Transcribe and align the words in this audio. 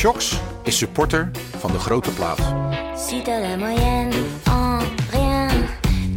Shocks 0.00 0.40
is 0.62 0.78
supporter 0.78 1.30
van 1.58 1.72
de 1.72 1.78
grote 1.78 2.10
plaat. 2.10 2.38
Si 2.96 3.22
t'as 3.22 3.40
la 3.40 3.56
moyenne 3.56 4.12
en 4.44 4.78
rien, 5.10 5.48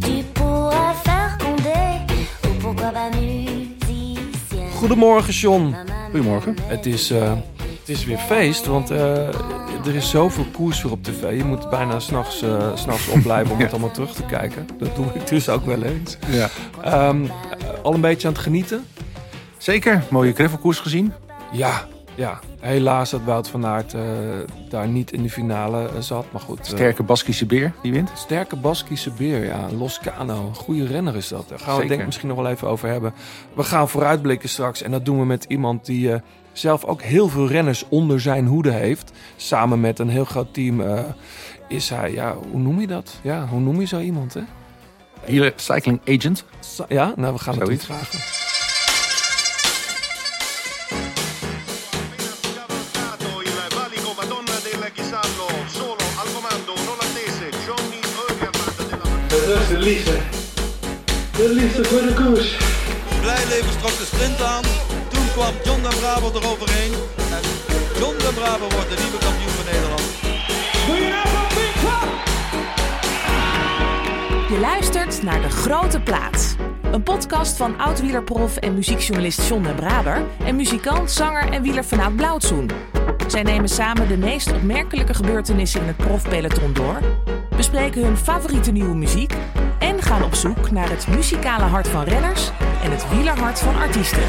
tu 0.00 0.22
pourras 0.32 0.94
faire 1.02 1.36
condé. 1.38 2.14
Ou 2.48 2.60
pourquoi 2.60 2.90
pas 2.92 3.10
musicien. 3.10 4.70
Goedemorgen, 4.76 5.32
John. 5.32 5.74
Goedemorgen. 6.10 6.56
Het 6.66 6.86
is, 6.86 7.10
eh, 7.10 7.32
het 7.56 7.88
is 7.88 8.04
weer 8.04 8.18
feest, 8.18 8.66
want 8.66 8.90
eh, 8.90 9.28
er 9.86 9.94
is 9.94 10.10
zoveel 10.10 10.46
koers 10.52 10.82
weer 10.82 10.92
op 10.92 11.02
tv. 11.02 11.36
Je 11.36 11.44
moet 11.44 11.70
bijna 11.70 11.98
s'nachts 12.00 12.42
uh, 12.42 12.76
s'nachts 12.76 13.08
opblijven 13.08 13.54
om 13.54 13.60
het 13.62 13.70
allemaal 13.70 13.90
terug 13.90 14.14
te 14.14 14.22
kijken. 14.22 14.68
Dat 14.78 14.96
doe 14.96 15.06
ik 15.14 15.26
dus 15.26 15.48
ook 15.48 15.66
wel 15.66 15.82
eens. 15.82 16.16
Ja. 16.26 16.48
Ehm, 16.82 17.26
al 17.82 17.94
een 17.94 18.00
beetje 18.00 18.26
aan 18.28 18.34
het 18.34 18.42
genieten? 18.42 18.86
Zeker, 19.58 20.02
mooie 20.10 20.32
gravelkoers 20.32 20.78
gezien. 20.78 21.12
Ja, 21.52 21.86
ja. 22.14 22.40
Helaas 22.64 23.10
dat 23.10 23.20
Wout 23.24 23.48
van 23.48 23.66
Aert 23.66 23.94
eh, 23.94 24.00
daar 24.68 24.88
niet 24.88 25.12
in 25.12 25.22
de 25.22 25.30
finale 25.30 25.88
eh, 25.88 26.00
zat. 26.00 26.24
Maar 26.32 26.40
goed. 26.40 26.58
eh, 26.58 26.64
Sterke 26.64 27.02
Baskische 27.02 27.46
beer, 27.46 27.72
die 27.82 27.92
wint. 27.92 28.10
Sterke 28.14 28.56
Baskische 28.56 29.10
beer, 29.10 29.44
ja. 29.44 29.68
Loscano. 29.78 30.46
Een 30.46 30.54
goede 30.54 30.86
renner 30.86 31.16
is 31.16 31.28
dat. 31.28 31.48
Daar 31.48 31.58
gaan 31.58 31.74
we 31.74 31.78
het 31.78 31.88
denk 31.88 32.00
ik 32.00 32.06
misschien 32.06 32.28
nog 32.28 32.36
wel 32.36 32.46
even 32.48 32.68
over 32.68 32.88
hebben. 32.88 33.14
We 33.54 33.62
gaan 33.62 33.88
vooruitblikken 33.88 34.48
straks. 34.48 34.82
En 34.82 34.90
dat 34.90 35.04
doen 35.04 35.18
we 35.18 35.24
met 35.24 35.44
iemand 35.48 35.86
die 35.86 36.10
zelf 36.52 36.84
ook 36.84 37.02
heel 37.02 37.28
veel 37.28 37.46
renners 37.48 37.84
onder 37.88 38.20
zijn 38.20 38.46
hoede 38.46 38.70
heeft. 38.72 39.12
Samen 39.36 39.80
met 39.80 39.98
een 39.98 40.08
heel 40.08 40.24
groot 40.24 40.54
team 40.54 40.82
is 41.68 41.90
hij, 41.90 42.12
ja, 42.12 42.34
hoe 42.50 42.60
noem 42.60 42.80
je 42.80 42.86
dat? 42.86 43.18
Ja, 43.22 43.46
hoe 43.46 43.60
noem 43.60 43.80
je 43.80 43.86
zo 43.86 44.00
iemand, 44.00 44.34
hè? 44.34 44.40
Hier 45.24 45.52
Cycling 45.56 46.00
Agent. 46.08 46.44
Ja, 46.88 47.12
nou, 47.16 47.32
we 47.34 47.38
gaan 47.38 47.54
het 47.54 47.64
Zoiets. 47.64 47.84
vragen. 47.84 48.53
Liefde. 59.84 60.18
De 61.36 61.52
liefde 61.54 61.84
voor 61.84 62.00
de 62.00 62.14
koers. 62.14 62.56
Blijleven 63.20 63.78
trok 63.78 63.98
de 63.98 64.04
sprint 64.04 64.42
aan. 64.42 64.62
Toen 65.08 65.26
kwam 65.32 65.54
John 65.64 65.82
den 65.82 65.98
Braber 66.00 66.42
eroverheen. 66.42 66.92
En 67.16 67.42
John 67.98 68.16
den 68.18 68.34
Braber 68.34 68.68
wordt 68.74 68.90
de 68.90 68.96
nieuwe 69.02 69.18
kampioen 69.18 69.54
van 69.58 69.64
Nederland. 69.72 70.02
Je 74.48 74.58
luistert 74.60 75.22
naar 75.22 75.42
De 75.42 75.50
Grote 75.50 76.00
Plaats. 76.00 76.54
Een 76.92 77.02
podcast 77.02 77.56
van 77.56 77.78
oud-wielerprof 77.78 78.56
en 78.56 78.74
muziekjournalist 78.74 79.48
John 79.48 79.62
den 79.62 79.74
Braber... 79.74 80.22
en 80.44 80.56
muzikant, 80.56 81.10
zanger 81.10 81.52
en 81.52 81.62
wieler 81.62 81.84
vanuit 81.84 82.16
Blauwtsoen. 82.16 82.70
Zij 83.26 83.42
nemen 83.42 83.68
samen 83.68 84.08
de 84.08 84.16
meest 84.16 84.52
opmerkelijke 84.52 85.14
gebeurtenissen 85.14 85.80
in 85.80 85.86
het 85.86 85.96
profpeloton 85.96 86.72
door... 86.72 87.00
bespreken 87.56 88.04
hun 88.04 88.16
favoriete 88.16 88.72
nieuwe 88.72 88.94
muziek... 88.94 89.34
en 89.78 90.02
gaan 90.02 90.22
op 90.24 90.34
zoek 90.34 90.70
naar 90.70 90.90
het 90.90 91.08
muzikale 91.08 91.64
hart 91.64 91.88
van 91.88 92.04
renners... 92.04 92.50
en 92.82 92.90
het 92.90 93.08
wielerhart 93.10 93.58
van 93.58 93.76
artiesten. 93.76 94.22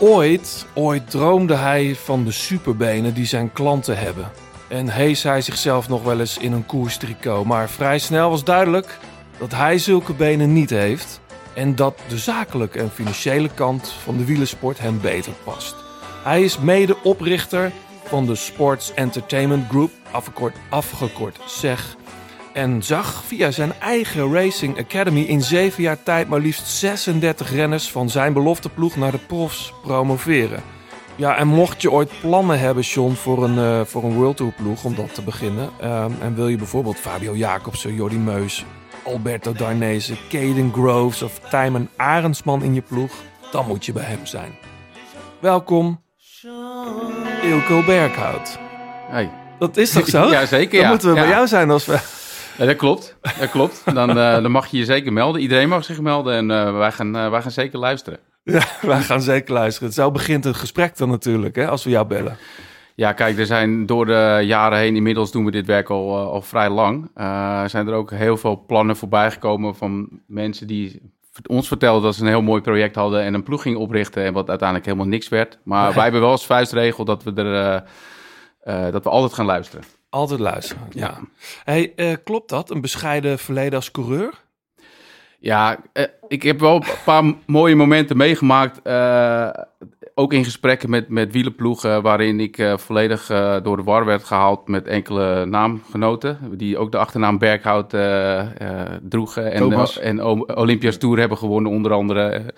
Ooit, 0.00 0.66
ooit 0.74 1.10
droomde 1.10 1.54
hij 1.54 1.94
van 1.94 2.24
de 2.24 2.32
superbenen 2.32 3.14
die 3.14 3.26
zijn 3.26 3.52
klanten 3.52 3.98
hebben. 3.98 4.30
En 4.68 4.88
hees 4.88 5.22
hij 5.22 5.40
zichzelf 5.40 5.88
nog 5.88 6.02
wel 6.02 6.20
eens 6.20 6.38
in 6.38 6.52
een 6.52 6.66
koerstricot. 6.66 7.44
Maar 7.44 7.68
vrij 7.68 7.98
snel 7.98 8.30
was 8.30 8.44
duidelijk 8.44 8.98
dat 9.38 9.52
hij 9.52 9.78
zulke 9.78 10.12
benen 10.12 10.52
niet 10.52 10.70
heeft. 10.70 11.20
En 11.58 11.74
dat 11.74 11.98
de 12.08 12.18
zakelijke 12.18 12.78
en 12.78 12.90
financiële 12.90 13.48
kant 13.54 13.88
van 13.88 14.16
de 14.16 14.24
wielersport 14.24 14.78
hem 14.78 15.00
beter 15.00 15.32
past. 15.44 15.74
Hij 16.24 16.42
is 16.42 16.58
mede-oprichter 16.58 17.72
van 18.04 18.26
de 18.26 18.34
Sports 18.34 18.94
Entertainment 18.94 19.68
Group, 19.68 19.90
afgekort, 20.10 20.56
afgekort 20.70 21.38
SEG. 21.46 21.96
En 22.52 22.82
zag 22.82 23.24
via 23.24 23.50
zijn 23.50 23.72
eigen 23.80 24.32
Racing 24.32 24.78
Academy 24.78 25.20
in 25.20 25.42
zeven 25.42 25.82
jaar 25.82 26.02
tijd 26.02 26.28
maar 26.28 26.40
liefst 26.40 26.66
36 26.66 27.50
renners 27.50 27.90
van 27.90 28.10
zijn 28.10 28.32
belofteploeg 28.32 28.96
naar 28.96 29.12
de 29.12 29.18
profs 29.18 29.72
promoveren. 29.82 30.62
Ja, 31.16 31.36
en 31.36 31.46
mocht 31.46 31.82
je 31.82 31.90
ooit 31.90 32.20
plannen 32.20 32.58
hebben, 32.58 32.82
John, 32.82 33.12
voor 33.12 33.44
een, 33.44 33.58
eh, 33.58 33.84
voor 33.84 34.04
een 34.04 34.14
World 34.14 34.36
Tour 34.36 34.52
ploeg 34.52 34.84
om 34.84 34.94
dat 34.94 35.14
te 35.14 35.22
beginnen. 35.22 35.70
ehm, 35.80 36.10
en 36.20 36.34
wil 36.34 36.48
je 36.48 36.56
bijvoorbeeld 36.56 36.96
Fabio 36.96 37.36
Jacobsen, 37.36 37.94
Jordi 37.94 38.18
Meus, 38.18 38.64
Alberto 39.08 39.52
Darnese, 39.52 40.14
Caden 40.28 40.72
Groves 40.72 41.22
of 41.22 41.38
Tijmen 41.38 41.90
Arendsman 41.96 42.62
in 42.62 42.74
je 42.74 42.82
ploeg, 42.82 43.12
dan 43.50 43.66
moet 43.66 43.86
je 43.86 43.92
bij 43.92 44.04
hem 44.04 44.26
zijn. 44.26 44.52
Welkom, 45.40 46.02
Ilko 47.42 47.82
Berghout. 47.86 48.58
Hey. 49.08 49.30
Dat 49.58 49.76
is 49.76 49.90
toch 49.90 50.08
zo? 50.16 50.30
Ja, 50.30 50.46
zeker, 50.46 50.72
Dan 50.72 50.80
ja. 50.80 50.88
moeten 50.88 51.08
we 51.08 51.14
bij 51.14 51.28
jou 51.28 51.46
zijn 51.46 51.70
als 51.70 51.86
we... 51.86 51.98
Ja, 52.58 52.64
dat 52.64 52.76
klopt. 52.76 53.16
Dat 53.38 53.50
klopt. 53.50 53.82
Dan, 53.94 54.08
eh, 54.08 54.42
dan 54.42 54.50
mag 54.50 54.66
je 54.66 54.78
je 54.78 54.84
zeker 54.84 55.12
melden. 55.12 55.40
Iedereen 55.40 55.68
mag 55.68 55.84
zich 55.84 56.00
melden 56.00 56.34
en 56.34 56.50
eh, 56.50 56.78
wij, 56.78 56.92
gaan, 56.92 57.16
eh, 57.16 57.30
wij 57.30 57.42
gaan 57.42 57.50
zeker 57.50 57.78
luisteren. 57.78 58.18
Ja, 58.44 58.62
wij 58.82 59.00
gaan 59.00 59.22
zeker 59.22 59.52
luisteren. 59.52 59.92
Zo 59.92 60.10
begint 60.10 60.44
het 60.44 60.56
gesprek 60.56 60.96
dan 60.96 61.08
natuurlijk, 61.08 61.56
hè, 61.56 61.68
als 61.68 61.84
we 61.84 61.90
jou 61.90 62.06
bellen. 62.06 62.36
Ja, 62.98 63.12
kijk, 63.12 63.38
er 63.38 63.46
zijn 63.46 63.86
door 63.86 64.06
de 64.06 64.40
jaren 64.42 64.78
heen, 64.78 64.96
inmiddels 64.96 65.30
doen 65.32 65.44
we 65.44 65.50
dit 65.50 65.66
werk 65.66 65.90
al, 65.90 66.18
eh, 66.18 66.26
al 66.26 66.42
vrij 66.42 66.70
lang, 66.70 67.10
eh, 67.14 67.64
zijn 67.66 67.86
er 67.86 67.94
ook 67.94 68.10
heel 68.10 68.36
veel 68.36 68.64
plannen 68.66 68.96
voorbij 68.96 69.30
gekomen 69.30 69.74
van 69.76 70.08
mensen 70.26 70.66
die 70.66 71.12
ons 71.46 71.68
vertelden 71.68 72.02
dat 72.02 72.14
ze 72.14 72.22
een 72.22 72.28
heel 72.28 72.42
mooi 72.42 72.60
project 72.60 72.94
hadden 72.94 73.22
en 73.22 73.34
een 73.34 73.42
ploeg 73.42 73.62
gingen 73.62 73.78
oprichten 73.78 74.24
en 74.24 74.32
wat 74.32 74.48
uiteindelijk 74.48 74.88
helemaal 74.88 75.08
niks 75.08 75.28
werd. 75.28 75.58
Maar 75.64 75.84
Nee. 75.84 75.94
wij 75.94 76.02
hebben 76.02 76.20
wel 76.20 76.30
als 76.30 76.46
vuistregel 76.46 77.04
dat 77.04 77.22
we 77.22 77.32
er, 77.32 77.84
eh, 78.60 78.92
dat 78.92 79.04
we 79.04 79.10
altijd 79.10 79.32
gaan 79.32 79.46
luisteren. 79.46 79.84
Altijd 80.08 80.40
luisteren, 80.40 80.82
ja. 80.90 81.18
Hey, 81.64 81.92
eh, 81.96 82.12
klopt 82.24 82.48
dat? 82.50 82.70
Een 82.70 82.80
bescheiden 82.80 83.38
verleden 83.38 83.74
als 83.74 83.90
coureur? 83.90 84.34
Ja, 85.40 85.78
ik 86.28 86.42
heb 86.42 86.60
wel 86.60 86.74
een 86.74 86.84
paar 87.04 87.24
mooie 87.46 87.74
momenten 87.74 88.16
meegemaakt. 88.16 88.80
Ook 90.18 90.32
in 90.32 90.44
gesprekken 90.44 90.90
met, 90.90 91.08
met 91.08 91.32
wielerploegen, 91.32 92.02
waarin 92.02 92.40
ik 92.40 92.58
eh, 92.58 92.76
volledig 92.76 93.30
eh, 93.30 93.56
door 93.62 93.76
de 93.76 93.82
war 93.82 94.04
werd 94.04 94.24
gehaald 94.24 94.68
met 94.68 94.86
enkele 94.86 95.46
naamgenoten. 95.46 96.38
Die 96.52 96.78
ook 96.78 96.92
de 96.92 96.98
achternaam 96.98 97.38
Berghout 97.38 97.94
eh, 97.94 98.46
droegen. 99.02 99.52
En, 99.52 99.88
en 100.02 100.22
Olympia's 100.56 100.96
Tour 100.96 101.18
hebben 101.18 101.38
gewonnen, 101.38 101.72
onder 101.72 101.92
andere. 101.92 102.54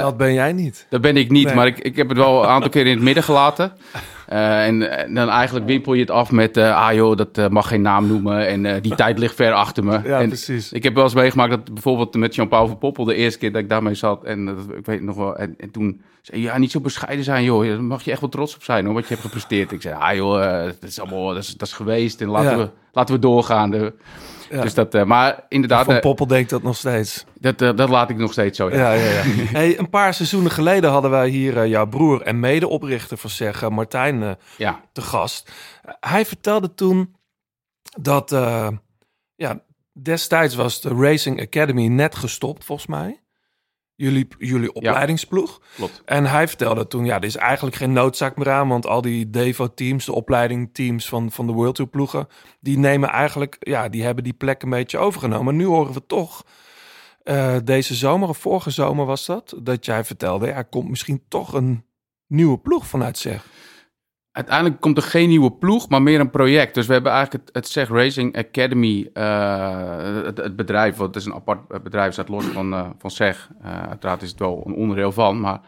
Dat 0.00 0.16
ben 0.16 0.34
jij 0.34 0.52
niet. 0.52 0.86
dat 0.88 1.00
ben 1.00 1.16
ik 1.16 1.30
niet, 1.30 1.44
Nee. 1.44 1.54
maar 1.54 1.66
ik, 1.66 1.78
ik 1.78 1.96
heb 1.96 2.08
het 2.08 2.18
wel 2.18 2.42
een 2.42 2.48
aantal 2.48 2.70
keer 2.70 2.86
in 2.86 2.94
het 2.94 3.02
midden 3.02 3.22
gelaten. 3.22 3.72
Eh, 4.30 4.66
en, 4.66 4.98
en 4.98 5.14
dan 5.14 5.28
eigenlijk 5.28 5.66
wimpel 5.66 5.94
je 5.94 6.00
het 6.00 6.10
af 6.10 6.30
met, 6.30 6.56
eh, 6.56 6.86
ah 6.86 6.94
joh, 6.94 7.16
dat 7.16 7.38
eh, 7.38 7.48
mag 7.48 7.68
geen 7.68 7.82
naam 7.82 8.06
noemen. 8.06 8.46
En 8.46 8.66
eh, 8.66 8.82
die 8.82 8.94
tijd 8.94 9.18
ligt 9.18 9.34
ver 9.34 9.52
achter 9.52 9.84
me. 9.84 10.00
Ja, 10.04 10.20
en 10.20 10.28
precies. 10.28 10.72
Ik 10.72 10.82
heb 10.82 10.94
wel 10.94 11.04
eens 11.04 11.14
meegemaakt 11.14 11.50
dat 11.50 11.74
bijvoorbeeld 11.74 12.14
met 12.16 12.34
Jean-Paul 12.34 12.66
van 12.66 12.78
Poppel, 12.78 13.04
de 13.04 13.14
eerste 13.14 13.38
keer 13.38 13.52
dat 13.52 13.62
ik 13.62 13.68
daarmee 13.68 13.94
zat. 13.94 14.24
En 14.24 14.48
ik 14.76 14.86
weet 14.86 15.02
nog 15.02 15.16
wel, 15.16 15.36
en, 15.36 15.54
en 15.58 15.70
toen 15.70 16.00
zei 16.22 16.42
ja, 16.42 16.58
niet 16.58 16.70
zo 16.70 16.80
bescheiden 16.80 17.24
zijn 17.24 17.44
joh. 17.44 17.66
Daar 17.66 17.82
mag 17.82 18.02
je 18.02 18.10
echt 18.10 18.20
wel 18.20 18.30
trots 18.30 18.54
op 18.54 18.62
zijn 18.62 18.84
hoor, 18.84 18.94
wat 18.94 19.02
je 19.02 19.08
hebt 19.14 19.24
gepresteerd. 19.26 19.72
Ik 19.72 19.82
zei, 19.82 19.94
ah 19.98 20.14
joh, 20.14 20.44
eh, 20.44 20.64
dat 20.80 20.88
is 20.90 21.00
allemaal, 21.00 21.26
dat 21.28 21.42
is, 21.42 21.56
dat 21.56 21.68
is 21.68 21.74
geweest. 21.74 22.20
En 22.20 22.28
laten, 22.28 22.50
Ja. 22.50 22.56
we, 22.56 22.68
laten 22.92 23.14
we 23.14 23.20
doorgaan. 23.20 23.70
De- 23.70 23.92
Ja. 24.50 24.62
Dus 24.62 24.74
dat, 24.74 24.94
eh, 24.94 25.04
maar 25.04 25.44
inderdaad, 25.48 25.84
Van 25.84 25.94
eh, 25.94 26.00
Poppel 26.00 26.26
denkt 26.26 26.50
dat 26.50 26.62
nog 26.62 26.76
steeds. 26.76 27.24
dat, 27.34 27.62
eh, 27.62 27.76
dat 27.76 27.88
laat 27.88 28.10
ik 28.10 28.16
nog 28.16 28.32
steeds 28.32 28.56
zo. 28.56 28.70
ja. 28.70 28.92
Ja, 28.92 28.92
ja, 28.92 29.22
hey, 29.58 29.78
een 29.78 29.90
paar 29.90 30.14
seizoenen 30.14 30.50
geleden 30.50 30.90
hadden 30.90 31.10
wij 31.10 31.28
hier 31.28 31.66
jouw 31.66 31.86
broer 31.86 32.22
en 32.22 32.40
medeoprichter 32.40 33.16
van 33.16 33.30
Zeggen, 33.30 33.72
Martijn, 33.72 34.36
ja. 34.56 34.80
te 34.92 35.00
gast. 35.00 35.50
Hij 36.00 36.26
vertelde 36.26 36.74
toen 36.74 37.16
dat 38.00 38.30
ja, 39.34 39.62
destijds 39.92 40.54
was 40.54 40.80
de 40.80 40.88
Racing 40.88 41.40
Academy 41.40 41.86
net 41.86 42.14
gestopt, 42.14 42.64
volgens 42.64 42.88
mij. 42.88 43.19
Jullie, 44.00 44.28
jullie 44.38 44.72
opleidingsploeg. 44.72 45.60
Klopt. 45.74 46.02
En 46.04 46.26
hij 46.26 46.48
vertelde 46.48 46.86
toen, 46.86 47.04
ja, 47.04 47.16
er 47.16 47.24
is 47.24 47.36
eigenlijk 47.36 47.76
geen 47.76 47.92
noodzaak 47.92 48.36
meer 48.36 48.50
aan, 48.50 48.68
want 48.68 48.86
al 48.86 49.00
die 49.00 49.30
Devo-teams, 49.30 50.04
de 50.04 50.12
opleidingteams 50.12 51.08
van, 51.08 51.30
van 51.30 51.46
de 51.46 51.52
World 51.52 51.74
Tour 51.74 51.90
ploegen, 51.90 52.28
die 52.60 52.78
nemen 52.78 53.08
eigenlijk, 53.08 53.56
ja, 53.58 53.88
die 53.88 54.02
hebben 54.02 54.24
die 54.24 54.32
plek 54.32 54.62
een 54.62 54.70
beetje 54.70 54.98
overgenomen. 54.98 55.56
Nu 55.56 55.66
horen 55.66 55.92
we 55.92 56.06
toch, 56.06 56.44
eh, 57.22 57.56
deze 57.64 57.94
zomer 57.94 58.28
of 58.28 58.38
vorige 58.38 58.70
zomer 58.70 59.06
was 59.06 59.26
dat, 59.26 59.54
dat 59.62 59.84
jij 59.84 60.04
vertelde, 60.04 60.46
ja, 60.46 60.54
er 60.54 60.64
komt 60.64 60.88
misschien 60.88 61.22
toch 61.28 61.52
een 61.52 61.84
nieuwe 62.26 62.58
ploeg 62.58 62.86
vanuit 62.86 63.18
zeg. 63.18 63.46
Uiteindelijk 64.32 64.80
komt 64.80 64.96
er 64.96 65.02
geen 65.02 65.28
nieuwe 65.28 65.52
ploeg, 65.52 65.88
maar 65.88 66.02
meer 66.02 66.20
een 66.20 66.30
project. 66.30 66.74
Dus 66.74 66.86
we 66.86 66.92
hebben 66.92 67.12
eigenlijk 67.12 67.44
het, 67.46 67.54
het 67.54 67.68
SEG 67.68 67.88
Racing 67.88 68.36
Academy, 68.36 69.10
eh, 69.12 70.24
het, 70.24 70.36
het 70.36 70.56
bedrijf, 70.56 70.96
want 70.96 71.14
het 71.14 71.24
is 71.24 71.28
een 71.28 71.34
apart 71.34 71.82
bedrijf, 71.82 72.12
staat 72.12 72.28
los 72.28 72.44
van, 72.44 72.72
eh 72.72 72.88
van 72.98 73.10
SEG. 73.10 73.50
Eh, 73.62 73.82
uiteraard 73.82 74.22
is 74.22 74.30
het 74.30 74.38
wel 74.38 74.62
een 74.66 74.74
onderdeel 74.74 75.12
van, 75.12 75.40
maar 75.40 75.60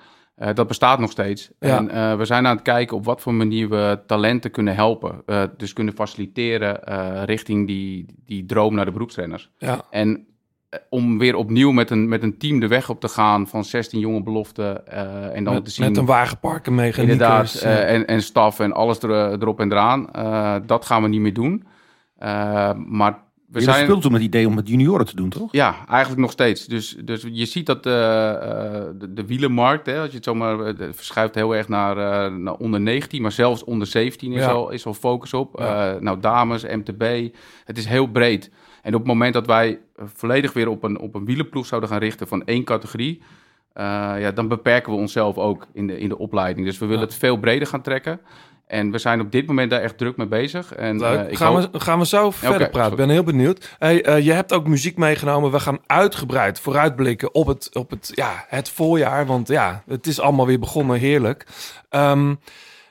dat 0.54 0.66
bestaat 0.66 0.98
nog 0.98 1.10
steeds. 1.10 1.50
Ja. 1.58 1.86
En 1.86 2.18
we 2.18 2.24
zijn 2.24 2.46
aan 2.46 2.54
het 2.54 2.64
kijken 2.64 2.96
op 2.96 3.04
wat 3.04 3.20
voor 3.20 3.34
manier 3.34 3.68
we 3.68 4.00
talenten 4.06 4.50
kunnen 4.50 4.74
helpen. 4.74 5.22
Dus 5.56 5.72
kunnen 5.72 5.94
faciliteren 5.94 6.80
richting 7.24 7.66
die, 7.66 8.06
die 8.24 8.44
droom 8.44 8.74
naar 8.74 8.84
de 8.84 8.90
beroepsrenners. 8.90 9.50
Ja. 9.58 9.80
En 9.90 10.26
om 10.88 11.18
weer 11.18 11.34
opnieuw 11.34 11.70
met 11.70 11.90
een, 11.90 12.08
met 12.08 12.22
een 12.22 12.38
team 12.38 12.60
de 12.60 12.68
weg 12.68 12.88
op 12.88 13.00
te 13.00 13.08
gaan 13.08 13.46
van 13.48 13.64
16 13.64 14.00
jonge 14.00 14.22
beloften. 14.22 14.86
eh, 14.86 15.36
en 15.36 15.44
dan 15.44 15.54
te 15.54 15.60
Met, 15.62 15.72
zien... 15.72 15.86
met 15.88 15.96
een 15.96 16.06
wagenpark 16.06 16.66
en. 16.66 17.02
Inderdaad, 17.02 17.52
ja. 17.60 17.60
eh, 17.68 17.94
en, 17.94 18.06
en 18.06 18.22
staf 18.22 18.60
en 18.60 18.72
alles 18.72 18.98
er, 19.02 19.10
erop 19.32 19.60
en 19.60 19.72
eraan. 19.72 20.10
Eh, 20.12 20.54
dat 20.66 20.84
gaan 20.84 21.02
we 21.02 21.08
niet 21.08 21.20
meer 21.20 21.34
doen. 21.34 21.64
Eh, 22.18 22.72
maar 22.86 23.18
we 23.48 23.58
Je 23.58 23.64
zijn... 23.64 23.84
speelt 23.84 24.02
toen 24.02 24.12
met 24.12 24.20
het 24.20 24.28
idee 24.34 24.46
om 24.46 24.56
het 24.56 24.68
junioren 24.68 25.06
te 25.06 25.16
doen, 25.16 25.28
toch? 25.28 25.48
Ja, 25.52 25.74
eigenlijk 25.88 26.20
nog 26.20 26.30
steeds. 26.30 26.66
Dus, 26.66 26.96
dus 27.04 27.26
je 27.30 27.44
ziet 27.46 27.66
dat 27.66 27.86
eh, 27.86 28.30
eh, 28.30 28.82
de, 28.98 29.12
de 29.12 29.26
wielenmarkt, 29.26 29.86
hè, 29.86 29.98
als 30.00 30.08
je 30.10 30.14
het 30.16 30.24
zomaar 30.24 30.60
eh, 30.60 30.88
verschuift 30.92 31.34
heel 31.34 31.54
erg 31.56 31.68
naar, 31.68 31.96
eh, 32.26 32.32
naar 32.36 32.54
onder 32.54 32.80
19, 32.80 33.22
maar 33.22 33.32
zelfs 33.32 33.64
onder 33.64 33.86
17 33.86 34.32
is, 34.32 34.40
Ja. 34.40 34.50
al, 34.50 34.70
is 34.70 34.86
al 34.86 34.94
focus 34.94 35.34
op. 35.34 35.58
Ja. 35.58 35.94
Eh, 35.94 36.00
nou, 36.00 36.20
dames, 36.20 36.64
MTB, 36.64 37.28
het 37.64 37.78
is 37.78 37.86
heel 37.86 38.06
breed. 38.06 38.50
En 38.82 38.92
op 38.94 38.98
het 39.00 39.08
moment 39.08 39.34
dat 39.34 39.46
wij 39.46 39.78
eh, 39.96 40.04
volledig 40.14 40.52
weer 40.52 40.68
op 40.68 40.82
een, 40.82 40.98
op 40.98 41.14
een 41.14 41.24
wielenploeg 41.24 41.66
zouden 41.66 41.90
gaan 41.90 41.98
richten 41.98 42.28
van 42.28 42.44
één 42.44 42.64
categorie, 42.64 43.22
eh, 43.72 43.84
ja, 44.18 44.30
dan 44.30 44.48
beperken 44.48 44.92
we 44.92 44.98
onszelf 44.98 45.36
ook 45.38 45.66
in 45.72 45.86
de, 45.86 45.98
in 45.98 46.08
de 46.08 46.18
opleiding. 46.18 46.66
Dus 46.66 46.78
we 46.78 46.86
willen 46.86 47.00
Ja. 47.02 47.06
het 47.08 47.16
veel 47.18 47.36
breder 47.36 47.68
gaan 47.68 47.82
trekken. 47.82 48.20
En 48.66 48.90
we 48.90 48.98
zijn 48.98 49.20
op 49.20 49.32
dit 49.32 49.46
moment 49.46 49.70
daar 49.70 49.80
echt 49.80 49.98
druk 49.98 50.16
mee 50.16 50.26
bezig. 50.26 50.74
En, 50.74 50.98
Leuk. 50.98 51.18
eh, 51.24 51.30
ik 51.30 51.36
gaan, 51.36 51.54
hoop- 51.54 51.72
we, 51.72 51.80
gaan 51.80 51.98
we 51.98 52.06
zo 52.06 52.30
verder 52.30 52.70
praten. 52.70 52.90
Ik 52.90 52.96
ben 52.96 53.08
heel 53.08 53.22
benieuwd. 53.22 53.76
Hey, 53.78 54.22
je 54.22 54.32
hebt 54.32 54.52
ook 54.52 54.66
muziek 54.66 54.96
meegenomen. 54.96 55.50
We 55.50 55.60
gaan 55.60 55.78
uitgebreid 55.86 56.60
vooruitblikken 56.60 57.34
op 57.34 57.46
het, 57.46 57.74
op 57.74 57.90
het, 57.90 58.10
ja, 58.14 58.44
het 58.48 58.68
voorjaar. 58.68 59.26
Want 59.26 59.48
ja, 59.48 59.82
het 59.86 60.06
is 60.06 60.20
allemaal 60.20 60.46
weer 60.46 60.58
begonnen. 60.58 60.98
Heerlijk. 60.98 61.46
Ehm, 61.88 62.34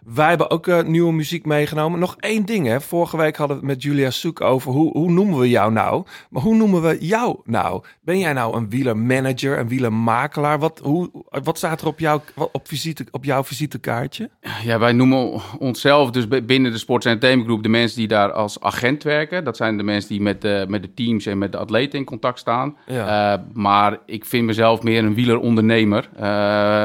wij 0.06 0.30
hebben 0.30 0.50
ook 0.50 0.68
eh, 0.68 0.84
nieuwe 0.84 1.14
muziek 1.14 1.46
meegenomen. 1.46 2.00
Nog 2.00 2.16
één 2.20 2.46
ding, 2.46 2.68
hè. 2.68 2.82
Vorige 2.82 3.18
week 3.18 3.36
hadden 3.36 3.58
we 3.58 3.64
het 3.66 3.72
met 3.72 3.84
Julia 3.84 4.10
Soek 4.10 4.42
over 4.42 4.72
hoe, 4.72 4.92
hoe 4.92 5.12
noemen 5.12 5.40
we 5.40 5.50
jou 5.50 5.72
nou? 5.72 6.04
Maar 6.30 6.42
hoe 6.42 6.56
noemen 6.56 6.82
we 6.82 6.98
jou 7.00 7.40
nou? 7.44 7.84
Ben 8.02 8.20
jij 8.20 8.34
nou 8.34 8.58
een 8.58 8.70
wielermanager, 8.70 9.60
een 9.60 9.68
wielermakelaar? 9.68 10.60
Wat, 10.60 10.80
hoe, 10.84 11.10
wat 11.44 11.58
staat 11.58 11.82
er 11.82 11.88
op, 11.88 12.00
jou, 12.00 12.22
op, 12.52 12.68
visite, 12.68 13.06
op 13.12 13.24
jouw 13.24 13.44
visitekaartje? 13.44 14.30
Ja, 14.64 14.80
wij 14.80 14.92
noemen 14.92 15.42
onszelf 15.60 16.12
dus 16.12 16.28
binnen 16.28 16.72
de 16.72 16.78
Sports 16.78 17.06
Entertainment 17.06 17.48
Group 17.48 17.64
de 17.64 17.70
mensen 17.70 17.98
die 17.98 18.08
daar 18.08 18.32
als 18.32 18.60
agent 18.60 19.04
werken. 19.04 19.44
Dat 19.44 19.58
zijn 19.58 19.78
de 19.78 19.84
mensen 19.84 20.10
die 20.10 20.22
met 20.22 20.42
de, 20.42 20.66
met 20.68 20.82
de 20.82 20.94
teams 20.94 21.26
en 21.26 21.38
met 21.38 21.52
de 21.52 21.58
atleten 21.58 22.00
in 22.00 22.06
contact 22.06 22.40
staan. 22.40 22.78
Ja. 22.86 23.34
Eh, 23.34 23.42
maar 23.54 23.98
ik 24.06 24.26
vind 24.26 24.46
mezelf 24.46 24.82
meer 24.84 25.04
een 25.04 25.14
wielerondernemer. 25.14 26.10
Eh, 26.16 26.22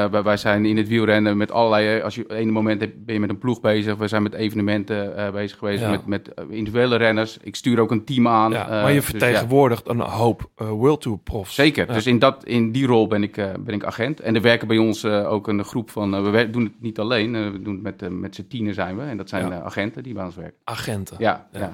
wij, 0.05 0.23
wij 0.23 0.37
zijn 0.37 0.65
in 0.65 0.77
het 0.77 0.87
wielrennen 0.87 1.37
met 1.37 1.51
allerlei... 1.51 2.01
Als 2.01 2.15
je 2.15 2.23
op 2.23 2.31
een 2.31 2.51
moment 2.51 2.81
hebt, 2.81 3.05
ben 3.07 3.15
je 3.15 3.21
met 3.21 3.29
een 3.29 3.37
ploeg 3.37 3.59
bezig. 3.61 3.95
We 3.95 4.07
zijn 4.07 4.23
met 4.23 4.33
evenementen 4.33 5.17
eh, 5.17 5.31
bezig 5.31 5.57
geweest, 5.57 5.81
Ja. 5.81 5.89
met, 5.89 6.05
met 6.05 6.33
eh, 6.33 6.43
individuele 6.49 6.95
renners. 6.95 7.37
Ik 7.41 7.55
stuur 7.55 7.79
ook 7.79 7.91
een 7.91 8.03
team 8.05 8.27
aan. 8.27 8.51
Ja, 8.51 8.63
Eh, 8.63 8.69
maar 8.69 8.91
je 8.91 8.95
dus 8.99 9.05
ja. 9.05 9.09
vertegenwoordigt 9.11 9.87
een 9.87 9.99
hoop 9.99 10.49
World 10.55 11.01
Tour 11.01 11.17
profs. 11.17 11.55
Zeker. 11.55 11.87
Ja. 11.87 11.93
Dus 11.93 12.05
in, 12.07 12.19
dat, 12.19 12.45
in 12.45 12.71
die 12.71 12.85
rol 12.85 13.07
ben 13.07 13.23
ik, 13.23 13.37
eh, 13.37 13.49
ben 13.59 13.73
ik 13.75 13.83
agent. 13.85 14.19
En 14.19 14.35
er 14.35 14.41
werken 14.41 14.67
bij 14.67 14.77
ons 14.77 15.03
eh, 15.03 15.31
ook 15.31 15.47
een 15.47 15.63
groep 15.63 15.89
van... 15.89 16.31
we 16.31 16.49
doen 16.49 16.63
het 16.63 16.81
niet 16.81 16.99
alleen. 16.99 17.51
we 17.51 17.61
doen 17.61 17.73
het 17.73 17.83
met, 18.01 18.09
met 18.19 18.35
z'n 18.35 18.45
tienen 18.49 18.73
zijn 18.73 18.97
we. 18.97 19.03
En 19.03 19.17
dat 19.17 19.29
zijn 19.29 19.47
Ja. 19.47 19.61
agenten 19.61 20.03
die 20.03 20.13
bij 20.13 20.23
ons 20.23 20.35
werken. 20.35 20.57
agenten. 20.63 21.15
Ja, 21.19 21.47
Ja. 21.51 21.59
ja. 21.59 21.73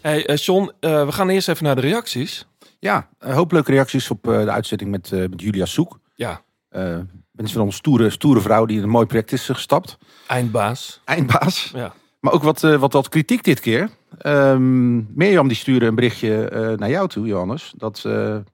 Hey, 0.00 0.26
eh, 0.26 0.36
John, 0.36 0.70
eh, 0.80 1.04
we 1.06 1.12
gaan 1.12 1.28
eerst 1.28 1.48
even 1.48 1.64
naar 1.64 1.74
de 1.74 1.80
reacties. 1.80 2.46
Ja, 2.78 3.08
een 3.18 3.32
hoop 3.34 3.52
leuke 3.52 3.70
reacties 3.72 4.10
op 4.10 4.28
eh, 4.28 4.38
de 4.44 4.50
uitzending 4.50 4.90
met, 4.90 5.12
eh, 5.12 5.18
met 5.20 5.40
Julia 5.40 5.64
Soek. 5.64 5.98
Ja, 6.14 6.40
Eh 6.68 6.98
mensen 7.38 7.56
van 7.56 7.66
ons 7.66 7.76
stoere, 7.76 8.10
stoere 8.10 8.40
vrouw 8.40 8.66
die 8.66 8.76
in 8.76 8.82
een 8.82 8.88
mooi 8.88 9.06
project 9.06 9.32
is 9.32 9.48
eh, 9.48 9.54
gestapt. 9.54 9.98
eindbaas. 10.26 11.00
Eindbaas. 11.04 11.70
Ja. 11.74 11.94
Maar 12.20 12.32
ook 12.32 12.42
wat, 12.42 12.64
eh, 12.64 12.76
wat, 12.76 12.92
wat 12.92 13.08
kritiek 13.08 13.44
dit 13.44 13.60
keer. 13.60 13.90
Ehm 14.18 14.96
Mirjam 15.14 15.48
die 15.48 15.56
stuurde 15.56 15.86
een 15.86 15.94
berichtje 15.94 16.48
eh, 16.48 16.78
naar 16.78 16.90
jou 16.90 17.08
toe, 17.08 17.26
Johannes. 17.26 17.72
Dat, 17.76 18.00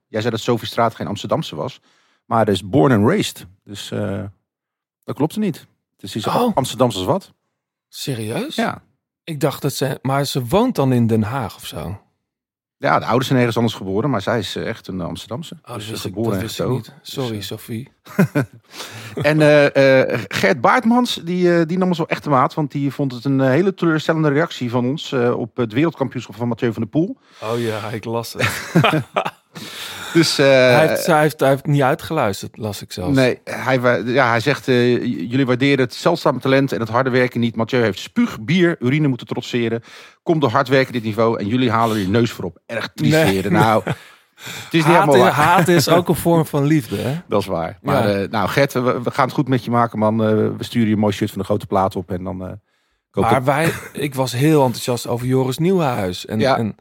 jij 0.08 0.20
zei 0.20 0.30
dat 0.30 0.40
Sophie 0.40 0.68
Straat 0.68 0.94
geen 0.94 1.06
Amsterdamse 1.06 1.56
was. 1.56 1.80
Maar 2.26 2.48
is 2.48 2.68
born 2.68 2.92
and 2.92 3.08
raised. 3.08 3.46
Dus 3.64 3.90
eh, 3.90 4.22
dat 5.04 5.16
klopt 5.16 5.34
er 5.34 5.40
niet. 5.40 5.66
Dus 5.96 6.10
ze 6.12 6.18
is 6.18 6.26
Oh. 6.26 6.56
Amsterdamse 6.56 6.98
als 6.98 7.06
wat. 7.06 7.32
Serieus? 7.88 8.54
Ja. 8.54 8.82
Ik 9.24 9.40
dacht 9.40 9.62
dat 9.62 9.72
ze... 9.72 9.98
Maar 10.02 10.24
ze 10.24 10.44
woont 10.44 10.74
dan 10.74 10.92
in 10.92 11.06
Den 11.06 11.22
Haag 11.22 11.56
of 11.56 11.66
zo? 11.66 12.00
Ja, 12.84 12.98
de 12.98 13.04
ouders 13.04 13.26
zijn 13.26 13.38
ergens 13.38 13.56
anders 13.56 13.74
geboren. 13.74 14.10
Maar 14.10 14.20
zij 14.20 14.38
is 14.38 14.56
eh, 14.56 14.66
echt 14.68 14.88
een 14.88 15.00
Amsterdamse. 15.00 15.56
Oh, 15.62 15.68
dat 15.68 15.76
Dus, 15.76 16.04
eh, 16.04 16.10
ik, 16.10 16.16
en 16.16 16.70
niet. 16.70 16.92
Sorry, 17.02 17.36
Dus, 17.36 17.46
Sophie. 17.46 17.88
En 19.22 19.40
eh, 19.40 20.02
eh, 20.12 20.20
Gert 20.28 20.60
Baartmans, 20.60 21.20
die, 21.24 21.54
eh, 21.58 21.66
die 21.66 21.78
nam 21.78 21.88
ons 21.88 21.98
wel 21.98 22.08
echt 22.08 22.24
de 22.24 22.30
maat. 22.30 22.54
Want 22.54 22.70
die 22.72 22.92
vond 22.92 23.12
het 23.12 23.24
een 23.24 23.40
eh, 23.40 23.48
hele 23.48 23.74
teleurstellende 23.74 24.28
reactie 24.28 24.70
van 24.70 24.86
ons 24.86 25.12
eh, 25.12 25.38
op 25.38 25.56
het 25.56 25.72
wereldkampioenschap 25.72 26.34
van 26.36 26.48
Mathieu 26.48 26.72
van 26.72 26.82
der 26.82 26.90
Poel. 26.90 27.16
Oh 27.42 27.60
ja, 27.60 27.88
ik 27.90 28.04
las 28.04 28.32
het. 28.32 28.50
Dus 30.12 30.38
eh, 30.38 30.46
hij, 30.46 30.88
heeft, 30.88 31.06
hij, 31.06 31.20
heeft, 31.20 31.40
hij 31.40 31.48
heeft 31.48 31.66
niet 31.66 31.82
uitgeluisterd, 31.82 32.56
las 32.56 32.82
ik 32.82 32.92
zelfs. 32.92 33.16
nee, 33.16 33.40
hij, 33.44 34.02
ja, 34.04 34.28
hij 34.28 34.40
zegt, 34.40 34.68
eh, 34.68 35.02
jullie 35.04 35.46
waarderen 35.46 35.84
het 35.84 35.94
zeldzame 35.94 36.38
talent 36.40 36.72
en 36.72 36.80
het 36.80 36.88
harde 36.88 37.10
werken 37.10 37.40
niet. 37.40 37.56
Mathieu 37.56 37.82
heeft 37.82 37.98
spuug, 37.98 38.40
bier, 38.40 38.76
urine 38.80 39.08
moeten 39.08 39.26
trotseren. 39.26 39.82
Komt 40.22 40.40
door 40.40 40.50
hard 40.50 40.68
werken 40.68 40.92
dit 40.92 41.02
niveau 41.02 41.38
en 41.38 41.46
jullie 41.46 41.70
halen 41.70 41.98
je 41.98 42.08
neus 42.08 42.30
voorop. 42.30 42.58
Erg 42.66 42.88
triest 42.94 43.12
Nee. 43.24 43.50
Nou, 43.50 43.82
het 43.84 43.94
is 44.70 44.70
niet 44.70 44.82
Haat, 44.84 45.04
helemaal 45.04 45.18
waar. 45.18 45.32
haat 45.32 45.68
is 45.68 45.88
ook 45.88 46.08
een 46.08 46.14
vorm 46.26 46.46
van 46.46 46.64
liefde, 46.64 46.96
hè? 46.96 47.20
Dat 47.28 47.40
is 47.40 47.46
waar. 47.46 47.78
Maar 47.82 48.08
Ja. 48.08 48.22
eh, 48.22 48.28
nou 48.30 48.48
Gert, 48.48 48.72
we, 48.72 48.80
we 49.02 49.10
gaan 49.10 49.24
het 49.24 49.34
goed 49.34 49.48
met 49.48 49.64
je 49.64 49.70
maken 49.70 49.98
man. 49.98 50.16
We 50.56 50.64
sturen 50.64 50.88
je 50.88 50.94
een 50.94 51.00
mooi 51.00 51.12
shirt 51.14 51.30
van 51.30 51.38
de 51.38 51.44
grote 51.44 51.66
plaat 51.66 51.96
op 51.96 52.10
en 52.10 52.24
dan... 52.24 52.60
Maar 53.12 53.44
wij, 53.44 53.72
ik 53.92 54.14
was 54.14 54.32
heel 54.32 54.64
enthousiast 54.64 55.06
over 55.06 55.26
Joris 55.26 55.58
Nieuwenhuis. 55.58 56.26
En, 56.26 56.38
Ja. 56.38 56.56
en 56.58 56.76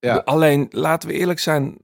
Ja. 0.00 0.22
alleen, 0.24 0.66
laten 0.70 1.08
we 1.08 1.14
eerlijk 1.14 1.38
zijn, 1.38 1.76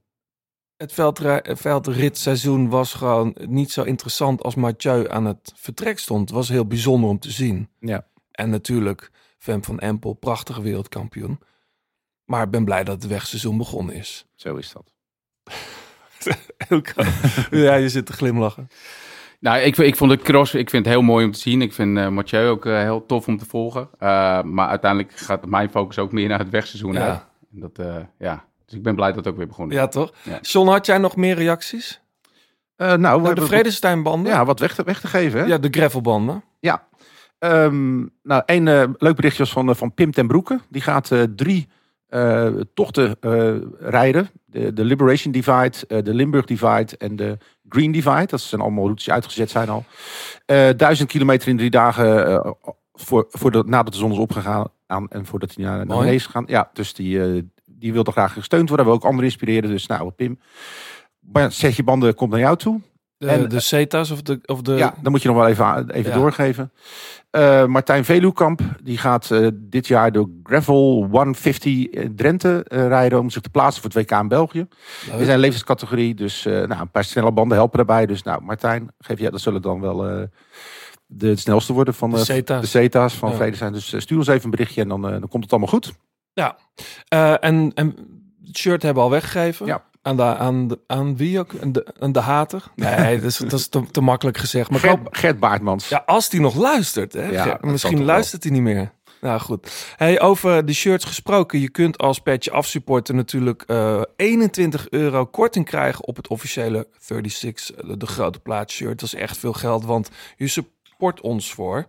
het 0.77 0.93
veldri- 0.93 1.41
veldritseizoen 1.55 2.69
was 2.69 2.93
gewoon 2.93 3.35
niet 3.39 3.71
zo 3.71 3.83
interessant 3.83 4.43
als 4.43 4.55
Mathieu 4.55 5.09
aan 5.09 5.25
het 5.25 5.51
vertrek 5.55 5.99
stond. 5.99 6.21
Het 6.21 6.37
was 6.37 6.49
heel 6.49 6.65
bijzonder 6.67 7.09
om 7.09 7.19
te 7.19 7.31
zien. 7.31 7.69
Ja. 7.79 8.07
En 8.31 8.49
natuurlijk, 8.49 9.11
Fem 9.37 9.63
van 9.63 9.79
Empel, 9.79 10.13
prachtige 10.13 10.61
wereldkampioen. 10.61 11.39
Maar 12.25 12.43
ik 12.43 12.49
ben 12.51 12.65
blij 12.65 12.83
dat 12.83 13.01
het 13.01 13.11
wegseizoen 13.11 13.57
begonnen 13.57 13.95
is. 13.95 14.25
Zo 14.35 14.55
is 14.55 14.71
dat. 14.73 14.93
ja, 17.51 17.75
je 17.75 17.89
zit 17.89 18.05
te 18.05 18.13
glimlachen. 18.13 18.69
Nou, 19.39 19.59
ik, 19.59 19.77
ik 19.77 19.95
vond 19.95 20.11
het 20.11 20.21
cross, 20.21 20.53
ik 20.53 20.69
vind 20.69 20.85
het 20.85 20.93
heel 20.93 21.03
mooi 21.03 21.25
om 21.25 21.31
te 21.31 21.39
zien. 21.39 21.61
Ik 21.61 21.73
vind 21.73 21.97
eh 21.97 22.07
Mathieu 22.07 22.47
ook 22.47 22.65
eh, 22.65 22.79
heel 22.79 23.05
tof 23.05 23.27
om 23.27 23.37
te 23.37 23.45
volgen. 23.45 23.89
Eh, 23.99 24.41
maar 24.43 24.67
uiteindelijk 24.67 25.11
gaat 25.15 25.45
mijn 25.45 25.69
focus 25.69 25.99
ook 25.99 26.11
meer 26.11 26.27
naar 26.27 26.39
het 26.39 26.49
wegseizoen 26.49 26.93
Ja. 26.93 27.07
uit. 27.09 27.25
En 27.53 27.59
dat, 27.59 27.79
ja. 28.19 28.45
Dus 28.65 28.75
ik 28.77 28.83
ben 28.83 28.95
blij 28.95 29.07
dat 29.07 29.17
het 29.17 29.27
ook 29.27 29.37
weer 29.37 29.47
begonnen 29.47 29.75
is. 29.75 29.81
Ja, 29.81 29.87
toch? 29.87 30.13
Ja. 30.23 30.39
John, 30.41 30.69
had 30.69 30.85
jij 30.85 30.97
nog 30.97 31.15
meer 31.15 31.35
reacties? 31.35 32.01
Eh, 32.75 32.93
nou, 32.93 33.17
we 33.17 33.23
Nou, 33.23 33.35
de 33.35 33.45
Vredesteinbanden? 33.45 34.31
Ja, 34.31 34.45
wat 34.45 34.59
weg 34.59 34.75
te, 34.75 34.83
weg 34.83 34.99
te 34.99 35.07
geven. 35.07 35.39
Hè? 35.39 35.45
ja, 35.45 35.57
de 35.57 35.67
gravelbanden. 35.71 36.43
Ja. 36.59 36.87
Ehm, 37.39 37.97
nou, 38.23 38.43
een 38.45 38.67
eh, 38.67 38.83
leuk 38.97 39.15
berichtje 39.15 39.43
was 39.43 39.51
van, 39.51 39.69
eh, 39.69 39.75
van 39.75 39.93
Pim 39.93 40.11
ten 40.11 40.27
Broeke. 40.27 40.59
Die 40.69 40.81
gaat 40.81 41.11
eh, 41.11 41.23
drie 41.35 41.67
eh, 42.07 42.47
tochten 42.73 43.15
eh, 43.19 43.53
rijden. 43.79 44.29
De, 44.45 44.73
de 44.73 44.83
Liberation 44.83 45.31
Divide, 45.31 45.77
eh, 45.87 46.03
de 46.03 46.13
Limburg 46.13 46.45
Divide 46.45 46.97
en 46.97 47.15
de 47.15 47.37
Green 47.69 47.91
Divide. 47.91 48.25
Dat 48.25 48.41
zijn 48.41 48.61
allemaal 48.61 48.83
routes 48.83 49.05
die 49.05 49.13
uitgezet 49.13 49.49
zijn 49.49 49.69
al. 49.69 49.83
Eh, 50.45 50.69
duizend 50.77 51.09
kilometer 51.09 51.47
in 51.47 51.57
drie 51.57 51.69
dagen 51.69 52.27
eh, 52.27 52.51
voor, 52.93 53.25
voor 53.29 53.51
de, 53.51 53.63
nadat 53.65 53.93
de 53.93 53.99
zon 53.99 54.11
is 54.11 54.17
opgegaan 54.17 54.67
aan, 54.87 55.07
en 55.07 55.25
voordat 55.25 55.55
hij 55.55 55.65
naar, 55.65 55.77
naar 55.77 55.85
beneden 55.85 56.13
is 56.13 56.25
gegaan. 56.25 56.43
Ja, 56.47 56.69
dus 56.73 56.93
die, 56.93 57.19
eh, 57.85 57.91
die 57.91 57.93
wilde 57.93 58.11
graag 58.11 58.33
gesteund 58.33 58.67
worden. 58.67 58.85
We 58.87 58.91
ook 58.91 59.03
anderen 59.03 59.25
inspireren. 59.25 59.69
Dus 59.69 59.87
nou, 59.87 60.11
Pim, 60.11 60.39
maar 61.19 61.51
zet 61.51 61.75
je 61.75 61.83
banden 61.83 62.15
komt 62.15 62.31
naar 62.31 62.39
jou 62.39 62.57
toe. 62.57 62.81
De, 63.17 63.27
En- 63.27 63.49
de 63.49 63.59
CETA's 63.59 64.11
of 64.11 64.21
de... 64.21 64.39
Of 64.45 64.61
de 64.61 64.73
Ja, 64.73 64.93
dan 65.01 65.11
moet 65.11 65.21
je 65.21 65.27
nog 65.27 65.37
wel 65.37 65.47
even, 65.47 65.89
even 65.89 66.11
Ja. 66.11 66.17
doorgeven. 66.17 66.71
Eh, 67.29 67.65
Martijn 67.65 68.05
Veluwkamp, 68.05 68.61
die 68.83 68.97
gaat 68.97 69.31
eh, 69.31 69.47
dit 69.53 69.87
jaar 69.87 70.11
de 70.11 70.39
Gravel 70.43 71.07
150 71.11 71.87
in 71.89 72.15
Drenthe 72.15 72.63
eh, 72.67 72.87
rijden 72.87 73.19
om 73.19 73.29
zich 73.29 73.41
te 73.41 73.49
plaatsen 73.49 73.81
voor 73.81 73.91
het 73.91 74.09
WK 74.11 74.19
in 74.19 74.27
België. 74.27 74.67
Leuk. 75.07 75.17
We 75.17 75.25
zijn 75.25 75.39
levenscategorie, 75.39 76.13
dus 76.15 76.45
eh, 76.45 76.53
nou, 76.53 76.81
een 76.81 76.91
paar 76.91 77.03
snelle 77.03 77.31
banden 77.31 77.57
helpen 77.57 77.77
daarbij. 77.77 78.05
Dus 78.05 78.23
nou, 78.23 78.41
Martijn, 78.43 78.87
geef 78.99 79.19
je, 79.19 79.31
dat 79.31 79.41
zullen 79.41 79.61
dan 79.61 79.81
wel 79.81 80.07
eh, 80.09 80.23
de 81.05 81.35
snelste 81.35 81.73
worden 81.73 81.93
van 81.93 82.09
De 82.11 82.17
eh, 82.17 82.23
CETA's. 82.23 82.61
de 82.61 82.67
CETA's 82.67 83.13
van 83.13 83.29
Ja. 83.29 83.35
Vrede 83.35 83.55
zijn. 83.57 83.73
Dus 83.73 83.93
eh, 83.93 83.99
stuur 83.99 84.17
ons 84.17 84.27
even 84.27 84.43
een 84.43 84.49
berichtje 84.51 84.81
en 84.81 84.87
dan, 84.87 85.05
eh, 85.05 85.11
dan 85.11 85.27
komt 85.27 85.43
het 85.43 85.51
allemaal 85.51 85.69
goed. 85.71 85.93
Ja, 86.35 86.57
Eh, 87.07 87.43
en, 87.43 87.71
en 87.75 87.95
het 88.45 88.57
shirt 88.57 88.81
hebben 88.81 89.03
we 89.03 89.09
al 89.09 89.15
weggegeven. 89.15 89.65
Ja. 89.65 89.83
Aan, 90.01 90.15
de, 90.17 90.23
aan, 90.23 90.67
de, 90.67 90.79
aan 90.87 91.17
wie 91.17 91.39
ook? 91.39 91.51
Aan 91.61 91.71
de, 91.71 91.85
aan 91.99 92.11
de 92.11 92.19
hater? 92.19 92.63
Nee, 92.75 93.15
dat 93.21 93.29
is, 93.31 93.37
dat 93.37 93.53
is 93.53 93.67
te, 93.67 93.83
te 93.91 94.01
makkelijk 94.01 94.37
gezegd. 94.37 94.69
Maar 94.69 94.79
Gert, 94.79 94.97
hoop- 94.97 95.07
Gert 95.15 95.39
Baartmans. 95.39 95.89
ja, 95.89 96.03
als 96.05 96.29
die 96.29 96.39
nog 96.39 96.55
luistert. 96.55 97.13
Hè? 97.13 97.25
Ja, 97.29 97.57
Misschien 97.61 98.03
luistert 98.03 98.43
hij 98.43 98.51
niet 98.51 98.61
meer. 98.61 98.91
Nou 99.21 99.39
goed. 99.39 99.93
Hey, 99.95 100.21
over 100.21 100.65
de 100.65 100.73
shirts 100.73 101.05
gesproken. 101.05 101.59
Je 101.59 101.69
kunt 101.69 101.97
als 101.97 102.19
petje 102.19 102.51
afsupporter 102.51 103.15
natuurlijk 103.15 103.63
eh 103.67 104.01
21 104.15 104.89
euro 104.89 105.25
korting 105.25 105.65
krijgen 105.65 106.07
op 106.07 106.15
het 106.15 106.27
officiële 106.27 106.87
36, 106.99 107.71
eh, 107.75 107.93
de 107.97 108.05
grote 108.05 108.39
plaat 108.39 108.71
shirt. 108.71 108.99
Dat 108.99 109.13
is 109.13 109.15
echt 109.15 109.37
veel 109.37 109.53
geld, 109.53 109.85
want 109.85 110.09
je 110.37 110.47
sup- 110.47 110.69
support 110.95 111.21
ons 111.21 111.53
voor 111.53 111.87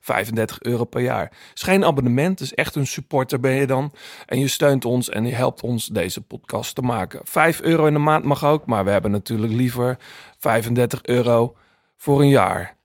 35 0.00 0.60
euro 0.62 0.84
per 0.84 1.00
jaar. 1.00 1.32
is 1.54 1.62
geen 1.62 1.84
abonnement, 1.84 2.40
is 2.40 2.54
echt 2.54 2.74
een 2.74 2.86
supporter 2.86 3.40
ben 3.40 3.52
je 3.52 3.66
dan. 3.66 3.92
En 4.26 4.38
je 4.38 4.48
steunt 4.48 4.84
ons 4.84 5.08
en 5.08 5.26
je 5.26 5.34
helpt 5.34 5.62
ons 5.62 5.86
deze 5.86 6.20
podcast 6.20 6.74
te 6.74 6.82
maken. 6.82 7.20
5 7.24 7.60
euro 7.60 7.86
in 7.86 7.92
de 7.92 7.98
maand 7.98 8.24
mag 8.24 8.44
ook, 8.44 8.66
maar 8.66 8.84
we 8.84 8.90
hebben 8.90 9.10
natuurlijk 9.10 9.52
liever 9.52 9.98
35 10.38 11.02
euro 11.02 11.56
voor 11.96 12.20
een 12.20 12.28
jaar. 12.28 12.76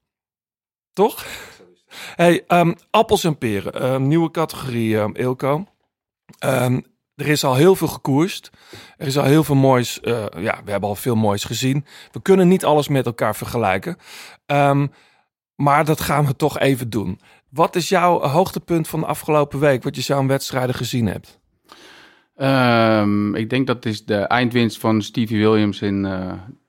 Toch? 0.93 1.25
Hey, 2.15 2.43
ehm, 2.47 2.73
appels 2.89 3.23
en 3.23 3.37
peren. 3.37 3.73
Ehm, 3.73 4.07
nieuwe 4.07 4.31
categorie, 4.31 4.99
ehm, 4.99 5.11
Ilko. 5.13 5.65
Er 7.15 7.27
is 7.27 7.43
al 7.43 7.55
heel 7.55 7.75
veel 7.75 7.87
gekoerst. 7.87 8.49
Er 8.97 9.07
is 9.07 9.17
al 9.17 9.23
heel 9.23 9.43
veel 9.43 9.55
moois. 9.55 9.99
eh, 9.99 10.25
ja, 10.37 10.61
we 10.65 10.71
hebben 10.71 10.89
al 10.89 10.95
veel 10.95 11.15
moois 11.15 11.43
gezien. 11.43 11.85
We 12.11 12.21
kunnen 12.21 12.47
niet 12.47 12.65
alles 12.65 12.87
met 12.87 13.05
elkaar 13.05 13.35
vergelijken. 13.35 13.97
Maar 15.59 15.85
dat 15.85 16.01
gaan 16.01 16.25
we 16.25 16.35
toch 16.35 16.59
even 16.59 16.89
doen. 16.89 17.19
Wat 17.49 17.75
is 17.75 17.89
jouw 17.89 18.19
hoogtepunt 18.21 18.87
van 18.87 18.99
de 18.99 19.05
afgelopen 19.05 19.59
week? 19.59 19.83
Wat 19.83 19.95
je 19.95 20.01
zo 20.01 20.17
aan 20.17 20.27
wedstrijden 20.27 20.75
gezien 20.75 21.07
hebt? 21.07 21.39
Ehm, 22.35 23.35
ik 23.35 23.49
denk 23.49 23.67
dat 23.67 23.85
is 23.85 24.05
de 24.05 24.15
eindwinst 24.15 24.77
van 24.77 25.01
Stevie 25.01 25.37
Williams 25.37 25.81
in 25.81 26.07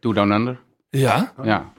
Two 0.01 0.13
Down 0.13 0.31
Under. 0.31 0.61
Ja, 0.89 1.33
Ja, 1.43 1.73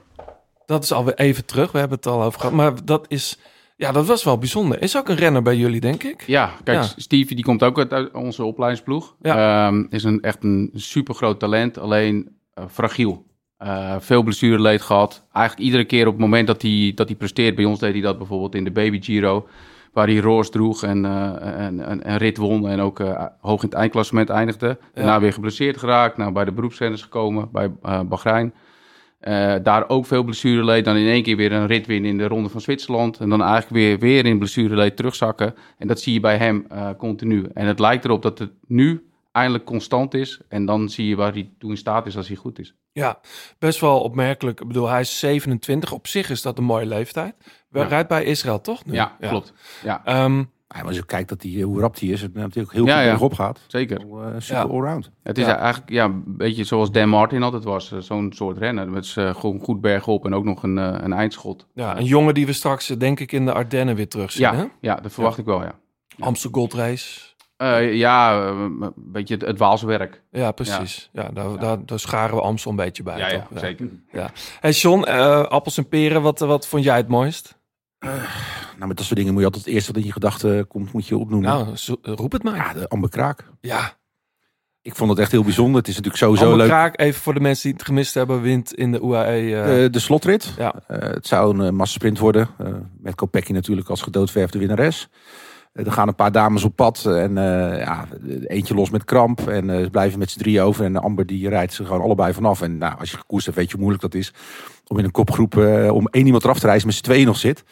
dat 0.66 0.82
is 0.82 0.92
alweer 0.92 1.14
even 1.14 1.44
terug. 1.44 1.72
We 1.72 1.78
hebben 1.78 1.96
het 1.96 2.06
al 2.06 2.22
over 2.22 2.40
gehad. 2.40 2.54
Maar 2.54 2.84
dat 2.84 3.04
is. 3.08 3.38
Ja, 3.76 3.92
dat 3.92 4.06
was 4.06 4.24
wel 4.24 4.38
bijzonder. 4.38 4.82
Is 4.82 4.96
ook 4.96 5.08
een 5.08 5.16
renner 5.16 5.42
bij 5.42 5.56
jullie, 5.56 5.80
denk 5.80 6.02
ik. 6.02 6.22
ja 6.26 6.52
kijk, 6.64 6.82
Ja. 6.82 6.88
Stevie 6.96 7.36
die 7.36 7.44
komt 7.44 7.62
ook 7.62 7.78
uit 7.78 8.12
onze 8.12 8.44
opleidingsploeg. 8.44 9.16
Ehm, 9.22 9.84
is 9.90 10.04
een, 10.04 10.20
echt 10.20 10.44
een 10.44 10.70
super 10.74 11.14
groot 11.14 11.40
talent, 11.40 11.78
alleen 11.78 12.36
eh, 12.54 12.64
fragiel. 12.70 13.26
Eh, 13.62 13.96
veel 13.98 14.22
blessureleed 14.22 14.82
gehad. 14.82 15.24
Eigenlijk 15.32 15.66
iedere 15.66 15.84
keer 15.84 16.06
op 16.06 16.12
het 16.12 16.22
moment 16.22 16.46
dat 16.46 16.62
hij, 16.62 16.92
dat 16.94 17.08
hij 17.08 17.16
presteert, 17.16 17.54
bij 17.54 17.64
ons 17.64 17.78
deed 17.78 17.92
hij 17.92 18.02
dat 18.02 18.18
bijvoorbeeld 18.18 18.54
in 18.54 18.64
de 18.64 18.70
Baby 18.70 19.02
Giro, 19.02 19.48
waar 19.92 20.06
hij 20.06 20.16
roos 20.16 20.50
droeg 20.50 20.82
en 20.82 21.04
eh, 21.04 21.32
een, 21.66 22.10
een 22.10 22.16
rit 22.16 22.36
won 22.36 22.68
en 22.68 22.80
ook 22.80 23.00
eh, 23.00 23.24
hoog 23.40 23.62
in 23.62 23.68
het 23.68 23.78
eindklassement 23.78 24.28
eindigde. 24.28 24.78
Daarna 24.94 25.20
weer 25.20 25.32
geblesseerd 25.32 25.76
geraakt, 25.76 26.16
nou, 26.16 26.32
bij 26.32 26.44
de 26.44 26.52
beroepsrenners 26.52 27.02
gekomen, 27.02 27.48
bij 27.52 27.70
eh 27.82 28.00
Bahrein. 28.00 28.52
Eh, 29.22 29.54
daar 29.62 29.88
ook 29.88 30.06
veel 30.06 30.22
blessureleed. 30.22 30.84
Dan 30.84 30.96
in 30.96 31.06
één 31.06 31.22
keer 31.22 31.36
weer 31.36 31.52
een 31.52 31.66
rit 31.66 31.86
winnen 31.86 32.10
in 32.10 32.18
de 32.18 32.26
Ronde 32.26 32.48
van 32.48 32.60
Zwitserland. 32.60 33.18
En 33.18 33.28
dan 33.28 33.42
eigenlijk 33.42 33.70
weer, 33.70 33.98
weer 33.98 34.26
in 34.26 34.38
blessureleed 34.38 34.96
terugzakken. 34.96 35.54
En 35.78 35.86
dat 35.86 36.00
zie 36.00 36.12
je 36.12 36.20
bij 36.20 36.36
hem 36.36 36.64
eh, 36.68 36.88
continu. 36.98 37.46
En 37.54 37.66
het 37.66 37.78
lijkt 37.78 38.04
erop 38.04 38.22
dat 38.22 38.38
het 38.38 38.50
nu 38.66 39.02
eindelijk 39.32 39.64
constant 39.64 40.14
is. 40.14 40.40
En 40.48 40.64
dan 40.64 40.88
zie 40.88 41.06
je 41.08 41.16
waar 41.16 41.32
hij 41.32 41.50
toe 41.58 41.70
in 41.70 41.76
staat 41.76 42.06
is 42.06 42.16
als 42.16 42.26
hij 42.28 42.36
goed 42.36 42.58
is. 42.58 42.74
Ja, 42.92 43.20
best 43.58 43.80
wel 43.80 44.00
opmerkelijk. 44.00 44.60
Ik 44.60 44.66
bedoel, 44.66 44.88
hij 44.88 45.00
is 45.00 45.18
27. 45.18 45.92
Op 45.92 46.06
zich 46.06 46.30
is 46.30 46.42
dat 46.42 46.58
een 46.58 46.64
mooie 46.64 46.86
leeftijd. 46.86 47.34
We 47.68 47.78
Ja. 47.78 47.84
rijdt 47.84 48.08
bij 48.08 48.24
Israël, 48.24 48.60
toch? 48.60 48.84
nu? 48.84 48.92
Ja, 48.92 49.16
klopt. 49.20 49.52
Ja, 49.84 50.02
Ehm, 50.04 50.42
Ja, 50.74 50.78
maar 50.78 50.86
als 50.86 50.96
je 50.96 51.06
kijkt 51.06 51.28
dat 51.28 51.40
die, 51.40 51.64
hoe 51.64 51.80
rap 51.80 51.96
die 51.98 52.12
is, 52.12 52.22
het 52.22 52.34
natuurlijk 52.34 52.72
heel 52.74 52.86
Ja, 52.86 52.96
goed 52.96 53.04
ja. 53.04 53.12
erop 53.12 53.32
gaat. 53.34 53.60
zeker. 53.66 54.00
Uh, 54.06 54.26
super 54.38 54.54
Ja. 54.56 54.62
allround. 54.62 55.10
Het 55.22 55.38
is 55.38 55.46
Ja. 55.46 55.56
eigenlijk 55.58 55.90
ja, 55.90 56.04
een 56.04 56.22
beetje 56.26 56.64
zoals 56.64 56.90
Dan 56.90 57.08
Martin 57.08 57.42
altijd 57.42 57.64
was. 57.64 57.92
eh, 57.92 57.98
Zo'n 57.98 58.32
soort 58.34 58.58
renner. 58.58 58.90
Met 58.90 59.12
eh, 59.16 59.34
gewoon 59.34 59.58
goed 59.60 59.80
bergop 59.80 60.24
en 60.24 60.34
ook 60.34 60.44
nog 60.44 60.62
een, 60.62 60.78
eh, 60.78 60.94
een 61.00 61.12
eindschot. 61.12 61.66
ja, 61.74 61.96
een 61.98 62.04
jongen 62.04 62.34
die 62.34 62.46
we 62.46 62.52
straks, 62.52 62.90
eh, 62.90 62.98
denk 62.98 63.20
ik, 63.20 63.32
in 63.32 63.44
de 63.44 63.52
Ardennen 63.52 63.94
weer 63.96 64.08
terugzien. 64.08 64.46
hè? 64.48 64.56
Ja, 64.56 64.68
ja, 64.80 64.94
dat 64.94 65.12
verwacht 65.12 65.38
ik 65.38 65.44
wel, 65.44 65.62
ja. 65.62 65.78
Amstel 66.18 66.50
Gold 66.50 66.74
Race. 66.74 67.20
Eh, 67.62 67.94
ja, 67.94 68.44
eh, 68.46 68.56
een 68.58 68.92
beetje 68.96 69.34
het, 69.34 69.44
het 69.46 69.58
Waalse 69.58 69.86
werk. 69.86 70.22
Ja, 70.30 70.50
precies. 70.52 71.08
Ja, 71.12 71.28
daar, 71.28 71.58
Daar, 71.58 71.86
daar 71.86 71.98
scharen 71.98 72.36
we 72.36 72.42
Amstel 72.42 72.70
een 72.70 72.76
beetje 72.76 73.02
bij. 73.02 73.18
Ja, 73.18 73.28
ja, 73.28 73.46
toch? 73.50 73.58
zeker. 73.58 73.88
Hey 74.60 74.70
John, 74.70 75.02
eh, 75.02 75.42
appels 75.42 75.76
en 75.78 75.88
peren, 75.88 76.22
wat, 76.22 76.38
wat 76.38 76.66
vond 76.66 76.84
jij 76.84 76.96
het 76.96 77.08
mooist? 77.08 77.60
Nou, 78.76 78.86
met 78.88 78.96
dat 78.96 79.06
soort 79.06 79.18
dingen 79.18 79.32
moet 79.32 79.40
je 79.40 79.46
altijd 79.46 79.64
het 79.64 79.74
eerste 79.74 79.92
wat 79.92 80.00
in 80.00 80.06
je 80.06 80.12
gedachten 80.12 80.66
komt, 80.66 80.92
moet 80.92 81.06
je 81.06 81.16
opnoemen. 81.18 81.48
Nou, 81.50 81.76
zo- 81.76 81.96
roep 82.02 82.32
het 82.32 82.42
maar. 82.42 82.56
ja, 82.56 82.72
de 82.72 82.88
Amber 82.88 83.10
Kraak. 83.10 83.44
Ja, 83.60 83.92
Ik 84.84 84.96
vond 84.96 85.10
het 85.10 85.18
echt 85.18 85.30
heel 85.32 85.42
bijzonder. 85.44 85.76
Het 85.76 85.88
is 85.88 85.94
natuurlijk 85.96 86.22
sowieso 86.22 86.42
Amber 86.44 86.58
leuk. 86.58 86.68
Kraak, 86.68 87.00
even 87.00 87.20
voor 87.20 87.34
de 87.34 87.40
mensen 87.40 87.62
die 87.68 87.72
het 87.72 87.86
gemist 87.86 88.14
hebben, 88.14 88.40
wint 88.40 88.74
in 88.74 88.92
de 88.92 89.00
UAE. 89.02 89.24
eh, 89.24 89.84
Eh, 89.84 89.92
de 89.92 89.98
slotrit. 89.98 90.54
ja. 90.58 90.74
Eh, 90.86 90.98
het 91.08 91.26
zou 91.26 91.58
een 91.58 91.66
uh, 91.66 91.70
massasprint 91.72 92.18
worden. 92.18 92.48
eh, 92.58 92.66
met 93.00 93.14
Kopecky 93.14 93.52
natuurlijk 93.52 93.88
als 93.88 94.02
gedoodverfde 94.02 94.58
winnares. 94.58 95.08
Eh, 95.72 95.86
er 95.86 95.92
gaan 95.92 96.08
een 96.08 96.14
paar 96.14 96.32
dames 96.32 96.64
op 96.64 96.76
pad. 96.76 97.04
En 97.06 97.38
eh, 97.38 97.78
ja, 97.78 98.04
eentje 98.46 98.74
los 98.74 98.90
met 98.90 99.04
kramp. 99.04 99.48
En 99.48 99.70
eh, 99.70 99.82
ze 99.82 99.90
blijven 99.90 100.18
met 100.18 100.30
z'n 100.30 100.38
drie 100.38 100.60
over. 100.60 100.84
En 100.84 100.96
Amber 100.96 101.26
die 101.26 101.48
rijdt 101.48 101.72
ze 101.72 101.84
gewoon 101.84 102.00
allebei 102.02 102.32
vanaf. 102.32 102.62
En 102.62 102.78
nou, 102.78 102.98
als 102.98 103.10
je 103.10 103.16
gekoerst 103.16 103.44
hebt, 103.46 103.58
weet 103.58 103.66
je 103.66 103.72
hoe 103.72 103.80
moeilijk 103.82 104.02
dat 104.12 104.14
is. 104.20 104.32
Om 104.86 104.98
in 104.98 105.04
een 105.04 105.10
kopgroep, 105.10 105.56
om 105.90 106.06
één 106.10 106.26
iemand 106.26 106.44
eraf 106.44 106.58
te 106.58 106.66
rijden 106.66 106.86
met 106.86 106.94
z'n 106.94 107.02
tweeën 107.02 107.26
nog 107.26 107.36
zit. 107.36 107.64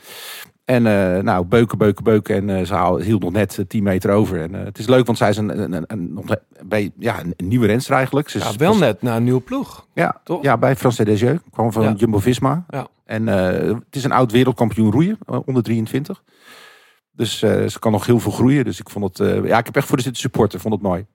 En 0.64 0.83
nou, 1.25 1.45
beuken, 1.45 1.78
beuken, 1.78 2.04
beuken. 2.04 2.49
En 2.50 2.66
ze 2.66 2.75
hou- 2.75 3.02
hield 3.02 3.23
nog 3.23 3.33
net 3.33 3.59
eh, 3.59 3.64
10 3.66 3.83
meter 3.83 4.11
over. 4.11 4.40
En 4.40 4.52
het 4.54 4.78
is 4.78 4.87
leuk, 4.87 5.07
want 5.07 5.19
zij 5.19 5.28
is 5.28 5.37
een, 5.37 5.73
een, 5.73 5.85
een, 5.87 6.21
bij, 6.64 6.90
ja, 6.99 7.21
een, 7.37 7.49
nieuwe 7.49 7.66
renster 7.66 7.95
eigenlijk. 7.95 8.28
Ze 8.28 8.38
is 8.38 8.45
ja, 8.50 8.57
wel 8.57 8.71
pas- 8.71 8.80
net 8.80 9.02
naar 9.02 9.16
een 9.16 9.25
nieuwe 9.25 9.40
ploeg. 9.40 9.87
ja, 9.95 10.21
Toch? 10.25 10.42
ja, 10.42 10.57
bij 10.59 10.76
Frans 10.76 10.97
Desjeux. 10.97 11.40
Kwam 11.52 11.73
van 11.73 11.83
Ja. 11.83 11.92
Jumbo-Visma. 11.97 12.64
Ja. 12.69 12.87
En 13.04 13.26
het 13.26 13.76
is 13.90 14.04
een 14.04 14.12
oud 14.12 14.33
wereldkampioen 14.33 14.90
roeien, 14.92 15.19
onder 15.45 15.62
23. 15.62 16.23
Dus 17.12 17.43
eh, 17.43 17.67
ze 17.67 17.79
kan 17.79 17.93
nog 17.93 18.07
heel 18.07 18.19
veel 18.21 18.33
groeien. 18.33 18.64
Dus 18.64 18.81
ik 18.81 18.90
vond 18.90 19.19
het... 19.19 19.29
eh, 19.29 19.45
ja, 19.47 19.59
ik 19.59 19.64
heb 19.67 19.76
echt 19.76 19.87
voor 19.87 19.97
de 19.97 20.02
zitten 20.02 20.23
supporten. 20.23 20.61
Vond 20.61 20.75
het 20.75 20.83
mooi. 20.83 21.07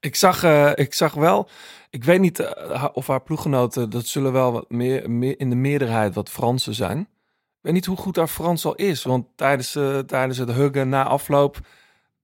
Ik 0.00 0.14
zag, 0.16 0.42
eh, 0.42 0.70
ik 0.74 0.94
zag 0.94 1.14
wel, 1.14 1.48
ik 1.90 2.04
weet 2.04 2.20
niet 2.20 2.54
of 2.92 3.06
haar 3.06 3.20
ploeggenoten, 3.22 3.90
dat 3.90 4.06
zullen 4.06 4.32
wel 4.32 4.52
wat 4.52 4.70
meer, 4.70 5.10
meer 5.10 5.40
in 5.40 5.50
de 5.50 5.56
meerderheid 5.56 6.14
wat 6.14 6.30
Fransen 6.30 6.74
zijn. 6.74 6.98
Ik 7.00 7.64
weet 7.64 7.72
niet 7.72 7.86
hoe 7.86 7.96
goed 7.96 8.16
haar 8.16 8.28
Frans 8.28 8.64
al 8.64 8.74
is, 8.74 9.02
want 9.02 9.26
tijdens, 9.34 9.72
tijdens 10.06 10.38
het 10.38 10.52
huggen 10.52 10.88
na 10.88 11.04
afloop 11.04 11.58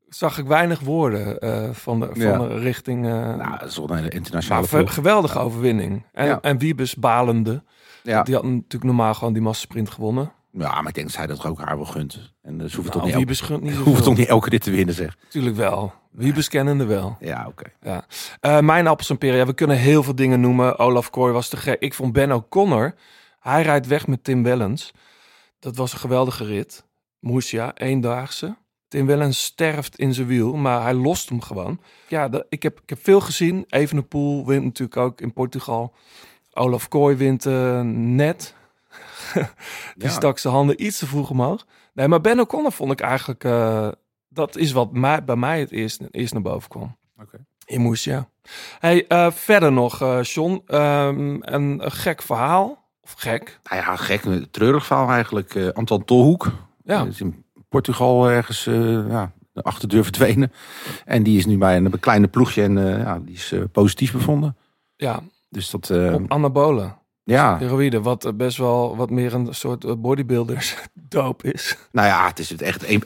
zag 0.09 0.39
ik 0.39 0.47
weinig 0.47 0.81
woorden 0.81 1.39
van, 1.75 2.01
de, 2.01 2.07
van 2.13 2.21
Ja. 2.21 2.39
de 2.39 2.59
richting. 2.59 3.03
Nou, 3.03 3.59
dat 3.59 3.69
is 3.69 3.77
wel 3.77 3.91
een 3.91 3.97
hele 3.97 4.09
internationale 4.11 4.67
maar 4.73 4.89
geweldige 4.89 5.39
overwinning. 5.39 6.03
En, 6.13 6.27
Ja. 6.27 6.41
en 6.41 6.59
Wiebes 6.59 6.95
balende. 6.97 7.63
Ja. 8.03 8.23
Die 8.23 8.35
had 8.35 8.45
natuurlijk 8.45 8.85
normaal 8.85 9.15
gewoon 9.15 9.33
die 9.33 9.43
massasprint 9.43 9.91
gewonnen. 9.91 10.33
Ja, 10.59 10.81
maar 10.81 10.89
ik 10.89 10.95
denk 10.95 11.07
dat 11.07 11.17
zij 11.17 11.27
dat 11.27 11.45
ook 11.45 11.59
haar 11.61 11.77
wel 11.77 11.85
gunt. 11.85 12.33
En 12.43 12.61
eh, 12.61 12.67
ze 12.67 12.75
hoeven 12.75 12.93
toch 12.93 13.03
Nou, 13.03 13.17
niet, 13.25 13.41
elke, 13.41 13.59
niet 13.65 13.75
zoveel. 13.85 14.03
toch 14.03 14.17
niet 14.17 14.29
elke 14.29 14.49
rit 14.49 14.63
te 14.63 14.71
winnen, 14.71 14.95
zeg. 14.95 15.17
Natuurlijk 15.23 15.57
wel. 15.57 15.93
Wiebes 16.11 16.49
kennende 16.49 16.85
wel. 16.85 17.17
Ja, 17.21 17.47
oké. 17.49 17.65
Ja. 17.83 18.05
Eh, 18.41 18.61
mijn 18.61 18.87
appels 18.87 19.11
en 19.11 19.19
peren. 19.19 19.37
Ja, 19.39 19.47
we 19.47 19.55
kunnen 19.55 19.77
heel 19.77 20.03
veel 20.03 20.15
dingen 20.15 20.41
noemen. 20.41 20.79
Olaf 20.79 21.11
Kooi 21.11 21.33
was 21.33 21.49
te 21.49 21.57
gek. 21.57 21.81
Ik 21.81 21.95
vond 21.95 22.13
Ben 22.13 22.33
O'Connor. 22.33 22.95
Hij 23.41 23.63
rijdt 23.63 23.87
weg 23.87 24.07
met 24.07 24.25
Tim 24.25 24.43
Wellens. 24.43 24.93
Dat 25.59 25.77
was 25.77 25.93
een 25.93 25.99
geweldige 25.99 26.45
rit. 26.45 26.85
Moesia, 27.21 27.75
eendaagse. 27.75 28.57
Tim 28.89 29.07
Wellens 29.07 29.45
sterft 29.45 29.99
in 29.99 30.15
zijn 30.15 30.27
wiel, 30.27 30.57
maar 30.57 30.83
hij 30.83 30.95
lost 30.95 31.29
hem 31.29 31.41
gewoon. 31.41 31.81
Ja, 32.09 32.29
dat- 32.29 32.47
ik, 32.49 32.63
heb, 32.63 32.81
ik 32.83 32.89
heb 32.89 32.99
veel 33.03 33.21
gezien. 33.21 33.65
Evenepoel 33.69 34.47
wint 34.47 34.65
natuurlijk 34.65 34.99
ook 34.99 35.21
in 35.21 35.33
Portugal. 35.33 35.95
Olaf 36.53 36.89
Kooi 36.89 37.17
wint 37.17 37.47
eh, 37.47 37.81
net. 37.95 38.55
Die 39.35 39.43
Ja. 40.07 40.09
stak 40.09 40.39
zijn 40.39 40.55
handen 40.55 40.85
iets 40.85 40.99
te 40.99 41.07
vroeg 41.07 41.31
omhoog. 41.31 41.67
Nee, 41.95 42.09
maar 42.09 42.21
Ben 42.21 42.41
O'Connor 42.41 42.73
vond 42.73 42.93
ik 42.93 43.01
eigenlijk... 43.01 43.45
eh, 43.45 43.89
dat 44.29 44.57
is 44.57 44.73
wat 44.73 44.93
mij, 44.93 45.25
bij 45.25 45.37
mij 45.37 45.61
het 45.61 45.71
eerst, 45.71 46.01
eerst 46.11 46.33
naar 46.33 46.43
boven 46.43 46.69
kwam. 46.69 46.97
Oké. 47.21 47.45
In 47.67 47.81
Moesia. 47.81 48.29
Hey, 48.79 49.07
eh, 49.07 49.31
verder 49.31 49.73
nog, 49.73 50.01
eh 50.03 50.23
John. 50.23 50.63
Ehm, 50.67 51.37
een, 51.41 51.85
een 51.85 51.93
gek 51.93 52.23
verhaal. 52.23 52.83
Of 53.01 53.13
gek. 53.17 53.59
Nou 53.71 53.83
ja, 53.83 53.97
gek. 53.97 54.25
Een 54.25 54.51
treurig 54.51 54.87
verhaal 54.87 55.09
eigenlijk. 55.11 55.55
Eh, 55.55 55.69
Anton 55.69 56.05
Tolhoek. 56.05 56.53
Ja. 56.85 57.05
Is 57.05 57.21
in 57.21 57.45
Portugal 57.69 58.29
ergens 58.31 58.65
ja, 59.09 59.33
de 59.53 59.63
achterdeur 59.63 60.03
verdwenen. 60.05 60.53
En 61.05 61.23
die 61.23 61.39
is 61.39 61.47
nu 61.47 61.59
bij 61.59 61.77
een, 61.77 62.01
kleine 62.01 62.29
ploegje. 62.29 62.63
En 62.63 62.77
ja, 62.99 63.19
die 63.19 63.35
is 63.35 63.55
positief 63.73 64.13
bevonden. 64.13 64.57
Ja, 64.97 65.21
Dus 65.49 65.71
dat... 65.71 65.91
eh, 65.91 66.15
op 66.15 66.31
anabolen. 66.33 66.99
Ja, 67.25 67.59
Heroïde, 67.59 68.01
wat 68.01 68.25
eh, 68.25 68.33
best 68.33 68.57
wel 68.59 68.97
wat 68.97 69.11
meer 69.11 69.35
een 69.35 69.49
soort 69.51 69.85
eh, 69.85 69.93
bodybuilders 69.99 70.77
doop 71.09 71.43
is. 71.43 71.79
Nou 71.93 72.07
ja, 72.07 72.27
het 72.27 72.39
is 72.39 72.51
het 72.51 72.63
echt 72.63 72.85
1- 72.85 72.89
1.0. 72.89 72.99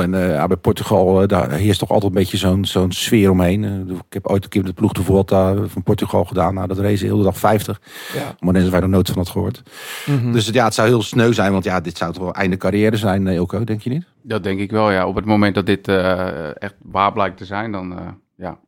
En 0.00 0.34
eh, 0.34 0.44
bij 0.44 0.56
Portugal, 0.56 1.26
daar 1.26 1.50
heerst 1.50 1.78
toch 1.78 1.90
altijd 1.90 2.12
een 2.12 2.18
beetje 2.18 2.36
zo'n 2.36 2.64
zo'n 2.64 2.92
sfeer 2.92 3.30
omheen. 3.30 3.88
Ik 3.90 4.12
heb 4.12 4.26
ooit 4.26 4.44
een 4.44 4.50
keer 4.50 4.62
met 4.62 4.70
de 4.70 4.76
ploeg 4.76 4.92
de 4.92 5.02
Vuelta 5.02 5.54
van 5.66 5.82
Portugal 5.82 6.24
gedaan. 6.24 6.54
Nou, 6.54 6.66
dat 6.66 6.78
race 6.78 7.04
heel 7.04 7.16
de 7.16 7.22
dag 7.22 7.38
50. 7.38 7.80
Ja. 8.14 8.36
Maar 8.40 8.52
dan 8.52 8.62
is 8.62 8.68
wij 8.68 8.80
nog 8.80 8.90
nooit 8.90 9.08
van 9.08 9.16
had 9.16 9.28
gehoord. 9.28 9.62
Mhm. 10.06 10.32
Dus 10.32 10.48
ja, 10.48 10.64
het 10.64 10.74
zou 10.74 10.88
heel 10.88 11.02
sneu 11.02 11.32
zijn. 11.32 11.52
Want 11.52 11.64
ja, 11.64 11.80
dit 11.80 11.96
zou 11.96 12.12
toch 12.12 12.22
wel 12.22 12.34
einde 12.34 12.56
carrière 12.56 12.96
zijn, 12.96 13.26
Ilko, 13.26 13.64
denk 13.64 13.80
je 13.80 13.90
niet? 13.90 14.04
Dat 14.22 14.42
denk 14.42 14.60
ik 14.60 14.70
wel, 14.70 14.90
ja. 14.90 15.06
Op 15.06 15.14
het 15.14 15.24
moment 15.24 15.54
dat 15.54 15.66
dit 15.66 15.88
eh, 15.88 16.62
echt 16.62 16.74
waar 16.82 17.12
blijkt 17.12 17.36
te 17.36 17.44
zijn, 17.44 17.72
dan, 17.72 17.98
eh, 17.98 18.06
ja, 18.36 18.58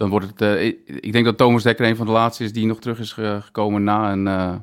dan 0.00 0.10
wordt 0.10 0.26
het... 0.26 0.40
eh, 0.40 0.64
ik, 0.66 0.78
ik 0.86 1.12
denk 1.12 1.24
dat 1.24 1.36
Thomas 1.36 1.62
Dekker 1.62 1.86
een 1.86 1.96
van 1.96 2.06
de 2.06 2.12
laatste 2.12 2.44
is 2.44 2.52
die 2.52 2.66
nog 2.66 2.78
terug 2.78 2.98
is 2.98 3.12
ge- 3.12 3.38
gekomen 3.42 3.84
na 3.84 4.12
een, 4.12 4.26
eh 4.26 4.54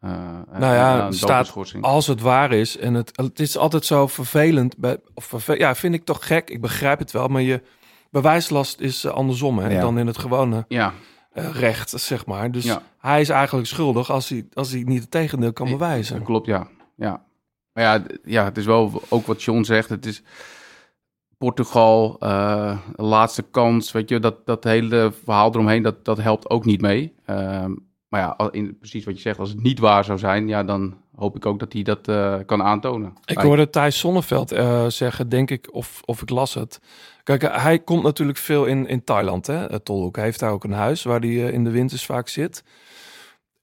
eh, 0.00 0.10
Nou 0.10 0.58
na 0.58 0.74
ja, 0.74 1.06
een 1.06 1.12
staat 1.12 1.54
als 1.80 2.06
het 2.06 2.20
waar 2.20 2.52
is. 2.52 2.76
En 2.78 2.94
het, 2.94 3.10
het 3.16 3.40
is 3.40 3.56
altijd 3.56 3.84
zo 3.84 4.06
vervelend. 4.06 4.76
Bij, 4.76 4.98
of 5.14 5.46
ja, 5.56 5.74
vind 5.74 5.94
ik 5.94 6.04
toch 6.04 6.26
gek. 6.26 6.50
Ik 6.50 6.60
begrijp 6.60 6.98
het 6.98 7.10
wel. 7.12 7.28
Maar 7.28 7.42
je 7.42 7.62
bewijslast 8.10 8.80
is 8.80 9.06
andersom 9.06 9.58
hè, 9.58 9.68
Ja. 9.68 9.80
dan 9.80 9.98
in 9.98 10.06
het 10.06 10.18
gewone 10.18 10.64
Ja, 10.68 10.92
eh, 11.32 11.50
recht, 11.50 11.90
zeg 11.90 12.26
maar. 12.26 12.50
Dus 12.50 12.64
Ja. 12.64 12.82
hij 12.98 13.20
is 13.20 13.28
eigenlijk 13.28 13.66
schuldig 13.66 14.10
als 14.10 14.28
hij, 14.28 14.46
als 14.52 14.70
hij 14.70 14.82
niet 14.82 15.00
het 15.00 15.10
tegendeel 15.10 15.52
kan 15.52 15.70
bewijzen. 15.70 16.16
dat 16.16 16.24
klopt, 16.24 16.46
ja. 16.46 16.68
ja. 16.96 17.22
Maar 17.72 17.84
ja, 17.84 18.02
ja, 18.24 18.44
het 18.44 18.56
is 18.56 18.64
wel 18.66 19.02
ook 19.08 19.26
wat 19.26 19.42
John 19.42 19.62
zegt. 19.62 19.88
Het 19.88 20.06
is 20.06 20.22
Portugal, 21.44 22.16
eh, 22.20 22.78
laatste 22.96 23.42
kans, 23.42 23.92
weet 23.92 24.08
je, 24.08 24.18
dat, 24.18 24.46
dat 24.46 24.64
hele 24.64 25.12
verhaal 25.24 25.50
eromheen, 25.50 25.82
dat, 25.82 26.04
dat 26.04 26.18
helpt 26.18 26.50
ook 26.50 26.64
niet 26.64 26.80
mee. 26.80 27.14
Ehm, 27.24 27.74
maar 28.08 28.20
ja, 28.20 28.28
al- 28.36 28.50
in, 28.50 28.78
precies 28.78 29.04
wat 29.04 29.14
je 29.14 29.20
zegt, 29.20 29.38
als 29.38 29.48
het 29.48 29.62
niet 29.62 29.78
waar 29.78 30.04
zou 30.04 30.18
zijn, 30.18 30.48
ja, 30.48 30.64
dan 30.64 30.96
hoop 31.16 31.36
ik 31.36 31.46
ook 31.46 31.58
dat 31.58 31.72
hij 31.72 31.82
dat 31.82 32.08
eh, 32.08 32.38
kan 32.46 32.62
aantonen. 32.62 33.12
Ik 33.24 33.38
hoorde 33.38 33.70
Thijs 33.70 33.98
Sonneveld 33.98 34.52
eh, 34.52 34.86
zeggen, 34.86 35.28
denk 35.28 35.50
ik, 35.50 35.74
of, 35.74 36.00
of 36.04 36.22
ik 36.22 36.30
las 36.30 36.54
het. 36.54 36.80
Kijk, 37.22 37.42
hij 37.42 37.78
komt 37.78 38.02
natuurlijk 38.02 38.38
veel 38.38 38.64
in, 38.64 38.86
in 38.86 39.04
Thailand, 39.04 39.46
hè, 39.46 39.80
Tolhoek. 39.80 40.16
Hij 40.16 40.24
heeft 40.24 40.40
daar 40.40 40.50
ook 40.52 40.64
een 40.64 40.72
huis 40.72 41.02
waar 41.02 41.20
hij 41.20 41.34
in 41.34 41.64
de 41.64 41.70
winters 41.70 42.04
vaak 42.06 42.28
zit. 42.28 42.64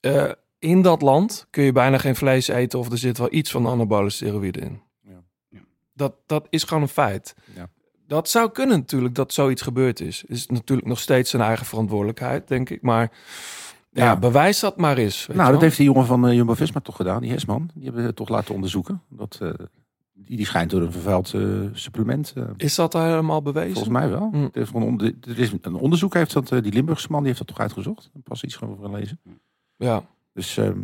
Eh, 0.00 0.30
in 0.58 0.82
dat 0.82 1.02
land 1.02 1.46
kun 1.50 1.64
je 1.64 1.72
bijna 1.72 1.98
geen 1.98 2.16
vlees 2.16 2.48
eten 2.48 2.78
of 2.78 2.90
er 2.90 2.98
zit 2.98 3.18
wel 3.18 3.32
iets 3.32 3.50
van 3.50 3.66
anabole 3.66 4.10
steroïden 4.10 4.62
in. 4.62 4.80
Ja. 5.02 5.22
Ja. 5.48 5.60
Dat, 5.94 6.14
dat 6.26 6.46
is 6.50 6.62
gewoon 6.64 6.82
een 6.82 6.88
feit. 6.88 7.34
Ja. 7.54 7.68
Dat 8.12 8.28
zou 8.28 8.50
kunnen 8.50 8.78
natuurlijk 8.78 9.14
dat 9.14 9.32
zoiets 9.32 9.62
gebeurd 9.62 10.00
is. 10.00 10.24
Is 10.24 10.46
natuurlijk 10.46 10.88
nog 10.88 10.98
steeds 10.98 11.30
zijn 11.30 11.42
eigen 11.42 11.66
verantwoordelijkheid, 11.66 12.48
denk 12.48 12.70
ik. 12.70 12.82
Maar 12.82 13.10
ja, 13.90 14.04
Ja. 14.04 14.16
bewijs 14.16 14.60
dat 14.60 14.76
maar 14.76 14.96
eens. 14.96 15.26
Nou, 15.26 15.38
dat 15.38 15.50
wel. 15.50 15.60
heeft 15.60 15.76
die 15.76 15.86
jongen 15.86 16.06
van 16.06 16.26
eh, 16.26 16.34
Jumbo-Visma 16.34 16.80
toch 16.80 16.96
gedaan, 16.96 17.20
die 17.20 17.30
Hesman. 17.30 17.70
Die 17.74 17.84
hebben 17.84 18.04
het 18.04 18.16
toch 18.16 18.28
laten 18.28 18.54
onderzoeken. 18.54 19.02
Dat, 19.08 19.38
eh, 19.42 19.50
die, 20.12 20.36
die 20.36 20.46
schijnt 20.46 20.70
door 20.70 20.82
een 20.82 20.92
vervuild 20.92 21.34
eh, 21.34 21.42
supplement. 21.72 22.34
Is 22.56 22.74
dat 22.74 22.94
al 22.94 23.02
helemaal 23.02 23.42
bewezen? 23.42 23.72
volgens 23.72 23.94
mij 23.94 24.08
wel. 24.08 24.28
Hm. 24.32 24.48
Er, 24.52 24.60
is 24.60 24.70
er 25.20 25.38
is 25.38 25.52
een 25.60 25.74
onderzoek, 25.74 26.14
heeft 26.14 26.32
dat, 26.32 26.48
die 26.48 26.72
Limburgse 26.72 27.06
man, 27.10 27.18
die 27.18 27.26
heeft 27.26 27.38
dat 27.38 27.48
toch 27.48 27.60
uitgezocht. 27.60 28.10
Pas 28.24 28.42
iets 28.42 28.60
over 28.60 28.84
gelezen. 28.84 29.20
Ja. 29.76 30.04
Dus 30.32 30.56
ehm, 30.56 30.80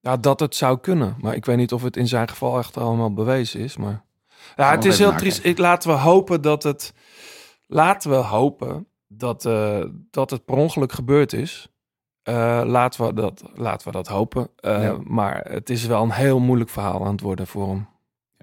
Ja, 0.00 0.16
dat 0.16 0.40
het 0.40 0.54
zou 0.54 0.78
kunnen. 0.78 1.16
Maar 1.20 1.34
ik 1.34 1.44
weet 1.44 1.56
niet 1.56 1.72
of 1.72 1.82
het 1.82 1.96
in 1.96 2.08
zijn 2.08 2.28
geval 2.28 2.58
echt 2.58 2.76
allemaal 2.76 3.12
bewezen 3.12 3.60
is. 3.60 3.76
Maar 3.76 4.04
ja, 4.56 4.70
het 4.70 4.84
is 4.84 4.98
heel 4.98 5.14
triest. 5.14 5.44
Ik, 5.44 5.58
laten 5.58 5.90
we 5.90 5.96
hopen 5.96 6.42
dat 6.42 6.62
het. 6.62 6.94
Laten 7.66 8.10
we 8.10 8.16
hopen 8.16 8.86
dat, 9.08 9.44
eh, 9.44 9.84
dat 10.10 10.30
het 10.30 10.44
per 10.44 10.56
ongeluk 10.56 10.92
gebeurd 10.92 11.32
is. 11.32 11.68
Eh, 12.22 12.62
laten, 12.64 13.06
we 13.06 13.14
dat, 13.14 13.42
laten 13.54 13.86
we 13.86 13.92
dat 13.92 14.08
hopen. 14.08 14.48
Eh, 14.56 14.82
Ja. 14.82 14.98
Maar 15.04 15.46
het 15.50 15.70
is 15.70 15.86
wel 15.86 16.02
een 16.02 16.10
heel 16.10 16.38
moeilijk 16.40 16.70
verhaal 16.70 17.04
aan 17.04 17.12
het 17.12 17.20
worden 17.20 17.46
voor 17.46 17.68
hem. 17.68 17.88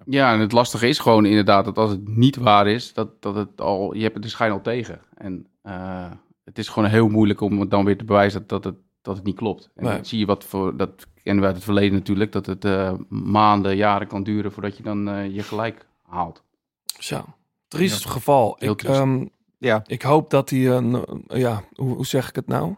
Ja, 0.05 0.33
en 0.33 0.39
het 0.39 0.51
lastige 0.51 0.87
is 0.87 0.99
gewoon 0.99 1.25
inderdaad 1.25 1.65
dat 1.65 1.77
als 1.77 1.91
het 1.91 2.07
niet 2.07 2.35
waar 2.35 2.67
is, 2.67 2.93
dat, 2.93 3.21
dat 3.21 3.35
het 3.35 3.61
al, 3.61 3.93
je 3.93 4.01
hebt 4.01 4.13
het 4.13 4.23
de 4.23 4.29
schijn 4.29 4.51
al 4.51 4.61
tegen. 4.61 5.01
En 5.13 5.47
eh, 5.61 6.11
het 6.43 6.57
is 6.57 6.67
gewoon 6.67 6.89
heel 6.89 7.07
moeilijk 7.07 7.41
om 7.41 7.59
het 7.59 7.71
dan 7.71 7.85
weer 7.85 7.97
te 7.97 8.03
bewijzen 8.05 8.39
dat, 8.39 8.49
dat, 8.49 8.63
het, 8.63 8.75
dat 9.07 9.15
het 9.15 9.25
niet 9.25 9.35
klopt. 9.35 9.69
En 9.75 9.83
Nee. 9.83 9.95
dan 9.95 10.05
zie 10.05 10.19
je 10.19 10.25
wat 10.25 10.43
voor, 10.43 10.77
dat 10.77 11.07
kennen 11.23 11.41
we 11.41 11.47
uit 11.47 11.55
het 11.55 11.65
verleden 11.65 11.93
natuurlijk, 11.93 12.31
dat 12.31 12.45
het 12.45 12.65
eh, 12.65 12.93
maanden, 13.09 13.75
jaren 13.75 14.07
kan 14.07 14.23
duren 14.23 14.51
voordat 14.51 14.77
je 14.77 14.83
dan 14.83 15.09
eh, 15.09 15.35
je 15.35 15.43
gelijk 15.43 15.85
haalt. 16.03 16.43
Zo. 16.99 17.25
Triest 17.67 18.05
geval. 18.05 18.55
Heel 18.59 18.71
ik, 18.71 18.83
ehm, 18.83 19.25
ja, 19.57 19.83
ik 19.85 20.01
hoop 20.01 20.29
dat 20.29 20.49
hij 20.49 20.67
een. 20.69 21.05
Ja, 21.27 21.63
hoe, 21.75 21.95
hoe 21.95 22.05
zeg 22.05 22.29
ik 22.29 22.35
het 22.35 22.47
nou? 22.47 22.75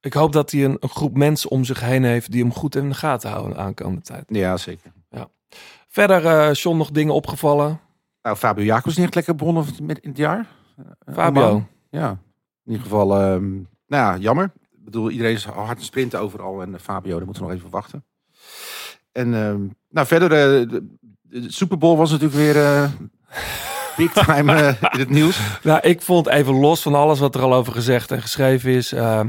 Ik 0.00 0.12
hoop 0.12 0.32
dat 0.32 0.50
hij 0.50 0.64
een, 0.64 0.76
een 0.80 0.88
groep 0.88 1.16
mensen 1.16 1.50
om 1.50 1.64
zich 1.64 1.80
heen 1.80 2.04
heeft 2.04 2.32
die 2.32 2.42
hem 2.42 2.52
goed 2.52 2.76
in 2.76 2.88
de 2.88 2.94
gaten 2.94 3.30
houden 3.30 3.52
de 3.52 3.58
aankomende 3.58 4.02
tijd. 4.02 4.24
ja, 4.28 4.56
zeker. 4.56 4.92
Verder, 5.88 6.26
eh 6.26 6.52
John, 6.54 6.76
nog 6.76 6.90
dingen 6.90 7.14
opgevallen? 7.14 7.80
Nou, 8.22 8.36
Fabio 8.36 8.64
Jacobs 8.64 8.96
niet 8.96 9.04
echt 9.04 9.14
lekker 9.14 9.34
begonnen 9.34 9.64
met, 9.82 9.98
in 9.98 10.08
het 10.08 10.18
jaar. 10.18 10.48
Fabio. 11.12 11.42
Oman. 11.48 11.66
Ja, 11.90 12.10
in 12.64 12.72
ieder 12.72 12.82
geval, 12.82 13.16
ehm, 13.20 13.52
nou 13.52 13.64
ja, 13.86 14.16
jammer. 14.16 14.52
Bedoel, 14.84 15.10
iedereen 15.10 15.34
is 15.34 15.44
hard 15.44 15.78
te 15.78 15.84
sprinten 15.84 16.20
overal. 16.20 16.62
En 16.62 16.74
eh, 16.74 16.80
Fabio, 16.80 17.16
daar 17.16 17.24
moeten 17.24 17.42
we 17.42 17.48
nog 17.48 17.58
even 17.58 17.70
wachten. 17.70 18.04
En 19.12 19.34
ehm, 19.34 19.60
nou, 19.90 20.06
verder, 20.06 20.32
eh, 20.32 20.68
de, 20.70 20.96
de 21.22 21.52
Super 21.52 21.78
Bowl 21.78 21.96
was 21.96 22.10
natuurlijk 22.10 22.40
weer 22.40 22.56
eh, 22.64 22.90
big 23.96 24.12
time 24.12 24.76
in 24.92 24.98
het 25.00 25.10
nieuws. 25.10 25.38
Nou, 25.62 25.80
ik 25.82 26.02
vond 26.02 26.26
even 26.28 26.54
los 26.54 26.82
van 26.82 26.94
alles 26.94 27.18
wat 27.18 27.34
er 27.34 27.42
al 27.42 27.54
over 27.54 27.72
gezegd 27.72 28.10
en 28.10 28.22
geschreven 28.22 28.70
is. 28.70 28.92
eh, 28.92 29.20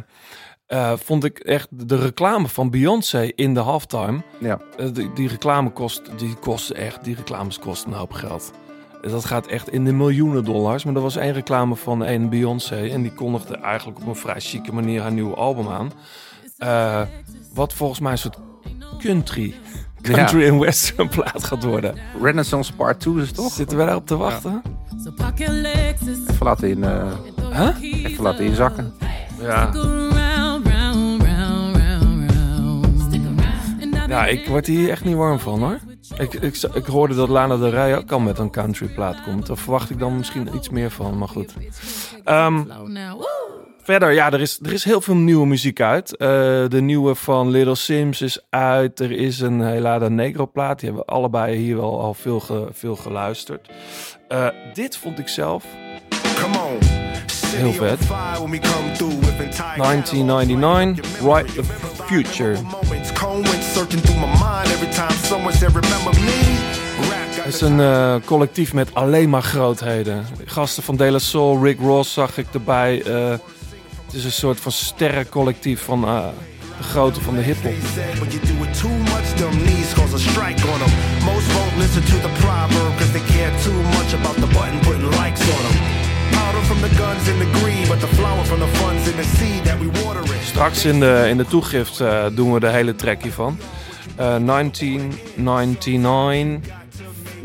eh, 0.65 0.93
vond 0.97 1.23
ik 1.23 1.39
echt 1.39 1.67
de 1.71 1.95
reclame 1.97 2.47
van 2.47 2.69
Beyoncé 2.69 3.31
in 3.35 3.53
de 3.53 3.59
halftime. 3.59 4.21
Ja. 4.39 4.59
die, 4.93 5.13
die 5.13 5.27
reclame 5.27 5.69
kost, 5.69 6.01
die 6.17 6.35
kost 6.35 6.69
echt, 6.69 7.03
die 7.03 7.15
reclames 7.15 7.59
kosten 7.59 7.91
een 7.91 7.97
hoop 7.97 8.11
geld. 8.11 8.51
Eh, 9.05 9.11
Dat 9.11 9.25
gaat 9.25 9.47
echt 9.47 9.69
in 9.69 9.85
de 9.85 9.93
miljoenen 9.93 10.43
dollars. 10.43 10.83
Maar 10.83 10.95
er 10.95 11.01
was 11.01 11.15
één 11.15 11.33
reclame 11.33 11.75
van 11.75 12.01
een 12.05 12.29
Beyoncé. 12.29 12.87
En 12.87 13.01
die 13.01 13.13
kondigde 13.13 13.55
eigenlijk 13.57 13.99
op 13.99 14.07
een 14.07 14.15
vrij 14.15 14.39
chique 14.39 14.71
manier 14.73 15.01
haar 15.01 15.11
nieuwe 15.11 15.35
album 15.35 15.67
aan. 15.69 15.91
Eh, 16.57 17.01
wat 17.53 17.73
volgens 17.73 17.99
mij 17.99 18.11
een 18.11 18.17
soort 18.17 18.37
country, 18.99 19.53
country 20.01 20.45
en 20.47 20.59
western 20.59 21.07
plaat 21.09 21.43
gaat 21.43 21.63
worden. 21.63 21.95
Renaissance 22.21 22.73
Part 22.73 22.99
2 22.99 23.21
is 23.21 23.31
toch? 23.31 23.51
Zitten 23.53 23.77
we 23.77 23.85
daarop 23.85 24.07
te 24.07 24.17
wachten? 24.17 24.61
Even 26.29 26.45
laten, 26.45 26.69
in, 26.69 26.83
eh, 26.83 27.11
Huh? 27.51 28.03
even 28.05 28.23
laten 28.23 28.45
inzakken. 28.45 28.93
Ja. 29.41 29.69
Ja, 34.07 34.25
ik 34.25 34.47
word 34.47 34.65
hier 34.67 34.89
echt 34.89 35.05
niet 35.05 35.15
warm 35.15 35.39
van 35.39 35.59
hoor. 35.59 35.79
Ik, 36.17 36.33
ik, 36.33 36.55
ik 36.73 36.85
hoorde 36.85 37.15
dat 37.15 37.29
Lana 37.29 37.57
Del 37.57 37.69
Rey 37.69 37.97
ook 37.97 38.11
al 38.11 38.19
met 38.19 38.37
een 38.39 38.51
country 38.51 38.87
plaat 38.87 39.23
komt. 39.23 39.45
Daar 39.47 39.57
verwacht 39.57 39.89
ik 39.89 39.99
dan 39.99 40.17
misschien 40.17 40.49
iets 40.55 40.69
meer 40.69 40.91
van, 40.91 41.17
maar 41.17 41.27
goed. 41.27 41.53
Ehm, 42.23 42.63
verder, 43.83 44.11
ja, 44.11 44.31
er 44.31 44.41
is, 44.41 44.59
er 44.63 44.73
is 44.73 44.83
heel 44.83 45.01
veel 45.01 45.15
nieuwe 45.15 45.45
muziek 45.47 45.81
uit. 45.81 46.15
Eh, 46.17 46.27
de 46.67 46.81
nieuwe 46.81 47.15
van 47.15 47.49
Little 47.49 47.75
Sims 47.75 48.21
is 48.21 48.39
uit. 48.49 48.99
Er 48.99 49.11
is 49.11 49.39
een 49.39 49.59
Helada 49.61 50.07
Negro 50.07 50.47
plaat. 50.47 50.79
Die 50.79 50.89
hebben 50.89 51.05
we 51.07 51.13
allebei 51.13 51.55
hier 51.55 51.75
wel 51.75 52.01
al 52.01 52.13
veel, 52.13 52.39
ge- 52.39 52.67
veel 52.71 52.95
geluisterd. 52.95 53.69
Eh, 54.27 54.47
dit 54.73 54.97
vond 54.97 55.19
ik 55.19 55.27
zelf 55.27 55.65
heel 57.55 57.73
vet. 57.73 57.99
1999, 59.77 61.05
Right 61.21 61.53
the 61.53 61.63
Future. 62.05 62.57
Het 67.45 67.53
is 67.53 67.61
een 67.61 67.79
eh, 67.79 68.15
collectief 68.25 68.73
met 68.73 68.93
alleen 68.93 69.29
maar 69.29 69.41
grootheden. 69.41 70.25
Gasten 70.45 70.83
van 70.83 70.95
De 70.95 71.11
La 71.11 71.19
Soul, 71.19 71.63
Rick 71.63 71.79
Ross 71.79 72.13
zag 72.13 72.37
ik 72.37 72.45
erbij. 72.53 73.03
Eh, 73.03 73.29
het 74.05 74.13
is 74.13 74.23
een 74.23 74.31
soort 74.31 74.59
van 74.59 74.71
sterrencollectief 74.71 75.81
van 75.81 76.03
eh, 76.03 76.25
de 76.77 76.83
grootte 76.83 77.21
van 77.21 77.35
de 77.35 77.41
hiphop. 77.41 77.73
Most 81.23 81.47
likes. 85.09 85.84
From 86.67 86.81
the 86.81 86.89
guns 86.97 87.23
the 87.23 87.85
but 87.87 87.99
the 87.99 88.07
flower 88.07 88.45
from 88.45 88.59
the 88.59 88.67
funds 88.67 89.07
and 89.07 89.15
the 89.15 89.23
seed 89.23 89.63
that 89.63 89.79
we 89.79 89.87
water. 90.03 90.23
Straks 90.43 90.85
in 90.85 90.99
de, 90.99 91.25
in 91.29 91.37
de 91.37 91.45
toegift 91.45 91.99
eh, 91.99 92.25
doen 92.33 92.53
we 92.53 92.59
de 92.59 92.67
hele 92.67 92.95
track 92.95 93.21
hiervan. 93.21 93.57
Eh 94.15 94.35
1999, 94.45 96.73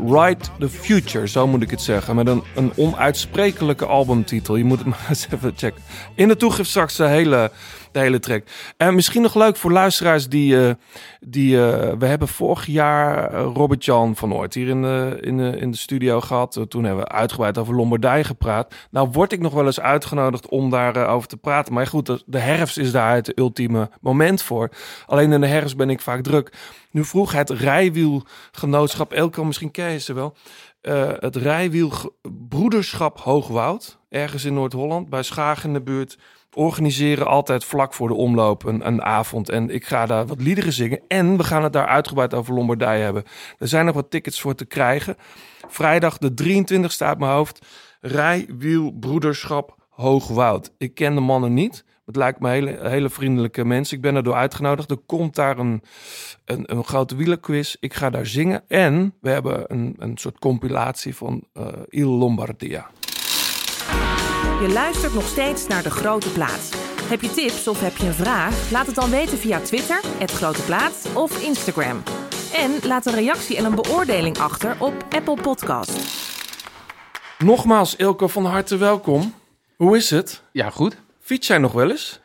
Right 0.07 0.51
the 0.59 0.69
Future, 0.69 1.27
zo 1.27 1.47
moet 1.47 1.61
ik 1.61 1.69
het 1.69 1.81
zeggen. 1.81 2.15
Met 2.15 2.27
een, 2.27 2.43
een 2.55 2.71
onuitsprekelijke 2.75 3.85
albumtitel. 3.85 4.55
Je 4.55 4.63
moet 4.63 4.77
het 4.77 4.87
maar 4.93 5.05
eens 5.09 5.27
even 5.33 5.53
checken. 5.55 5.81
In 6.15 6.27
de 6.27 6.35
toegift 6.35 6.69
straks 6.69 6.95
de 6.95 7.07
hele, 7.07 7.51
de 7.91 7.99
hele 7.99 8.19
track. 8.19 8.43
En 8.77 8.95
misschien 8.95 9.21
nog 9.21 9.35
leuk 9.35 9.55
voor 9.57 9.71
luisteraars 9.71 10.29
die... 10.29 10.67
eh, 10.67 10.73
die 11.19 11.65
eh, 11.65 11.93
we 11.97 12.05
hebben 12.05 12.27
vorig 12.27 12.65
jaar 12.65 13.33
eh, 13.33 13.51
Robert-Jan 13.53 14.15
van 14.15 14.33
Ooit 14.33 14.53
hier 14.53 14.67
in 14.67 14.81
de, 14.81 15.17
in, 15.21 15.37
de, 15.37 15.57
in 15.57 15.71
de 15.71 15.77
studio 15.77 16.21
gehad. 16.21 16.57
Eh, 16.57 16.63
Toen 16.63 16.83
hebben 16.83 17.03
we 17.03 17.09
uitgebreid 17.11 17.57
over 17.57 17.75
Lombardij 17.75 18.23
gepraat. 18.23 18.73
Nou 18.91 19.09
word 19.11 19.31
ik 19.31 19.39
nog 19.39 19.53
wel 19.53 19.65
eens 19.65 19.79
uitgenodigd 19.79 20.47
om 20.47 20.69
daarover 20.69 21.07
over 21.07 21.27
te 21.27 21.37
praten. 21.37 21.73
Maar 21.73 21.87
goed, 21.87 22.23
de, 22.25 22.39
herfst 22.39 22.77
is 22.77 22.91
daar 22.91 23.15
het 23.15 23.37
ultieme 23.37 23.89
moment 24.01 24.41
voor. 24.41 24.69
Alleen 25.05 25.31
in 25.31 25.41
de 25.41 25.47
herfst 25.47 25.77
ben 25.77 25.89
ik 25.89 26.01
vaak 26.01 26.23
druk. 26.23 26.53
Nu 26.91 27.05
vroeg 27.05 27.31
het 27.31 27.49
rijwielgenootschap, 27.49 29.13
Elko, 29.13 29.43
misschien 29.43 29.71
ken 29.71 29.91
je 29.91 29.99
ze 29.99 30.13
wel. 30.13 30.35
het 31.19 31.35
rijwielbroederschap 31.35 33.19
Hoogwoud, 33.19 33.99
ergens 34.09 34.45
in 34.45 34.53
Noord-Holland, 34.53 35.09
bij 35.09 35.23
Schagen 35.23 35.67
in 35.67 35.73
de 35.73 35.81
buurt 35.81 36.17
organiseren 36.53 37.27
altijd 37.27 37.65
vlak 37.65 37.93
voor 37.93 38.07
de 38.07 38.13
omloop 38.13 38.63
een, 38.63 38.87
een 38.87 39.01
avond. 39.01 39.49
En 39.49 39.69
ik 39.69 39.85
ga 39.85 40.05
daar 40.05 40.25
wat 40.25 40.41
liederen 40.41 40.73
zingen. 40.73 41.01
En 41.07 41.37
we 41.37 41.43
gaan 41.43 41.63
het 41.63 41.73
daar 41.73 41.87
uitgebreid 41.87 42.33
over 42.33 42.53
Lombardij 42.53 42.99
hebben. 42.99 43.23
Er 43.57 43.67
zijn 43.67 43.85
nog 43.85 43.95
wat 43.95 44.11
tickets 44.11 44.41
voor 44.41 44.55
te 44.55 44.65
krijgen. 44.65 45.17
Vrijdag 45.67 46.17
de 46.17 46.33
23 46.33 46.91
staat 46.91 47.19
mijn 47.19 47.31
hoofd. 47.31 47.65
Rijwielbroederschap 48.01 49.79
Hoogwoud. 49.89 50.73
Ik 50.77 50.93
ken 50.93 51.15
de 51.15 51.21
mannen 51.21 51.53
niet. 51.53 51.85
Het 52.05 52.15
lijkt 52.15 52.39
me 52.39 52.49
hele, 52.49 52.77
hele 52.81 53.09
vriendelijke 53.09 53.65
mensen. 53.65 53.95
Ik 53.95 54.01
ben 54.01 54.15
er 54.15 54.23
door 54.23 54.33
uitgenodigd. 54.33 54.91
Er 54.91 54.97
komt 55.05 55.35
daar 55.35 55.57
een, 55.57 55.81
een, 56.45 56.71
een 56.71 56.83
grote 56.83 57.15
wielerquiz. 57.15 57.75
Ik 57.79 57.93
ga 57.93 58.09
daar 58.09 58.25
zingen. 58.25 58.63
En 58.67 59.13
we 59.21 59.29
hebben 59.29 59.63
een, 59.67 59.95
een 59.97 60.17
soort 60.17 60.39
compilatie 60.39 61.15
van 61.15 61.43
eh 61.53 61.67
Il 61.89 62.09
Lombardia. 62.09 62.89
Je 64.61 64.69
luistert 64.69 65.13
nog 65.13 65.27
steeds 65.27 65.67
naar 65.67 65.83
De 65.83 65.89
Grote 65.91 66.31
Plaats. 66.31 66.69
Heb 67.09 67.21
je 67.21 67.29
tips 67.29 67.67
of 67.67 67.81
heb 67.81 67.97
je 67.97 68.05
een 68.05 68.13
vraag? 68.13 68.71
Laat 68.71 68.85
het 68.85 68.95
dan 68.95 69.09
weten 69.09 69.37
via 69.37 69.59
Twitter, 69.59 69.99
het 70.17 70.31
Grote 70.31 70.61
Plaats 70.61 71.13
of 71.13 71.43
Instagram. 71.43 72.03
En 72.53 72.71
laat 72.87 73.05
een 73.05 73.13
reactie 73.13 73.57
en 73.57 73.65
een 73.65 73.75
beoordeling 73.75 74.37
achter 74.37 74.75
op 74.79 74.93
Apple 75.09 75.41
Podcast. 75.41 75.99
Nogmaals, 77.37 77.95
Ilko, 77.95 78.27
van 78.27 78.45
harte 78.45 78.77
welkom. 78.77 79.33
Hoe 79.75 79.97
is 79.97 80.09
het? 80.09 80.43
Ja, 80.51 80.69
goed. 80.69 80.97
Fiets 81.19 81.47
jij 81.47 81.57
nog 81.57 81.71
wel 81.71 81.89
eens? 81.89 82.19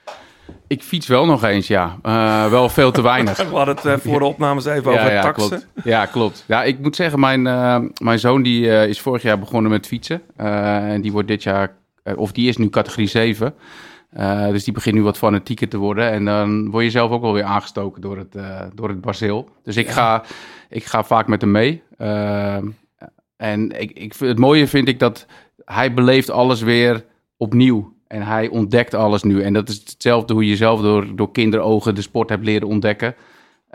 Ik 0.67 0.83
fiets 0.83 1.07
wel 1.07 1.27
nog 1.27 1.43
eens, 1.43 1.67
ja. 1.67 1.99
Eh, 2.03 2.51
wel 2.51 2.69
veel 2.69 2.91
te 2.91 3.03
weinig. 3.03 3.37
We 3.51 3.57
hadden 3.57 3.75
het 3.75 3.85
eh, 3.85 3.95
voor 4.11 4.19
de 4.19 4.25
opnames 4.25 4.65
even 4.65 4.93
over 4.93 5.13
ja, 5.13 5.23
taxen. 5.23 5.49
klopt. 5.49 5.67
Ja, 5.85 6.07
klopt. 6.07 6.45
Ja, 6.47 6.63
ik 6.63 6.79
moet 6.79 6.97
zeggen, 6.97 7.21
mijn, 7.21 7.47
eh, 7.47 7.79
mijn 8.03 8.19
zoon 8.19 8.43
die, 8.43 8.71
eh, 8.71 8.89
is 8.89 9.01
vorig 9.01 9.23
jaar 9.23 9.39
begonnen 9.39 9.71
met 9.71 9.87
fietsen. 9.87 10.23
Eh, 10.37 10.93
en 10.93 11.01
die 11.01 11.13
wordt 11.13 11.29
dit 11.29 11.43
jaar, 11.43 11.77
of 12.17 12.33
die 12.33 12.49
is 12.49 12.57
nu 12.57 12.69
categorie 12.69 13.09
7. 13.09 13.55
Eh, 14.11 14.49
dus 14.49 14.65
die 14.65 14.73
begint 14.73 14.95
nu 14.95 15.03
wat 15.03 15.19
fanatieker 15.19 15.69
te 15.69 15.77
worden. 15.77 16.11
En 16.11 16.25
dan 16.25 16.71
word 16.71 16.85
je 16.85 16.91
zelf 16.91 17.11
ook 17.11 17.23
wel 17.23 17.33
weer 17.33 17.45
aangestoken 17.45 18.01
door 18.01 18.19
het, 18.19 18.35
eh 18.35 18.61
door 18.75 18.89
het 18.89 19.01
bacil. 19.01 19.49
Dus 19.63 19.77
ik, 19.77 19.89
ga, 19.89 20.25
ik 20.69 20.85
ga 20.85 21.05
vaak 21.05 21.27
met 21.27 21.41
hem 21.41 21.51
mee. 21.51 21.83
Eh, 21.99 22.57
en 23.37 23.81
ik, 23.81 23.91
ik, 23.91 24.15
het 24.19 24.39
mooie 24.39 24.67
vind 24.67 24.89
ik 24.89 24.99
dat 24.99 25.27
hij 25.65 25.95
beleeft 25.95 26.31
alles 26.31 26.61
weer 26.61 27.05
opnieuw. 27.37 27.95
En 28.07 28.23
hij 28.23 28.49
ontdekt 28.49 28.95
alles 28.95 29.23
nu. 29.23 29.43
En 29.43 29.53
dat 29.53 29.69
is 29.69 29.77
hetzelfde 29.77 30.33
hoe 30.33 30.47
je 30.47 30.57
zelf 30.57 30.81
door, 30.81 31.17
door 31.17 31.33
kinderogen 31.33 31.95
de 31.95 32.03
sport 32.03 32.29
hebt 32.29 32.45
leren 32.45 32.69
ontdekken. 32.69 33.15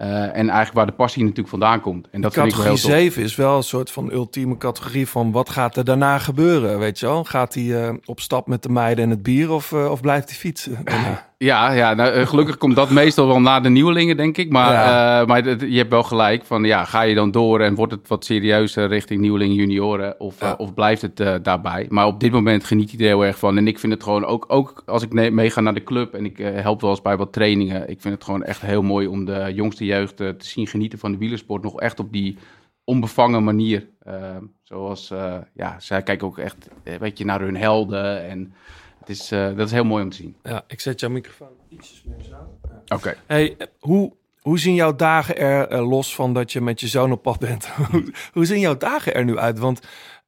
Eh, 0.01 0.23
en 0.23 0.33
eigenlijk 0.33 0.73
waar 0.73 0.85
de 0.85 0.91
passie 0.91 1.21
natuurlijk 1.21 1.49
vandaan 1.49 1.81
komt. 1.81 2.09
En 2.11 2.21
dat 2.21 2.33
vind 2.33 2.45
ik 2.45 2.55
wel 2.55 2.63
heel 2.63 2.73
categorie 2.73 3.03
tof. 3.03 3.13
7 3.13 3.23
is 3.23 3.35
wel 3.35 3.57
een 3.57 3.63
soort 3.63 3.91
van 3.91 4.11
ultieme 4.11 4.57
categorie 4.57 5.07
van 5.07 5.31
wat 5.31 5.49
gaat 5.49 5.77
er 5.77 5.85
daarna 5.85 6.17
gebeuren, 6.17 6.79
weet 6.79 6.99
je 6.99 7.05
wel? 7.05 7.23
Gaat 7.23 7.53
hij 7.53 7.87
eh, 7.87 7.93
op 8.05 8.19
stap 8.19 8.47
met 8.47 8.63
de 8.63 8.69
meiden 8.69 9.03
en 9.03 9.09
het 9.09 9.23
bier 9.23 9.51
of, 9.51 9.71
eh, 9.71 9.91
of 9.91 10.01
blijft 10.01 10.29
hij 10.29 10.37
fietsen? 10.37 10.77
Ja, 11.43 11.71
ja 11.71 11.93
nou, 11.93 12.11
eh, 12.11 12.27
gelukkig 12.27 12.57
komt 12.57 12.75
dat 12.75 12.89
meestal 12.89 13.27
wel 13.27 13.41
na 13.41 13.59
de 13.59 13.69
nieuwelingen, 13.69 14.17
denk 14.17 14.37
ik. 14.37 14.49
Maar, 14.51 14.71
Ja. 14.73 15.21
eh, 15.21 15.27
maar 15.27 15.65
je 15.65 15.77
hebt 15.77 15.89
wel 15.89 16.03
gelijk 16.03 16.45
van, 16.45 16.63
ja, 16.63 16.85
ga 16.85 17.01
je 17.01 17.15
dan 17.15 17.31
door 17.31 17.59
en 17.59 17.75
wordt 17.75 17.91
het 17.91 18.07
wat 18.07 18.25
serieuzer 18.25 18.87
richting 18.87 19.21
nieuwelingen, 19.21 19.55
junioren 19.55 20.19
of, 20.19 20.39
Ja. 20.39 20.51
eh, 20.51 20.59
of 20.59 20.73
blijft 20.73 21.01
het 21.01 21.43
daarbij? 21.43 21.85
Maar 21.89 22.05
op 22.05 22.19
dit 22.19 22.31
moment 22.31 22.63
geniet 22.63 22.91
hij 22.91 22.99
er 22.99 23.05
heel 23.05 23.25
erg 23.25 23.39
van. 23.39 23.57
En 23.57 23.67
ik 23.67 23.79
vind 23.79 23.93
het 23.93 24.03
gewoon 24.03 24.25
ook, 24.25 24.45
ook 24.47 24.83
als 24.85 25.03
ik 25.03 25.31
meega 25.31 25.61
naar 25.61 25.73
de 25.73 25.83
club 25.83 26.13
en 26.13 26.25
ik 26.25 26.37
help 26.37 26.81
wel 26.81 26.89
eens 26.89 27.01
bij 27.01 27.17
wat 27.17 27.33
trainingen. 27.33 27.89
Ik 27.89 28.01
vind 28.01 28.13
het 28.13 28.23
gewoon 28.23 28.43
echt 28.43 28.61
heel 28.61 28.81
mooi 28.83 29.07
om 29.07 29.25
de 29.25 29.51
jongste 29.53 29.85
jeugd 29.85 30.17
te 30.17 30.35
zien 30.37 30.67
genieten 30.67 30.99
van 30.99 31.11
de 31.11 31.17
wielersport. 31.17 31.63
Nog 31.63 31.79
echt 31.79 31.99
op 31.99 32.11
die 32.11 32.37
onbevangen 32.83 33.43
manier. 33.43 33.87
Zoals, 34.63 35.13
ja, 35.53 35.75
zij 35.79 36.01
kijken 36.03 36.27
ook 36.27 36.37
echt, 36.37 36.67
eh, 36.83 36.95
weet 36.95 37.17
je, 37.17 37.25
naar 37.25 37.41
hun 37.41 37.57
helden 37.57 38.29
en... 38.29 38.53
Het 39.01 39.09
is, 39.09 39.31
eh, 39.31 39.55
dat 39.55 39.67
is 39.67 39.71
heel 39.71 39.83
mooi 39.83 40.03
om 40.03 40.09
te 40.09 40.15
zien. 40.15 40.35
Ja, 40.43 40.63
ik 40.67 40.79
zet 40.79 40.99
jouw 40.99 41.09
microfoon 41.09 41.47
ietsjes 41.69 42.03
meer 42.03 42.23
zo. 42.23 42.35
Oké. 42.95 43.15
Hey, 43.25 43.57
hoe, 43.79 44.13
hoe 44.39 44.59
zien 44.59 44.75
jouw 44.75 44.95
dagen 44.95 45.37
er, 45.37 45.67
eh, 45.67 45.89
los 45.89 46.15
van 46.15 46.33
dat 46.33 46.51
je 46.51 46.61
met 46.61 46.79
je 46.79 46.87
zoon 46.87 47.11
op 47.11 47.21
pad 47.21 47.39
bent, 47.39 47.67
hoe, 47.91 48.13
hoe 48.33 48.45
zien 48.45 48.59
jouw 48.59 48.77
dagen 48.77 49.13
er 49.13 49.23
nu 49.23 49.37
uit? 49.37 49.59
Want 49.59 49.79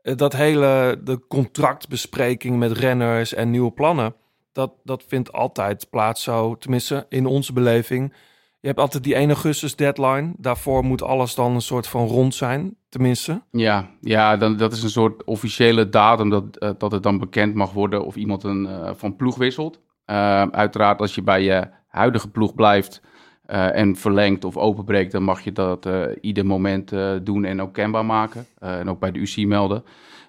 eh, 0.01 0.15
dat 0.15 0.33
hele, 0.33 1.01
de 1.03 1.27
contractbespreking 1.27 2.57
met 2.57 2.71
renners 2.71 3.33
en 3.33 3.49
nieuwe 3.49 3.71
plannen, 3.71 4.15
dat, 4.51 4.71
dat 4.83 5.03
vindt 5.07 5.31
altijd 5.31 5.89
plaats 5.89 6.23
zo, 6.23 6.57
tenminste 6.57 7.05
in 7.09 7.25
onze 7.25 7.53
beleving. 7.53 8.13
Je 8.63 8.69
hebt 8.69 8.81
altijd 8.81 9.03
die 9.03 9.15
1 9.15 9.27
augustus 9.27 9.75
deadline. 9.75 10.33
Daarvoor 10.37 10.83
moet 10.83 11.01
alles 11.01 11.35
dan 11.35 11.53
een 11.53 11.61
soort 11.61 11.87
van 11.87 12.07
rond 12.07 12.35
zijn, 12.35 12.75
tenminste. 12.89 13.41
Ja, 13.51 13.89
ja 14.01 14.37
dan, 14.37 14.57
dat 14.57 14.73
is 14.73 14.83
een 14.83 14.89
soort 14.89 15.23
officiële 15.23 15.89
datum 15.89 16.29
dat, 16.29 16.57
eh, 16.57 16.69
dat 16.77 16.91
het 16.91 17.03
dan 17.03 17.17
bekend 17.19 17.55
mag 17.55 17.71
worden 17.71 18.05
of 18.05 18.15
iemand 18.15 18.43
een, 18.43 18.65
eh, 18.65 18.91
van 18.95 19.15
ploeg 19.15 19.35
wisselt. 19.35 19.79
Eh, 20.05 20.41
uiteraard, 20.41 20.99
als 20.99 21.15
je 21.15 21.21
bij 21.21 21.43
je 21.43 21.67
huidige 21.87 22.29
ploeg 22.29 22.55
blijft 22.55 23.01
en 23.45 23.95
verlengt 23.95 24.45
of 24.45 24.57
openbreekt, 24.57 25.11
dan 25.11 25.23
mag 25.23 25.41
je 25.41 25.51
dat 25.51 25.87
ieder 26.21 26.45
moment 26.45 26.91
doen 27.23 27.45
en 27.45 27.61
ook 27.61 27.73
kenbaar 27.73 28.05
maken. 28.05 28.45
En 28.59 28.89
ook 28.89 28.99
bij 28.99 29.11
de 29.11 29.19
UC 29.19 29.47
melden. 29.47 29.83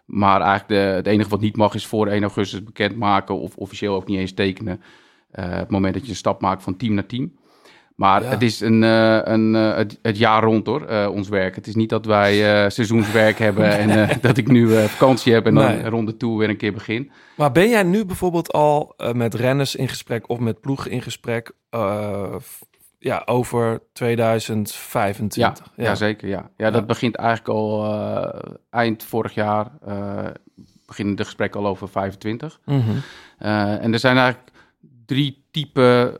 Maar 0.04 0.40
eigenlijk 0.40 0.68
de, 0.68 0.74
het 0.96 1.06
enige 1.06 1.28
wat 1.28 1.40
niet 1.40 1.56
mag 1.56 1.74
is 1.74 1.86
voor 1.86 2.06
1 2.06 2.22
augustus 2.22 2.64
bekendmaken 2.64 3.38
of 3.38 3.56
officieel 3.56 3.94
ook 3.94 4.06
niet 4.06 4.18
eens 4.18 4.34
tekenen. 4.34 4.80
het 5.30 5.70
moment 5.70 5.94
dat 5.94 6.02
je 6.02 6.10
een 6.10 6.16
stap 6.16 6.40
maakt 6.40 6.62
van 6.62 6.76
team 6.76 6.94
naar 6.94 7.06
team. 7.06 7.32
Maar 7.94 8.22
Ja. 8.22 8.28
het 8.28 8.42
is 8.42 8.60
een, 8.60 8.82
eh, 8.82 9.18
een, 9.22 9.54
eh, 9.54 9.76
het, 9.76 9.98
het 10.02 10.18
jaar 10.18 10.42
rond 10.42 10.66
hoor, 10.66 10.84
eh, 10.86 11.08
ons 11.12 11.28
werk. 11.28 11.54
Het 11.54 11.66
is 11.66 11.74
niet 11.74 11.88
dat 11.88 12.06
wij 12.06 12.34
seizoenswerk 12.70 13.38
hebben 13.46 13.78
en 13.78 14.18
dat 14.20 14.36
ik 14.36 14.48
nu 14.48 14.68
vakantie 14.88 15.32
heb 15.32 15.46
en 15.46 15.54
dan 15.54 15.64
Nee. 15.64 15.88
rond 15.88 16.06
de 16.06 16.16
tour 16.16 16.36
weer 16.38 16.48
een 16.48 16.56
keer 16.56 16.72
begin. 16.72 17.10
Maar 17.36 17.52
ben 17.52 17.68
jij 17.68 17.82
nu 17.82 18.04
bijvoorbeeld 18.04 18.52
al 18.52 18.94
met 19.12 19.34
renners 19.34 19.76
in 19.76 19.88
gesprek 19.88 20.28
of 20.28 20.38
met 20.38 20.60
ploegen 20.60 20.90
in 20.90 21.02
gesprek 21.02 21.52
ja, 22.98 23.22
over 23.24 23.80
2025? 23.92 25.66
Ja, 25.76 25.84
ja. 25.84 25.94
zeker. 25.94 26.28
Ja. 26.28 26.50
Ja, 26.56 26.70
dat 26.70 26.86
begint 26.86 27.16
eigenlijk 27.16 27.48
al 27.48 27.94
eind 28.70 29.04
vorig 29.04 29.34
jaar. 29.34 29.70
beginnen 30.86 31.14
de 31.16 31.24
gesprekken 31.24 31.60
al 31.60 31.66
over 31.66 31.88
25. 31.88 32.60
Mhm. 32.64 32.90
En 33.38 33.92
er 33.92 33.98
zijn 33.98 34.16
eigenlijk 34.16 34.50
drie 35.06 35.44
typen, 35.50 36.16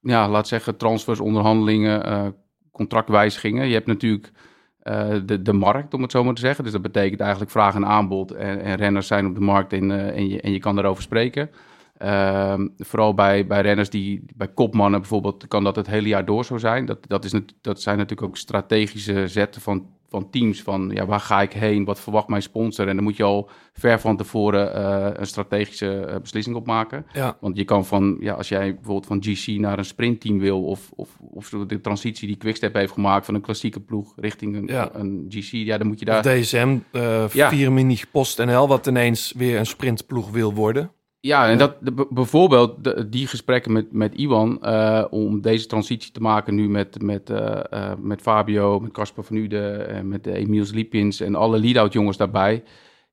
ja, 0.00 0.28
laat 0.28 0.48
zeggen, 0.48 0.76
transfers, 0.76 1.20
onderhandelingen, 1.20 2.04
eh, 2.04 2.26
contractwijzigingen. 2.72 3.66
Je 3.66 3.74
hebt 3.74 3.86
natuurlijk 3.86 4.30
eh, 4.78 5.14
de, 5.24 5.42
de 5.42 5.52
markt, 5.52 5.94
om 5.94 6.02
het 6.02 6.10
zo 6.10 6.24
maar 6.24 6.34
te 6.34 6.40
zeggen. 6.40 6.64
Dus 6.64 6.72
dat 6.72 6.82
betekent 6.82 7.20
eigenlijk 7.20 7.50
vraag 7.50 7.74
en 7.74 7.86
aanbod. 7.86 8.30
En, 8.30 8.60
en 8.60 8.76
renners 8.76 9.06
zijn 9.06 9.26
op 9.26 9.34
de 9.34 9.40
markt 9.40 9.72
en, 9.72 9.90
eh, 9.90 10.16
en, 10.16 10.28
je, 10.28 10.40
en 10.40 10.52
je 10.52 10.58
kan 10.58 10.74
daarover 10.74 11.02
spreken. 11.02 11.50
Ehm, 11.98 12.66
vooral 12.78 13.14
bij, 13.14 13.46
bij 13.46 13.60
renners 13.60 13.90
die, 13.90 14.24
bij 14.36 14.48
kopmannen 14.48 15.00
bijvoorbeeld, 15.00 15.48
kan 15.48 15.64
dat 15.64 15.76
het 15.76 15.86
hele 15.86 16.08
jaar 16.08 16.24
door 16.24 16.44
zo 16.44 16.58
zijn. 16.58 16.86
Dat, 16.86 16.98
dat, 17.08 17.24
is, 17.24 17.32
dat 17.60 17.80
zijn 17.82 17.96
natuurlijk 17.98 18.28
ook 18.28 18.36
strategische 18.36 19.28
zetten 19.28 19.60
van, 19.60 19.86
van 20.08 20.30
teams. 20.30 20.62
Van 20.62 20.90
ja, 20.94 21.06
waar 21.06 21.20
ga 21.20 21.42
ik 21.42 21.52
heen? 21.52 21.84
Wat 21.84 22.00
verwacht 22.00 22.28
mijn 22.28 22.42
sponsor? 22.42 22.88
En 22.88 22.94
dan 22.94 23.04
moet 23.04 23.16
je 23.16 23.22
al 23.22 23.50
ver 23.72 24.00
van 24.00 24.16
tevoren 24.16 24.74
eh, 24.74 25.10
een 25.20 25.26
strategische 25.26 26.00
eh, 26.00 26.20
beslissing 26.20 26.56
op 26.56 26.66
maken. 26.66 27.06
Ja. 27.12 27.36
Want 27.40 27.56
je 27.56 27.64
kan 27.64 27.86
van, 27.86 28.16
ja, 28.20 28.34
als 28.34 28.48
jij 28.48 28.74
bijvoorbeeld 28.74 29.06
van 29.06 29.22
GC 29.22 29.46
naar 29.60 29.78
een 29.78 29.84
sprintteam 29.84 30.38
wil, 30.38 30.64
of, 30.64 30.90
of, 30.94 31.08
of 31.20 31.48
de 31.66 31.80
transitie 31.80 32.26
die 32.26 32.36
Quickstep 32.36 32.74
heeft 32.74 32.92
gemaakt 32.92 33.24
van 33.26 33.34
een 33.34 33.40
klassieke 33.40 33.80
ploeg 33.80 34.12
richting 34.16 34.56
een, 34.56 34.66
Ja. 34.66 34.90
een 34.92 35.26
GC, 35.28 35.50
ja, 35.52 35.78
dan 35.78 35.86
moet 35.86 36.00
je 36.00 36.06
Of 36.06 36.22
daar. 36.22 36.40
DSM, 36.40 36.76
eh 36.92 37.28
Ja. 37.32 37.48
vier 37.48 37.72
mini 37.72 38.00
PostNL, 38.12 38.68
wat 38.68 38.86
ineens 38.86 39.32
weer 39.36 39.58
een 39.58 39.66
sprintploeg 39.66 40.30
wil 40.30 40.54
worden. 40.54 40.90
Ja, 41.20 41.48
en 41.48 41.58
dat 41.58 41.74
bijvoorbeeld 42.10 42.94
die 43.12 43.26
gesprekken 43.26 43.72
met, 43.72 43.92
met 43.92 44.14
Iwan 44.14 44.62
eh, 44.62 45.04
om 45.10 45.40
deze 45.40 45.66
transitie 45.66 46.12
te 46.12 46.20
maken 46.20 46.54
nu 46.54 46.68
met, 46.68 47.02
met, 47.02 47.30
eh, 47.30 47.60
eh, 47.70 47.98
met 47.98 48.20
Fabio, 48.20 48.80
met 48.80 48.92
Casper 48.92 49.24
van 49.24 49.36
Uden, 49.36 49.88
en 49.88 50.08
met 50.08 50.24
de 50.24 50.32
Emiels 50.32 50.72
Liepins 50.72 51.20
en 51.20 51.34
alle 51.34 51.58
lead-out 51.58 51.92
jongens 51.92 52.16
daarbij. 52.16 52.62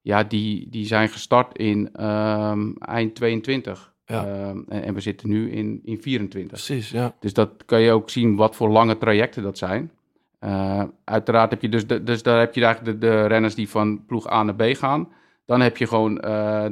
Ja, 0.02 0.24
die, 0.24 0.70
die 0.70 0.86
zijn 0.86 1.10
gestart 1.10 1.58
in 1.58 1.90
ehm, 1.94 2.72
eind 2.80 3.16
22. 3.16 3.94
Ja. 4.06 4.26
Ehm, 4.26 4.60
en, 4.68 4.84
en 4.84 4.94
we 4.94 5.00
zitten 5.00 5.30
nu 5.30 5.52
in, 5.52 5.80
in 5.84 6.02
24. 6.02 6.48
Precies, 6.48 6.90
ja. 6.90 7.16
Dus 7.20 7.34
dat 7.34 7.50
kan 7.66 7.82
je 7.82 7.92
ook 7.92 8.10
zien 8.10 8.36
wat 8.36 8.56
voor 8.56 8.70
lange 8.70 8.98
trajecten 8.98 9.44
dat 9.44 9.58
zijn. 9.58 9.92
Uiteraard 11.04 11.50
heb 11.50 11.62
je 11.62 11.70
dus, 11.70 11.88
de, 11.88 12.04
dus 12.04 12.24
daar 12.24 12.40
heb 12.40 12.56
je 12.56 12.64
eigenlijk 12.64 13.02
de, 13.02 13.08
de 13.08 13.26
renners 13.26 13.56
die 13.56 13.70
van 13.70 14.06
ploeg 14.06 14.32
A 14.32 14.44
naar 14.44 14.56
B 14.56 14.64
gaan. 14.64 15.08
Dan 15.46 15.62
heb 15.62 15.78
je 15.78 15.88
gewoon 15.88 16.16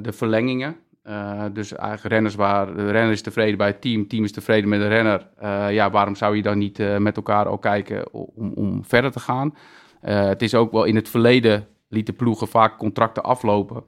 de 0.02 0.12
verlengingen. 0.12 0.76
Eh, 1.04 1.44
dus 1.54 1.74
eigenlijk 1.74 2.14
renners 2.14 2.36
waar 2.36 2.66
de 2.76 2.92
renner 2.92 3.12
is 3.12 3.22
tevreden 3.22 3.58
bij 3.58 3.68
het 3.68 3.82
team, 3.82 4.00
het 4.00 4.10
team 4.10 4.24
is 4.24 4.32
tevreden 4.32 4.70
met 4.70 4.80
de 4.80 4.88
renner. 4.88 5.28
Eh, 5.38 5.72
ja, 5.72 5.90
waarom 5.90 6.16
zou 6.16 6.36
je 6.36 6.42
dan 6.42 6.58
niet 6.58 6.80
eh, 6.80 6.98
met 6.98 7.16
elkaar 7.16 7.48
ook 7.48 7.62
kijken 7.62 8.14
om, 8.14 8.52
om 8.56 8.86
verder 8.86 9.12
te 9.12 9.20
gaan? 9.20 9.56
Het 10.02 10.42
is 10.42 10.56
ook 10.56 10.72
wel 10.72 10.84
in 10.84 10.96
het 10.96 11.10
verleden 11.10 11.68
lieten 11.88 12.16
ploegen 12.16 12.48
vaak 12.48 12.78
contracten 12.78 13.24
aflopen. 13.24 13.84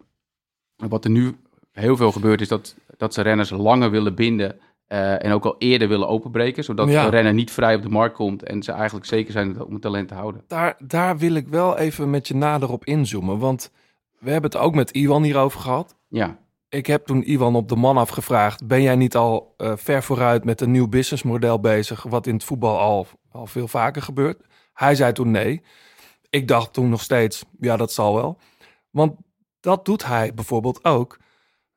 En 0.78 0.90
wat 0.90 1.04
er 1.04 1.10
nu 1.10 1.36
heel 1.72 1.98
veel 1.98 2.12
gebeurt 2.12 2.42
is 2.42 2.48
dat, 2.48 2.76
dat 2.98 3.14
ze 3.14 3.22
renners 3.22 3.50
langer 3.50 3.92
willen 3.92 4.16
binden 4.16 4.60
en 4.88 5.32
ook 5.32 5.46
al 5.46 5.56
eerder 5.58 5.88
willen 5.88 6.08
openbreken, 6.08 6.64
zodat 6.64 6.90
Ja. 6.90 7.04
de 7.04 7.10
renner 7.10 7.34
niet 7.34 7.52
vrij 7.52 7.76
op 7.76 7.82
de 7.82 7.90
markt 7.90 8.16
komt 8.16 8.44
en 8.44 8.64
ze 8.64 8.72
eigenlijk 8.72 9.06
zeker 9.06 9.32
zijn 9.32 9.64
om 9.64 9.74
het 9.74 9.82
talent 9.82 10.08
te 10.08 10.14
houden. 10.14 10.44
Daar, 10.48 10.76
daar 10.80 11.18
wil 11.18 11.34
ik 11.34 11.48
wel 11.48 11.78
even 11.78 12.10
met 12.10 12.28
je 12.28 12.36
nader 12.36 12.72
op 12.72 12.86
inzoomen. 12.86 13.40
Want 13.40 13.72
we 14.20 14.32
hebben 14.32 14.52
het 14.52 14.60
ook 14.60 14.76
met 14.76 14.92
Iwan 14.92 15.24
hierover 15.24 15.60
gehad. 15.60 15.96
Ja, 16.08 16.38
Ik 16.76 16.88
heb 16.88 17.06
toen 17.06 17.24
Iwan 17.24 17.56
op 17.56 17.70
de 17.70 17.76
man 17.76 17.98
afgevraagd: 17.98 18.68
ben 18.68 18.82
jij 18.82 18.96
niet 18.96 19.16
al 19.16 19.54
eh, 19.58 19.74
ver 19.76 20.04
vooruit 20.04 20.44
met 20.44 20.62
een 20.62 20.72
nieuw 20.72 20.88
businessmodel 20.88 21.60
bezig, 21.60 22.04
wat 22.04 22.28
in 22.28 22.34
het 22.34 22.44
voetbal 22.44 22.80
al, 22.80 23.08
al 23.32 23.46
veel 23.46 23.68
vaker 23.68 24.02
gebeurt? 24.02 24.42
Hij 24.74 24.96
zei 24.96 25.12
toen 25.12 25.32
nee. 25.32 25.62
Ik 26.30 26.48
dacht 26.48 26.74
toen 26.74 26.90
nog 26.90 27.02
steeds, 27.02 27.44
ja, 27.60 27.78
dat 27.78 27.92
zal 27.92 28.16
wel. 28.16 28.38
Want 28.90 29.16
dat 29.60 29.86
doet 29.86 30.06
hij 30.06 30.34
bijvoorbeeld 30.34 30.84
ook. 30.86 31.18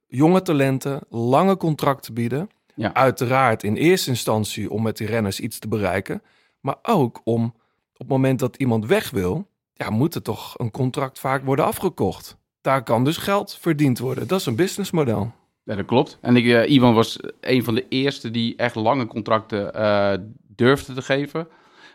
Jonge 0.06 0.42
talenten, 0.42 1.00
lange 1.08 1.56
contracten 1.56 2.14
bieden. 2.14 2.50
Ja. 2.74 2.94
Uiteraard 2.94 3.62
in 3.62 3.76
eerste 3.76 4.11
instantie 4.11 4.70
om 4.70 4.82
met 4.82 4.96
die 4.96 5.06
renners 5.06 5.40
iets 5.40 5.58
te 5.58 5.68
bereiken. 5.68 6.22
Maar 6.61 6.76
ook 6.82 7.20
om 7.24 7.44
op 7.92 7.98
het 7.98 8.08
moment 8.08 8.38
dat 8.38 8.56
iemand 8.56 8.87
weg 8.87 9.11
wil, 9.11 9.48
ja, 9.72 9.90
moet 9.90 10.14
er 10.14 10.22
toch 10.22 10.58
een 10.58 10.70
contract 10.70 11.18
vaak 11.18 11.44
worden 11.44 11.64
afgekocht. 11.64 12.38
Daar 12.61 12.83
kan 12.83 13.05
dus 13.05 13.16
geld 13.16 13.55
verdiend 13.61 13.99
worden. 13.99 14.29
Dat 14.29 14.40
is 14.40 14.47
een 14.47 14.57
businessmodel. 14.57 15.33
Ja, 15.64 15.75
dat 15.75 15.87
klopt. 15.87 16.18
En 16.21 16.37
ik, 16.37 16.47
eh, 16.47 16.71
Ivan 16.71 16.94
was 16.94 17.18
een 17.40 17.64
van 17.64 17.75
de 17.75 17.88
eerste 17.88 18.31
die 18.31 18.57
echt 18.57 18.75
lange 18.75 19.07
contracten 19.07 19.75
eh, 19.75 20.14
durfde 20.57 20.94
te 20.94 21.03
geven. 21.03 21.49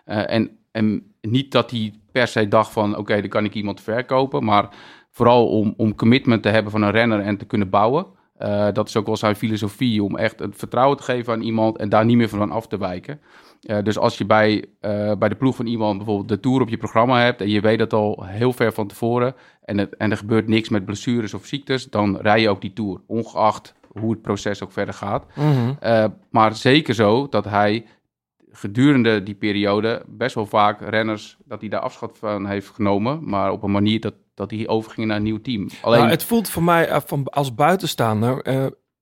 Eh, 0.05 0.29
en 0.29 0.57
en 0.71 1.15
niet 1.21 1.51
dat 1.51 1.71
hij 1.71 1.93
per 2.11 2.27
se 2.27 2.47
dacht 2.47 2.71
van, 2.71 2.97
oké, 2.97 3.19
dan 3.19 3.29
kan 3.29 3.45
ik 3.45 3.53
iemand 3.53 3.81
verkopen. 3.81 4.43
Maar 4.43 4.69
vooral 5.09 5.47
om, 5.47 5.73
om 5.77 5.95
commitment 5.95 6.43
te 6.43 6.49
hebben 6.49 6.71
van 6.71 6.81
een 6.81 6.91
renner 6.91 7.19
en 7.19 7.37
te 7.37 7.45
kunnen 7.45 7.69
bouwen. 7.69 8.05
Dat 8.73 8.87
is 8.87 8.97
ook 8.97 9.05
wel 9.05 9.17
zijn 9.17 9.35
filosofie, 9.35 10.03
om 10.03 10.17
echt 10.17 10.39
het 10.39 10.55
vertrouwen 10.55 10.97
te 10.97 11.03
geven 11.03 11.33
aan 11.33 11.41
iemand 11.41 11.77
en 11.77 11.89
daar 11.89 12.05
niet 12.05 12.17
meer 12.17 12.29
van 12.29 12.51
af 12.51 12.67
te 12.67 12.77
wijken. 12.77 13.21
Eh, 13.63 13.83
dus 13.83 13.97
als 13.97 14.17
je 14.17 14.25
bij, 14.25 14.65
eh, 14.79 15.15
bij 15.15 15.29
de 15.29 15.35
ploeg 15.35 15.55
van 15.55 15.65
iemand 15.65 15.97
bijvoorbeeld 15.97 16.27
de 16.27 16.39
Tour 16.39 16.61
op 16.61 16.69
je 16.69 16.77
programma 16.77 17.21
hebt... 17.21 17.41
en 17.41 17.49
je 17.49 17.61
weet 17.61 17.79
dat 17.79 17.93
al 17.93 18.25
heel 18.25 18.53
ver 18.53 18.73
van 18.73 18.87
tevoren... 18.87 19.35
en, 19.61 19.77
het, 19.77 19.95
en 19.95 20.11
er 20.11 20.17
gebeurt 20.17 20.47
niks 20.47 20.69
met 20.69 20.85
blessures 20.85 21.33
of 21.33 21.45
ziektes... 21.45 21.89
dan 21.89 22.17
rij 22.17 22.41
je 22.41 22.49
ook 22.49 22.61
die 22.61 22.73
Tour, 22.73 23.01
ongeacht 23.07 23.73
hoe 23.87 24.11
het 24.11 24.21
proces 24.21 24.63
ook 24.63 24.71
verder 24.71 24.93
gaat. 24.93 25.25
Eh, 25.79 26.05
maar 26.29 26.55
zeker 26.55 26.93
zo 26.93 27.27
dat 27.29 27.45
hij 27.45 27.85
gedurende 28.51 29.23
die 29.23 29.35
periode 29.35 30.03
best 30.07 30.35
wel 30.35 30.45
vaak 30.45 30.81
renners... 30.81 31.37
dat 31.45 31.59
hij 31.59 31.69
daar 31.69 31.81
afscheid 31.81 32.17
van 32.17 32.45
heeft 32.45 32.69
genomen... 32.69 33.29
maar 33.29 33.51
op 33.51 33.63
een 33.63 33.71
manier 33.71 33.99
dat, 33.99 34.13
dat 34.33 34.51
hij 34.51 34.67
overging 34.67 35.07
naar 35.07 35.17
een 35.17 35.23
nieuw 35.23 35.41
team. 35.41 35.67
Alleen, 35.81 35.99
Nou, 35.99 36.11
het 36.11 36.23
voelt 36.23 36.49
voor 36.49 36.63
mij 36.63 37.01
van, 37.01 37.23
als 37.23 37.55
buitenstaander 37.55 38.47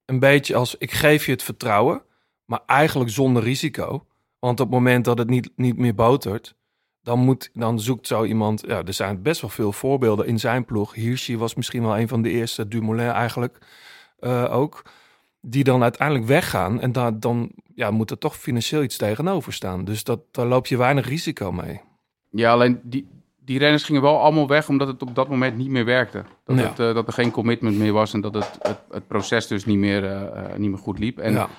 een 0.05 0.19
beetje 0.19 0.55
als 0.55 0.75
ik 0.77 0.91
geef 0.91 1.25
je 1.25 1.31
het 1.31 1.43
vertrouwen, 1.43 2.01
maar 2.45 2.59
eigenlijk 2.65 3.09
zonder 3.09 3.43
risico. 3.43 4.05
Want 4.41 4.59
op 4.59 4.65
het 4.65 4.75
moment 4.75 5.05
dat 5.05 5.17
het 5.17 5.29
niet, 5.29 5.49
niet 5.55 5.77
meer 5.77 5.95
botert, 5.95 6.55
dan, 7.01 7.19
moet, 7.19 7.49
dan 7.53 7.79
zoekt 7.79 8.07
zo 8.07 8.23
iemand... 8.23 8.63
Ja, 8.67 8.83
er 8.85 8.93
zijn 8.93 9.21
best 9.21 9.41
wel 9.41 9.49
veel 9.49 9.71
voorbeelden 9.71 10.25
in 10.27 10.39
zijn 10.39 10.65
ploeg. 10.65 10.93
Hirschi 10.93 11.37
was 11.37 11.55
misschien 11.55 11.81
wel 11.81 11.97
een 11.97 12.07
van 12.07 12.21
de 12.21 12.29
eerste, 12.29 12.67
Dumoulin 12.67 13.09
eigenlijk 13.09 13.57
eh, 14.19 14.55
ook. 14.55 14.85
Die 15.41 15.63
dan 15.63 15.81
uiteindelijk 15.83 16.27
weggaan 16.27 16.81
en 16.81 16.91
daar, 16.91 17.19
dan 17.19 17.51
ja, 17.75 17.91
moet 17.91 18.11
er 18.11 18.17
toch 18.17 18.37
financieel 18.37 18.83
iets 18.83 18.97
tegenover 18.97 19.53
staan. 19.53 19.85
Dus 19.85 20.03
dat, 20.03 20.19
daar 20.31 20.45
loop 20.45 20.67
je 20.67 20.77
weinig 20.77 21.07
risico 21.07 21.51
mee. 21.51 21.81
Ja, 22.29 22.51
alleen 22.51 22.79
die, 22.83 23.07
die 23.39 23.59
renners 23.59 23.83
gingen 23.83 24.01
wel 24.01 24.19
allemaal 24.19 24.47
weg 24.47 24.69
omdat 24.69 24.87
het 24.87 25.01
op 25.01 25.15
dat 25.15 25.29
moment 25.29 25.57
niet 25.57 25.69
meer 25.69 25.85
werkte. 25.85 26.23
Dat, 26.43 26.57
Ja. 26.57 26.63
het, 26.63 26.79
eh, 26.79 26.93
dat 26.93 27.07
er 27.07 27.13
geen 27.13 27.31
commitment 27.31 27.77
meer 27.77 27.93
was 27.93 28.13
en 28.13 28.21
dat 28.21 28.33
het, 28.33 28.57
het, 28.61 28.79
het 28.91 29.07
proces 29.07 29.47
dus 29.47 29.65
niet 29.65 29.77
meer, 29.77 30.05
eh, 30.05 30.55
niet 30.57 30.69
meer 30.69 30.79
goed 30.79 30.99
liep. 30.99 31.17
En 31.19 31.33
ja. 31.33 31.49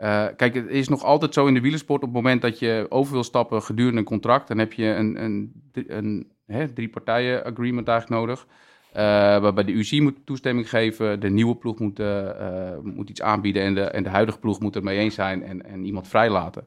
Eh, 0.00 0.26
kijk, 0.36 0.54
het 0.54 0.68
is 0.68 0.88
nog 0.88 1.02
altijd 1.04 1.34
zo 1.34 1.46
in 1.46 1.54
de 1.54 1.60
wielersport 1.60 2.02
op 2.02 2.08
het 2.08 2.16
moment 2.16 2.42
dat 2.42 2.58
je 2.58 2.86
over 2.88 3.12
wil 3.12 3.24
stappen 3.24 3.62
gedurende 3.62 3.98
een 3.98 4.04
contract, 4.04 4.48
dan 4.48 4.58
heb 4.58 4.72
je 4.72 4.84
een, 4.84 5.24
een, 5.24 5.62
een, 5.72 6.32
hè, 6.46 6.72
drie 6.72 6.88
partijen 6.88 7.44
agreement 7.44 7.88
eigenlijk 7.88 8.20
nodig. 8.20 8.46
Eh, 8.92 9.02
waarbij 9.40 9.64
de 9.64 9.72
UC 9.72 10.00
moet 10.00 10.26
toestemming 10.26 10.68
geven, 10.68 11.20
de 11.20 11.30
nieuwe 11.30 11.56
ploeg 11.56 11.78
moet, 11.78 11.98
eh, 12.00 12.78
moet 12.82 13.10
iets 13.10 13.22
aanbieden 13.22 13.62
en 13.62 13.74
de, 13.74 13.80
en 13.82 14.02
de 14.02 14.08
huidige 14.08 14.38
ploeg 14.38 14.60
moet 14.60 14.74
het 14.74 14.84
mee 14.84 14.98
eens 14.98 15.14
zijn 15.14 15.42
en, 15.42 15.64
en 15.64 15.84
iemand 15.84 16.08
vrijlaten. 16.08 16.64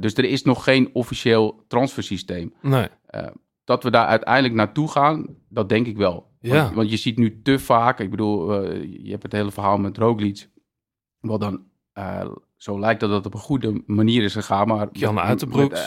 Dus 0.00 0.14
er 0.14 0.24
is 0.24 0.42
nog 0.42 0.64
geen 0.64 0.90
officieel 0.92 1.64
transfersysteem 1.68 2.54
Nee. 2.62 2.88
dat 3.64 3.82
we 3.82 3.90
daar 3.90 4.06
uiteindelijk 4.06 4.54
naartoe 4.54 4.90
gaan, 4.90 5.36
dat 5.48 5.68
denk 5.68 5.86
ik 5.86 5.96
wel. 5.96 6.30
Ja. 6.40 6.62
Want, 6.62 6.74
want 6.74 6.90
je 6.90 6.96
ziet 6.96 7.18
nu 7.18 7.42
te 7.42 7.58
vaak, 7.58 8.00
ik 8.00 8.10
bedoel, 8.10 8.62
je 8.80 9.10
hebt 9.10 9.22
het 9.22 9.32
hele 9.32 9.50
verhaal 9.50 9.78
met 9.78 9.98
Roglic, 9.98 10.48
wat 11.20 11.40
dan 11.40 11.64
zo 12.56 12.78
lijkt 12.80 13.00
dat 13.00 13.10
het 13.10 13.26
op 13.26 13.34
een 13.34 13.40
goede 13.40 13.82
manier 13.86 14.22
is 14.22 14.32
gegaan, 14.32 14.68
maar 14.68 14.88
Jan 14.92 15.14
met 15.14 15.24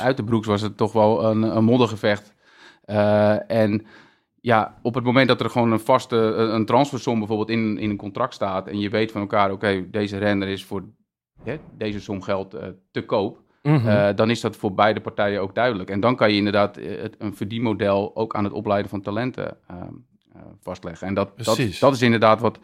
Uiterbroeks 0.02 0.48
was 0.48 0.62
het 0.62 0.78
toch 0.78 0.92
wel 0.92 1.26
een, 1.26 1.42
een 1.42 1.64
moddergevecht. 1.64 2.34
Eh, 2.82 3.52
en 3.52 3.86
ja, 4.42 4.80
op 4.82 4.96
het 4.96 5.04
moment 5.04 5.28
dat 5.28 5.42
er 5.42 5.50
gewoon 5.50 5.72
een 5.72 5.80
vaste 5.80 6.16
een 6.16 6.54
een 6.54 6.66
transfersom 6.66 7.18
bijvoorbeeld 7.20 7.50
in, 7.50 7.78
in 7.78 7.90
een 7.90 7.98
contract 7.98 8.34
staat 8.34 8.68
en 8.68 8.80
je 8.80 8.90
weet 8.90 9.12
van 9.12 9.22
elkaar, 9.22 9.52
oké, 9.52 9.90
deze 9.90 10.18
renner 10.18 10.48
is 10.48 10.66
voor 10.66 10.84
hè, 11.44 11.58
deze 11.78 12.00
som 12.02 12.22
geld 12.22 12.54
eh, 12.54 12.68
te 12.92 13.06
koop, 13.06 13.42
Mhm. 13.64 13.88
eh, 13.88 14.16
dan 14.16 14.30
is 14.30 14.42
dat 14.42 14.56
voor 14.56 14.74
beide 14.74 15.00
partijen 15.02 15.42
ook 15.42 15.56
duidelijk. 15.56 15.90
En 15.90 16.00
dan 16.00 16.16
kan 16.16 16.30
je 16.32 16.38
inderdaad 16.38 16.78
eh, 16.78 17.02
het, 17.02 17.16
een 17.18 17.36
verdienmodel 17.36 18.16
ook 18.16 18.36
aan 18.36 18.44
het 18.44 18.54
opleiden 18.54 18.90
van 18.90 19.02
talenten 19.02 19.58
ehm, 19.68 19.82
eh, 20.34 20.42
vastleggen. 20.62 21.08
En 21.08 21.14
dat, 21.14 21.32
dat, 21.38 21.60
dat 21.80 21.94
is 21.94 22.02
inderdaad 22.02 22.42
wat, 22.42 22.60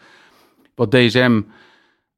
wat 0.75 0.91
DSM 0.91 1.41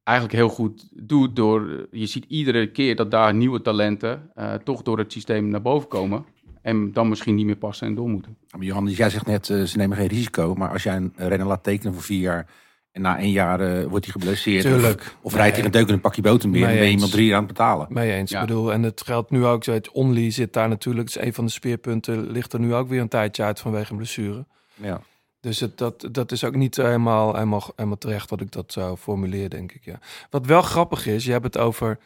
eigenlijk 0.08 0.38
heel 0.38 0.48
goed 0.48 0.88
doet. 0.92 1.36
Door, 1.36 1.86
je 1.90 2.06
ziet 2.06 2.24
iedere 2.28 2.70
keer 2.70 2.96
dat 2.96 3.10
daar 3.10 3.34
nieuwe 3.34 3.62
talenten 3.62 4.30
eh, 4.34 4.54
toch 4.54 4.82
door 4.82 4.98
het 4.98 5.12
systeem 5.12 5.48
naar 5.48 5.62
boven 5.62 5.88
komen. 5.88 6.24
En 6.62 6.92
dan 6.92 7.08
misschien 7.08 7.34
niet 7.34 7.46
meer 7.46 7.56
passen 7.56 7.86
en 7.86 7.94
door 7.94 8.08
moeten. 8.08 8.36
Maar 8.50 8.66
Johannes, 8.66 8.96
jij 8.96 9.10
zegt 9.10 9.26
net, 9.26 9.50
eh, 9.50 9.62
ze 9.62 9.76
nemen 9.76 9.96
geen 9.96 10.06
risico. 10.06 10.54
Maar 10.54 10.70
als 10.70 10.82
jij 10.82 10.96
een 10.96 11.12
renner 11.16 11.46
laat 11.46 11.62
tekenen 11.62 11.94
voor 11.94 12.02
vier 12.02 12.20
jaar... 12.20 12.46
en 12.92 13.02
na 13.02 13.18
één 13.18 13.30
jaar 13.30 13.60
eh, 13.60 13.84
wordt 13.86 14.04
hij 14.04 14.12
geblesseerd... 14.12 14.62
Tuurlijk. 14.62 15.00
of, 15.00 15.18
of 15.22 15.34
rijdt 15.34 15.56
hij 15.56 15.64
een 15.64 15.70
deuk 15.70 15.88
in 15.88 15.94
een 15.94 16.00
pakje 16.00 16.22
boter 16.22 16.48
meer... 16.48 16.60
Mee 16.60 16.68
dan 16.68 16.78
ben 16.78 16.84
je 16.84 16.90
eens. 16.90 16.94
iemand 16.94 17.12
drie 17.12 17.26
jaar 17.26 17.36
aan 17.36 17.44
het 17.44 17.52
betalen. 17.52 17.86
Mee 17.90 18.12
eens. 18.12 18.30
Ja. 18.30 18.40
Ik 18.40 18.46
bedoel, 18.46 18.72
en 18.72 18.82
het 18.82 19.02
geldt 19.04 19.30
nu 19.30 19.44
ook. 19.44 19.64
zo, 19.64 19.72
Het 19.72 19.90
Only 19.90 20.30
zit 20.30 20.52
daar 20.52 20.68
natuurlijk. 20.68 21.08
Het 21.08 21.16
is 21.16 21.26
een 21.26 21.34
van 21.34 21.44
de 21.44 21.50
speerpunten. 21.50 22.30
Ligt 22.30 22.52
er 22.52 22.60
nu 22.60 22.74
ook 22.74 22.88
weer 22.88 23.00
een 23.00 23.08
tijdje 23.08 23.42
uit 23.42 23.60
vanwege 23.60 23.90
een 23.90 23.96
blessure. 23.96 24.46
Ja. 24.74 25.00
Dus 25.40 25.60
het, 25.60 25.78
dat, 25.78 26.08
dat 26.12 26.32
is 26.32 26.44
ook 26.44 26.54
niet 26.54 26.76
helemaal, 26.76 27.32
helemaal, 27.32 27.72
helemaal 27.76 27.98
terecht 27.98 28.30
wat 28.30 28.40
ik 28.40 28.52
dat 28.52 28.72
zou 28.72 28.96
formuleren, 28.96 29.50
denk 29.50 29.72
ik. 29.72 29.84
Ja. 29.84 29.98
Wat 30.30 30.46
wel 30.46 30.62
grappig 30.62 31.06
is, 31.06 31.24
je 31.24 31.32
hebt 31.32 31.44
het 31.44 31.58
over 31.58 31.98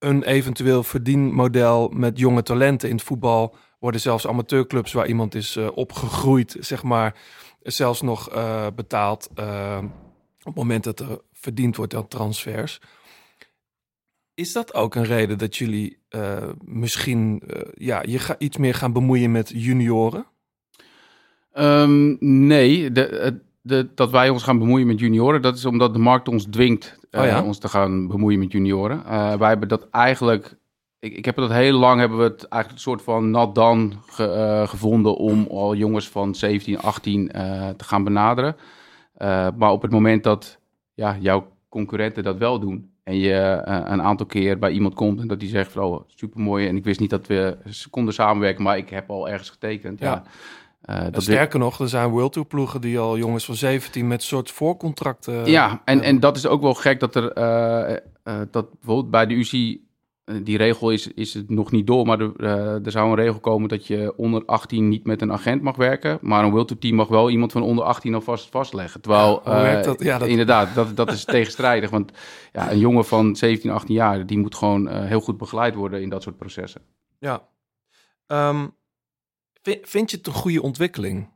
een 0.00 0.22
eventueel 0.22 0.82
verdienmodel 0.82 1.88
met 1.88 2.18
jonge 2.18 2.42
talenten. 2.42 2.88
In 2.88 2.94
het 2.94 3.04
voetbal 3.04 3.56
worden 3.78 4.00
zelfs 4.00 4.26
amateurclubs 4.26 4.92
waar 4.92 5.06
iemand 5.06 5.34
is 5.34 5.56
eh, 5.56 5.68
opgegroeid, 5.74 6.56
zeg 6.60 6.82
maar, 6.82 7.16
zelfs 7.62 8.02
nog 8.02 8.30
eh, 8.30 8.66
betaald 8.74 9.28
eh, 9.34 9.78
op 10.38 10.44
het 10.44 10.54
moment 10.54 10.84
dat 10.84 11.00
er 11.00 11.20
verdiend 11.32 11.76
wordt 11.76 11.94
aan 11.94 12.08
transfers. 12.08 12.80
Is 14.34 14.52
dat 14.52 14.74
ook 14.74 14.94
een 14.94 15.04
reden 15.04 15.38
dat 15.38 15.56
jullie 15.56 15.98
misschien 16.64 17.42
ja, 17.74 18.02
je 18.06 18.18
ga, 18.18 18.38
iets 18.38 18.56
meer 18.56 18.74
gaan 18.74 18.92
bemoeien 18.92 19.32
met 19.32 19.48
junioren? 19.54 20.26
Ehm, 21.52 22.16
nee, 22.46 22.92
de, 22.92 23.18
het- 23.22 23.42
de, 23.62 23.88
dat 23.94 24.10
wij 24.10 24.28
ons 24.28 24.42
gaan 24.42 24.58
bemoeien 24.58 24.86
met 24.86 25.00
junioren, 25.00 25.42
dat 25.42 25.56
is 25.56 25.64
omdat 25.64 25.92
de 25.92 25.98
markt 25.98 26.28
ons 26.28 26.44
dwingt 26.50 26.98
eh, 27.10 27.20
Oh 27.20 27.26
ja? 27.26 27.42
ons 27.42 27.58
te 27.58 27.68
gaan 27.68 28.08
bemoeien 28.08 28.38
met 28.38 28.52
junioren. 28.52 29.04
Eh, 29.06 29.34
wij 29.34 29.48
hebben 29.48 29.68
dat 29.68 29.88
eigenlijk, 29.90 30.56
ik, 30.98 31.16
ik 31.16 31.24
heb 31.24 31.36
dat 31.36 31.50
heel 31.52 31.78
lang, 31.78 32.00
hebben 32.00 32.18
we 32.18 32.24
het 32.24 32.44
eigenlijk 32.48 32.72
een 32.72 32.90
soort 32.90 33.02
van 33.02 33.30
nat 33.30 33.54
dan 33.54 33.92
ge- 34.06 34.30
eh, 34.32 34.68
gevonden 34.68 35.16
om 35.16 35.46
al 35.50 35.74
jongens 35.74 36.08
van 36.08 36.34
17, 36.34 36.78
18 36.80 37.30
eh, 37.30 37.68
te 37.68 37.84
gaan 37.84 38.04
benaderen. 38.04 38.56
Eh, 39.14 39.48
maar 39.56 39.70
op 39.70 39.82
het 39.82 39.90
moment 39.90 40.22
dat 40.24 40.58
ja, 40.94 41.16
jouw 41.20 41.46
concurrenten 41.68 42.22
dat 42.22 42.38
wel 42.38 42.58
doen 42.58 42.90
en 43.04 43.16
je 43.18 43.34
eh, 43.34 43.80
een 43.84 44.02
aantal 44.02 44.26
keer 44.26 44.58
bij 44.58 44.70
iemand 44.70 44.94
komt 44.94 45.20
en 45.20 45.28
dat 45.28 45.40
die 45.40 45.48
zegt 45.48 45.72
van 45.72 45.82
oh, 45.82 46.00
supermooi 46.06 46.66
en 46.68 46.76
ik 46.76 46.84
wist 46.84 47.00
niet 47.00 47.10
dat 47.10 47.26
we 47.26 47.56
konden 47.90 48.14
samenwerken, 48.14 48.62
maar 48.62 48.76
ik 48.76 48.88
heb 48.90 49.10
al 49.10 49.28
ergens 49.28 49.50
getekend. 49.50 49.98
Ja. 50.00 50.06
Ja. 50.10 50.22
Eh, 50.80 51.04
dat 51.10 51.22
sterker 51.22 51.58
nog, 51.58 51.80
er 51.80 51.88
zijn 51.88 52.08
World 52.10 52.32
Tour 52.32 52.48
ploegen 52.48 52.80
die 52.80 52.98
al 52.98 53.18
jongens 53.18 53.44
van 53.44 53.54
17 53.54 54.06
met 54.08 54.22
soort 54.22 54.50
voorcontracten. 54.50 55.46
Ja, 55.50 55.82
en, 55.84 56.00
en 56.02 56.20
dat 56.20 56.36
is 56.36 56.46
ook 56.46 56.62
wel 56.62 56.74
gek 56.74 57.00
dat 57.00 57.14
er 57.14 57.32
eh, 57.32 57.92
eh, 58.22 58.40
dat 58.50 58.70
bijvoorbeeld 58.70 59.10
bij 59.10 59.26
de 59.26 59.34
UCI 59.34 59.88
eh, 60.24 60.34
die 60.42 60.56
regel 60.56 60.90
is, 60.90 61.06
is 61.12 61.34
het 61.34 61.50
nog 61.50 61.70
niet 61.70 61.86
door, 61.86 62.06
maar 62.06 62.20
er, 62.20 62.32
eh, 62.36 62.84
er 62.86 62.90
zou 62.90 63.08
een 63.08 63.14
regel 63.16 63.40
komen 63.40 63.68
dat 63.68 63.86
je 63.86 64.12
onder 64.16 64.42
18 64.44 64.88
niet 64.88 65.04
met 65.06 65.22
een 65.22 65.32
agent 65.32 65.62
mag 65.62 65.76
werken, 65.76 66.18
maar 66.20 66.44
een 66.44 66.50
World 66.50 66.66
Tour 66.68 66.82
team 66.82 66.94
mag 66.94 67.08
wel 67.08 67.30
iemand 67.30 67.52
van 67.52 67.62
onder 67.62 67.84
18 67.84 68.14
alvast 68.14 68.48
vastleggen. 68.50 69.00
Terwijl, 69.00 69.40
Ja, 69.44 69.78
eh, 69.78 69.82
dat? 69.84 70.02
Ja, 70.02 70.18
dat- 70.18 70.28
inderdaad, 70.28 70.74
dat, 70.74 70.96
dat 70.96 71.12
is 71.12 71.24
tegenstrijdig, 71.36 71.90
want 71.90 72.12
ja, 72.52 72.70
een 72.70 72.78
jongen 72.78 73.04
van 73.04 73.36
17, 73.36 73.70
18 73.70 73.94
jaar, 73.94 74.26
die 74.26 74.38
moet 74.38 74.54
gewoon 74.54 74.88
eh, 74.88 75.04
heel 75.04 75.20
goed 75.20 75.38
begeleid 75.38 75.74
worden 75.74 76.02
in 76.02 76.08
dat 76.08 76.22
soort 76.22 76.36
processen. 76.36 76.80
Ja. 77.18 77.42
Ehm, 78.26 78.66
vind, 79.62 80.10
je 80.10 80.16
het 80.16 80.26
een 80.26 80.32
goede 80.32 80.62
ontwikkeling? 80.62 81.28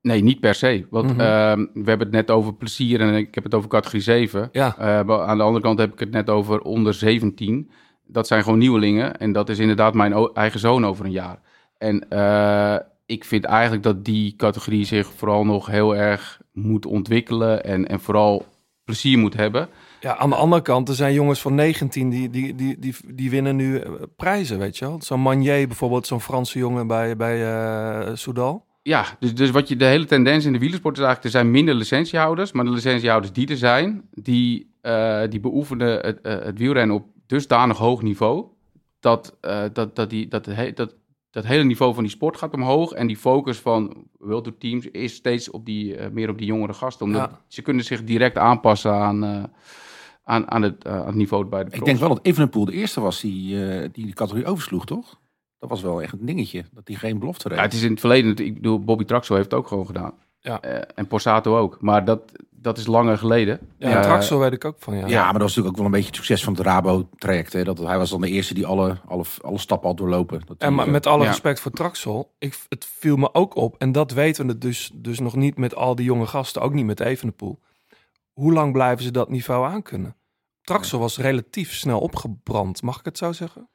Nee, 0.00 0.22
niet 0.22 0.40
per 0.40 0.54
se. 0.54 0.86
Want 0.90 1.10
Mhm. 1.10 1.20
ehm, 1.20 1.58
we 1.58 1.88
hebben 1.88 2.06
het 2.06 2.10
net 2.10 2.30
over 2.30 2.54
plezier 2.54 3.00
en 3.00 3.14
ik 3.14 3.34
heb 3.34 3.44
het 3.44 3.54
over 3.54 3.68
categorie 3.68 4.02
7. 4.02 4.48
Ja. 4.52 4.76
Eh, 4.78 4.98
aan 4.98 5.36
de 5.36 5.42
andere 5.44 5.64
kant 5.64 5.78
heb 5.78 5.92
ik 5.92 5.98
het 5.98 6.10
net 6.10 6.30
over 6.30 6.60
onder 6.60 6.94
17. 6.94 7.70
Dat 8.06 8.26
zijn 8.26 8.42
gewoon 8.42 8.58
nieuwelingen. 8.58 9.16
En 9.16 9.32
dat 9.32 9.48
is 9.48 9.58
inderdaad 9.58 9.94
mijn 9.94 10.12
eigen 10.34 10.60
zoon 10.60 10.86
over 10.86 11.04
een 11.04 11.10
jaar. 11.10 11.40
En 11.78 12.08
eh, 12.08 12.76
ik 13.06 13.24
vind 13.24 13.44
eigenlijk 13.44 13.82
dat 13.82 14.04
die 14.04 14.36
categorie 14.36 14.84
zich 14.84 15.12
vooral 15.12 15.44
nog 15.44 15.66
heel 15.66 15.96
erg 15.96 16.40
moet 16.52 16.86
ontwikkelen. 16.86 17.64
En, 17.64 17.86
en 17.88 18.00
vooral 18.00 18.46
plezier 18.84 19.18
moet 19.18 19.34
hebben. 19.34 19.68
Ja, 20.04 20.16
aan 20.16 20.30
de 20.30 20.36
andere 20.36 20.62
kant, 20.62 20.88
er 20.88 20.94
zijn 20.94 21.12
jongens 21.14 21.40
van 21.40 21.54
19 21.54 22.10
die, 22.10 22.30
die, 22.30 22.54
die, 22.54 22.78
die, 22.78 22.94
die 23.14 23.30
winnen 23.30 23.56
nu 23.56 23.78
eh, 23.78 23.92
prijzen, 24.16 24.58
weet 24.58 24.78
je 24.78 24.84
wel. 24.84 25.02
Zo'n 25.02 25.22
Manier 25.22 25.66
bijvoorbeeld, 25.66 26.06
zo'n 26.06 26.20
Franse 26.20 26.58
jongen 26.58 26.86
bij, 26.86 27.16
bij 27.16 27.44
eh 28.06 28.10
Soudal. 28.14 28.64
Ja, 28.82 29.04
dus, 29.18 29.34
dus 29.34 29.50
wat 29.50 29.68
je, 29.68 29.76
de 29.76 29.84
hele 29.84 30.04
tendens 30.04 30.44
in 30.44 30.52
de 30.52 30.58
wielersport 30.58 30.98
is 30.98 31.04
eigenlijk... 31.04 31.34
er 31.34 31.40
zijn 31.40 31.52
minder 31.52 31.74
licentiehouders, 31.74 32.52
maar 32.52 32.64
de 32.64 32.70
licentiehouders 32.70 33.32
die 33.32 33.48
er 33.48 33.56
zijn... 33.56 34.08
die, 34.10 34.74
eh, 34.80 35.22
die 35.28 35.40
beoefenen 35.40 35.98
het, 36.00 36.18
het 36.22 36.58
wielrennen 36.58 36.96
op 36.96 37.06
dusdanig 37.26 37.76
hoog 37.78 38.02
niveau... 38.02 38.46
dat, 39.00 39.36
dat, 39.72 39.96
dat, 39.96 40.10
die, 40.10 40.28
dat, 40.28 40.46
he- 40.46 40.72
dat, 40.72 40.94
dat 41.30 41.46
hele 41.46 41.64
niveau 41.64 41.94
van 41.94 42.02
die 42.02 42.12
sport 42.12 42.36
gaat 42.36 42.54
omhoog... 42.54 42.92
en 42.92 43.06
die 43.06 43.16
focus 43.16 43.58
van 43.58 44.06
World 44.18 44.44
Tour 44.44 44.58
Teams 44.58 44.86
is 44.86 45.14
steeds 45.14 45.50
op 45.50 45.64
die, 45.66 45.96
meer 46.12 46.28
op 46.28 46.38
die 46.38 46.46
jongere 46.46 46.72
gasten. 46.74 47.06
Omdat 47.06 47.30
Ja. 47.30 47.40
ze 47.48 47.62
kunnen 47.62 47.84
zich 47.84 48.04
direct 48.04 48.38
aanpassen 48.38 48.92
aan, 48.92 49.50
aan, 50.24 50.50
aan, 50.50 50.62
het, 50.62 50.84
eh, 50.84 50.92
aan 51.00 51.06
het 51.06 51.14
niveau 51.14 51.44
bij 51.44 51.64
de 51.64 51.70
Ik 51.70 51.84
denk 51.84 51.98
wel 51.98 52.08
dat 52.08 52.20
Evenepoel 52.22 52.64
de 52.64 52.72
eerste 52.72 53.00
was 53.00 53.20
die, 53.20 53.66
eh, 53.66 53.80
die 53.80 54.04
die 54.04 54.14
categorie 54.14 54.46
oversloeg, 54.46 54.86
toch? 54.86 55.20
Dat 55.58 55.68
was 55.68 55.82
wel 55.82 56.02
echt 56.02 56.12
een 56.12 56.26
dingetje, 56.26 56.64
dat 56.72 56.88
hij 56.88 56.96
geen 56.96 57.18
belofte 57.18 57.48
reed. 57.48 57.58
Ja, 57.58 57.64
het 57.64 57.72
is 57.72 57.82
in 57.82 57.90
het 57.90 58.00
verleden, 58.00 58.36
ik 58.46 58.54
bedoel, 58.54 58.84
Bobby 58.84 59.04
Traxel 59.04 59.36
heeft 59.36 59.50
het 59.50 59.60
ook 59.60 59.68
gewoon 59.68 59.86
gedaan. 59.86 60.14
Ja. 60.44 60.60
Eh, 60.60 60.80
en 60.94 61.06
Porsato 61.06 61.58
ook. 61.58 61.76
Maar 61.80 62.04
dat, 62.04 62.20
dat 62.50 62.78
is 62.78 62.86
langer 62.86 63.18
geleden. 63.18 63.58
Ja, 63.78 64.02
Traxel 64.02 64.38
weet 64.38 64.52
ik 64.52 64.64
ook 64.64 64.76
van, 64.78 64.96
ja. 64.96 65.06
Ja, 65.06 65.22
maar 65.22 65.32
dat 65.32 65.42
was 65.42 65.56
natuurlijk 65.56 65.68
ook 65.68 65.76
wel 65.76 65.84
een 65.86 65.90
beetje 65.90 66.06
het 66.06 66.16
succes 66.16 66.44
van 66.44 66.52
het 66.52 66.62
Rabo-traject. 66.62 67.52
hè. 67.52 67.64
Dat 67.64 67.78
Hij 67.78 67.98
was 67.98 68.10
dan 68.10 68.20
de 68.20 68.28
eerste 68.28 68.54
die 68.54 68.66
alle, 68.66 68.96
alle, 69.06 69.24
alle 69.40 69.58
stappen 69.58 69.88
had 69.88 69.96
doorlopen. 69.96 70.40
Dat 70.46 70.56
En 70.58 70.74
maar 70.74 70.90
met 70.90 71.06
alle 71.06 71.22
ja. 71.22 71.28
respect 71.28 71.60
voor 71.60 71.70
Traxel, 71.70 72.34
ik, 72.38 72.58
het 72.68 72.84
viel 72.84 73.16
me 73.16 73.34
ook 73.34 73.56
op, 73.56 73.74
en 73.78 73.92
dat 73.92 74.12
weten 74.12 74.46
we 74.46 74.58
dus, 74.58 74.90
dus 74.94 75.18
nog 75.18 75.36
niet 75.36 75.56
met 75.56 75.74
al 75.74 75.94
die 75.94 76.04
jonge 76.04 76.26
gasten, 76.26 76.62
ook 76.62 76.72
niet 76.72 76.86
met 76.86 77.00
Evenepoel. 77.00 77.58
Hoe 78.34 78.52
lang 78.52 78.72
blijven 78.72 79.04
ze 79.04 79.10
dat 79.10 79.28
niveau 79.30 79.66
aankunnen? 79.66 80.16
Traxel 80.62 80.98
was 80.98 81.18
relatief 81.18 81.72
snel 81.74 82.00
opgebrand, 82.00 82.82
mag 82.82 82.98
ik 82.98 83.04
het 83.04 83.18
zo 83.18 83.32
zeggen? 83.32 83.68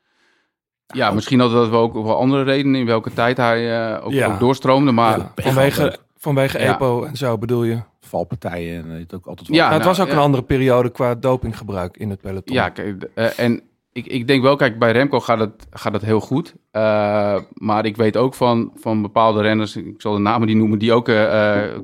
Ja, 0.93 1.11
misschien 1.11 1.39
hadden 1.39 1.59
dat 1.59 1.69
wel 1.69 1.81
ook 1.81 1.93
wel 1.93 2.17
andere 2.17 2.43
redenen 2.43 2.79
in 2.79 2.85
welke 2.85 3.13
tijd 3.13 3.37
hij 3.37 3.91
eh, 3.95 4.05
ook, 4.05 4.11
Ja. 4.11 4.33
ook 4.33 4.39
doorstroomde. 4.39 4.91
Maar 4.91 5.17
Ja, 5.17 5.31
vanwege 5.35 5.97
vanwege 6.17 6.59
Ja. 6.59 6.73
EPO 6.73 7.03
en 7.03 7.15
zo 7.15 7.37
bedoel 7.37 7.63
je? 7.63 7.79
valpartijen 7.99 8.83
en 8.83 8.89
het 8.89 9.13
ook 9.13 9.25
altijd 9.25 9.47
wel. 9.47 9.57
Ja, 9.57 9.63
Maar 9.63 9.73
het 9.73 9.83
nou, 9.83 9.95
was 9.95 10.05
ook 10.05 10.11
ja. 10.11 10.17
een 10.17 10.25
andere 10.25 10.43
periode 10.43 10.89
qua 10.89 11.15
dopinggebruik 11.15 11.97
in 11.97 12.09
het 12.09 12.21
peloton. 12.21 12.55
Ja, 12.55 12.69
kijk, 12.69 13.03
eh, 13.15 13.39
en 13.39 13.61
ik, 13.91 14.05
ik 14.05 14.27
denk 14.27 14.41
wel, 14.41 14.55
kijk, 14.55 14.79
bij 14.79 14.91
Remco 14.91 15.19
gaat 15.19 15.39
het, 15.39 15.67
gaat 15.69 15.93
het 15.93 16.01
heel 16.01 16.19
goed. 16.19 16.55
Eh, 16.71 17.41
maar 17.53 17.85
ik 17.85 17.97
weet 17.97 18.17
ook 18.17 18.33
van, 18.33 18.71
van 18.75 19.01
bepaalde 19.01 19.41
renners, 19.41 19.75
ik 19.75 20.01
zal 20.01 20.13
de 20.13 20.19
namen 20.19 20.47
die 20.47 20.55
noemen, 20.55 20.79
die 20.79 20.93
ook 20.93 21.07
eh, 21.07 21.65
eh, 21.65 21.81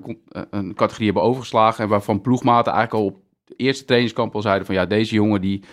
een 0.50 0.74
categorie 0.74 1.06
hebben 1.06 1.24
overgeslagen. 1.24 1.84
En 1.84 1.90
waarvan 1.90 2.22
ploegmaten 2.22 2.74
eigenlijk 2.74 3.04
al 3.04 3.10
op 3.12 3.22
de 3.46 3.54
eerste 3.56 3.86
trainingskamp 3.86 4.36
al 4.36 4.42
zeiden 4.42 4.66
van 4.66 4.76
ja, 4.76 4.86
deze 4.86 5.16
jongen 5.16 5.42
die, 5.42 5.64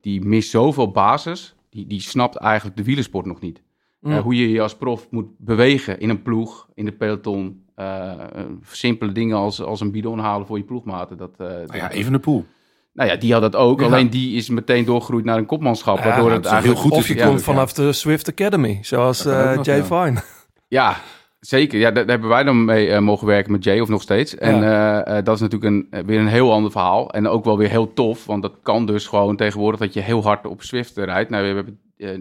die 0.00 0.24
mist 0.24 0.50
zoveel 0.50 0.90
basis. 0.90 1.54
Die, 1.70 1.86
die 1.86 2.00
snapt 2.00 2.36
eigenlijk 2.36 2.76
de 2.76 2.84
wielersport 2.84 3.26
nog 3.26 3.40
niet. 3.40 3.62
Mm. 4.00 4.18
Hoe 4.18 4.34
je 4.34 4.50
je 4.50 4.60
als 4.62 4.76
prof 4.76 5.06
moet 5.10 5.26
bewegen 5.38 6.00
in 6.00 6.08
een 6.08 6.22
ploeg, 6.22 6.68
in 6.74 6.84
de 6.84 6.92
peloton. 6.92 7.62
Simpele 8.62 9.12
dingen 9.12 9.36
als, 9.36 9.62
als 9.62 9.80
een 9.80 9.90
bidon 9.90 10.18
halen 10.18 10.46
voor 10.46 10.58
je 10.58 10.64
ploegmaten. 10.64 11.16
Dat, 11.16 11.30
eh, 11.38 11.46
Nou 11.46 11.76
ja, 11.76 11.88
dat- 11.88 11.92
even 11.92 12.12
de 12.12 12.18
poel. 12.18 12.44
Nou 12.94 13.10
ja, 13.10 13.16
die 13.16 13.32
had 13.32 13.42
dat 13.42 13.56
ook. 13.56 13.80
Ja. 13.80 13.86
Alleen 13.86 14.10
die 14.10 14.36
is 14.36 14.48
meteen 14.48 14.84
doorgegroeid 14.84 15.24
naar 15.24 15.38
een 15.38 15.46
kopmanschap. 15.46 15.98
Ja, 15.98 16.04
waardoor 16.04 16.30
het 16.30 16.44
is 16.44 16.50
heel 16.50 16.52
eigenlijk 16.52 16.80
goed 16.80 16.92
of 16.92 17.08
je 17.08 17.14
is 17.14 17.24
komt 17.24 17.42
vanaf 17.42 17.72
de 17.72 17.92
Swift 17.92 18.28
Academy, 18.28 18.78
zoals 18.82 19.24
eh, 19.26 19.58
Jay 19.62 19.76
ja. 19.76 19.84
Fine. 19.84 20.22
Ja, 20.68 20.96
zeker. 21.40 21.78
Ja, 21.78 21.90
daar, 21.90 22.06
hebben 22.06 22.28
wij 22.28 22.42
dan 22.42 22.64
mee 22.64 22.88
eh, 22.88 23.00
mogen 23.00 23.26
werken 23.26 23.52
met 23.52 23.64
Jay, 23.64 23.80
of 23.80 23.88
nog 23.88 24.02
steeds. 24.02 24.36
En 24.36 24.62
eh, 25.04 25.24
dat 25.24 25.34
is 25.34 25.40
natuurlijk 25.40 25.90
een, 25.90 26.06
weer 26.06 26.20
een 26.20 26.26
heel 26.26 26.52
ander 26.52 26.70
verhaal. 26.70 27.10
En 27.10 27.28
ook 27.28 27.44
wel 27.44 27.58
weer 27.58 27.68
heel 27.68 27.92
tof, 27.92 28.26
want 28.26 28.42
dat 28.42 28.54
kan 28.62 28.86
dus 28.86 29.06
gewoon 29.06 29.36
tegenwoordig 29.36 29.80
dat 29.80 29.94
je 29.94 30.00
heel 30.00 30.22
hard 30.22 30.46
op 30.46 30.62
Swift 30.62 30.96
rijdt. 30.96 31.30
Nou, 31.30 31.48
we 31.48 31.54
hebben 31.54 31.78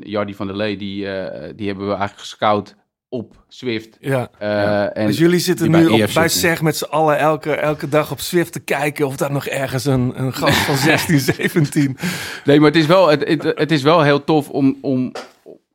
Jardi 0.10 0.36
van 0.36 0.48
der 0.48 0.56
Lee, 0.56 0.78
die, 0.78 1.08
die 1.56 1.68
hebben 1.68 1.86
we 1.86 1.94
eigenlijk 1.94 2.20
gescout 2.20 2.76
op 3.14 3.36
Swift. 3.48 3.98
Ja. 4.00 4.30
Eh, 4.40 4.98
en 4.98 5.08
dus 5.08 5.18
jullie 5.18 5.40
zitten 5.40 5.72
nu 5.72 5.88
bij 5.88 6.04
op, 6.04 6.10
bij. 6.14 6.28
SEG 6.30 6.62
met 6.62 6.78
z'n 6.78 6.84
allen 6.84 7.18
elke, 7.18 7.52
elke 7.56 7.90
dag 7.90 8.12
op 8.12 8.20
Swift 8.20 8.52
te 8.52 8.60
kijken 8.60 9.06
of 9.08 9.18
daar 9.18 9.32
nog 9.32 9.46
ergens 9.48 9.86
een, 9.86 10.14
een 10.16 10.34
gast 10.34 10.58
van 10.58 10.76
16, 10.92 11.20
17... 11.20 11.98
Nee, 12.46 12.60
maar 12.60 12.68
het 12.72 12.78
is 12.80 12.86
wel, 12.86 13.08
het, 13.10 13.28
het, 13.28 13.44
het 13.44 13.72
is 13.72 13.82
wel 13.82 14.02
heel 14.02 14.24
tof 14.24 14.50
om, 14.50 14.78
om... 14.82 15.12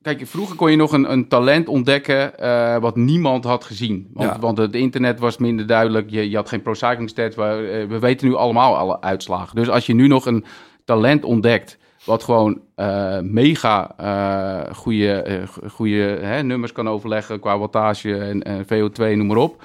Kijk, 0.02 0.22
vroeger 0.26 0.56
kon 0.56 0.70
je 0.70 0.76
nog 0.76 0.92
een, 0.92 1.12
een 1.12 1.28
talent 1.28 1.68
ontdekken 1.68 2.38
eh, 2.38 2.78
wat 2.78 2.96
niemand 2.96 3.44
had 3.44 3.64
gezien. 3.64 4.08
Want, 4.12 4.30
Ja. 4.30 4.38
want 4.38 4.58
het 4.58 4.74
internet 4.74 5.18
was 5.18 5.38
minder 5.38 5.66
duidelijk. 5.66 6.10
Je, 6.10 6.30
je 6.30 6.36
had 6.36 6.48
geen 6.48 6.62
pro 6.62 6.74
cycling 6.74 7.08
stats. 7.08 7.36
waar- 7.36 7.64
eh, 7.64 7.86
we 7.86 7.98
weten 7.98 8.28
nu 8.28 8.34
allemaal 8.34 8.76
alle 8.76 9.00
uitslagen. 9.00 9.56
Dus 9.56 9.68
als 9.68 9.86
je 9.86 9.94
nu 9.94 10.06
nog 10.06 10.26
een 10.26 10.44
talent 10.84 11.24
ontdekt... 11.24 11.78
wat 12.08 12.22
gewoon 12.22 12.60
eh, 12.74 13.20
mega 13.20 13.94
eh 13.96 14.74
goede, 14.74 15.22
eh, 15.22 15.70
goede 15.70 16.18
hè, 16.20 16.42
nummers 16.42 16.72
kan 16.72 16.88
overleggen... 16.88 17.40
qua 17.40 17.58
wattage 17.58 18.18
en, 18.18 18.42
en 18.42 18.64
VO2, 18.64 19.16
noem 19.16 19.26
maar 19.26 19.36
op... 19.36 19.62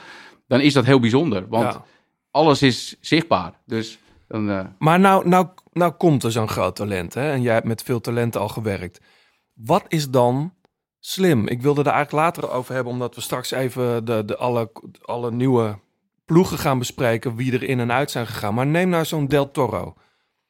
dan 0.47 0.59
is 0.59 0.73
dat 0.73 0.85
heel 0.85 0.99
bijzonder. 0.99 1.45
Want 1.49 1.73
Ja. 1.73 1.83
alles 2.31 2.61
is 2.61 2.97
zichtbaar. 2.99 3.53
Dus 3.65 3.99
dan... 4.27 4.73
Maar 4.79 4.99
nou, 4.99 5.27
nou, 5.27 5.47
nou 5.71 5.91
komt 5.91 6.23
er 6.23 6.31
zo'n 6.31 6.49
groot 6.49 6.75
talent, 6.75 7.13
hè? 7.13 7.31
En 7.31 7.41
jij 7.41 7.53
hebt 7.53 7.67
met 7.67 7.83
veel 7.83 8.01
talenten 8.01 8.41
al 8.41 8.49
gewerkt. 8.49 9.01
Wat 9.53 9.83
is 9.87 10.09
dan 10.09 10.53
slim? 10.99 11.47
Ik 11.47 11.61
wilde 11.61 11.81
er 11.83 11.91
eigenlijk 11.91 12.25
later 12.25 12.51
over 12.51 12.73
hebben, 12.73 12.93
omdat 12.93 13.15
we 13.15 13.21
straks 13.21 13.51
even 13.51 14.05
de, 14.05 14.25
de 14.25 14.37
alle, 14.37 14.71
alle 15.01 15.31
nieuwe 15.31 15.79
ploegen 16.25 16.57
gaan 16.57 16.79
bespreken, 16.79 17.35
wie 17.35 17.53
er 17.53 17.63
in 17.63 17.79
en 17.79 17.91
uit 17.91 18.11
zijn 18.11 18.27
gegaan. 18.27 18.53
Maar 18.53 18.67
neem 18.67 18.89
nou 18.89 19.05
zo'n 19.05 19.27
Del 19.27 19.51
Toro. 19.51 19.95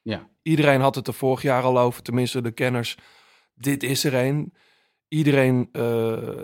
Ja. 0.04 0.28
Iedereen 0.42 0.80
had 0.80 0.94
het 0.94 1.06
er 1.06 1.14
vorig 1.14 1.42
jaar 1.42 1.62
al 1.62 1.78
over, 1.78 2.02
tenminste 2.02 2.42
de 2.42 2.50
kenners. 2.50 2.96
Dit 3.54 3.82
is 3.82 4.04
er 4.04 4.14
een. 4.14 4.52
Iedereen, 5.08 5.68
eh, 5.72 5.82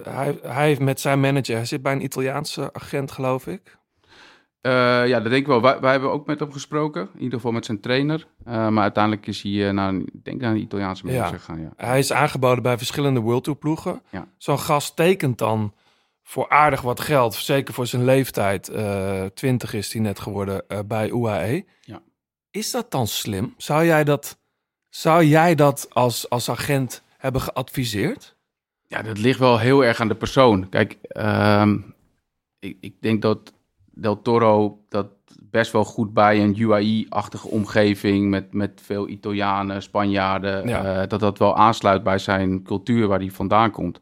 hij, 0.02 0.38
hij 0.42 0.66
heeft 0.66 0.80
met 0.80 1.00
zijn 1.00 1.20
manager, 1.20 1.54
hij 1.56 1.64
zit 1.64 1.82
bij 1.82 1.92
een 1.92 2.04
Italiaanse 2.04 2.72
agent, 2.72 3.10
geloof 3.10 3.46
ik. 3.46 3.78
Eh, 4.60 4.72
ja, 5.06 5.20
dat 5.20 5.30
denk 5.30 5.34
ik 5.42 5.46
wel. 5.46 5.60
Wij, 5.62 5.80
wij 5.80 5.90
hebben 5.90 6.10
ook 6.10 6.26
met 6.26 6.40
hem 6.40 6.52
gesproken. 6.52 7.08
In 7.14 7.20
ieder 7.20 7.34
geval 7.34 7.52
met 7.52 7.64
zijn 7.64 7.80
trainer. 7.80 8.26
Eh, 8.44 8.68
maar 8.68 8.82
uiteindelijk 8.82 9.26
is 9.26 9.42
hij 9.42 9.68
eh, 9.68 9.74
naar, 9.74 9.88
een, 9.88 10.08
denk 10.22 10.40
naar 10.40 10.50
een 10.50 10.60
Italiaanse 10.60 11.04
manager 11.06 11.32
Ja. 11.32 11.38
gegaan. 11.38 11.60
Ja. 11.60 11.72
Hij 11.76 11.98
is 11.98 12.12
aangeboden 12.12 12.62
bij 12.62 12.78
verschillende 12.78 13.20
World 13.20 13.44
Tour 13.44 13.58
ploegen. 13.58 14.02
Ja. 14.10 14.28
Zo'n 14.36 14.58
gast 14.58 14.96
tekent 14.96 15.38
dan 15.38 15.74
voor 16.22 16.48
aardig 16.48 16.80
wat 16.80 17.00
geld, 17.00 17.34
zeker 17.34 17.74
voor 17.74 17.86
zijn 17.86 18.04
leeftijd, 18.04 18.68
eh 18.68 19.24
20 19.24 19.74
is 19.74 19.92
hij 19.92 20.02
net 20.02 20.20
geworden 20.20 20.64
bij 20.86 21.10
UAE. 21.10 21.64
Ja. 21.80 22.02
Is 22.50 22.70
dat 22.70 22.90
dan 22.90 23.06
slim? 23.06 23.54
Zou 23.56 23.84
jij 23.84 24.04
dat, 24.04 24.38
zou 24.88 25.24
jij 25.24 25.54
dat 25.54 25.86
als, 25.90 26.28
als 26.30 26.50
agent 26.50 27.02
hebben 27.18 27.40
geadviseerd? 27.40 28.38
ja, 28.86 29.02
dat 29.02 29.18
ligt 29.18 29.38
wel 29.38 29.58
heel 29.58 29.84
erg 29.84 30.00
aan 30.00 30.08
de 30.08 30.14
persoon. 30.14 30.68
Kijk, 30.68 30.98
ehm, 31.02 31.78
ik, 32.58 32.76
ik 32.80 33.02
denk 33.02 33.22
dat 33.22 33.52
Del 33.92 34.22
Toro 34.22 34.80
dat 34.88 35.06
best 35.42 35.72
wel 35.72 35.84
goed 35.84 36.14
bij 36.14 36.42
een 36.42 36.58
UAE-achtige 36.60 37.48
omgeving 37.48 38.30
met, 38.30 38.52
met 38.52 38.80
veel 38.84 39.08
Italianen, 39.08 39.82
Spanjaarden, 39.82 40.68
Ja. 40.68 41.02
eh, 41.02 41.08
dat 41.08 41.20
dat 41.20 41.38
wel 41.38 41.56
aansluit 41.56 42.02
bij 42.02 42.18
zijn 42.18 42.62
cultuur 42.62 43.06
waar 43.06 43.18
hij 43.18 43.30
vandaan 43.30 43.70
komt. 43.70 44.00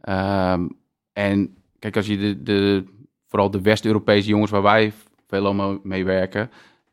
Ehm, 0.00 0.68
en 1.12 1.56
kijk, 1.78 1.96
als 1.96 2.06
je 2.06 2.16
de, 2.18 2.42
de, 2.42 2.84
vooral 3.28 3.50
de 3.50 3.60
West-Europese 3.60 4.28
jongens 4.28 4.50
waar 4.50 4.62
wij 4.62 4.92
veel 5.28 5.44
allemaal 5.44 5.78
mee 5.82 6.04
werken, 6.04 6.50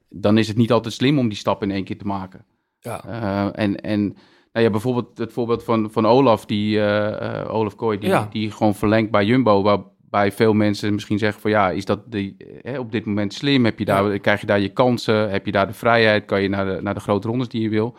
dan 0.10 0.38
is 0.38 0.48
het 0.48 0.58
niet 0.58 0.72
altijd 0.72 0.94
slim 0.94 1.20
om 1.20 1.28
die 1.30 1.38
stap 1.38 1.64
in 1.64 1.72
één 1.72 1.84
keer 1.84 1.98
te 1.98 2.06
maken. 2.06 2.46
Ja. 2.80 3.04
Eh, 3.06 3.64
en, 3.64 3.82
en 3.82 4.02
nou 4.52 4.66
ja, 4.66 4.70
bijvoorbeeld 4.70 5.18
het 5.18 5.34
voorbeeld 5.34 5.64
van, 5.64 5.92
van 5.92 6.06
Olaf, 6.06 6.46
die, 6.46 6.80
eh, 6.80 7.42
eh, 7.42 7.54
Olaf 7.54 7.76
Kooi, 7.76 7.98
die, 8.00 8.10
Ja. 8.10 8.28
die 8.32 8.52
gewoon 8.52 8.76
verlengt 8.76 9.12
bij 9.12 9.26
Jumbo, 9.26 9.62
waarbij 9.62 10.32
veel 10.32 10.54
mensen 10.54 10.94
misschien 10.94 11.18
zeggen 11.18 11.42
van 11.42 11.52
ja, 11.52 11.70
is 11.70 11.86
dat 11.86 12.12
de, 12.12 12.36
eh, 12.64 12.80
op 12.80 12.92
dit 12.92 13.06
moment 13.06 13.34
slim? 13.34 13.66
Heb 13.66 13.80
je 13.80 13.86
daar, 13.86 14.20
Krijg 14.20 14.42
je 14.42 14.48
daar 14.48 14.60
je 14.60 14.70
kansen? 14.70 15.30
Heb 15.30 15.46
je 15.46 15.52
daar 15.52 15.68
de 15.68 15.74
vrijheid? 15.74 16.26
Kan 16.26 16.42
je 16.42 16.50
naar 16.50 16.66
de, 16.66 16.82
naar 16.82 16.94
de 16.94 17.00
grote 17.00 17.28
rondes 17.28 17.48
die 17.48 17.62
je 17.62 17.70
wil? 17.70 17.96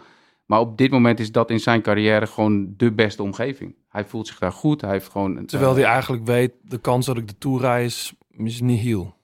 Maar 0.46 0.60
op 0.60 0.78
dit 0.78 0.90
moment 0.90 1.20
is 1.20 1.32
dat 1.32 1.50
in 1.50 1.60
zijn 1.60 1.82
carrière 1.82 2.26
gewoon 2.26 2.74
de 2.76 2.92
beste 2.92 3.22
omgeving. 3.22 3.74
Hij 3.88 4.04
voelt 4.04 4.26
zich 4.26 4.38
daar 4.38 4.52
goed. 4.52 4.80
Hij 4.80 4.90
heeft 4.90 5.08
gewoon... 5.08 5.46
Terwijl 5.46 5.74
hij 5.74 5.84
eigenlijk 5.84 6.26
weet, 6.26 6.52
de 6.62 6.78
kans 6.78 7.06
dat 7.06 7.16
ik 7.16 7.28
de 7.28 7.38
Tour 7.38 7.60
rij 7.60 7.84
is, 7.84 8.14
is 8.30 8.60
nihil. 8.60 9.14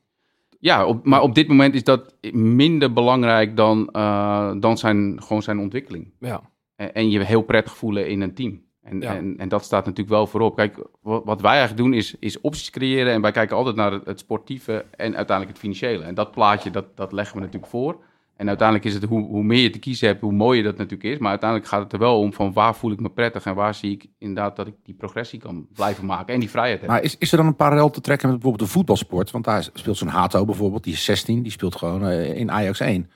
Ja, 0.65 0.87
op, 0.87 1.05
maar 1.05 1.23
op 1.23 1.35
dit 1.35 1.49
moment 1.49 1.75
is 1.75 1.85
dat 1.85 2.15
minder 2.33 2.93
belangrijk 2.93 3.57
dan, 3.57 3.89
eh, 3.93 4.53
dan 4.57 4.79
zijn, 4.79 5.23
gewoon 5.23 5.43
zijn 5.43 5.59
ontwikkeling. 5.59 6.13
Ja. 6.21 6.51
En, 6.77 6.95
en 6.95 7.11
je 7.11 7.25
heel 7.25 7.43
prettig 7.43 7.77
voelen 7.77 8.09
in 8.09 8.21
een 8.21 8.35
team. 8.35 8.63
En, 8.83 9.01
Ja. 9.01 9.17
en, 9.17 9.35
en 9.39 9.49
dat 9.49 9.65
staat 9.65 9.85
natuurlijk 9.85 10.17
wel 10.17 10.27
voorop. 10.27 10.57
Kijk, 10.57 10.77
wat, 11.03 11.25
wat 11.25 11.41
wij 11.41 11.51
eigenlijk 11.51 11.81
doen 11.83 11.93
is, 11.95 12.15
is 12.19 12.41
opties 12.41 12.71
creëren. 12.71 13.13
En 13.13 13.21
wij 13.21 13.31
kijken 13.31 13.57
altijd 13.57 13.77
naar 13.77 13.93
het, 13.93 14.05
het 14.05 14.19
sportieve 14.19 14.73
en 14.91 15.17
uiteindelijk 15.17 15.49
het 15.49 15.59
financiële. 15.59 16.05
En 16.05 16.15
dat 16.15 16.31
plaatje, 16.31 16.71
dat, 16.71 16.97
dat 16.97 17.13
leggen 17.13 17.37
we 17.37 17.43
natuurlijk 17.43 17.71
voor. 17.71 17.99
En 18.37 18.49
uiteindelijk 18.49 18.87
is 18.89 18.95
het 18.95 19.05
hoe, 19.05 19.27
hoe 19.27 19.43
meer 19.43 19.63
je 19.63 19.71
te 19.71 19.79
kiezen 19.79 20.09
hebt, 20.09 20.21
hoe 20.21 20.33
mooier 20.33 20.63
dat 20.63 20.77
natuurlijk 20.77 21.03
is. 21.13 21.19
Maar 21.19 21.31
uiteindelijk 21.31 21.71
gaat 21.71 21.83
het 21.83 21.93
er 21.93 21.99
wel 21.99 22.19
om 22.19 22.33
van 22.33 22.53
waar 22.53 22.75
voel 22.75 22.93
ik 22.93 23.01
me 23.01 23.11
prettig. 23.11 23.45
En 23.45 23.55
waar 23.55 23.75
zie 23.75 23.91
ik 23.93 24.07
inderdaad 24.19 24.57
dat 24.57 24.67
ik 24.67 24.75
die 24.83 24.95
progressie 24.95 25.39
kan 25.39 25.67
blijven 25.73 26.05
maken. 26.07 26.35
En 26.35 26.41
die 26.41 26.51
vrijheid 26.51 26.81
heb. 26.81 26.89
Maar 26.91 27.03
is, 27.03 27.19
is 27.19 27.31
er 27.33 27.37
dan 27.37 27.47
een 27.47 27.57
parallel 27.57 27.91
te 27.91 28.01
trekken 28.01 28.29
met 28.29 28.39
bijvoorbeeld 28.39 28.69
de 28.69 28.75
voetbalsport? 28.75 29.31
Want 29.31 29.45
daar 29.45 29.69
speelt 29.73 29.97
zo'n 29.97 30.09
Hato 30.09 30.45
bijvoorbeeld, 30.45 30.85
die 30.85 30.93
is 30.93 31.05
16, 31.05 31.43
die 31.43 31.53
speelt 31.53 31.77
gewoon 31.77 32.07
eh, 32.07 32.37
in 32.37 32.51
Ajax 32.51 32.81
1. 32.81 33.11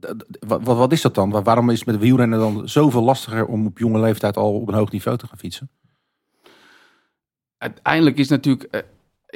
D- 0.00 0.06
d- 0.06 0.36
Wat, 0.46 0.62
wat, 0.62 0.76
wat 0.76 0.92
is 0.92 1.00
dat 1.02 1.14
dan? 1.14 1.30
Wa- 1.30 1.42
Waarom 1.42 1.70
is 1.70 1.78
het 1.78 1.86
met 1.88 1.98
wielrennen 1.98 2.38
dan 2.38 2.68
zoveel 2.68 3.02
lastiger 3.02 3.46
om 3.46 3.66
op 3.66 3.78
jonge 3.78 4.00
leeftijd 4.00 4.36
al 4.36 4.54
op 4.54 4.68
een 4.68 4.74
hoog 4.74 4.90
niveau 4.90 5.18
te 5.18 5.26
gaan 5.26 5.38
fietsen? 5.38 5.70
uiteindelijk 7.58 8.16
is 8.18 8.28
natuurlijk... 8.28 8.62
eh, 8.64 8.80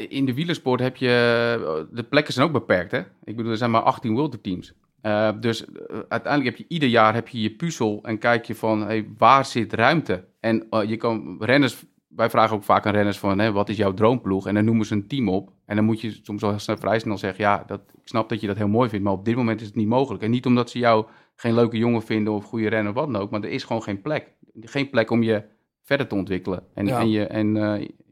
in 0.08 0.24
de 0.24 0.34
wielersport 0.34 0.80
heb 0.80 0.96
je... 0.96 1.08
eh, 1.08 1.96
de 1.96 2.02
plekken 2.02 2.32
zijn 2.34 2.46
ook 2.46 2.52
beperkt, 2.52 2.90
hè? 2.90 2.98
Ik 3.24 3.36
bedoel, 3.36 3.50
er 3.50 3.56
zijn 3.58 3.70
maar 3.70 3.82
18 3.82 4.12
World 4.14 4.30
Tour 4.30 4.42
teams. 4.44 4.72
Eh, 5.04 5.30
dus 5.40 5.64
eh, 5.64 5.98
uiteindelijk 6.08 6.44
heb 6.44 6.56
je 6.56 6.74
ieder 6.74 6.88
jaar 6.88 7.14
heb 7.14 7.28
je, 7.28 7.40
je 7.40 7.50
puzzel 7.50 7.98
en 8.02 8.18
kijk 8.18 8.44
je 8.44 8.54
van 8.54 8.82
hey, 8.86 9.08
waar 9.18 9.44
zit 9.44 9.72
ruimte? 9.72 10.24
En 10.40 10.66
eh, 10.70 10.88
je 10.88 10.96
kan 10.96 11.36
renners, 11.40 11.84
wij 12.08 12.30
vragen 12.30 12.56
ook 12.56 12.64
vaak 12.64 12.86
aan 12.86 12.92
renners 12.92 13.18
van 13.18 13.38
hè, 13.38 13.52
wat 13.52 13.68
is 13.68 13.76
jouw 13.76 13.94
droomploeg? 13.94 14.46
En 14.46 14.54
dan 14.54 14.64
noemen 14.64 14.86
ze 14.86 14.94
een 14.94 15.06
team 15.06 15.28
op. 15.28 15.52
En 15.66 15.76
dan 15.76 15.84
moet 15.84 16.00
je 16.00 16.20
soms 16.22 16.40
wel 16.40 16.50
heel 16.50 16.58
snel, 16.58 16.76
vrij 16.76 16.98
snel 16.98 17.18
zeggen, 17.18 17.44
ja, 17.44 17.64
dat, 17.66 17.80
ik 17.80 18.08
snap 18.08 18.28
dat 18.28 18.40
je 18.40 18.46
dat 18.46 18.56
heel 18.56 18.68
mooi 18.68 18.88
vindt, 18.88 19.04
maar 19.04 19.14
op 19.14 19.24
dit 19.24 19.36
moment 19.36 19.60
is 19.60 19.66
het 19.66 19.76
niet 19.76 19.88
mogelijk. 19.88 20.22
En 20.22 20.30
niet 20.30 20.46
omdat 20.46 20.70
ze 20.70 20.78
jou 20.78 21.06
geen 21.34 21.54
leuke 21.54 21.78
jongen 21.78 22.02
vinden 22.02 22.32
of 22.32 22.44
goede 22.44 22.68
renner 22.68 22.92
of 22.92 22.98
wat 22.98 23.12
dan 23.12 23.22
ook, 23.22 23.30
maar 23.30 23.42
er 23.42 23.50
is 23.50 23.64
gewoon 23.64 23.82
geen 23.82 24.02
plek. 24.02 24.30
Geen 24.60 24.90
plek 24.90 25.10
om 25.10 25.22
je 25.22 25.42
verder 25.82 26.06
te 26.06 26.14
ontwikkelen. 26.14 26.62
En, 26.74 26.86
Ja. 26.86 27.00
en, 27.00 27.10
je, 27.10 27.26
en 27.26 27.54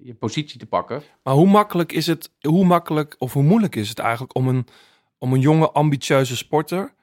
je 0.02 0.14
positie 0.14 0.58
te 0.58 0.66
pakken. 0.66 1.02
Maar 1.22 1.34
hoe 1.34 1.48
makkelijk 1.48 1.92
is 1.92 2.06
het, 2.06 2.30
hoe 2.40 2.64
makkelijk 2.64 3.14
of 3.18 3.32
hoe 3.32 3.42
moeilijk 3.42 3.76
is 3.76 3.88
het 3.88 3.98
eigenlijk 3.98 4.36
om 4.36 4.48
een, 4.48 4.66
om 5.22 5.32
een 5.32 5.40
jonge, 5.40 5.70
ambitieuze 5.70 6.36
sporter, 6.36 6.94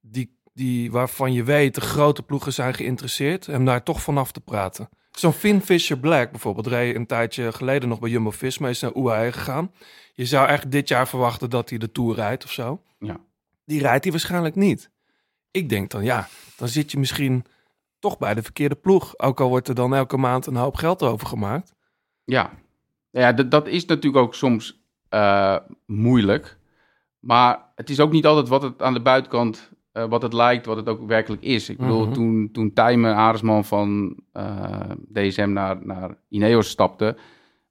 die, 0.00 0.38
die, 0.54 0.90
waarvan 0.90 1.32
je 1.32 1.44
weet 1.44 1.74
de 1.74 1.80
grote 1.80 2.22
ploegen 2.22 2.52
zijn 2.52 2.74
geïnteresseerd, 2.74 3.46
hem 3.46 3.64
daar 3.64 3.82
toch 3.82 4.02
vanaf 4.02 4.32
te 4.32 4.40
praten? 4.40 4.88
Zo'n 5.10 5.32
Finn 5.32 5.60
Fisher 5.60 5.98
Black 5.98 6.30
bijvoorbeeld 6.30 6.66
reed 6.66 6.94
een 6.94 7.06
tijdje 7.06 7.52
geleden 7.52 7.88
nog 7.88 7.98
bij 7.98 8.10
Jumbo-Visma, 8.10 8.68
is 8.68 8.80
naar 8.80 8.94
UAE 8.96 9.32
gegaan. 9.32 9.72
Je 10.14 10.26
zou 10.26 10.46
eigenlijk 10.46 10.76
dit 10.76 10.88
jaar 10.88 11.08
verwachten 11.08 11.50
dat 11.50 11.68
hij 11.68 11.78
de 11.78 11.92
Tour 11.92 12.14
rijdt 12.14 12.44
of 12.44 12.52
zo. 12.52 12.82
Ja. 12.98 13.20
Die 13.64 13.80
rijdt 13.80 14.02
hij 14.02 14.12
waarschijnlijk 14.12 14.54
niet. 14.54 14.90
Ik 15.50 15.68
denk 15.68 15.90
dan, 15.90 16.04
ja, 16.04 16.28
dan 16.56 16.68
zit 16.68 16.90
je 16.92 16.98
misschien 16.98 17.44
toch 17.98 18.18
bij 18.18 18.34
de 18.34 18.42
verkeerde 18.42 18.74
ploeg. 18.74 19.18
Ook 19.18 19.40
al 19.40 19.48
wordt 19.48 19.68
er 19.68 19.74
dan 19.74 19.94
elke 19.94 20.16
maand 20.16 20.46
een 20.46 20.56
hoop 20.56 20.74
geld 20.74 21.02
over 21.02 21.26
gemaakt. 21.26 21.74
Ja, 22.24 22.50
ja 23.10 23.32
dat, 23.32 23.50
dat 23.50 23.66
is 23.66 23.84
natuurlijk 23.84 24.24
ook 24.24 24.34
soms 24.34 24.82
eh, 25.08 25.56
moeilijk. 25.86 26.57
Maar 27.28 27.58
het 27.74 27.90
is 27.90 28.00
ook 28.00 28.12
niet 28.12 28.26
altijd 28.26 28.48
wat 28.48 28.62
het 28.62 28.82
aan 28.82 28.94
de 28.94 29.00
buitenkant, 29.00 29.70
eh, 29.92 30.04
wat 30.04 30.22
het 30.22 30.32
lijkt, 30.32 30.66
wat 30.66 30.76
het 30.76 30.88
ook 30.88 31.06
werkelijk 31.06 31.42
is. 31.42 31.68
Ik 31.68 31.76
bedoel, 31.78 32.04
Mhm. 32.04 32.12
toen, 32.12 32.48
toen 32.52 32.72
Tijmen 32.72 33.14
Aresman 33.14 33.64
van 33.64 34.16
eh, 34.32 34.90
DSM 35.12 35.50
naar, 35.52 35.86
naar 35.86 36.16
Ineos 36.28 36.68
stapte, 36.68 37.16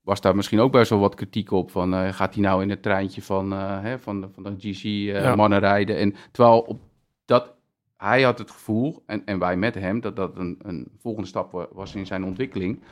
was 0.01 0.22
daar 0.22 0.36
misschien 0.36 0.60
ook 0.60 0.72
best 0.72 0.89
wel 0.89 0.99
wat 0.99 1.16
kritiek 1.16 1.51
op. 1.51 1.72
Van, 1.72 1.93
eh, 1.93 2.14
gaat 2.14 2.34
hij 2.34 2.43
nou 2.43 2.62
in 2.62 2.70
het 2.70 2.82
treintje 2.82 3.22
van, 3.22 3.51
hè, 3.51 3.99
van, 3.99 4.22
de- 4.22 4.30
van 4.34 4.43
de 4.43 4.55
Ja. 4.58 4.74
GC-mannen 4.74 5.60
rijden? 5.60 5.97
En 5.97 6.16
terwijl 6.32 6.60
op 6.60 6.80
dat, 7.26 7.53
hij 7.97 8.22
had 8.22 8.38
het 8.38 8.51
gevoel, 8.51 9.03
en, 9.05 9.26
en 9.26 9.39
wij 9.39 9.58
met 9.58 9.76
hem, 9.76 9.99
dat 10.01 10.16
dat 10.16 10.38
een, 10.38 10.60
een 10.62 10.88
volgende 10.97 11.28
stap 11.28 11.51
wa- 11.51 11.68
was 11.72 11.95
in 11.95 12.05
zijn 12.05 12.24
ontwikkeling. 12.24 12.84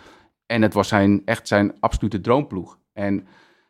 En 0.46 0.62
het 0.62 0.74
was 0.74 0.88
zijn, 0.88 1.22
echt 1.26 1.48
zijn 1.48 1.74
absolute 1.80 2.22
droomploeg. 2.22 2.78
En 2.94 3.28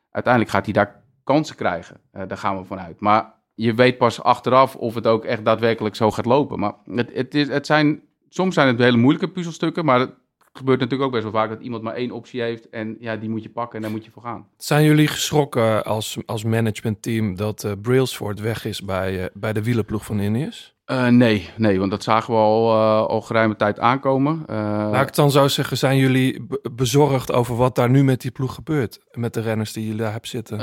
uiteindelijk 0.10 0.54
gaat 0.54 0.66
hij 0.66 0.74
daar 0.74 1.04
kansen 1.26 1.56
krijgen. 1.56 2.02
Eh, 2.12 2.28
daar 2.28 2.38
gaan 2.38 2.58
we 2.58 2.64
vanuit. 2.64 3.00
Maar 3.00 3.34
je 3.56 3.74
weet 3.74 3.98
pas 3.98 4.22
achteraf 4.22 4.76
of 4.76 4.96
het 4.96 5.08
ook 5.08 5.26
echt 5.26 5.46
daadwerkelijk 5.46 5.96
zo 5.96 6.12
gaat 6.12 6.26
lopen. 6.26 6.60
Maar 6.60 6.74
het, 6.86 7.10
het 7.14 7.36
is, 7.36 7.48
het 7.48 7.66
zijn, 7.66 8.02
soms 8.30 8.54
zijn 8.54 8.68
het 8.68 8.80
hele 8.80 8.98
moeilijke 8.98 9.30
puzzelstukken. 9.30 9.86
Maar 9.86 10.00
het 10.00 10.14
gebeurt 10.54 10.80
natuurlijk 10.80 11.08
ook 11.08 11.22
best 11.22 11.32
wel 11.32 11.42
vaak 11.42 11.50
dat 11.50 11.62
iemand 11.62 11.84
maar 11.84 11.94
één 11.94 12.12
optie 12.12 12.42
heeft. 12.42 12.70
En 12.70 12.98
ja, 13.00 13.16
die 13.16 13.30
moet 13.30 13.44
je 13.44 13.50
pakken 13.50 13.76
en 13.76 13.82
daar 13.82 13.92
moet 13.92 14.06
je 14.06 14.12
voor 14.12 14.24
gaan. 14.24 14.48
Zijn 14.58 14.86
jullie 14.86 15.08
geschrokken 15.08 15.86
als, 15.86 16.18
als 16.26 16.44
managementteam 16.44 17.36
dat 17.36 17.64
eh 17.64 17.72
Brailsford 17.82 18.40
weg 18.40 18.66
is 18.66 18.82
bij, 18.82 19.24
eh, 19.24 19.30
bij 19.34 19.54
de 19.54 19.64
wielerploeg 19.64 20.06
van 20.06 20.20
Ineos? 20.20 20.75
Eh, 20.86 21.08
nee, 21.08 21.50
nee, 21.58 21.80
want 21.80 21.92
dat 21.92 22.04
zagen 22.04 22.34
we 22.34 22.40
al, 22.40 22.72
eh, 22.74 23.06
al 23.08 23.22
geruime 23.22 23.56
tijd 23.56 23.80
aankomen. 23.80 24.44
Eh, 24.48 24.56
Laat 24.92 25.00
ik 25.02 25.06
het 25.06 25.16
dan 25.16 25.32
zo 25.32 25.48
zeggen, 25.48 25.78
zijn 25.78 25.98
jullie 25.98 26.44
be- 26.48 26.70
bezorgd 26.72 27.32
over 27.34 27.56
wat 27.56 27.76
daar 27.76 27.90
nu 27.90 28.04
met 28.04 28.22
die 28.22 28.32
ploeg 28.32 28.54
gebeurt? 28.54 29.00
Met 29.14 29.34
de 29.34 29.42
renners 29.42 29.74
die 29.74 29.84
jullie 29.84 30.00
daar 30.02 30.12
hebben 30.12 30.30
zitten? 30.30 30.58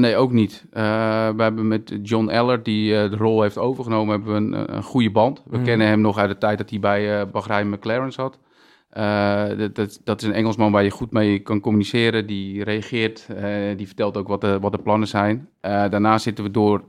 Nee, 0.00 0.16
ook 0.16 0.32
niet. 0.32 0.64
We 0.70 0.80
hebben 1.36 1.68
met 1.68 1.98
John 2.02 2.28
Eller, 2.28 2.62
die 2.62 2.90
de 2.92 3.16
rol 3.16 3.42
heeft 3.42 3.58
overgenomen, 3.58 4.14
hebben 4.14 4.32
we 4.50 4.56
een, 4.56 4.76
een 4.76 4.82
goede 4.82 5.10
band. 5.10 5.42
We 5.46 5.56
Mhm. 5.56 5.64
kennen 5.66 5.86
hem 5.86 6.00
nog 6.00 6.18
uit 6.18 6.30
de 6.30 6.38
tijd 6.38 6.58
dat 6.58 6.70
hij 6.70 6.78
bij 6.80 7.20
uh, 7.20 7.26
Bahrein 7.32 7.68
McLaren 7.70 8.12
zat. 8.12 8.38
Eh, 8.98 9.58
dat, 9.58 9.74
dat, 9.74 10.00
dat 10.04 10.22
is 10.22 10.28
een 10.28 10.34
Engelsman 10.34 10.72
waar 10.72 10.84
je 10.84 10.90
goed 10.90 11.12
mee 11.12 11.38
kan 11.38 11.60
communiceren. 11.60 12.26
Die 12.26 12.64
reageert, 12.64 13.26
eh, 13.36 13.76
die 13.76 13.86
vertelt 13.86 14.16
ook 14.16 14.28
wat 14.28 14.40
de, 14.40 14.58
wat 14.60 14.72
de 14.72 14.78
plannen 14.78 15.08
zijn. 15.08 15.48
Eh, 15.60 15.70
daarna 15.90 16.18
zitten 16.18 16.44
we 16.44 16.50
door 16.50 16.82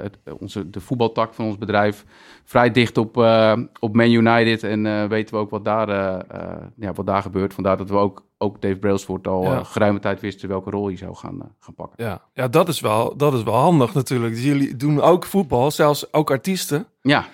het, 0.00 0.18
onze, 0.38 0.70
de 0.70 0.80
voetbaltak 0.80 1.34
van 1.34 1.44
ons 1.44 1.58
bedrijf 1.58 2.04
vrij 2.44 2.70
dicht 2.70 2.98
op, 2.98 3.16
op 3.80 3.94
Man 3.94 4.10
United. 4.10 4.62
En 4.62 5.08
weten 5.08 5.34
we 5.34 5.40
ook 5.40 5.50
wat 5.50 5.64
daar, 5.64 5.88
ja, 6.76 6.92
wat 6.92 7.06
daar 7.06 7.22
gebeurt. 7.22 7.54
Vandaar 7.54 7.76
dat 7.76 7.90
we 7.90 7.96
ook, 7.96 8.24
ook 8.38 8.62
Dave 8.62 8.76
Brailsford 8.76 9.26
al 9.26 9.42
Ja. 9.42 9.64
geruime 9.64 9.98
tijd 9.98 10.20
wisten 10.20 10.48
welke 10.48 10.70
rol 10.70 10.86
hij 10.86 10.96
zou 10.96 11.14
gaan, 11.14 11.38
gaan 11.58 11.74
pakken. 11.74 12.04
Ja, 12.04 12.20
ja 12.32 12.48
dat, 12.48 12.68
is 12.68 12.80
wel, 12.80 13.16
dat 13.16 13.34
is 13.34 13.42
wel 13.42 13.54
handig 13.54 13.94
natuurlijk. 13.94 14.34
Dus 14.34 14.44
jullie 14.44 14.76
doen 14.76 15.00
ook 15.00 15.24
voetbal, 15.24 15.70
zelfs 15.70 16.12
ook 16.12 16.30
artiesten. 16.30 16.86
Ja, 17.00 17.24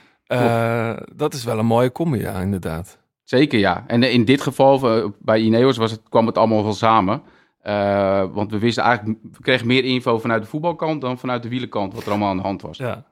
dat 1.15 1.35
is 1.35 1.45
wel 1.45 1.59
een 1.59 1.67
mooie 1.67 1.93
combi, 1.93 2.19
ja, 2.19 2.41
inderdaad. 2.41 3.01
Zeker, 3.25 3.59
ja. 3.59 3.85
En 3.87 4.03
in 4.03 4.25
dit 4.25 4.41
geval, 4.41 4.97
eh, 4.97 5.09
bij 5.19 5.41
Ineos, 5.41 5.77
was 5.77 5.91
het, 5.91 6.01
kwam 6.09 6.27
het 6.27 6.39
allemaal 6.39 6.63
wel 6.63 6.73
samen. 6.73 7.23
Eh, 7.63 8.25
want 8.33 8.51
we 8.51 8.59
wisten 8.59 8.85
eigenlijk, 8.85 9.19
we 9.23 9.43
kregen 9.43 9.67
meer 9.67 9.85
info 9.85 10.19
vanuit 10.19 10.43
de 10.43 10.49
voetbalkant 10.49 11.01
dan 11.01 11.19
vanuit 11.19 11.43
de 11.43 11.49
wielenkant, 11.49 11.95
wat 11.95 12.03
er 12.03 12.11
allemaal 12.11 12.29
aan 12.29 12.37
de 12.37 12.43
hand 12.43 12.63
was. 12.63 12.79
Ja. 12.79 13.05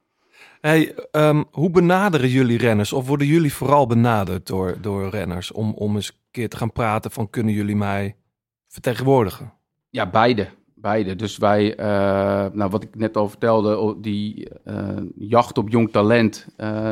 Hey, 0.60 0.94
ehm, 1.10 1.42
hoe 1.50 1.70
benaderen 1.70 2.28
jullie 2.28 2.58
renners? 2.58 2.92
Of 2.92 3.06
worden 3.06 3.26
jullie 3.26 3.54
vooral 3.54 3.86
benaderd 3.86 4.46
door, 4.46 4.76
door 4.80 5.08
renners 5.08 5.52
om, 5.52 5.72
om 5.74 5.94
eens 5.94 6.08
een 6.08 6.14
keer 6.30 6.48
te 6.48 6.56
gaan 6.56 6.72
praten 6.72 7.10
van 7.10 7.30
kunnen 7.30 7.54
jullie 7.54 7.76
mij 7.76 8.16
vertegenwoordigen? 8.68 9.52
Ja, 9.90 10.10
beide. 10.10 10.48
Beide. 10.74 11.16
Dus 11.16 11.38
wij, 11.38 11.76
eh, 11.76 11.86
nou 12.52 12.70
wat 12.70 12.82
ik 12.82 12.96
net 12.96 13.16
al 13.16 13.28
vertelde, 13.28 13.96
die 14.00 14.50
jacht 15.16 15.58
op 15.58 15.68
jong 15.68 15.90
talent, 15.90 16.46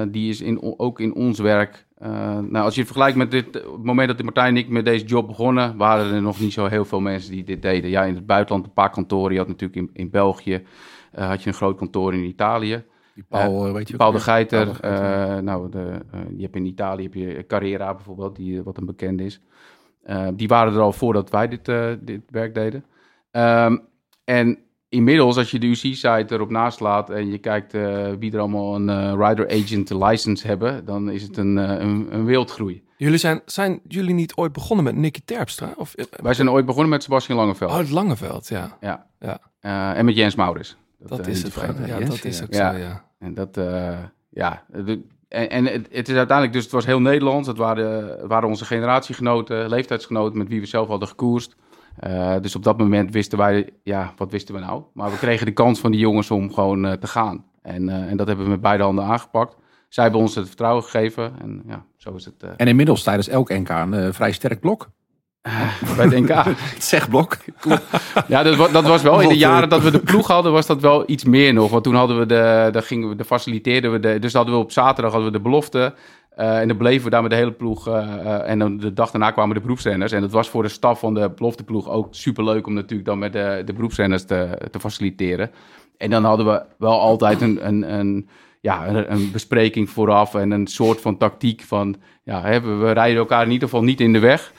die 0.09 0.29
is 0.29 0.41
in, 0.41 0.79
ook 0.79 1.01
in 1.01 1.15
ons 1.15 1.39
werk. 1.39 1.87
Eh, 1.99 2.39
nou, 2.39 2.65
als 2.65 2.75
je 2.75 2.81
het 2.81 2.91
vergelijkt 2.91 3.17
met 3.17 3.31
dit, 3.31 3.67
op 3.67 3.73
het 3.73 3.85
moment 3.85 4.09
dat 4.09 4.23
Martijn 4.23 4.57
en 4.57 4.63
ik 4.63 4.69
met 4.69 4.85
deze 4.85 5.05
job 5.05 5.27
begonnen, 5.27 5.77
waren 5.77 6.15
er 6.15 6.23
nog 6.23 6.41
niet 6.41 6.53
zo 6.53 6.67
heel 6.67 6.85
veel 6.85 7.01
mensen 7.01 7.33
die 7.33 7.45
dit 7.45 7.63
deden. 7.63 7.91
Ja, 7.91 8.05
in 8.05 8.15
het 8.15 8.27
buitenland 8.27 8.67
een 8.67 8.73
paar 8.73 8.91
kantoren. 8.91 9.33
Je 9.33 9.39
had 9.39 9.49
natuurlijk 9.49 9.81
in, 9.81 9.91
in 9.93 10.11
België, 10.11 10.65
eh, 11.13 11.29
had 11.29 11.43
je 11.43 11.49
een 11.49 11.55
groot 11.55 11.77
kantoor 11.77 12.15
in 12.15 12.25
Italië. 12.25 12.85
Die 13.15 13.25
Paul, 13.29 13.67
eh, 13.67 13.73
weet 13.73 13.89
je 13.89 13.97
Paul 13.97 14.13
de? 14.13 14.21
Geiter. 14.21 14.65
Paul 14.65 14.73
de 14.73 14.81
Geiter, 14.81 15.37
eh, 15.37 15.43
nou, 15.43 15.71
de, 15.71 16.05
eh, 16.11 16.21
je 16.37 16.43
hebt 16.43 16.57
in 16.57 16.67
Italië 16.67 17.03
heb 17.03 17.15
je 17.15 17.47
Carrera 17.47 17.95
bijvoorbeeld, 17.95 18.37
die, 18.37 18.59
eh, 18.59 18.65
wat 18.65 18.77
een 18.77 18.87
bekende 18.87 19.25
is. 19.25 19.41
Eh, 20.03 20.29
die 20.35 20.49
waren 20.49 20.73
er 20.75 20.81
al 20.81 20.93
voordat 20.93 21.31
wij 21.31 21.49
dit, 21.49 21.69
eh, 21.69 21.93
dit 22.01 22.21
werk 22.31 22.55
deden. 22.55 22.85
Ehm, 23.31 23.77
en 24.25 24.59
inmiddels, 24.89 25.37
als 25.37 25.51
je 25.51 25.59
de 25.59 25.67
UC-site 25.67 26.25
erop 26.29 26.51
naslaat 26.51 27.11
en 27.11 27.31
je 27.31 27.39
kijkt 27.39 27.75
eh, 27.75 28.09
wie 28.19 28.33
er 28.33 28.39
allemaal 28.39 28.75
een 28.75 28.89
eh, 28.89 29.29
rider 29.29 29.49
agent 29.51 29.91
license 29.91 30.47
hebben, 30.47 30.85
dan 30.85 31.11
is 31.11 31.23
het 31.23 31.37
een, 31.37 31.59
eh, 31.59 31.71
een, 31.81 32.07
een 32.11 32.25
wereldgroei. 32.25 32.83
Jullie 32.97 33.19
zijn, 33.19 33.41
zijn 33.45 33.81
jullie 33.89 34.15
niet 34.15 34.35
ooit 34.37 34.53
begonnen 34.53 34.85
met 34.85 34.97
Nicky 34.97 35.21
Terpstra? 35.25 35.73
Of, 35.77 35.95
Wij 36.23 36.35
zijn 36.35 36.51
ooit 36.51 36.67
begonnen 36.67 36.91
met 36.91 37.03
Sebastian 37.03 37.39
Langeveld. 37.39 37.71
Oh, 37.71 37.77
het 37.79 37.91
Langeveld, 37.91 38.49
ja. 38.49 38.77
Ja. 38.81 39.07
Ja. 39.21 39.39
Eh, 39.61 39.99
en 39.99 40.05
met 40.05 40.17
Jens 40.17 40.35
Maurits. 40.35 40.77
Dat 40.99 41.19
eh, 41.21 41.27
is 41.27 41.43
het. 41.43 41.53
vergeten. 41.53 41.87
Ja, 41.87 41.99
Jens, 41.99 42.09
dat 42.11 42.25
is 42.25 42.43
ook 42.43 42.53
Ja. 42.55 42.73
zo, 42.73 42.79
ja. 42.79 43.05
En 43.19 43.35
dat, 43.35 43.57
eh, 43.57 43.99
ja. 44.31 44.65
de- 44.85 45.05
en 45.29 45.49
en 45.49 45.65
het, 45.65 45.89
het 45.91 46.09
is 46.09 46.15
uiteindelijk, 46.17 46.53
dus 46.53 46.63
het 46.63 46.73
was 46.73 46.87
heel 46.87 47.01
Nederlands. 47.01 47.49
Het 47.49 47.57
waren, 47.57 48.09
het 48.09 48.27
waren 48.27 48.49
onze 48.49 48.65
generatiegenoten, 48.65 49.69
leeftijdsgenoten 49.69 50.39
met 50.39 50.49
wie 50.49 50.61
we 50.61 50.67
zelf 50.67 50.89
hadden 50.89 51.09
gekoerst. 51.09 51.57
Eh, 52.01 52.35
dus 52.41 52.57
op 52.57 52.63
dat 52.65 52.79
moment 52.79 53.13
wisten 53.13 53.39
wij, 53.39 53.71
ja, 53.83 54.13
wat 54.17 54.31
wisten 54.31 54.55
we 54.55 54.61
nou? 54.61 54.83
Maar 54.95 55.11
we 55.11 55.17
kregen 55.17 55.47
de 55.47 55.53
kans 55.53 55.81
van 55.81 55.91
die 55.91 56.01
jongens 56.01 56.31
om 56.31 56.53
gewoon 56.53 56.87
eh, 56.87 56.93
te 56.93 57.07
gaan. 57.07 57.45
En, 57.63 57.89
eh, 57.89 58.11
en 58.11 58.17
dat 58.17 58.27
hebben 58.27 58.45
we 58.45 58.51
met 58.51 58.61
beide 58.61 58.83
handen 58.83 59.05
aangepakt. 59.05 59.57
Zij 59.89 60.03
hebben 60.03 60.21
ons 60.21 60.35
het 60.35 60.47
vertrouwen 60.47 60.83
gegeven. 60.83 61.33
En 61.41 61.63
ja, 61.67 61.85
zo 61.97 62.15
is 62.15 62.25
het 62.25 62.35
En 62.57 62.67
inmiddels 62.67 63.03
tijdens 63.03 63.29
elk 63.29 63.49
NK 63.49 63.69
een 63.69 64.15
vrij 64.15 64.33
sterk 64.33 64.61
blok. 64.61 64.89
bij 65.97 66.05
het 66.07 66.21
NK. 66.21 66.29
Het 66.45 66.85
zegblok. 66.95 67.37
Ja, 68.27 68.43
dat, 68.43 68.57
wa- 68.57 68.69
dat 68.69 68.85
was 68.85 69.03
wel 69.03 69.21
in 69.21 69.29
de 69.29 69.37
jaren 69.37 69.69
dat 69.69 69.83
we 69.83 69.91
de 69.91 69.99
ploeg 69.99 70.27
hadden, 70.27 70.53
was 70.53 70.67
dat 70.67 70.81
wel 70.81 71.05
iets 71.07 71.25
meer 71.25 71.53
nog. 71.53 71.71
Want 71.71 71.85
toen 71.85 71.95
hadden 71.95 72.19
we 72.19 72.27
de, 72.27 72.69
daar 72.73 72.83
gingen 72.83 73.09
we, 73.09 73.17
de 73.17 73.25
faciliteerden 73.25 73.93
we 73.93 74.01
de, 74.01 74.19
dus 74.19 74.33
hadden 74.33 74.55
we 74.55 74.61
op 74.61 74.73
zaterdag 74.73 75.13
hadden 75.13 75.33
we 75.33 75.37
de 75.37 75.43
belofte. 75.43 75.95
Eh, 76.39 76.61
en 76.61 76.69
dan 76.69 76.77
bleven 76.77 77.05
we 77.05 77.11
daar 77.11 77.23
met 77.23 77.31
de 77.31 77.37
hele 77.37 77.53
ploeg. 77.53 77.89
eh, 77.89 77.95
eh, 77.95 78.51
en 78.51 78.59
dan 78.59 78.77
de 78.77 78.93
dag 78.93 79.11
daarna 79.11 79.31
kwamen 79.31 79.55
de 79.55 79.61
beroepsrenners. 79.61 80.13
En 80.13 80.21
dat 80.21 80.31
was 80.31 80.49
voor 80.49 80.63
de 80.63 80.69
staf 80.69 80.99
van 80.99 81.15
de 81.15 81.31
belofteploeg 81.31 81.89
ook 81.89 82.07
superleuk 82.11 82.67
om 82.67 82.75
natuurlijk 82.75 83.09
dan 83.09 83.19
met 83.19 83.33
de, 83.33 83.63
de 83.65 83.73
beroepsrenners 83.73 84.25
te, 84.25 84.69
te 84.71 84.81
faciliteren. 84.81 85.51
En 85.97 86.11
dan 86.11 86.25
hadden 86.25 86.47
we 86.47 86.63
wel 86.79 87.01
altijd 87.01 87.41
een, 87.41 87.67
een, 87.67 87.95
een, 87.95 88.29
ja, 88.61 88.89
een, 88.89 89.31
bespreking 89.33 89.91
vooraf 89.91 90.35
en 90.35 90.51
een 90.51 90.67
soort 90.67 91.01
van 91.01 91.17
tactiek 91.17 91.63
van, 91.63 91.97
ja, 92.25 92.61
we, 92.61 92.93
rijden 92.93 93.19
elkaar 93.19 93.45
in 93.45 93.53
ieder 93.53 93.69
geval 93.69 93.85
niet 93.85 94.01
in 94.01 94.13
de 94.13 94.19
weg. 94.19 94.53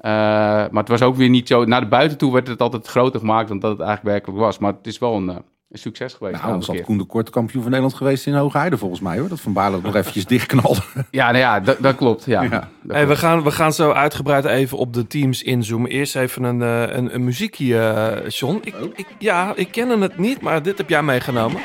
Maar 0.00 0.70
het 0.72 0.88
was 0.88 1.02
ook 1.02 1.16
weer 1.16 1.28
niet 1.28 1.48
zo. 1.48 1.64
Naar 1.64 1.80
de 1.80 1.86
buiten 1.86 2.18
toe 2.18 2.32
werd 2.32 2.48
het 2.48 2.60
altijd 2.60 2.86
groter 2.86 3.20
gemaakt 3.20 3.48
dan 3.48 3.58
dat 3.58 3.70
het 3.70 3.80
eigenlijk 3.80 4.08
werkelijk 4.08 4.40
was. 4.40 4.58
Maar 4.58 4.72
het 4.72 4.86
is 4.86 4.98
wel 4.98 5.14
een, 5.14 5.42
een 5.70 5.78
succes 5.78 6.14
geweest. 6.14 6.36
Nou, 6.36 6.46
anders 6.46 6.66
had. 6.66 6.80
Koen 6.80 6.98
de 6.98 7.04
Kort 7.04 7.30
kampioen 7.30 7.62
van 7.62 7.70
Nederland 7.70 7.98
geweest 7.98 8.26
in 8.26 8.34
Hoge 8.34 8.58
Heide 8.58 8.78
volgens 8.78 9.00
mij 9.00 9.18
hoor. 9.18 9.28
Dat 9.28 9.40
Van 9.40 9.52
Baarle 9.52 9.76
ook 9.76 9.82
nog 9.82 9.94
eventjes 9.94 10.26
dichtknalde. 10.34 10.80
Ja, 11.10 11.26
nou 11.26 11.38
ja, 11.38 11.60
dat, 11.60 11.78
dat 11.80 11.96
klopt. 11.96 12.24
Ja. 12.24 12.42
Ja. 12.42 12.68
Dat 12.82 12.96
Hey, 12.96 13.06
we, 13.06 13.16
gaan, 13.16 13.42
we 13.42 13.50
gaan 13.50 13.72
zo 13.72 13.90
uitgebreid 13.90 14.44
even 14.44 14.78
op 14.78 14.94
de 14.94 15.06
teams 15.06 15.42
inzoomen. 15.42 15.90
Eerst 15.90 16.16
even 16.16 16.44
een, 16.44 16.62
eh, 16.62 16.96
een, 16.96 17.14
een 17.14 17.24
muziekje, 17.24 17.78
eh, 17.78 18.30
John. 18.30 18.60
Ik, 18.62 18.74
ik, 18.94 19.06
ja, 19.18 19.52
ik 19.56 19.70
ken 19.70 20.00
het 20.00 20.18
niet, 20.18 20.40
maar 20.40 20.62
dit 20.62 20.78
heb 20.78 20.88
jij 20.88 21.02
meegenomen. 21.02 21.60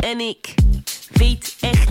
En 0.00 0.20
ik 0.20 0.54
weet 1.12 1.56
echt 1.60 1.83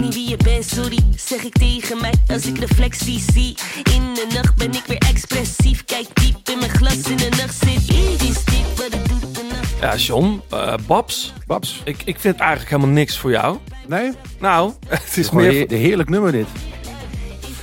sorry. 0.74 0.99
Zeg 1.15 1.43
ik 1.43 1.53
tegen 1.53 2.01
mij 2.01 2.13
als 2.28 2.45
ik 2.45 2.57
reflectie 2.57 3.24
zie. 3.34 3.55
In 3.84 4.13
de 4.13 4.28
nacht 4.34 4.55
ben 4.55 4.74
ik 4.74 4.84
weer 4.88 4.97
expressief. 4.97 5.86
Kijk 5.86 6.07
diep 6.13 6.49
in 6.49 6.57
mijn 6.59 6.71
glas 6.71 7.01
in 7.09 7.17
de 7.17 7.30
nacht 7.30 7.55
zit. 7.55 7.88
Dit 7.88 8.21
is 8.30 8.43
dit 8.45 8.76
wat 8.76 8.91
het 8.91 9.09
doet 9.09 9.36
de 9.36 9.47
nacht. 9.51 9.80
Ja, 9.82 9.95
John, 9.95 10.41
eh, 10.49 10.74
Babs. 10.88 11.34
Babs. 11.47 11.82
Ik, 11.86 12.01
ik 12.05 12.19
vind 12.19 12.36
eigenlijk 12.39 12.69
helemaal 12.71 12.93
niks 12.93 13.17
voor 13.17 13.32
jou. 13.32 13.57
Nee? 13.88 14.11
Nou, 14.39 14.71
het 14.88 15.03
is 15.09 15.17
is 15.17 15.28
gewoon 15.28 15.43
meer... 15.43 15.61
een 15.61 15.67
he- 15.69 15.76
heerlijk 15.76 16.09
nummer 16.09 16.32
dit. 16.32 16.47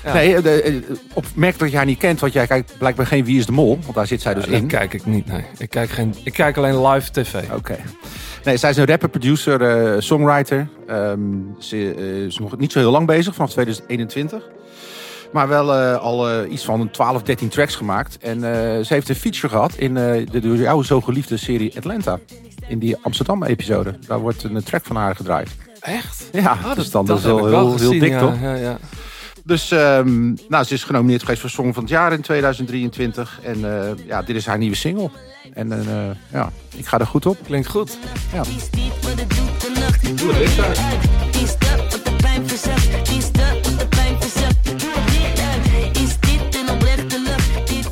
Ja. 0.04 0.12
Nee, 0.12 0.34
eh, 0.36 0.42
de, 0.42 0.62
eh, 0.62 0.74
opmerk 1.14 1.58
dat 1.58 1.70
je 1.70 1.76
haar 1.76 1.86
niet 1.86 1.98
kent, 1.98 2.20
want 2.20 2.32
jij 2.32 2.46
kijkt 2.46 2.74
blijkbaar 2.78 3.06
geen 3.06 3.24
Wie 3.24 3.38
is 3.38 3.46
de 3.46 3.52
Mol, 3.52 3.78
want 3.82 3.94
daar 3.94 4.06
zit 4.06 4.20
zij 4.22 4.34
dus 4.34 4.44
Dat 4.44 4.54
in. 4.54 4.66
kijk 4.66 4.94
ik 4.94 5.06
niet, 5.06 5.26
nee. 5.26 5.44
Ik 5.58 5.70
kijk, 5.70 5.90
geen, 5.90 6.14
ik 6.24 6.32
kijk 6.32 6.56
alleen 6.56 6.86
live 6.86 7.10
tv. 7.10 7.34
Oké. 7.56 7.76
Nee, 8.44 8.56
zij 8.56 8.70
is 8.70 8.76
een 8.76 8.86
rapper, 8.86 9.08
producer, 9.08 9.62
eh, 9.62 10.00
songwriter. 10.00 10.68
Ehm, 10.86 11.18
ze 11.58 11.94
is 12.26 12.38
nog 12.38 12.58
niet 12.58 12.72
zo 12.72 12.78
heel 12.78 12.90
lang 12.90 13.06
bezig, 13.06 13.34
vanaf 13.34 13.50
2021. 13.50 14.42
Maar 15.32 15.48
wel 15.48 15.72
al 15.96 16.44
iets 16.46 16.64
van 16.64 16.90
12, 16.90 17.22
13 17.22 17.48
tracks 17.48 17.74
gemaakt. 17.74 18.18
En 18.18 18.40
ze 18.84 18.94
heeft 18.94 19.08
een 19.08 19.14
feature 19.14 19.48
gehad 19.48 19.74
in 19.74 19.94
de 19.94 20.40
door 20.40 20.56
jou 20.56 20.84
zo 20.84 21.00
geliefde 21.00 21.36
serie 21.36 21.76
Atlanta. 21.76 22.18
In 22.68 22.78
die 22.78 22.96
Amsterdam-episode. 23.02 23.98
Daar 24.06 24.18
wordt 24.18 24.42
een 24.42 24.62
track 24.62 24.84
van 24.84 24.96
haar 24.96 25.16
gedraaid. 25.16 25.48
Echt? 25.80 26.28
Ja, 26.32 26.58
Ah, 26.64 26.74
dus 26.74 26.90
dan 26.90 27.06
dat 27.06 27.18
is 27.18 27.24
wel 27.24 27.36
heb 27.68 27.74
ik 27.74 27.80
heel, 27.80 27.90
dik, 27.90 28.10
ja, 28.10 28.18
toch? 28.18 28.40
Ja, 28.42 28.54
ja. 28.54 28.78
Dus 29.50 29.70
ehm, 29.70 30.34
nou, 30.48 30.64
ze 30.64 30.74
is 30.74 30.84
genomineerd 30.84 31.20
geweest 31.20 31.40
voor 31.40 31.50
Song 31.50 31.72
van 31.72 31.82
het 31.82 31.92
Jaar 31.92 32.12
in 32.12 32.20
2023. 32.20 33.40
En 33.42 33.64
eh, 33.64 34.06
ja, 34.06 34.22
dit 34.22 34.36
is 34.36 34.46
haar 34.46 34.58
nieuwe 34.58 34.76
single. 34.76 35.10
En 35.54 35.72
eh, 35.72 36.10
ja, 36.32 36.50
ik 36.76 36.86
ga 36.86 36.98
er 36.98 37.06
goed 37.06 37.26
op. 37.26 37.36
Klinkt 37.44 37.68
goed. 37.68 37.98
Ja. 38.32 38.38
Het 38.38 38.48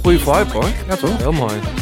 Goeie 0.02 0.18
vibe 0.18 0.52
hoor. 0.52 0.68
Ja, 0.88 0.96
toch? 0.96 1.16
Heel 1.16 1.32
mooi. 1.32 1.77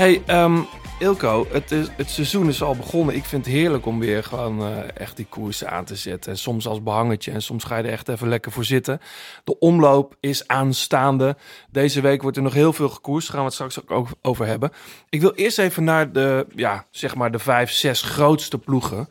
Hey, 0.00 0.22
ehm, 0.26 0.58
Ilko, 0.98 1.46
het, 1.50 1.70
is, 1.70 1.88
het 1.96 2.10
seizoen 2.10 2.48
is 2.48 2.62
al 2.62 2.76
begonnen. 2.76 3.14
Ik 3.14 3.24
vind 3.24 3.44
het 3.44 3.54
heerlijk 3.54 3.86
om 3.86 3.98
weer 3.98 4.24
gewoon 4.24 4.60
eh, 4.60 4.78
echt 4.94 5.16
die 5.16 5.26
koersen 5.28 5.70
aan 5.70 5.84
te 5.84 5.96
zetten. 5.96 6.32
En 6.32 6.38
soms 6.38 6.66
als 6.66 6.82
behangetje 6.82 7.30
en 7.30 7.42
soms 7.42 7.64
ga 7.64 7.76
je 7.76 7.82
er 7.82 7.92
echt 7.92 8.08
even 8.08 8.28
lekker 8.28 8.52
voor 8.52 8.64
zitten. 8.64 9.00
De 9.44 9.58
omloop 9.58 10.16
is 10.20 10.48
aanstaande. 10.48 11.36
Deze 11.70 12.00
week 12.00 12.22
wordt 12.22 12.36
er 12.36 12.42
nog 12.42 12.54
heel 12.54 12.72
veel 12.72 12.88
gekoerst. 12.88 13.26
Daar 13.26 13.36
gaan 13.36 13.44
we 13.44 13.54
het 13.56 13.72
straks 13.72 13.90
ook 13.90 14.08
over- 14.22 14.46
hebben. 14.46 14.70
Ik 15.08 15.20
wil 15.20 15.32
eerst 15.34 15.58
even 15.58 15.84
naar 15.84 16.12
de, 16.12 16.46
ja, 16.54 16.86
zeg 16.90 17.14
maar 17.14 17.30
de 17.30 17.38
vijf, 17.38 17.70
zes 17.70 18.02
grootste 18.02 18.58
ploegen. 18.58 19.08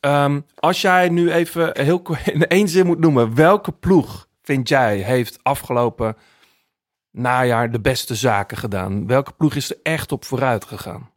Ehm, 0.00 0.40
als 0.54 0.80
jij 0.80 1.08
nu 1.08 1.32
even 1.32 1.70
heel 1.80 2.02
in 2.32 2.46
één 2.46 2.68
zin 2.68 2.86
moet 2.86 3.00
noemen. 3.00 3.34
Welke 3.34 3.72
ploeg 3.72 4.28
vind 4.42 4.68
jij 4.68 4.96
heeft 4.96 5.38
afgelopen 5.42 6.16
najaar 7.16 7.70
de 7.70 7.80
beste 7.80 8.14
zaken 8.14 8.56
gedaan? 8.56 9.06
Welke 9.06 9.32
ploeg 9.32 9.54
is 9.54 9.70
er 9.70 9.76
echt 9.82 10.12
op 10.12 10.24
vooruit 10.24 10.64
gegaan? 10.64 11.10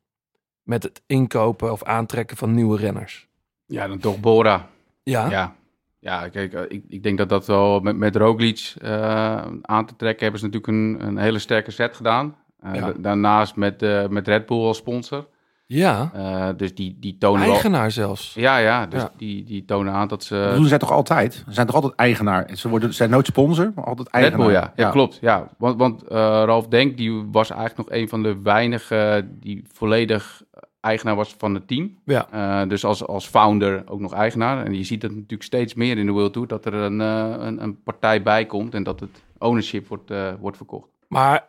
Met 0.64 0.84
het 0.84 1.02
inkopen 1.06 1.72
of 1.72 1.84
aantrekken 1.84 2.38
van 2.38 2.54
nieuwe 2.54 2.78
renners. 2.78 3.28
Ja, 3.66 3.88
dan 3.88 4.00
toch 4.00 4.20
Bora. 4.20 4.68
Ja? 5.04 5.30
Ja, 5.30 5.56
ja 6.00 6.30
kijk, 6.30 6.54
eh, 6.54 6.62
ik, 6.68 6.84
ik 6.88 7.04
denk 7.04 7.18
dat 7.18 7.30
dat 7.30 7.46
wel 7.46 7.80
met, 7.80 7.98
met 7.98 8.16
Roglic 8.16 8.74
eh, 8.82 9.46
aan 9.62 9.86
te 9.86 9.96
trekken 9.96 10.22
hebben 10.24 10.40
ze 10.40 10.46
natuurlijk 10.46 10.68
een, 10.74 11.08
een 11.08 11.18
hele 11.18 11.40
sterke 11.40 11.72
set 11.72 11.96
gedaan. 11.96 12.36
Eh, 12.60 12.74
Ja. 12.76 12.94
Daarnaast 12.98 13.56
met, 13.56 13.82
eh, 13.82 14.08
met 14.08 14.28
Red 14.28 14.46
Bull 14.46 14.58
als 14.66 14.78
sponsor. 14.78 15.28
Ja, 15.74 16.12
Eh, 16.14 16.48
dus 16.58 16.76
die, 16.76 16.98
die 17.00 17.18
tonen 17.18 17.42
wel... 17.42 17.52
eigenaar 17.52 17.92
zelfs. 17.92 18.34
Ja, 18.34 18.58
ja, 18.58 18.86
dus 18.86 19.02
Ja. 19.02 19.12
Die, 19.18 19.44
die 19.44 19.66
tonen 19.66 19.94
aan 19.94 20.00
dat 20.00 20.10
Dat 20.10 20.24
ze... 20.24 20.52
doen 20.56 20.66
zij 20.66 20.78
toch 20.78 20.92
altijd? 20.92 21.34
Ze 21.34 21.54
zijn 21.54 21.66
toch 21.66 21.76
altijd 21.76 21.96
eigenaar? 21.96 22.50
Ze 22.54 22.70
worden, 22.70 22.90
ze 22.90 22.96
zijn 22.96 23.10
nooit 23.10 23.26
sponsor, 23.26 23.72
maar 23.76 23.86
altijd 23.86 24.08
Red 24.12 24.22
eigenaar. 24.22 24.46
Bull, 24.48 24.56
ja. 24.56 24.74
ja. 24.76 24.90
klopt. 24.90 25.18
Ja. 25.22 25.48
Want, 25.58 25.78
want 25.78 26.04
eh, 26.04 26.18
Ralf 26.46 26.68
Denk 26.68 26.98
die 26.98 27.24
was 27.32 27.50
eigenlijk 27.50 27.90
nog 27.90 28.00
een 28.00 28.10
van 28.10 28.24
de 28.24 28.42
weinigen 28.44 29.38
die 29.40 29.64
volledig 29.74 30.42
eigenaar 30.82 31.16
was 31.16 31.36
van 31.38 31.54
het 31.54 31.68
team. 31.68 31.98
Ja. 32.06 32.28
Eh, 32.32 32.70
dus 32.70 32.86
als, 32.86 33.08
als 33.08 33.28
founder 33.28 33.84
ook 33.86 34.00
nog 34.00 34.14
eigenaar. 34.14 34.66
En 34.66 34.74
je 34.78 34.84
ziet 34.84 35.02
het 35.02 35.12
natuurlijk 35.12 35.44
steeds 35.44 35.74
meer 35.74 35.98
in 35.98 36.06
de 36.06 36.12
World 36.12 36.34
Tour, 36.34 36.48
dat 36.48 36.66
er 36.66 36.74
een, 36.74 37.00
een, 37.00 37.64
een 37.64 37.84
partij 37.84 38.22
bij 38.24 38.46
komt 38.46 38.74
en 38.74 38.84
dat 38.84 39.00
het 39.00 39.24
ownership 39.38 39.88
wordt, 39.88 40.12
eh, 40.12 40.34
wordt 40.40 40.58
verkocht. 40.58 40.88
Maar 41.08 41.48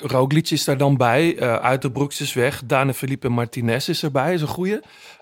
Roglic 0.00 0.50
is 0.50 0.64
daar 0.64 0.76
dan 0.78 0.96
bij. 0.96 1.40
uit 1.60 1.82
de 1.82 1.90
Broeks 1.92 2.20
is 2.20 2.32
weg. 2.32 2.62
Dane 2.64 2.94
Felipe 2.94 3.28
Martinez 3.28 3.88
is 3.88 4.02
erbij. 4.02 4.34
Is 4.34 4.40
een 4.40 4.46
goeie. 4.48 4.80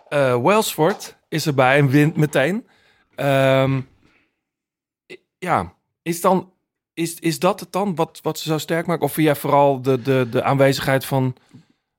Eh 0.09 0.43
Welsford 0.43 1.16
is 1.29 1.47
erbij 1.47 1.79
en 1.79 1.89
wint 1.89 2.16
meteen. 2.16 2.66
Ehm, 3.14 3.81
ja, 5.39 5.73
is, 6.03 6.20
dan, 6.20 6.53
is, 6.95 7.14
is 7.18 7.39
dat 7.39 7.61
het 7.61 7.73
dan 7.73 7.95
wat, 7.95 8.18
wat 8.23 8.39
ze 8.39 8.49
zo 8.49 8.59
sterk 8.59 8.87
maakt? 8.87 9.03
Of 9.03 9.12
vind 9.12 9.27
jij 9.27 9.37
vooral 9.37 9.83
de, 9.83 10.03
de, 10.03 10.27
de 10.31 10.43
aanwezigheid 10.43 11.05
van... 11.05 11.35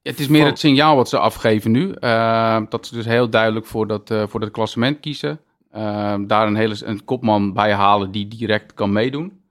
Ja, 0.02 0.12
het 0.12 0.20
is 0.20 0.28
meer 0.28 0.42
Van- 0.42 0.50
het 0.50 0.60
signaal 0.60 0.96
wat 0.96 1.10
ze 1.10 1.18
afgeven 1.20 1.72
nu. 1.72 1.92
eh, 1.92 2.62
dat 2.70 2.88
ze 2.88 2.94
dus 2.96 3.06
heel 3.06 3.30
duidelijk 3.30 3.66
voor 3.66 3.88
dat, 3.88 4.12
eh, 4.12 4.24
voor 4.28 4.40
dat 4.40 4.52
klassement 4.52 5.00
kiezen. 5.00 5.40
Eh, 5.72 6.16
daar 6.28 6.48
een, 6.48 6.56
hele, 6.56 6.76
een 6.84 7.06
kopman 7.06 7.54
bij 7.54 7.74
halen 7.74 8.12
die 8.12 8.28
direct 8.28 8.74
kan 8.74 8.92
meedoen. 8.92 9.42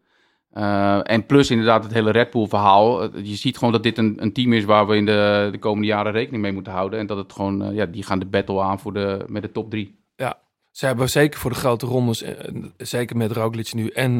Eh, 0.52 1.00
en 1.02 1.26
plus 1.26 1.50
inderdaad 1.50 1.84
het 1.84 1.92
hele 1.92 2.10
Red 2.10 2.30
Bull 2.30 2.46
verhaal. 2.46 3.16
Je 3.16 3.34
ziet 3.34 3.58
gewoon 3.58 3.72
dat 3.72 3.82
dit 3.82 3.98
een, 3.98 4.16
een 4.16 4.32
team 4.32 4.52
is 4.52 4.64
waar 4.64 4.86
we 4.86 4.96
in 4.96 5.06
de, 5.06 5.48
de 5.52 5.58
komende 5.58 5.86
jaren 5.86 6.12
rekening 6.12 6.42
mee 6.42 6.52
moeten 6.52 6.72
houden. 6.72 6.98
En 6.98 7.06
dat 7.06 7.16
het 7.16 7.32
gewoon, 7.32 7.62
eh, 7.62 7.74
ja, 7.74 7.86
die 7.86 8.02
gaan 8.02 8.18
de 8.18 8.26
battle 8.26 8.60
aan 8.60 8.78
voor 8.78 8.92
de, 8.92 9.24
met 9.26 9.42
de 9.42 9.52
top 9.52 9.70
drie. 9.70 9.98
Ja, 10.16 10.38
ze 10.70 10.86
hebben 10.86 11.10
zeker 11.10 11.40
voor 11.40 11.50
de 11.50 11.56
grote 11.56 11.86
rondes, 11.86 12.22
eh, 12.22 12.32
zeker 12.76 13.16
met 13.16 13.32
Roglic 13.32 13.74
nu 13.74 13.88
en 13.88 14.18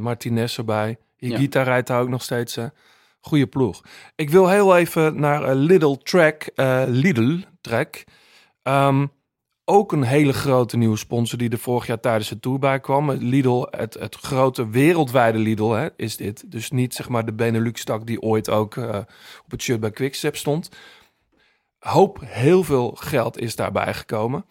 Martinez 0.00 0.58
erbij. 0.58 0.96
Higita 1.16 1.62
rijdt 1.62 1.86
daar 1.86 2.00
ook 2.00 2.08
nog 2.08 2.22
steeds. 2.22 2.58
goede 3.20 3.46
ploeg. 3.46 3.82
Ik 4.14 4.30
wil 4.30 4.48
heel 4.48 4.76
even 4.76 5.20
naar 5.20 5.54
Lidl 5.54 5.94
Track. 6.02 6.44
Lidl 6.86 7.36
Track. 7.60 8.04
Ehm, 8.62 9.06
ook 9.70 9.92
een 9.92 10.02
hele 10.02 10.32
grote 10.32 10.76
nieuwe 10.76 10.96
sponsor 10.96 11.38
die 11.38 11.50
er 11.50 11.58
vorig 11.58 11.86
jaar 11.86 12.00
tijdens 12.00 12.28
de 12.28 12.40
Tour 12.40 12.58
bij 12.58 12.80
kwam. 12.80 13.10
Lidl, 13.10 13.66
het, 13.70 13.94
het 13.94 14.16
grote 14.16 14.68
wereldwijde 14.68 15.38
Lidl 15.38 15.70
hè, 15.70 15.88
is 15.96 16.16
dit. 16.16 16.50
Dus 16.50 16.70
niet 16.70 16.94
zeg 16.94 17.08
maar 17.08 17.24
de 17.24 17.32
Benelux-tak 17.32 18.06
die 18.06 18.22
ooit 18.22 18.50
ook 18.50 18.76
eh, 18.76 18.98
op 19.44 19.50
het 19.50 19.62
shirt 19.62 19.80
bij 19.80 19.90
Quickstep 19.90 20.36
stond. 20.36 20.68
Hoop 21.78 22.18
heel 22.24 22.64
veel 22.64 22.90
geld 22.90 23.38
is 23.38 23.56
daarbij 23.56 23.94
gekomen 23.94 24.44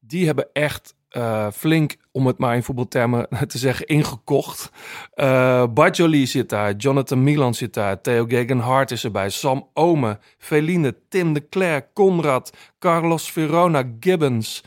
die 0.00 0.26
hebben 0.26 0.48
echt 0.52 0.94
eh, 1.08 1.50
flink, 1.50 1.96
om 2.12 2.26
het 2.26 2.38
maar 2.38 2.54
in 2.54 2.62
voetbaltermen 2.62 3.28
te 3.46 3.58
zeggen, 3.58 3.86
ingekocht. 3.86 4.70
Eh 5.14 5.64
Bajoli 5.74 6.26
zit 6.26 6.48
daar, 6.48 6.74
Jonathan 6.76 7.22
Milan 7.22 7.54
zit 7.54 7.74
daar, 7.74 8.00
Theo 8.00 8.24
Gegenhardt 8.24 8.90
is 8.90 9.04
erbij, 9.04 9.30
Sam 9.30 9.68
Ome, 9.74 10.18
Feline, 10.38 10.94
Tim 11.08 11.32
de 11.32 11.48
Cler, 11.48 11.92
Conrad, 11.92 12.56
Carlos 12.78 13.30
Verona, 13.30 13.82
Gibbons, 14.00 14.64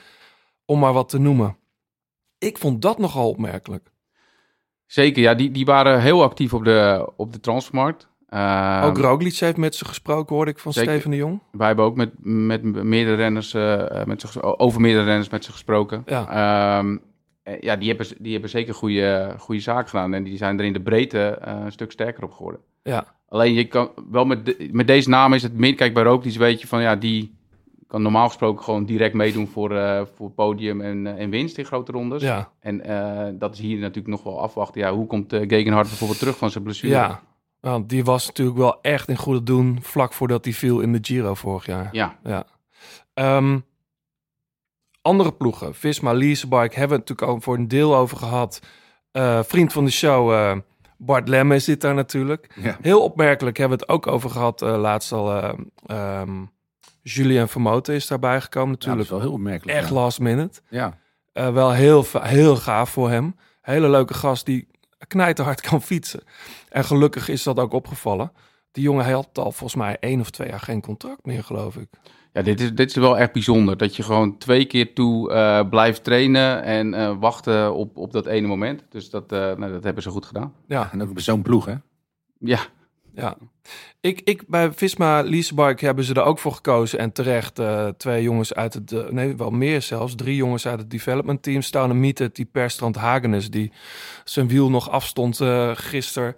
om 0.65 0.79
maar 0.79 0.93
wat 0.93 1.09
te 1.09 1.19
noemen. 1.19 1.57
Ik 2.37 2.57
vond 2.57 2.81
dat 2.81 2.97
nogal 2.97 3.29
opmerkelijk. 3.29 3.91
Zeker, 4.85 5.21
ja, 5.21 5.33
die, 5.33 5.51
die 5.51 5.65
waren 5.65 6.01
heel 6.01 6.23
actief 6.23 6.53
op 6.53 6.63
de, 6.63 7.11
op 7.15 7.33
de 7.33 7.39
transfermarkt. 7.39 8.09
Eh, 8.27 8.81
ook 8.85 8.97
Roglic 8.97 9.35
heeft 9.35 9.57
met 9.57 9.75
ze 9.75 9.85
gesproken, 9.85 10.35
hoorde 10.35 10.51
ik 10.51 10.59
van 10.59 10.73
zeker. 10.73 10.91
Steven 10.91 11.11
de 11.11 11.17
Jong. 11.17 11.41
Wij 11.51 11.67
hebben 11.67 11.85
ook 11.85 11.95
met, 11.95 12.11
met 12.19 12.63
meerdere 12.63 13.15
renners, 13.15 13.53
eh, 13.53 14.03
met 14.05 14.21
ze, 14.21 14.59
over 14.59 14.81
meerdere 14.81 15.05
renners 15.05 15.29
met 15.29 15.45
ze 15.45 15.51
gesproken. 15.51 16.03
Ja. 16.05 16.27
Ehm, 16.27 16.91
eh, 16.93 16.99
ja, 17.59 17.75
die 17.75 17.87
hebben, 17.87 18.07
die 18.19 18.31
hebben 18.31 18.49
zeker 18.49 18.73
goede, 18.73 19.35
goede 19.37 19.61
zaak 19.61 19.89
gedaan. 19.89 20.13
En 20.13 20.23
die 20.23 20.37
zijn 20.37 20.59
er 20.59 20.65
in 20.65 20.73
de 20.73 20.81
breedte 20.81 21.27
eh, 21.27 21.53
een 21.65 21.71
stuk 21.71 21.91
sterker 21.91 22.23
op 22.23 22.31
geworden. 22.31 22.61
Ja, 22.83 23.13
Alleen 23.29 23.53
je 23.53 23.65
kan 23.65 23.89
wel 24.11 24.25
met, 24.25 24.45
de- 24.45 24.69
met 24.71 24.87
deze 24.87 25.09
naam 25.09 25.33
is 25.33 25.43
het 25.43 25.57
meer. 25.57 25.75
Kijk, 25.75 25.93
bij 25.93 26.03
Roglic 26.03 26.37
weet 26.37 26.61
je 26.61 26.67
van 26.67 26.81
ja, 26.81 26.95
die 26.95 27.35
kan 27.87 28.01
normaal 28.01 28.27
gesproken 28.27 28.63
gewoon 28.63 28.85
direct 28.85 29.13
meedoen 29.13 29.47
voor, 29.47 29.75
eh, 29.75 30.01
voor 30.15 30.29
podium 30.31 30.81
en, 30.81 31.07
eh, 31.07 31.21
en 31.23 31.29
winst 31.29 31.57
in 31.57 31.65
grote 31.65 31.91
rondes. 31.91 32.21
ja, 32.21 32.51
En 32.59 32.81
eh, 32.81 33.33
dat 33.39 33.53
is 33.53 33.59
hier 33.59 33.77
natuurlijk 33.79 34.07
nog 34.07 34.23
wel 34.23 34.41
afwachten. 34.41 34.81
Ja, 34.81 34.93
hoe 34.93 35.07
komt 35.07 35.33
Gegenhard 35.33 35.87
bijvoorbeeld 35.87 36.19
terug 36.19 36.37
van 36.37 36.49
zijn 36.51 36.63
blessure? 36.63 36.93
ja. 36.93 37.21
Want 37.59 37.89
die 37.89 38.03
was 38.03 38.27
natuurlijk 38.27 38.57
wel 38.57 38.81
echt 38.81 39.09
in 39.09 39.17
goede 39.17 39.43
doen 39.43 39.77
vlak 39.81 40.13
voordat 40.13 40.45
hij 40.45 40.53
viel 40.53 40.79
in 40.79 40.91
de 40.93 40.99
Giro 41.01 41.33
vorig 41.33 41.65
jaar. 41.65 41.89
Ja, 41.91 42.17
Ja. 42.23 42.45
Ehm, 43.13 43.59
andere 45.05 45.33
ploegen. 45.33 45.75
Visma, 45.75 46.13
Leasebike 46.13 46.75
hebben 46.79 46.97
we 46.97 47.03
het 47.03 47.09
natuurlijk 47.09 47.27
ook 47.37 47.43
voor 47.43 47.55
een 47.55 47.67
deel 47.67 47.95
over 47.95 48.17
gehad. 48.17 48.59
Eh, 49.11 49.39
vriend 49.43 49.73
van 49.73 49.85
de 49.85 49.91
show, 49.91 50.31
eh, 50.33 50.57
Bart 50.97 51.27
Lemme 51.27 51.59
zit 51.59 51.81
daar 51.81 51.93
natuurlijk. 51.93 52.51
Ja. 52.55 52.77
Heel 52.81 53.03
opmerkelijk 53.03 53.57
hebben 53.57 53.77
we 53.77 53.83
het 53.83 53.93
ook 53.93 54.07
over 54.07 54.29
gehad. 54.29 54.61
eh, 54.61 54.77
laatst 54.77 55.11
al, 55.11 55.55
ehm, 55.85 56.43
Julien 57.01 57.47
Vermoten 57.47 57.95
is 57.95 58.07
daarbij 58.07 58.41
gekomen 58.41 58.69
Ja, 58.69 58.75
dat 58.75 58.81
is 58.81 58.87
natuurlijk. 58.87 59.09
wel 59.09 59.19
heel 59.21 59.31
opmerkelijk. 59.39 59.77
echt 59.77 59.89
ja. 59.89 59.93
last 59.95 60.19
minute. 60.19 60.61
Ja. 60.69 60.97
Wel 61.33 61.71
heel, 61.71 62.05
heel 62.19 62.55
gaaf 62.55 62.89
voor 62.89 63.09
hem. 63.09 63.35
Hele 63.61 63.89
leuke 63.89 64.13
gast 64.13 64.45
die 64.45 64.67
knijterhard 65.07 65.61
kan 65.69 65.81
fietsen. 65.81 66.23
En 66.69 66.83
gelukkig 66.85 67.29
is 67.29 67.43
dat 67.43 67.59
ook 67.59 67.73
opgevallen. 67.73 68.31
Die 68.71 68.83
jongen 68.83 69.11
had 69.13 69.27
al 69.33 69.51
volgens 69.51 69.75
mij 69.75 69.97
één 69.99 70.19
of 70.19 70.29
twee 70.29 70.47
jaar 70.49 70.59
geen 70.59 70.81
contract 70.81 71.25
meer, 71.25 71.43
geloof 71.43 71.75
ik. 71.75 71.89
Ja, 72.35 72.41
dit 72.41 72.61
is, 72.61 72.73
dit 72.73 72.89
is 72.89 72.95
wel 72.95 73.17
echt 73.17 73.31
bijzonder. 73.31 73.77
Dat 73.77 73.95
je 73.95 74.03
gewoon 74.03 74.37
twee 74.37 74.65
keer 74.65 74.93
toe 74.93 75.31
eh, 75.31 75.69
blijft 75.69 76.03
trainen 76.03 76.63
en 76.63 76.93
eh, 76.93 77.15
wachten 77.19 77.73
op, 77.73 77.97
op 77.97 78.11
dat 78.11 78.25
ene 78.25 78.47
moment. 78.47 78.83
Dus 78.89 79.09
dat, 79.09 79.31
eh, 79.31 79.39
nou, 79.39 79.71
dat 79.71 79.83
hebben 79.83 80.03
ze 80.03 80.09
goed 80.09 80.25
gedaan. 80.25 80.53
Ja, 80.67 80.89
En 80.91 81.01
ook 81.01 81.13
bij 81.13 81.23
zo'n 81.23 81.41
ploeg, 81.41 81.65
hè? 81.65 81.73
Ja, 82.39 82.59
ja. 83.13 83.37
Ik, 83.99 84.21
ik, 84.21 84.47
bij 84.47 84.71
Visma 84.71 85.21
Leasebike 85.21 85.85
hebben 85.85 86.03
ze 86.03 86.13
er 86.13 86.23
ook 86.23 86.39
voor 86.39 86.51
gekozen. 86.51 86.99
En 86.99 87.11
terecht 87.11 87.61
twee 87.97 88.23
jongens 88.23 88.53
uit 88.53 88.73
het... 88.73 89.11
nee, 89.11 89.35
wel 89.35 89.51
meer 89.51 89.81
zelfs. 89.81 90.15
Drie 90.15 90.35
jongens 90.35 90.67
uit 90.67 90.79
het 90.79 90.89
development 90.89 91.43
team. 91.43 91.61
Stouwne 91.61 91.93
Miete, 91.93 92.29
die 92.33 92.45
per 92.45 92.69
Strand 92.69 92.95
Hagenes... 92.95 93.49
die 93.49 93.71
zijn 94.23 94.47
wiel 94.47 94.69
nog 94.69 94.89
afstond 94.89 95.41
gisteren 95.73 96.35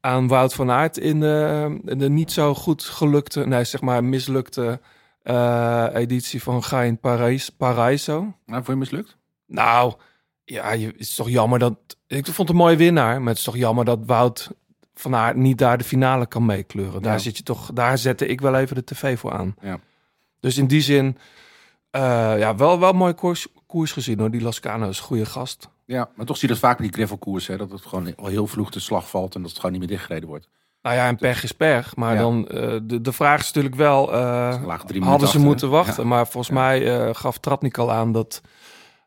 aan 0.00 0.28
Wout 0.28 0.54
van 0.54 0.70
Aert... 0.70 0.98
in 0.98 1.20
de, 1.20 1.78
in 1.84 1.98
de 1.98 2.08
niet 2.08 2.32
zo 2.32 2.54
goed 2.54 2.82
gelukte... 2.82 3.46
nee, 3.46 3.64
zeg 3.64 3.80
maar 3.80 4.04
mislukte 4.04 4.80
eh, 5.22 5.86
editie 5.92 6.42
van 6.42 6.64
Gain 6.64 6.98
Parijs, 6.98 7.50
Paraiso. 7.50 8.34
Nou, 8.46 8.64
voor 8.64 8.74
je 8.74 8.80
mislukt? 8.80 9.16
Nou, 9.46 9.94
ja, 10.44 10.72
je, 10.72 10.86
het 10.86 10.98
is 11.00 11.14
toch 11.14 11.28
jammer 11.28 11.58
dat... 11.58 11.76
Ik 12.06 12.24
vond 12.24 12.36
het 12.36 12.48
een 12.48 12.56
mooie 12.56 12.76
winnaar, 12.76 13.18
maar 13.20 13.28
het 13.28 13.38
is 13.38 13.44
toch 13.44 13.56
jammer 13.56 13.84
dat 13.84 13.98
Wout 14.06 14.50
van 14.94 15.14
Aert 15.14 15.36
niet 15.36 15.58
daar 15.58 15.78
de 15.78 15.84
finale 15.84 16.26
kan 16.26 16.46
meekleuren. 16.46 17.02
Daar 17.02 17.12
Ja. 17.12 17.18
zit 17.18 17.36
je 17.36 17.42
toch, 17.42 17.70
daar 17.72 17.98
zette 17.98 18.26
ik 18.26 18.40
wel 18.40 18.54
even 18.54 18.76
de 18.76 18.84
tv 18.84 19.18
voor 19.18 19.32
aan. 19.32 19.54
Ja. 19.60 19.78
Dus 20.40 20.58
in 20.58 20.66
die 20.66 20.80
zin, 20.80 21.18
eh, 21.90 22.00
ja, 22.38 22.56
wel, 22.56 22.80
wel 22.80 22.92
mooi 22.92 23.12
koers, 23.12 23.46
koers 23.66 23.92
gezien 23.92 24.18
hoor. 24.18 24.30
Die 24.30 24.40
Lascano 24.42 24.88
is 24.88 24.98
een 24.98 25.04
goede 25.04 25.26
gast. 25.26 25.68
Ja, 25.84 26.10
maar 26.16 26.26
toch 26.26 26.36
zie 26.36 26.48
je 26.48 26.54
dat 26.54 26.62
vaak 26.62 26.78
bij 26.78 26.86
die 26.86 26.96
gravelkoers, 26.96 27.46
hè? 27.46 27.56
Dat 27.56 27.70
het 27.70 27.86
gewoon 27.86 28.16
al 28.16 28.26
heel 28.26 28.46
vroeg 28.46 28.70
de 28.70 28.80
slag 28.80 29.08
valt 29.08 29.34
en 29.34 29.40
dat 29.40 29.50
het 29.50 29.58
gewoon 29.60 29.72
niet 29.78 29.80
meer 29.80 29.90
dichtgereden 29.96 30.28
wordt. 30.28 30.48
Nou 30.82 30.96
ja, 30.96 31.06
en 31.06 31.16
pech 31.16 31.42
is 31.42 31.52
pech. 31.52 31.96
Maar 31.96 32.14
Ja. 32.14 32.20
dan, 32.20 32.48
eh, 32.48 32.76
de, 32.82 33.00
de 33.00 33.12
vraag 33.12 33.40
is 33.40 33.46
natuurlijk 33.46 33.74
wel, 33.74 34.12
eh, 34.12 34.48
hadden 34.48 34.88
ze 35.00 35.24
achter, 35.24 35.40
moeten 35.40 35.66
hè? 35.68 35.74
wachten. 35.74 36.02
Ja. 36.02 36.08
Maar 36.08 36.26
volgens 36.26 36.54
mij 36.54 37.06
eh, 37.06 37.14
gaf 37.14 37.38
Tratnik 37.38 37.78
al 37.78 37.92
aan 37.92 38.12
dat, 38.12 38.40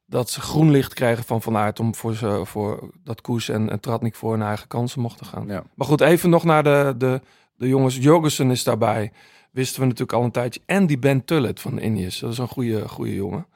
dat 0.06 0.30
ze 0.30 0.42
groen 0.42 0.72
licht 0.72 0.94
kregen 0.94 1.24
van 1.24 1.42
Van 1.42 1.58
Aert... 1.58 1.80
om 1.80 1.96
voor, 1.96 2.16
ze, 2.16 2.42
voor 2.46 2.90
dat 3.04 3.22
koers 3.22 3.50
en, 3.50 3.70
en 3.70 3.80
Tratnik 3.80 4.16
voor 4.16 4.32
hun 4.32 4.42
eigen 4.42 4.68
kansen 4.68 5.02
mochten 5.02 5.26
gaan. 5.26 5.46
Maar 5.48 5.88
goed, 5.88 6.02
even 6.02 6.30
nog 6.30 6.44
naar 6.44 6.64
de, 6.64 6.94
de, 6.98 7.22
de 7.56 7.68
jongens. 7.68 7.96
Jorgensen 7.98 8.52
is 8.52 8.64
daarbij. 8.64 9.12
Wisten 9.52 9.80
we 9.80 9.86
natuurlijk 9.86 10.18
al 10.18 10.24
een 10.24 10.32
tijdje. 10.32 10.62
En 10.66 10.86
die 10.88 11.00
Ben 11.00 11.26
Tullet 11.26 11.60
van 11.60 11.78
Ineos. 11.78 12.20
Dat 12.20 12.32
is 12.32 12.38
een 12.38 12.48
goede, 12.48 12.88
goede 12.88 13.16
jongen. 13.16 13.48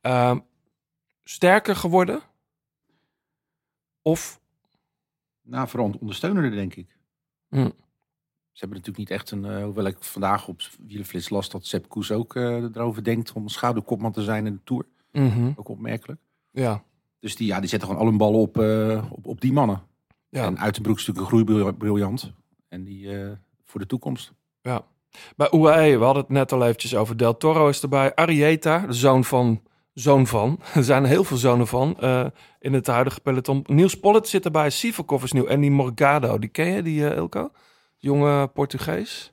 Ehm, 0.00 0.38
sterker 1.24 1.76
geworden? 1.76 2.20
Of... 4.02 4.40
Nou, 5.42 5.68
vooral 5.68 5.94
ondersteunende, 6.00 6.56
denk 6.56 6.74
ik. 6.74 6.98
Hm. 7.50 7.70
Ze 8.52 8.66
hebben 8.66 8.78
natuurlijk 8.78 9.10
niet 9.10 9.18
echt 9.18 9.30
een... 9.30 9.44
eh, 9.44 9.62
hoewel 9.64 9.84
ik 9.84 9.96
vandaag 10.00 10.48
op 10.48 10.60
Wielenflits 10.86 11.28
las 11.28 11.48
dat 11.50 11.66
Sepp 11.66 11.88
Koes 11.88 12.10
ook 12.12 12.36
eh, 12.36 12.62
erover 12.62 13.04
denkt... 13.04 13.32
om 13.32 13.48
schaduwkopman 13.48 14.12
te 14.12 14.22
zijn 14.22 14.46
in 14.46 14.52
de 14.52 14.60
Tour. 14.64 14.84
Mhm. 15.12 15.52
Ook 15.56 15.68
opmerkelijk. 15.68 16.20
Ja, 16.50 16.82
Dus 17.18 17.36
die, 17.36 17.46
ja, 17.46 17.60
die 17.60 17.68
zetten 17.68 17.88
gewoon 17.88 18.02
al 18.04 18.08
hun 18.10 18.18
ballen 18.18 18.40
op, 18.40 18.58
eh, 18.58 19.04
op, 19.12 19.26
op 19.26 19.40
die 19.40 19.52
mannen. 19.52 19.82
ja. 20.28 20.44
En 20.44 20.58
Uitenbroek 20.58 20.98
is 20.98 21.06
natuurlijk 21.06 21.32
een 21.32 21.40
groeibriljant. 21.42 22.32
En 22.68 22.84
die 22.84 23.08
voor 23.64 23.80
de 23.80 23.86
toekomst. 23.86 24.32
Ja. 24.62 24.84
Bij 25.36 25.48
UAE, 25.52 25.98
we 25.98 26.04
hadden 26.04 26.22
het 26.22 26.32
net 26.32 26.52
al 26.52 26.62
eventjes 26.62 26.94
over. 26.94 27.16
Del 27.16 27.36
Toro 27.36 27.68
is 27.68 27.82
erbij. 27.82 28.14
Arieta, 28.14 28.86
de 28.86 28.92
zoon 28.92 29.24
van... 29.24 29.62
Zoon 30.00 30.26
van. 30.26 30.60
Er 30.74 30.84
zijn 30.84 31.04
heel 31.04 31.24
veel 31.24 31.36
zonen 31.36 31.66
van 31.66 31.96
eh, 32.00 32.26
in 32.60 32.72
het 32.72 32.86
huidige 32.86 33.20
peloton. 33.20 33.64
Niels 33.66 34.00
Pollitt 34.00 34.28
zit 34.28 34.44
erbij. 34.44 34.70
Sivakov 34.70 35.22
is 35.22 35.32
nieuw. 35.32 35.46
En 35.46 35.60
die 35.60 35.70
Morgado, 35.70 36.38
die 36.38 36.48
ken 36.48 36.66
je, 36.66 36.82
die 36.82 37.08
eh, 37.08 37.16
Ilko? 37.16 37.50
Jonge 37.96 38.46
Portugees. 38.46 39.32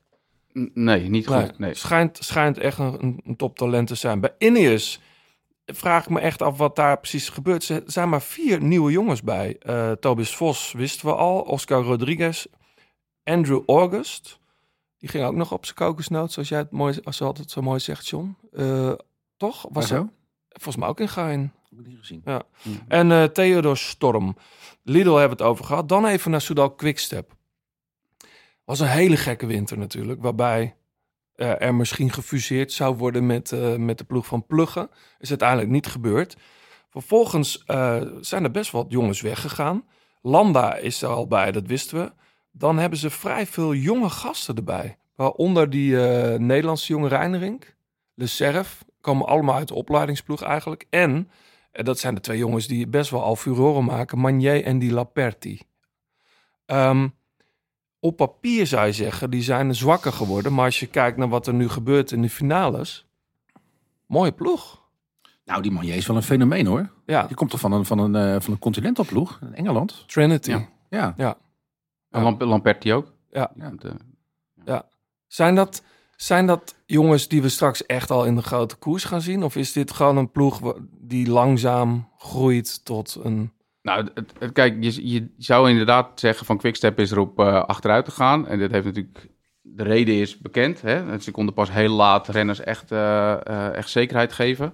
Nee, 0.74 1.10
niet 1.10 1.28
goed. 1.28 1.60
Nee. 1.60 1.74
Schijnt, 1.74 2.18
schijnt 2.22 2.58
echt 2.58 2.78
een, 2.78 3.22
een, 3.26 3.36
toptalent 3.36 3.88
te 3.88 3.96
zijn. 3.96 4.20
Bij 4.20 4.34
Ineos 4.38 5.00
vraag 5.66 6.04
ik 6.04 6.10
me 6.10 6.20
echt 6.20 6.42
af 6.42 6.58
wat 6.58 6.76
daar 6.76 7.00
precies 7.00 7.30
gebeurt. 7.30 7.70
Er 7.70 7.84
zijn 7.86 8.10
maar 8.10 8.22
vier 8.22 8.62
nieuwe 8.62 8.92
jongens 8.92 9.22
bij. 9.22 9.56
Eh 9.60 9.92
Tobias 9.92 10.36
Vos 10.36 10.72
wisten 10.72 11.08
we 11.08 11.14
al. 11.14 11.42
Oscar 11.42 11.84
Rodriguez. 11.84 12.46
Andrew 13.24 13.64
August. 13.66 14.40
Die 14.98 15.10
ging 15.10 15.26
ook 15.26 15.36
nog 15.36 15.52
op 15.52 15.66
zijn 15.66 15.78
kokosnoot, 15.78 16.32
zoals 16.32 16.50
jij 16.50 16.58
het 16.58 16.72
mooi, 16.72 17.00
als 17.04 17.18
je 17.18 17.24
altijd 17.24 17.52
zo 17.52 17.62
mooi 17.62 17.80
zegt, 17.80 18.08
John. 18.08 18.38
Eh, 18.54 18.92
toch? 19.38 19.62
Was 19.62 19.72
Was 19.72 19.88
zo? 19.88 20.10
Volgens 20.58 20.76
mij 20.76 20.88
ook 20.88 21.00
in 21.00 21.10
Gein. 21.10 21.54
Heb 21.70 21.80
ik 21.80 21.88
niet 21.88 21.98
gezien. 22.00 22.22
Ja. 22.26 22.44
En 22.88 23.12
eh 23.12 23.24
Theodor 23.24 23.78
Storm. 23.78 24.38
Lidl 24.84 25.16
hebben 25.16 25.38
we 25.38 25.44
het 25.44 25.52
over 25.52 25.66
gehad. 25.66 25.90
Dan 25.90 26.06
even 26.06 26.32
naar 26.32 26.42
Soudal 26.42 26.76
Quickstep. 26.76 27.36
Was 28.64 28.80
een 28.80 28.88
hele 28.88 29.18
gekke 29.18 29.46
winter 29.46 29.78
natuurlijk. 29.78 30.22
Waarbij 30.22 30.76
eh, 31.36 31.62
er 31.62 31.76
misschien 31.76 32.12
gefuseerd 32.12 32.72
zou 32.72 32.96
worden 32.96 33.26
met, 33.26 33.52
eh, 33.52 33.76
met 33.76 33.98
de 33.98 34.04
ploeg 34.04 34.26
van 34.26 34.46
Pluggen. 34.46 34.90
Is 35.20 35.30
uiteindelijk 35.30 35.70
niet 35.70 35.88
gebeurd. 35.88 36.38
Vervolgens 36.90 37.64
zijn 38.22 38.44
er 38.44 38.52
best 38.52 38.72
wat 38.72 38.86
jongens 38.90 39.22
weggegaan. 39.22 39.86
Landa 40.22 40.76
is 40.76 41.02
er 41.02 41.10
al 41.10 41.28
bij, 41.28 41.52
dat 41.52 41.68
wisten 41.68 42.00
we. 42.00 42.12
Dan 42.52 42.78
hebben 42.78 43.00
ze 43.00 43.10
vrij 43.10 43.46
veel 43.46 43.74
jonge 43.74 44.10
gasten 44.10 44.56
erbij. 44.56 44.98
Waaronder 45.16 45.70
die 45.70 45.96
Nederlandse 46.38 46.94
jonge 46.94 47.08
Reinering. 47.08 47.66
Le 48.14 48.28
Serf. 48.28 48.86
Komen 49.08 49.28
allemaal 49.28 49.56
uit 49.56 49.68
de 49.68 49.74
opleidingsploeg 49.74 50.42
eigenlijk. 50.42 50.86
En 50.90 51.30
en 51.72 51.86
dat 51.86 52.00
zijn 52.00 52.16
de 52.16 52.22
twee 52.22 52.38
jongens 52.38 52.68
die 52.68 52.88
best 52.88 53.10
wel 53.12 53.24
al 53.24 53.36
furoren 53.36 53.84
maken. 53.84 54.18
Magnier 54.20 54.64
en 54.64 54.80
die 54.80 54.92
Laperti. 54.94 55.60
Ehm, 56.66 57.08
op 58.00 58.16
papier 58.18 58.68
zou 58.68 58.86
je 58.86 58.92
zeggen, 58.92 59.30
die 59.30 59.42
zijn 59.42 59.76
zwakker 59.76 60.14
geworden. 60.14 60.54
Maar 60.54 60.66
als 60.66 60.80
je 60.80 60.88
kijkt 60.88 61.18
naar 61.18 61.30
wat 61.30 61.48
er 61.48 61.54
nu 61.54 61.70
gebeurt 61.70 62.12
in 62.12 62.22
de 62.22 62.30
finales. 62.30 63.08
Mooie 64.06 64.32
ploeg. 64.32 64.82
Nou, 65.46 65.62
die 65.62 65.72
man 65.72 65.84
is 65.84 66.08
wel 66.08 66.16
een 66.16 66.24
fenomeen 66.24 66.66
hoor. 66.66 66.90
Ja, 67.06 67.28
Die 67.28 67.36
komt 67.36 67.50
toch 67.50 67.60
van 67.60 67.72
een, 67.72 67.86
van 67.86 68.00
een, 68.00 68.16
eh, 68.16 68.42
van 68.42 68.54
een 68.54 68.60
continental 68.60 69.06
ploeg 69.06 69.40
in 69.42 69.56
Engeland? 69.56 70.04
Trinity. 70.08 70.50
Ja. 70.50 70.68
Ja. 70.90 71.14
Ja. 71.18 71.38
En 72.10 72.22
Lamp- 72.24 72.42
Lamperti 72.42 72.94
ook. 72.94 73.14
Ja. 73.32 73.52
Want, 73.56 73.84
eh, 73.84 74.80
Zijn, 75.28 75.56
dat, 75.56 75.84
zijn 76.18 76.46
dat 76.46 76.76
jongens 76.86 77.28
die 77.28 77.42
we 77.42 77.50
straks 77.50 77.86
echt 77.86 78.12
al 78.12 78.26
in 78.26 78.36
de 78.36 78.42
grote 78.42 78.76
koers 78.76 79.04
gaan 79.04 79.22
zien? 79.22 79.44
Of 79.44 79.56
is 79.56 79.72
dit 79.74 79.92
gewoon 79.92 80.18
een 80.18 80.32
ploeg 80.32 80.74
die 81.00 81.30
langzaam 81.30 82.10
groeit 82.18 82.86
tot 82.86 83.20
een... 83.24 83.52
Nou, 83.82 84.08
het, 84.14 84.34
het- 84.40 84.52
kijk, 84.52 84.78
je, 84.80 85.10
je 85.10 85.28
zou 85.38 85.70
inderdaad 85.70 86.20
zeggen 86.20 86.46
van 86.46 86.58
Quickstep 86.58 87.00
is 87.00 87.12
erop 87.12 87.40
eh 87.40 87.64
achteruit 87.64 88.06
te 88.06 88.12
gaan. 88.12 88.48
En 88.48 88.60
dit 88.60 88.72
heeft 88.72 88.86
natuurlijk, 88.86 89.30
de 89.62 89.84
reden 89.84 90.16
is 90.16 90.38
bekend. 90.38 90.82
Hè? 90.82 91.20
Ze 91.20 91.32
konden 91.32 91.54
pas 91.54 91.72
heel 91.72 91.90
laat 91.94 92.28
renners 92.28 92.60
echt, 92.60 92.92
eh, 92.92 93.32
eh, 93.48 93.74
echt 93.76 93.90
zekerheid 93.90 94.34
geven. 94.34 94.74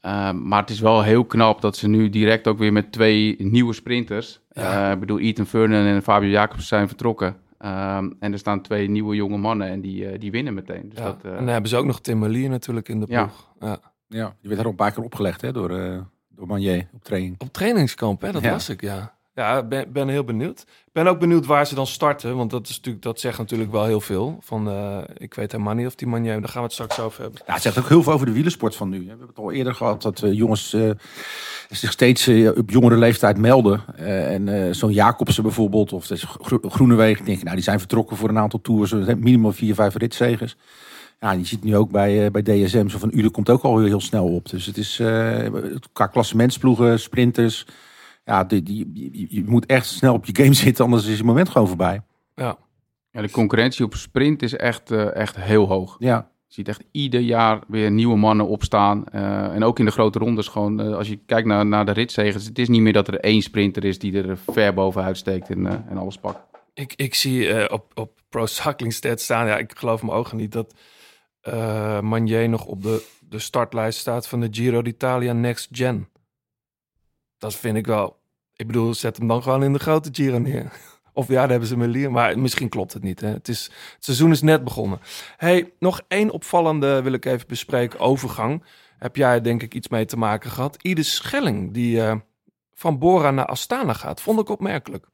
Eh, 0.00 0.32
maar 0.32 0.60
het 0.60 0.70
is 0.70 0.80
wel 0.80 1.02
heel 1.02 1.24
knap 1.24 1.60
dat 1.60 1.76
ze 1.76 1.88
nu 1.88 2.10
direct 2.10 2.46
ook 2.48 2.58
weer 2.58 2.72
met 2.72 2.92
twee 2.92 3.36
nieuwe 3.38 3.72
sprinters. 3.72 4.40
Ja. 4.50 4.86
eh, 4.86 4.92
ik 4.92 5.00
bedoel, 5.00 5.18
Ethan 5.18 5.46
Vernon 5.46 5.86
en 5.86 6.02
Fabio 6.02 6.28
Jacobs 6.30 6.68
zijn 6.68 6.88
vertrokken. 6.88 7.36
Ehm, 7.62 8.10
en 8.18 8.32
er 8.32 8.38
staan 8.38 8.62
twee 8.62 8.88
nieuwe 8.90 9.14
jonge 9.14 9.36
mannen 9.36 9.68
en 9.68 9.80
die, 9.80 10.06
eh, 10.08 10.20
die 10.20 10.30
winnen 10.30 10.54
meteen. 10.54 10.88
Dus 10.88 10.98
Ja. 10.98 11.04
dat, 11.04 11.24
eh, 11.24 11.30
En 11.30 11.36
dan 11.36 11.46
hebben 11.48 11.70
ze 11.70 11.76
ook 11.76 11.84
nog 11.84 12.00
Tim 12.00 12.18
Merlier 12.18 12.48
natuurlijk 12.48 12.88
in 12.88 13.00
de 13.00 13.06
ploeg. 13.06 13.48
Ja. 13.60 13.78
Ja, 14.08 14.36
die 14.40 14.48
werd 14.48 14.58
er 14.58 14.64
al 14.64 14.70
een 14.70 14.76
paar 14.76 14.92
keer 14.92 15.04
opgelegd 15.04 15.40
hè, 15.40 15.52
door, 15.52 15.70
eh 15.78 15.98
door 16.28 16.46
Manier 16.46 16.88
op 16.92 17.04
training. 17.04 17.34
Op 17.40 17.52
trainingskamp, 17.52 18.20
hè? 18.20 18.32
dat 18.32 18.42
Ja. 18.42 18.50
was 18.50 18.68
ik, 18.68 18.80
ja. 18.80 19.14
Ja, 19.42 19.62
ben, 19.62 19.92
ben 19.92 20.08
heel 20.08 20.24
benieuwd. 20.24 20.64
Ben 20.92 21.06
ook 21.06 21.18
benieuwd 21.18 21.46
waar 21.46 21.66
ze 21.66 21.74
dan 21.74 21.86
starten. 21.86 22.36
Want 22.36 22.50
dat, 22.50 22.68
is 22.68 22.76
natuurlijk, 22.76 23.04
dat 23.04 23.20
zegt 23.20 23.38
natuurlijk 23.38 23.70
wel 23.70 23.84
heel 23.84 24.00
veel. 24.00 24.38
Van, 24.40 24.68
eh, 24.68 24.98
ik 25.16 25.34
weet 25.34 25.52
helemaal 25.52 25.74
niet 25.74 25.86
of 25.86 25.94
die 25.94 26.08
manier... 26.08 26.40
Daar 26.40 26.48
gaan 26.48 26.60
we 26.60 26.62
het 26.62 26.72
straks 26.72 27.00
over 27.00 27.22
hebben. 27.22 27.40
Ja, 27.46 27.52
het 27.52 27.62
zegt 27.62 27.78
ook 27.78 27.88
heel 27.88 28.02
veel 28.02 28.12
over 28.12 28.26
de 28.26 28.32
wielersport 28.32 28.76
van 28.76 28.88
nu. 28.88 29.00
We 29.00 29.08
hebben 29.08 29.26
het 29.26 29.38
al 29.38 29.52
eerder 29.52 29.74
gehad 29.74 30.02
dat 30.02 30.22
eh, 30.22 30.32
jongens 30.32 30.72
eh, 30.72 30.90
zich 31.70 31.92
steeds 31.92 32.28
op 32.56 32.70
jongere 32.70 32.96
leeftijd 32.96 33.38
melden. 33.38 33.96
En 33.96 34.74
zo'n 34.74 34.92
Jacobsen 34.92 35.42
bijvoorbeeld, 35.42 35.92
of 35.92 36.06
Gro 36.40 36.58
Groenewegen, 36.62 37.20
ik 37.20 37.26
denk, 37.26 37.42
nou, 37.42 37.54
die 37.54 37.64
zijn 37.64 37.78
vertrokken 37.78 38.16
voor 38.16 38.28
een 38.28 38.38
aantal 38.38 38.60
tours. 38.60 38.92
Minimaal 38.92 39.52
vier, 39.52 39.74
vijf 39.74 39.94
ritzegers. 39.94 40.56
Ja, 41.20 41.32
je 41.32 41.44
ziet 41.44 41.64
nu 41.64 41.76
ook 41.76 41.90
bij, 41.90 42.30
bij 42.30 42.42
DSM, 42.42 42.88
zo 42.88 42.98
van 42.98 43.12
Ude 43.14 43.30
komt 43.30 43.50
ook 43.50 43.62
al 43.62 43.78
heel, 43.78 44.00
snel 44.00 44.26
op. 44.26 44.50
Dus 44.50 44.66
het 44.66 44.76
is 44.76 44.96
qua 45.92 46.06
klassementsploegen, 46.06 47.00
sprinters. 47.00 47.66
Ja, 48.24 48.44
die, 48.44 48.62
die, 48.62 48.90
je, 49.12 49.26
je 49.28 49.44
moet 49.44 49.66
echt 49.66 49.86
snel 49.86 50.14
op 50.14 50.24
je 50.24 50.42
game 50.42 50.54
zitten, 50.54 50.84
anders 50.84 51.06
is 51.06 51.18
je 51.18 51.24
moment 51.24 51.48
gewoon 51.48 51.68
voorbij. 51.68 52.02
Ja, 52.34 52.56
ja, 53.10 53.20
de 53.20 53.30
concurrentie 53.30 53.84
op 53.84 53.94
sprint 53.94 54.42
is 54.42 54.56
echt, 54.56 54.90
eh, 54.90 55.14
echt 55.14 55.36
heel 55.36 55.66
hoog. 55.68 55.96
Ja, 55.98 56.30
Je 56.46 56.54
ziet 56.54 56.68
echt 56.68 56.82
ieder 56.92 57.20
jaar 57.20 57.60
weer 57.68 57.90
nieuwe 57.90 58.16
mannen 58.16 58.46
opstaan. 58.46 59.06
Eh, 59.08 59.54
en 59.54 59.64
ook 59.64 59.78
in 59.78 59.84
de 59.84 59.90
grote 59.90 60.18
rondes 60.18 60.48
gewoon, 60.48 60.80
eh, 60.80 60.96
als 60.96 61.08
je 61.08 61.18
kijkt 61.26 61.46
naar, 61.46 61.66
naar 61.66 61.84
de 61.86 61.92
ritzegens. 61.92 62.44
Het 62.44 62.58
is 62.58 62.68
niet 62.68 62.80
meer 62.80 62.92
dat 62.92 63.08
er 63.08 63.20
één 63.20 63.42
sprinter 63.42 63.84
is 63.84 63.98
die 63.98 64.22
er 64.22 64.38
ver 64.38 64.74
bovenuit 64.74 65.16
steekt 65.16 65.50
en, 65.50 65.66
eh, 65.66 65.72
en 65.88 65.96
alles 65.96 66.16
pakt. 66.18 66.40
ik, 66.74 66.92
ik 66.96 67.14
zie 67.14 67.48
eh, 67.48 67.72
op, 67.72 67.90
op 67.94 68.20
Pro 68.28 68.46
Cycling 68.46 68.92
Stats 68.92 69.24
staan... 69.24 69.46
Ja, 69.46 69.58
ik 69.58 69.78
geloof 69.78 70.02
mijn 70.02 70.16
ogen 70.16 70.36
niet 70.36 70.52
dat 70.52 70.74
eh 71.40 72.00
Manier 72.00 72.48
nog 72.48 72.64
op 72.64 72.82
de, 72.82 73.06
de 73.28 73.38
startlijst 73.38 73.98
staat... 73.98 74.28
van 74.28 74.40
de 74.40 74.48
Giro 74.50 74.82
d'Italia 74.82 75.32
Next 75.32 75.68
Gen. 75.72 76.08
Dat 77.42 77.54
vind 77.54 77.76
ik 77.76 77.86
wel... 77.86 78.20
Ik 78.56 78.66
bedoel, 78.66 78.94
zet 78.94 79.16
hem 79.16 79.28
dan 79.28 79.42
gewoon 79.42 79.62
in 79.62 79.72
de 79.72 79.78
grote 79.78 80.08
Giro 80.12 80.38
neer. 80.38 80.72
Of 81.12 81.28
ja, 81.28 81.40
daar 81.40 81.50
hebben 81.50 81.68
ze 81.68 81.76
Melier, 81.76 82.10
maar 82.10 82.38
misschien 82.38 82.68
klopt 82.68 82.92
het 82.92 83.02
niet. 83.02 83.20
Hè? 83.20 83.28
Het, 83.28 83.48
is, 83.48 83.64
het 83.94 84.04
seizoen 84.04 84.30
is 84.30 84.42
net 84.42 84.64
begonnen. 84.64 85.00
hey, 85.36 85.72
nog 85.78 86.00
één 86.08 86.30
opvallende 86.30 87.02
wil 87.02 87.12
ik 87.12 87.24
even 87.24 87.46
bespreken. 87.48 87.98
Overgang. 87.98 88.64
Heb 88.98 89.16
jij 89.16 89.40
denk 89.40 89.62
ik 89.62 89.74
iets 89.74 89.88
mee 89.88 90.04
te 90.04 90.16
maken 90.16 90.50
gehad. 90.50 90.82
Ide 90.82 91.02
Schelling, 91.02 91.72
die 91.72 92.02
eh, 92.02 92.16
van 92.74 92.98
Bora 92.98 93.30
naar 93.30 93.46
Astana 93.46 93.92
gaat. 93.92 94.20
Vond 94.20 94.40
ik 94.40 94.48
opmerkelijk. 94.48 95.06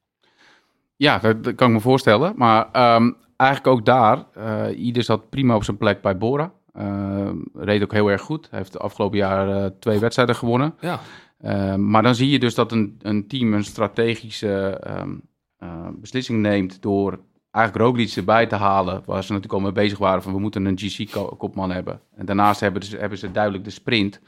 Ja, 0.96 1.18
dat, 1.18 1.54
kan 1.54 1.68
ik 1.68 1.74
me 1.74 1.80
voorstellen. 1.80 2.32
Maar 2.36 2.68
ehm, 2.72 3.12
eigenlijk 3.36 3.76
ook 3.76 3.84
daar, 3.84 4.24
eh 4.34 4.84
Ieder 4.84 5.02
zat 5.02 5.30
prima 5.30 5.54
op 5.54 5.64
zijn 5.64 5.76
plek 5.76 6.02
bij 6.02 6.18
Bora. 6.18 6.52
Eh, 6.72 7.30
reed 7.54 7.82
ook 7.82 7.92
heel 7.92 8.10
erg 8.10 8.22
goed. 8.22 8.46
Hij 8.50 8.58
heeft 8.58 8.72
de 8.72 8.78
afgelopen 8.78 9.18
jaar 9.18 9.48
eh, 9.48 9.70
twee 9.80 9.98
wedstrijden 9.98 10.34
gewonnen. 10.34 10.74
Ja. 10.80 11.00
Eh, 11.39 11.74
maar 11.74 12.03
dan 12.03 12.14
zie 12.14 12.28
je 12.28 12.39
dus 12.39 12.55
dat 12.55 12.72
een, 12.72 12.99
een 13.03 13.26
team 13.26 13.55
een 13.55 13.64
strategische 13.64 14.80
ehm, 14.82 15.14
eh, 15.59 15.89
beslissing 16.01 16.41
neemt 16.41 16.82
door 16.82 17.18
eigenlijk 17.51 17.86
Roglic 17.86 18.16
erbij 18.16 18.47
te 18.47 18.55
halen, 18.55 19.03
waar 19.05 19.24
ze 19.24 19.32
natuurlijk 19.32 19.61
al 19.61 19.66
mee 19.66 19.84
bezig 19.84 19.99
waren 19.99 20.22
van 20.22 20.32
we 20.32 20.41
moeten 20.41 20.64
een 20.64 20.78
GC-kopman 20.78 21.70
hebben. 21.70 22.01
En 22.16 22.26
daarnaast 22.26 22.61
hebben 22.61 22.82
ze, 22.82 22.97
hebben 22.97 23.18
ze 23.18 23.30
duidelijk 23.30 23.64
de 23.64 23.70
sprint. 23.70 24.20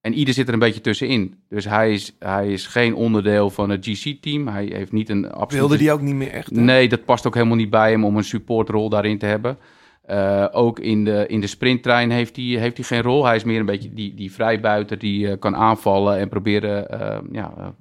En 0.00 0.14
ieder 0.14 0.34
zit 0.34 0.48
er 0.48 0.52
een 0.52 0.58
beetje 0.58 0.80
tussenin. 0.80 1.34
Dus 1.48 1.64
hij 1.64 1.92
is, 1.92 2.16
hij 2.18 2.52
is 2.52 2.66
geen 2.66 2.94
onderdeel 2.94 3.50
van 3.50 3.70
het 3.70 3.86
GC-team. 3.86 4.48
Hij 4.48 4.64
heeft 4.64 4.92
niet 4.92 5.08
een 5.08 5.24
absolute... 5.24 5.56
Wilde 5.56 5.76
die 5.76 5.92
ook 5.92 6.00
niet 6.00 6.14
meer 6.14 6.30
echt? 6.30 6.50
hè? 6.50 6.60
Nee, 6.60 6.88
dat 6.88 7.04
past 7.04 7.26
ook 7.26 7.34
helemaal 7.34 7.56
niet 7.56 7.70
bij 7.70 7.90
hem 7.90 8.04
om 8.04 8.16
een 8.16 8.24
supportrol 8.24 8.88
daarin 8.88 9.18
te 9.18 9.26
hebben. 9.26 9.58
Eh, 10.04 10.46
ook 10.50 10.78
in 10.78 11.04
de, 11.04 11.26
in 11.26 11.40
de 11.40 11.46
sprinttrein 11.46 12.10
heeft 12.10 12.36
hij, 12.36 12.44
heeft 12.44 12.76
hij 12.76 12.86
geen 12.86 13.02
rol. 13.02 13.24
Hij 13.24 13.36
is 13.36 13.44
meer 13.44 13.60
een 13.60 13.66
beetje 13.66 13.92
die, 13.92 14.14
die 14.14 14.32
vrijbuiter 14.32 14.98
die 14.98 15.30
eh, 15.30 15.38
kan 15.38 15.56
aanvallen 15.56 16.18
en 16.18 16.28
proberen 16.28 16.90
eh, 16.90 17.18
ja, 17.32 17.74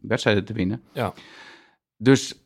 wedstrijden 0.00 0.44
te 0.44 0.52
winnen. 0.52 0.82
Ja. 0.92 1.12
Dus 1.96 2.42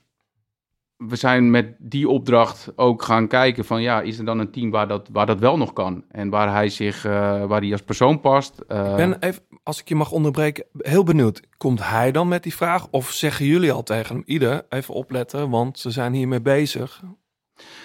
we 0.96 1.16
zijn 1.16 1.50
met 1.50 1.74
die 1.78 2.08
opdracht 2.08 2.72
ook 2.76 3.02
gaan 3.02 3.28
kijken 3.28 3.64
van 3.64 3.82
ja, 3.82 4.00
is 4.00 4.18
er 4.18 4.24
dan 4.24 4.38
een 4.38 4.50
team 4.50 4.70
waar 4.70 4.88
dat, 4.88 5.08
waar 5.12 5.26
dat 5.26 5.38
wel 5.38 5.56
nog 5.56 5.72
kan? 5.72 6.04
En 6.08 6.30
waar 6.30 6.52
hij 6.52 6.68
zich, 6.68 7.02
waar 7.02 7.60
hij 7.60 7.72
als 7.72 7.82
persoon 7.82 8.20
past. 8.20 8.60
Ik 8.60 8.96
ben 8.96 9.16
even, 9.20 9.42
als 9.62 9.80
ik 9.80 9.88
je 9.88 9.94
mag 9.94 10.10
onderbreken, 10.10 10.64
heel 10.78 11.04
benieuwd. 11.04 11.40
Komt 11.56 11.88
hij 11.88 12.12
dan 12.12 12.28
met 12.28 12.42
die 12.42 12.54
vraag? 12.54 12.88
Of 12.90 13.10
zeggen 13.10 13.46
jullie 13.46 13.72
al 13.72 13.82
tegen 13.82 14.14
hem, 14.14 14.24
Ieder, 14.26 14.66
even 14.68 14.94
opletten, 14.94 15.50
want 15.50 15.78
ze 15.78 15.90
zijn 15.90 16.12
hiermee 16.12 16.40
bezig. 16.40 17.02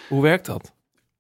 Hoe 0.10 0.22
werkt 0.22 0.46
dat? 0.46 0.76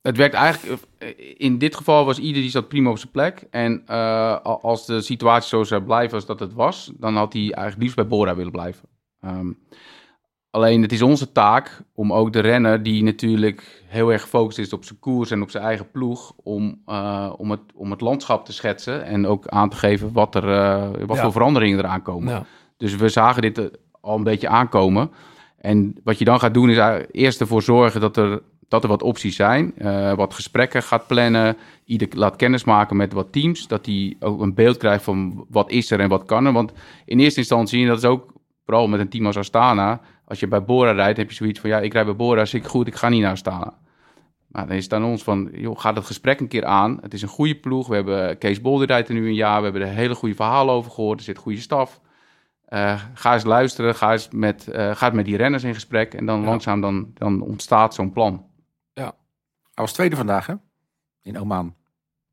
Het 0.08 0.18
werkt 0.18 0.34
eigenlijk, 0.36 0.82
eh, 0.98 1.10
in 1.38 1.58
dit 1.58 1.76
geval 1.76 2.06
was 2.06 2.20
ieder 2.20 2.42
die 2.42 2.52
zat 2.52 2.68
prima 2.68 2.90
op 2.90 2.98
zijn 2.98 3.12
plek. 3.12 3.48
En 3.50 3.82
eh, 3.86 4.42
als 4.42 4.86
de 4.86 5.02
situatie 5.02 5.50
zo 5.50 5.64
zou 5.64 5.82
blijven 5.82 6.16
als 6.16 6.26
dat 6.26 6.40
het 6.40 6.54
was, 6.54 6.92
dan 6.98 7.16
had 7.16 7.34
hij 7.34 7.42
eigenlijk 7.42 7.78
liefst 7.78 7.96
bij 7.96 8.08
Bora 8.08 8.36
willen 8.36 8.52
blijven. 8.52 8.90
Ehm, 9.22 9.52
alleen 10.50 10.82
het 10.82 10.92
is 10.92 11.02
onze 11.02 11.32
taak 11.32 11.82
om 11.94 12.14
ook 12.14 12.34
de 12.34 12.40
renner, 12.40 12.84
die 12.84 13.04
natuurlijk 13.04 13.84
heel 13.86 14.12
erg 14.12 14.22
gefocust 14.22 14.58
is 14.58 14.74
op 14.74 14.84
zijn 14.86 15.00
koers 15.00 15.32
en 15.32 15.42
op 15.42 15.50
zijn 15.50 15.64
eigen 15.64 15.92
ploeg, 15.92 16.34
om, 16.44 16.82
eh, 16.86 17.34
om, 17.38 17.52
het, 17.52 17.62
om 17.76 17.92
het 17.92 18.02
landschap 18.02 18.46
te 18.46 18.54
schetsen 18.54 19.06
en 19.06 19.28
ook 19.28 19.48
aan 19.48 19.70
te 19.70 19.78
geven 19.78 20.12
wat, 20.14 20.36
er, 20.36 20.46
wat 21.08 21.18
Ja. 21.18 21.24
voor 21.24 21.32
veranderingen 21.32 21.80
eraan 21.80 22.02
komen. 22.02 22.34
Ja. 22.34 22.46
Dus 22.78 22.96
we 22.96 23.10
zagen 23.10 23.42
dit 23.42 23.72
al 24.02 24.18
een 24.18 24.24
beetje 24.24 24.48
aankomen. 24.48 25.12
En 25.58 25.96
wat 26.04 26.18
je 26.18 26.26
dan 26.26 26.40
gaat 26.40 26.54
doen 26.54 26.70
is 26.70 27.06
eerst 27.12 27.42
ervoor 27.42 27.62
zorgen 27.62 28.02
dat 28.02 28.18
er, 28.18 28.42
dat 28.68 28.84
er 28.84 28.90
wat 28.90 29.02
opties 29.04 29.36
zijn. 29.36 29.74
eh, 29.78 30.14
wat 30.14 30.34
gesprekken 30.34 30.84
gaat 30.84 31.08
plannen. 31.08 31.58
Ieder 31.86 32.08
laat 32.12 32.36
kennis 32.36 32.64
maken 32.64 32.96
met 32.98 33.14
wat 33.14 33.32
teams. 33.32 33.68
Dat 33.68 33.86
hij 33.86 34.16
ook 34.20 34.42
een 34.42 34.54
beeld 34.54 34.78
krijgt 34.78 35.04
van 35.04 35.46
wat 35.50 35.72
is 35.72 35.92
er 35.92 36.00
en 36.00 36.10
wat 36.10 36.26
kan 36.26 36.46
er. 36.46 36.54
Want 36.54 36.72
in 37.06 37.20
eerste 37.20 37.40
instantie, 37.40 37.82
en 37.82 37.88
dat 37.88 37.98
is 37.98 38.06
ook 38.06 38.34
vooral 38.66 38.88
met 38.88 39.00
een 39.00 39.10
team 39.10 39.26
als 39.26 39.38
Astana. 39.38 40.00
Als 40.26 40.40
je 40.40 40.48
bij 40.48 40.64
Bora 40.64 40.92
rijdt, 40.92 41.18
heb 41.18 41.30
je 41.30 41.36
zoiets 41.36 41.60
van... 41.60 41.70
ja, 41.70 41.80
ik 41.80 41.94
rijd 41.94 42.06
bij 42.06 42.16
Bora, 42.16 42.46
zit 42.46 42.62
ik 42.64 42.68
goed, 42.70 42.88
ik 42.88 42.96
ga 42.96 43.10
niet 43.10 43.22
naar 43.22 43.32
Astana. 43.32 43.74
Maar 44.48 44.68
dan 44.68 44.76
is 44.76 44.84
het 44.84 44.94
aan 44.94 45.04
ons 45.04 45.24
van, 45.24 45.50
joh, 45.54 45.80
ga 45.80 45.92
dat 45.94 46.06
gesprek 46.06 46.40
een 46.40 46.48
keer 46.48 46.66
aan. 46.66 46.98
Het 47.02 47.14
is 47.14 47.22
een 47.22 47.28
goede 47.28 47.56
ploeg. 47.56 47.88
We 47.88 47.96
hebben 47.96 48.38
Kees 48.38 48.62
Bol, 48.62 48.78
die 48.78 48.88
rijdt 48.88 49.08
er 49.08 49.14
nu 49.14 49.28
een 49.28 49.34
jaar. 49.34 49.58
We 49.58 49.64
hebben 49.64 49.82
er 49.82 49.88
hele 49.94 50.16
goede 50.16 50.36
verhalen 50.36 50.74
over 50.74 50.92
gehoord. 50.92 51.20
Er 51.20 51.26
zit 51.26 51.38
goede 51.38 51.60
staf. 51.60 52.02
Eh, 52.66 53.02
ga 53.14 53.34
eens 53.34 53.44
luisteren, 53.44 53.96
ga 53.96 54.12
eens 54.12 54.28
met, 54.32 54.68
eh, 54.68 54.96
ga 54.96 55.10
met 55.10 55.26
die 55.26 55.38
renners 55.38 55.64
in 55.64 55.74
gesprek. 55.74 56.14
En 56.14 56.26
dan 56.26 56.40
Ja. 56.40 56.46
langzaam 56.46 56.82
dan, 56.82 57.12
dan 57.14 57.42
ontstaat 57.42 57.94
zo'n 57.94 58.12
plan. 58.12 58.46
Hij 59.78 59.86
was 59.86 59.94
tweede 59.96 60.16
vandaag, 60.16 60.46
hè? 60.46 60.54
In 61.22 61.40
Oman. 61.40 61.76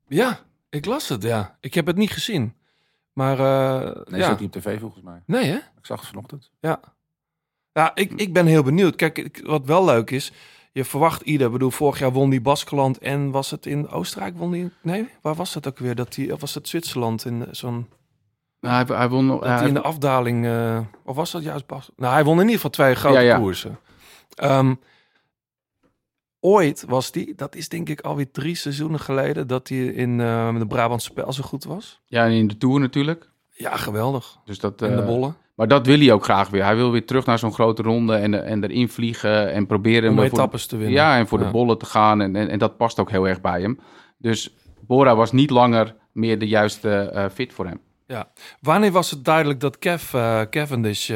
Ja, 0.09 0.39
ik 0.71 0.85
las 0.85 1.09
het, 1.09 1.23
ja. 1.23 1.57
Ik 1.61 1.75
heb 1.75 1.87
het 1.87 1.97
niet 1.97 2.11
gezien. 2.11 2.55
Maar, 3.13 3.39
eh 3.39 4.03
Nee, 4.11 4.21
ja. 4.21 4.27
is 4.27 4.33
ook 4.33 4.41
niet 4.41 4.57
op 4.57 4.63
tv 4.63 4.81
volgens 4.81 5.03
mij. 5.03 5.23
Nee, 5.27 5.45
hè? 5.45 5.57
Ik 5.57 5.87
zag 5.87 5.99
het 6.01 6.09
vanochtend. 6.09 6.51
Ja. 6.61 6.81
Ja, 7.73 7.91
ik, 7.95 8.13
ik 8.13 8.33
ben 8.33 8.47
heel 8.47 8.63
benieuwd. 8.63 8.97
Kijk, 8.97 9.19
ik- 9.19 9.41
wat 9.47 9.65
wel 9.67 9.85
leuk 9.85 10.11
is, 10.11 10.33
je 10.73 10.85
verwacht 10.85 11.21
ieder. 11.23 11.47
Ik 11.47 11.53
bedoel, 11.53 11.71
vorig 11.71 11.99
jaar 11.99 12.13
won 12.13 12.31
die 12.31 12.41
Baskeland 12.41 12.99
en 12.99 13.31
was 13.31 13.51
het 13.51 13.67
in 13.67 13.89
Oostenrijk? 13.89 14.37
Won 14.37 14.51
die? 14.51 14.71
Nee, 14.83 15.09
waar 15.21 15.35
was 15.35 15.53
dat 15.53 15.67
ook 15.69 15.79
weer? 15.79 15.95
Dat 15.95 16.13
die, 16.15 16.33
of 16.33 16.41
was 16.41 16.55
het 16.55 16.69
Zwitserland 16.69 17.25
in 17.25 17.47
zo'n 17.51 17.89
Nou, 18.61 18.87
hij, 18.87 18.97
hij 18.97 19.09
won 19.09 19.27
nog- 19.27 19.39
dat 19.41 19.49
hij- 19.49 19.59
hij 19.59 19.69
in 19.69 19.75
de 19.75 19.83
afdaling? 19.83 20.47
eh, 20.47 20.81
of 21.05 21.17
was 21.17 21.31
dat 21.31 21.43
juist 21.43 21.67
Bas? 21.67 21.91
Nou, 21.97 22.13
hij 22.13 22.25
won 22.25 22.35
in 22.35 22.41
ieder 22.41 22.55
geval 22.55 22.71
twee 22.71 22.95
grote 22.95 23.15
Ja, 23.17 23.21
ja. 23.23 23.39
koersen. 23.39 23.79
Ehm, 24.35 24.75
ooit 26.45 26.85
was 26.89 27.11
die, 27.13 27.33
dat 27.37 27.55
is 27.57 27.69
denk 27.69 27.89
ik 27.89 28.01
alweer 28.01 28.31
drie 28.31 28.55
seizoenen 28.55 29.01
geleden, 29.01 29.47
dat 29.47 29.69
hij 29.69 29.79
in 29.85 30.21
eh, 30.21 30.59
de 30.59 30.67
Brabantse 30.67 31.11
spel 31.11 31.33
zo 31.33 31.43
goed 31.43 31.65
was. 31.65 32.01
ja, 32.07 32.25
en 32.25 32.31
in 32.31 32.47
de 32.47 32.57
Tour 32.57 32.81
natuurlijk. 32.81 33.31
Ja, 33.51 33.77
geweldig. 33.77 34.37
Dus 34.45 34.59
dat, 34.59 34.83
En 34.83 34.97
de 34.97 35.03
eh, 35.03 35.07
bollen. 35.07 35.37
Maar 35.55 35.69
dat 35.69 35.87
wil 35.87 35.99
hij 35.99 36.13
ook 36.13 36.25
graag 36.25 36.49
weer. 36.51 36.65
Hij 36.65 36.77
wil 36.77 36.91
weer 36.91 37.07
terug 37.07 37.27
naar 37.27 37.39
zo'n 37.39 37.53
grote 37.53 37.83
ronde 37.83 38.15
en, 38.15 38.45
en 38.47 38.65
erin 38.65 38.89
vliegen 38.89 39.53
en 39.53 39.67
proberen... 39.67 40.11
Om 40.11 40.17
voor- 40.17 40.25
etappes 40.25 40.67
te 40.67 40.77
winnen. 40.77 40.95
Ja, 40.95 41.17
en 41.19 41.27
voor 41.29 41.39
Ja. 41.39 41.45
de 41.45 41.51
bollen 41.51 41.79
te 41.79 41.87
gaan. 41.87 42.21
En, 42.21 42.37
en, 42.37 42.49
en 42.49 42.59
dat 42.59 42.77
past 42.77 42.99
ook 42.99 43.11
heel 43.11 43.29
erg 43.29 43.41
bij 43.41 43.61
hem. 43.61 43.79
Dus 44.19 44.55
Bora 44.81 45.17
was 45.17 45.33
niet 45.33 45.51
langer 45.51 45.95
meer 46.13 46.39
de 46.39 46.49
juiste 46.49 46.91
eh, 46.91 47.25
fit 47.33 47.53
voor 47.53 47.67
hem. 47.67 47.81
Ja. 48.07 48.31
Wanneer 48.61 48.93
was 48.93 49.11
het 49.11 49.25
duidelijk 49.25 49.61
dat 49.61 49.79
Kev, 49.79 50.15
eh, 50.15 50.41
Cavendish 50.51 51.11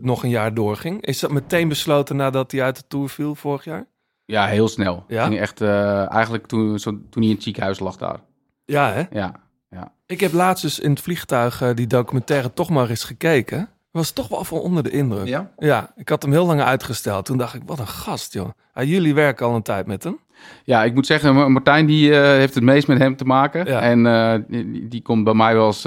nog 0.00 0.22
een 0.22 0.28
jaar 0.30 0.54
doorging? 0.54 1.06
Is 1.06 1.20
dat 1.20 1.30
meteen 1.30 1.68
besloten 1.68 2.16
nadat 2.16 2.52
hij 2.52 2.62
uit 2.62 2.76
de 2.76 2.82
Tour 2.88 3.08
viel 3.08 3.34
vorig 3.34 3.64
jaar? 3.64 3.86
Ja, 4.26 4.46
heel 4.46 4.68
snel. 4.68 5.04
Ja? 5.08 5.24
Ging 5.26 5.38
echt, 5.38 5.60
eh, 5.60 6.12
eigenlijk 6.12 6.46
toen, 6.46 6.78
zo, 6.78 6.90
toen 6.90 7.22
hij 7.22 7.24
in 7.24 7.30
het 7.34 7.42
ziekenhuis 7.42 7.78
lag 7.78 7.96
daar. 7.96 8.16
Ja, 8.64 8.92
hè? 8.92 9.02
Ja, 9.10 9.32
ja. 9.70 9.92
Ik 10.06 10.20
heb 10.20 10.32
laatst 10.32 10.62
dus 10.62 10.78
in 10.80 10.90
het 10.90 11.00
vliegtuig 11.00 11.62
eh, 11.62 11.70
die 11.74 11.86
documentaire 11.86 12.52
toch 12.52 12.70
maar 12.70 12.88
eens 12.90 13.04
gekeken. 13.04 13.68
Was 13.90 14.10
toch 14.10 14.28
wel 14.28 14.44
van 14.44 14.58
onder 14.58 14.82
de 14.82 14.90
indruk. 14.90 15.26
Ja? 15.26 15.50
Ja, 15.58 15.92
ik 15.96 16.08
had 16.08 16.22
hem 16.22 16.32
heel 16.32 16.46
lang 16.46 16.60
uitgesteld. 16.60 17.24
Toen 17.24 17.38
dacht 17.38 17.54
ik, 17.54 17.62
wat 17.66 17.78
een 17.78 17.86
gast, 17.86 18.32
joh. 18.32 18.48
Jullie 18.74 19.14
werken 19.14 19.46
al 19.46 19.54
een 19.54 19.62
tijd 19.62 19.86
met 19.86 20.04
hem. 20.04 20.18
Ja, 20.64 20.84
ik 20.84 20.94
moet 20.94 21.06
zeggen, 21.06 21.34
Ma- 21.34 21.48
Martijn 21.48 21.86
die, 21.86 22.14
eh, 22.14 22.20
heeft 22.22 22.54
het 22.54 22.64
meest 22.64 22.88
met 22.88 22.98
hem 22.98 23.16
te 23.16 23.24
maken. 23.24 23.66
Ja. 23.66 23.80
En 23.80 24.44
die, 24.48 24.88
die 24.88 25.02
komt 25.02 25.24
bij 25.24 25.34
mij 25.34 25.54
wel 25.54 25.66
eens 25.66 25.82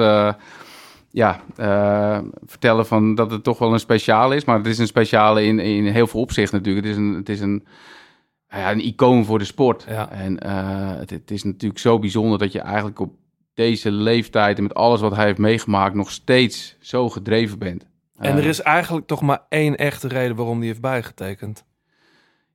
ja, 1.11 1.39
vertellen 2.45 2.85
van 2.85 3.15
dat 3.15 3.31
het 3.31 3.43
toch 3.43 3.59
wel 3.59 3.73
een 3.73 3.79
speciale 3.79 4.35
is. 4.35 4.45
Maar 4.45 4.57
het 4.57 4.67
is 4.67 4.77
een 4.77 4.87
speciale 4.87 5.43
in, 5.43 5.59
in 5.59 5.85
heel 5.85 6.07
veel 6.07 6.19
opzichten 6.21 6.57
natuurlijk. 6.57 6.85
Het 6.85 6.95
is 6.95 7.01
een, 7.01 7.13
het 7.13 7.29
is 7.29 7.39
een, 7.39 7.65
ja, 8.49 8.71
een 8.71 8.85
icoon 8.85 9.25
voor 9.25 9.39
de 9.39 9.45
sport. 9.45 9.85
Ja. 9.87 10.09
En 10.09 10.39
eh, 10.39 10.95
het, 10.97 11.09
het 11.09 11.31
is 11.31 11.43
natuurlijk 11.43 11.79
zo 11.79 11.99
bijzonder 11.99 12.39
dat 12.39 12.51
je 12.51 12.59
eigenlijk 12.59 12.99
op 12.99 13.13
deze 13.53 13.91
leeftijd... 13.91 14.57
en 14.57 14.63
met 14.63 14.73
alles 14.73 15.01
wat 15.01 15.15
hij 15.15 15.25
heeft 15.25 15.37
meegemaakt 15.37 15.95
nog 15.95 16.11
steeds 16.11 16.75
zo 16.79 17.09
gedreven 17.09 17.59
bent. 17.59 17.87
En 18.17 18.31
Eh, 18.31 18.37
er 18.37 18.45
is 18.45 18.61
eigenlijk 18.61 19.07
toch 19.07 19.21
maar 19.21 19.41
één 19.49 19.75
echte 19.75 20.07
reden 20.07 20.35
waarom 20.35 20.57
hij 20.57 20.67
heeft 20.67 20.81
bijgetekend. 20.81 21.65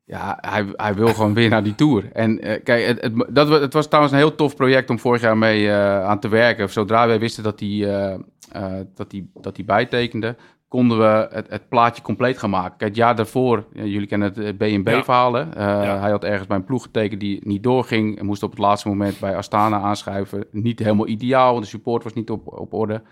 Ja, 0.04 0.38
hij, 0.40 0.72
hij 0.72 0.94
wil 0.94 1.06
gewoon 1.08 1.34
weer 1.34 1.48
naar 1.48 1.62
die 1.62 1.74
tour. 1.74 2.12
En 2.12 2.40
eh, 2.40 2.62
kijk, 2.62 2.86
het, 2.86 3.00
het, 3.00 3.34
dat, 3.34 3.48
het 3.48 3.72
was 3.72 3.86
trouwens 3.86 4.14
een 4.14 4.20
heel 4.20 4.34
tof 4.34 4.56
project 4.56 4.90
om 4.90 4.98
vorig 4.98 5.20
jaar 5.20 5.38
mee 5.38 5.68
eh, 5.68 6.04
aan 6.04 6.20
te 6.20 6.28
werken. 6.28 6.70
Zodra 6.70 7.06
wij 7.06 7.18
wisten 7.18 7.42
dat 7.42 7.60
hij, 7.60 7.68
eh, 7.68 8.12
eh, 8.52 8.86
dat 8.94 9.12
hij, 9.12 9.26
dat 9.34 9.56
hij 9.56 9.64
bijtekende, 9.64 10.36
konden 10.72 10.98
we 10.98 11.28
het, 11.30 11.50
het 11.50 11.68
plaatje 11.68 12.02
compleet 12.02 12.38
gaan 12.38 12.50
maken. 12.50 12.76
Kijk, 12.76 12.90
het 12.90 12.96
jaar 12.98 13.16
daarvoor, 13.16 13.64
ja, 13.72 13.84
jullie 13.84 14.06
kennen 14.06 14.32
het 14.34 14.56
B&B-verhaal. 14.56 15.32
hè? 15.32 15.42
Eh, 15.42 16.00
Hij 16.00 16.10
had 16.10 16.24
ergens 16.24 16.46
bij 16.46 16.56
een 16.56 16.64
ploeg 16.64 16.82
getekend 16.82 17.20
die 17.20 17.40
niet 17.46 17.62
doorging. 17.62 18.18
En 18.18 18.26
moest 18.26 18.42
op 18.42 18.50
het 18.50 18.58
laatste 18.58 18.88
moment 18.88 19.20
bij 19.20 19.36
Astana 19.36 19.80
aanschuiven. 19.80 20.44
Niet 20.50 20.78
helemaal 20.78 21.06
ideaal, 21.08 21.50
want 21.52 21.64
de 21.64 21.70
support 21.70 22.02
was 22.04 22.12
niet 22.12 22.30
op, 22.30 22.58
op 22.58 22.72
orde. 22.74 23.02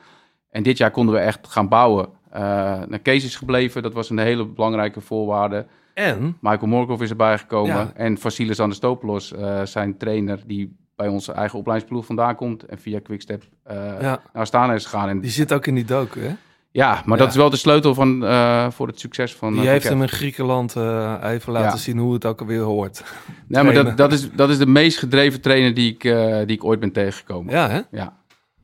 En 0.50 0.62
dit 0.62 0.78
jaar 0.78 0.90
konden 0.90 1.14
we 1.14 1.20
echt 1.20 1.48
gaan 1.48 1.68
bouwen. 1.68 2.08
Eh 2.30 2.40
naar 2.86 2.98
Kees 3.02 3.24
is 3.24 3.36
gebleven, 3.36 3.82
dat 3.82 3.92
was 3.94 4.10
een 4.10 4.18
hele 4.18 4.46
belangrijke 4.46 5.00
voorwaarde. 5.00 5.66
En, 5.94 6.36
Michael 6.40 6.66
Morkov 6.66 7.00
is 7.00 7.10
erbij 7.10 7.38
gekomen. 7.38 7.74
Ja. 7.76 7.90
En 7.94 8.18
Vasilis 8.18 8.60
Anastopoulos, 8.60 9.32
eh 9.32 9.60
zijn 9.64 9.96
trainer, 9.96 10.40
die 10.46 10.76
bij 10.96 11.08
onze 11.08 11.32
eigen 11.32 11.58
opleidingsploeg 11.58 12.06
vandaan 12.06 12.34
komt. 12.34 12.64
En 12.64 12.78
via 12.78 13.00
Quickstep 13.00 13.42
eh 13.62 13.76
Ja. 13.76 14.20
naar 14.32 14.42
Astana 14.42 14.72
is 14.74 14.84
gegaan. 14.84 15.08
En, 15.08 15.20
die 15.20 15.30
zit 15.30 15.52
ook 15.52 15.66
in 15.66 15.74
die 15.74 15.84
docu, 15.84 16.20
hè? 16.20 16.34
Ja, 16.72 17.02
maar 17.04 17.18
Ja. 17.18 17.24
dat 17.24 17.28
is 17.32 17.36
wel 17.36 17.50
de 17.50 17.56
sleutel 17.56 17.94
van, 17.94 18.24
eh, 18.24 18.70
voor 18.70 18.86
het 18.86 19.00
succes 19.00 19.34
van... 19.34 19.52
Die 19.52 19.62
eh, 19.62 19.68
heeft 19.68 19.88
hem 19.88 20.02
in 20.02 20.08
Griekenland 20.08 20.76
eh, 20.76 21.16
even 21.22 21.52
laten 21.52 21.70
Ja. 21.70 21.76
zien 21.76 21.98
hoe 21.98 22.12
het 22.14 22.24
ook 22.24 22.40
alweer 22.40 22.60
hoort. 22.60 23.04
Nee, 23.48 23.62
maar 23.64 23.74
dat, 23.74 23.96
dat, 23.96 24.12
is, 24.12 24.32
dat 24.32 24.50
is 24.50 24.58
de 24.58 24.66
meest 24.66 24.98
gedreven 24.98 25.40
trainer 25.40 25.74
die 25.74 25.90
ik, 25.92 26.02
die 26.46 26.56
ik 26.56 26.64
ooit 26.64 26.80
ben 26.80 26.92
tegengekomen. 26.92 27.54
Ja, 27.54 27.68
hè? 27.68 27.80
Ja, 27.90 28.16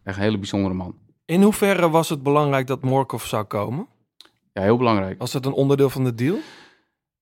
echt 0.04 0.16
een 0.16 0.22
hele 0.22 0.38
bijzondere 0.38 0.74
man. 0.74 0.94
In 1.24 1.42
hoeverre 1.42 1.90
was 1.90 2.08
het 2.08 2.22
belangrijk 2.22 2.66
dat 2.66 2.82
Morkov 2.82 3.24
zou 3.24 3.44
komen? 3.44 3.86
Ja, 4.52 4.62
heel 4.62 4.76
belangrijk. 4.76 5.18
Was 5.18 5.32
dat 5.32 5.46
een 5.46 5.52
onderdeel 5.52 5.90
van 5.90 6.04
de 6.04 6.14
deal? 6.14 6.36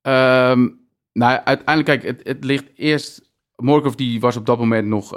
Ehm, 0.03 0.69
nou, 1.13 1.41
uiteindelijk, 1.45 1.85
kijk, 1.85 2.03
het, 2.03 2.27
het 2.29 2.45
ligt 2.45 2.65
eerst... 2.77 3.33
Morkov 3.57 3.95
die 3.95 4.21
was 4.21 4.37
op 4.37 4.47
dat 4.47 4.59
moment 4.59 4.89
nog 4.89 5.11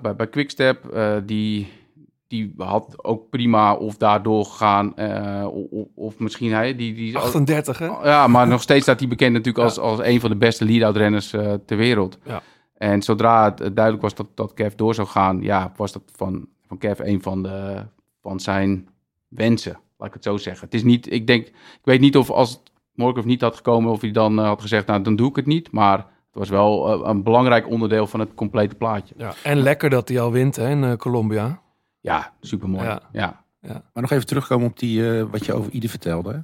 bij, 0.00 0.14
bij 0.16 0.28
Quickstep. 0.28 0.96
Die, 1.26 1.72
die 2.34 2.54
had 2.56 3.04
ook 3.04 3.30
prima 3.30 3.74
of 3.74 3.96
daardoor 3.96 4.44
gegaan. 4.44 4.96
eh, 4.96 5.46
of, 5.50 5.64
of- 5.70 5.88
of 5.94 6.18
misschien 6.18 6.52
hij... 6.52 6.76
Die, 6.76 6.94
die, 6.94 7.18
38, 7.18 7.78
hè? 7.78 7.86
Ja, 7.86 8.26
maar 8.26 8.48
nog 8.48 8.62
steeds 8.62 8.82
staat 8.82 8.98
hij 9.00 9.08
bekend 9.08 9.32
natuurlijk 9.32 9.64
als, 9.64 9.78
als 9.78 9.98
een 10.02 10.20
van 10.20 10.30
de 10.30 10.36
beste 10.36 10.64
lead-out 10.64 10.96
renners 10.96 11.32
eh, 11.32 11.52
ter 11.66 11.76
wereld. 11.76 12.18
Ja. 12.24 12.42
En 12.74 13.02
zodra 13.02 13.44
het 13.44 13.58
duidelijk 13.58 14.02
was 14.02 14.14
dat, 14.14 14.26
dat 14.34 14.54
Kev 14.54 14.74
door 14.74 14.94
zou 14.94 15.08
gaan, 15.08 15.42
ja, 15.42 15.72
was 15.76 15.92
dat 15.92 16.02
van, 16.16 16.46
van 16.66 16.78
Kev 16.78 16.98
een 16.98 17.22
van, 17.22 17.42
de, 17.42 17.82
van 18.22 18.40
zijn 18.40 18.88
wensen, 19.28 19.78
laat 19.98 20.08
ik 20.08 20.14
het 20.14 20.22
zo 20.24 20.36
zeggen. 20.36 20.64
Het 20.64 20.74
is 20.74 20.82
niet, 20.82 21.12
ik 21.12 21.26
denk, 21.26 21.46
ik 21.46 21.80
weet 21.84 22.00
niet 22.00 22.16
of 22.16 22.30
als 22.30 22.62
Morkov 22.94 23.24
niet 23.24 23.40
had 23.40 23.56
gekomen, 23.56 23.90
of 23.92 24.00
hij 24.00 24.10
dan 24.10 24.38
eh, 24.38 24.44
had 24.46 24.60
gezegd, 24.60 24.86
nou 24.86 25.02
dan 25.02 25.16
doe 25.16 25.28
ik 25.28 25.36
het 25.36 25.46
niet. 25.46 25.72
Maar 25.72 25.98
het 25.98 26.06
was 26.32 26.48
wel 26.48 27.06
een 27.06 27.22
belangrijk 27.22 27.68
onderdeel 27.68 28.06
van 28.06 28.20
het 28.20 28.34
complete 28.34 28.74
plaatje. 28.74 29.14
Ja. 29.18 29.32
En 29.42 29.56
lekker 29.58 29.90
dat 29.90 30.08
hij 30.08 30.20
al 30.20 30.32
wint 30.32 30.56
hè, 30.56 30.70
in 30.70 30.96
Colombia. 30.96 31.62
Ja, 32.04 32.32
supermooi. 32.40 32.84
Ja. 32.84 33.00
Ja. 33.12 33.42
Maar 33.92 34.02
nog 34.02 34.10
even 34.10 34.26
terugkomen 34.26 34.66
op 34.66 34.78
die, 34.78 35.18
eh, 35.18 35.24
wat 35.30 35.44
je 35.46 35.52
over 35.52 35.72
Ieder 35.72 35.90
vertelde. 35.90 36.40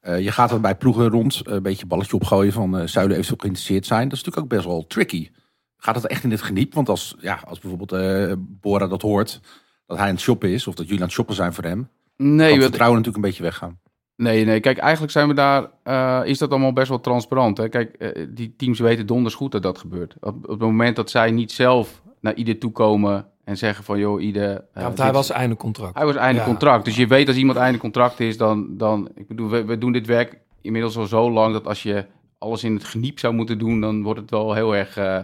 Eh, 0.00 0.20
je 0.20 0.30
gaat 0.32 0.50
er 0.50 0.60
bij 0.60 0.74
ploegen 0.76 1.08
rond, 1.08 1.42
eh, 1.46 1.52
een 1.54 1.62
beetje 1.62 1.86
balletje 1.86 2.16
opgooien 2.16 2.52
van 2.52 2.78
eh 2.78 2.86
zouden 2.86 3.16
eventueel 3.16 3.40
geïnteresseerd 3.40 3.86
zijn. 3.86 4.08
Dat 4.08 4.18
is 4.18 4.24
natuurlijk 4.24 4.52
ook 4.52 4.58
best 4.58 4.64
wel 4.72 4.86
tricky. 4.86 5.30
Gaat 5.76 5.94
het 5.94 6.06
echt 6.06 6.24
in 6.24 6.30
het 6.30 6.42
geniep? 6.42 6.74
Want 6.74 6.88
als, 6.88 7.14
ja, 7.20 7.40
als 7.46 7.58
bijvoorbeeld 7.58 7.92
eh, 7.92 8.32
Bora 8.38 8.86
dat 8.86 9.02
hoort, 9.02 9.40
dat 9.86 9.96
hij 9.96 10.06
aan 10.06 10.12
het 10.12 10.22
shoppen 10.22 10.48
is, 10.48 10.66
of 10.66 10.74
dat 10.74 10.84
jullie 10.84 11.00
aan 11.00 11.06
het 11.06 11.14
shoppen 11.14 11.34
zijn 11.34 11.52
voor 11.52 11.64
hem, 11.64 11.88
kan 12.16 12.26
Nee, 12.34 12.46
het 12.46 12.54
wat, 12.54 12.64
vertrouwen 12.64 12.98
natuurlijk 12.98 13.24
een 13.24 13.30
beetje 13.30 13.42
weggaan. 13.44 13.78
Nee, 14.16 14.44
nee. 14.44 14.60
Kijk, 14.60 14.78
eigenlijk 14.78 15.12
zijn 15.12 15.28
we 15.28 15.34
daar. 15.34 15.70
eh, 15.82 16.20
is 16.24 16.38
dat 16.38 16.50
allemaal 16.50 16.72
best 16.72 16.88
wel 16.88 17.00
transparant. 17.00 17.56
Hè? 17.56 17.68
Kijk, 17.68 18.14
die 18.36 18.54
teams 18.56 18.78
weten 18.78 19.06
donders 19.06 19.34
goed 19.34 19.52
dat 19.52 19.62
dat 19.62 19.78
gebeurt. 19.78 20.14
Op, 20.20 20.34
op 20.34 20.48
het 20.48 20.58
moment 20.58 20.96
dat 20.96 21.10
zij 21.10 21.30
niet 21.30 21.52
zelf 21.52 22.02
naar 22.20 22.34
ieder 22.34 22.58
toe 22.58 22.72
komen 22.72 23.26
en 23.44 23.56
zeggen 23.56 23.84
van, 23.84 23.98
joh, 23.98 24.22
ieder. 24.22 24.50
eh, 24.50 24.58
Ja, 24.74 24.82
want 24.82 24.98
hij 24.98 25.12
was 25.12 25.30
einde 25.30 25.56
contract. 25.56 25.94
Hij 25.96 26.06
was 26.06 26.14
einde 26.16 26.40
Ja. 26.40 26.46
contract. 26.46 26.84
Dus 26.84 26.96
je 26.96 27.06
weet 27.06 27.28
als 27.28 27.36
iemand 27.36 27.58
einde 27.58 27.78
contract 27.78 28.20
is, 28.20 28.36
dan. 28.36 28.66
dan 28.76 29.08
ik 29.14 29.28
bedoel, 29.28 29.48
we, 29.48 29.64
we 29.64 29.78
doen 29.78 29.92
dit 29.92 30.06
werk 30.06 30.38
inmiddels 30.60 30.96
al 30.96 31.06
zo 31.06 31.30
lang 31.30 31.52
dat 31.52 31.66
als 31.66 31.82
je 31.82 32.06
alles 32.38 32.64
in 32.64 32.74
het 32.74 32.84
geniep 32.84 33.18
zou 33.18 33.34
moeten 33.34 33.58
doen, 33.58 33.80
dan 33.80 34.02
wordt 34.02 34.20
het 34.20 34.30
wel 34.30 34.54
heel 34.54 34.76
erg 34.76 34.96
eh, 34.96 35.16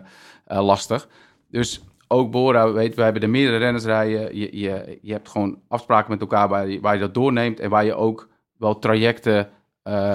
eh, 0.44 0.64
lastig. 0.64 1.08
Dus 1.50 1.80
ook 2.08 2.30
Bora, 2.30 2.72
weet, 2.72 2.94
we 2.94 3.02
hebben 3.02 3.22
er 3.22 3.30
meerdere 3.30 3.56
renners 3.56 3.84
rijden. 3.84 4.36
Je, 4.36 4.58
je, 4.58 4.98
je 5.02 5.12
hebt 5.12 5.28
gewoon 5.28 5.58
afspraken 5.68 6.10
met 6.10 6.20
elkaar 6.20 6.48
waar 6.48 6.68
je, 6.68 6.80
waar 6.80 6.94
je 6.94 7.00
dat 7.00 7.14
doorneemt 7.14 7.60
en 7.60 7.70
waar 7.70 7.84
je 7.84 7.94
ook 7.94 8.28
wel 8.58 8.78
trajecten 8.78 9.48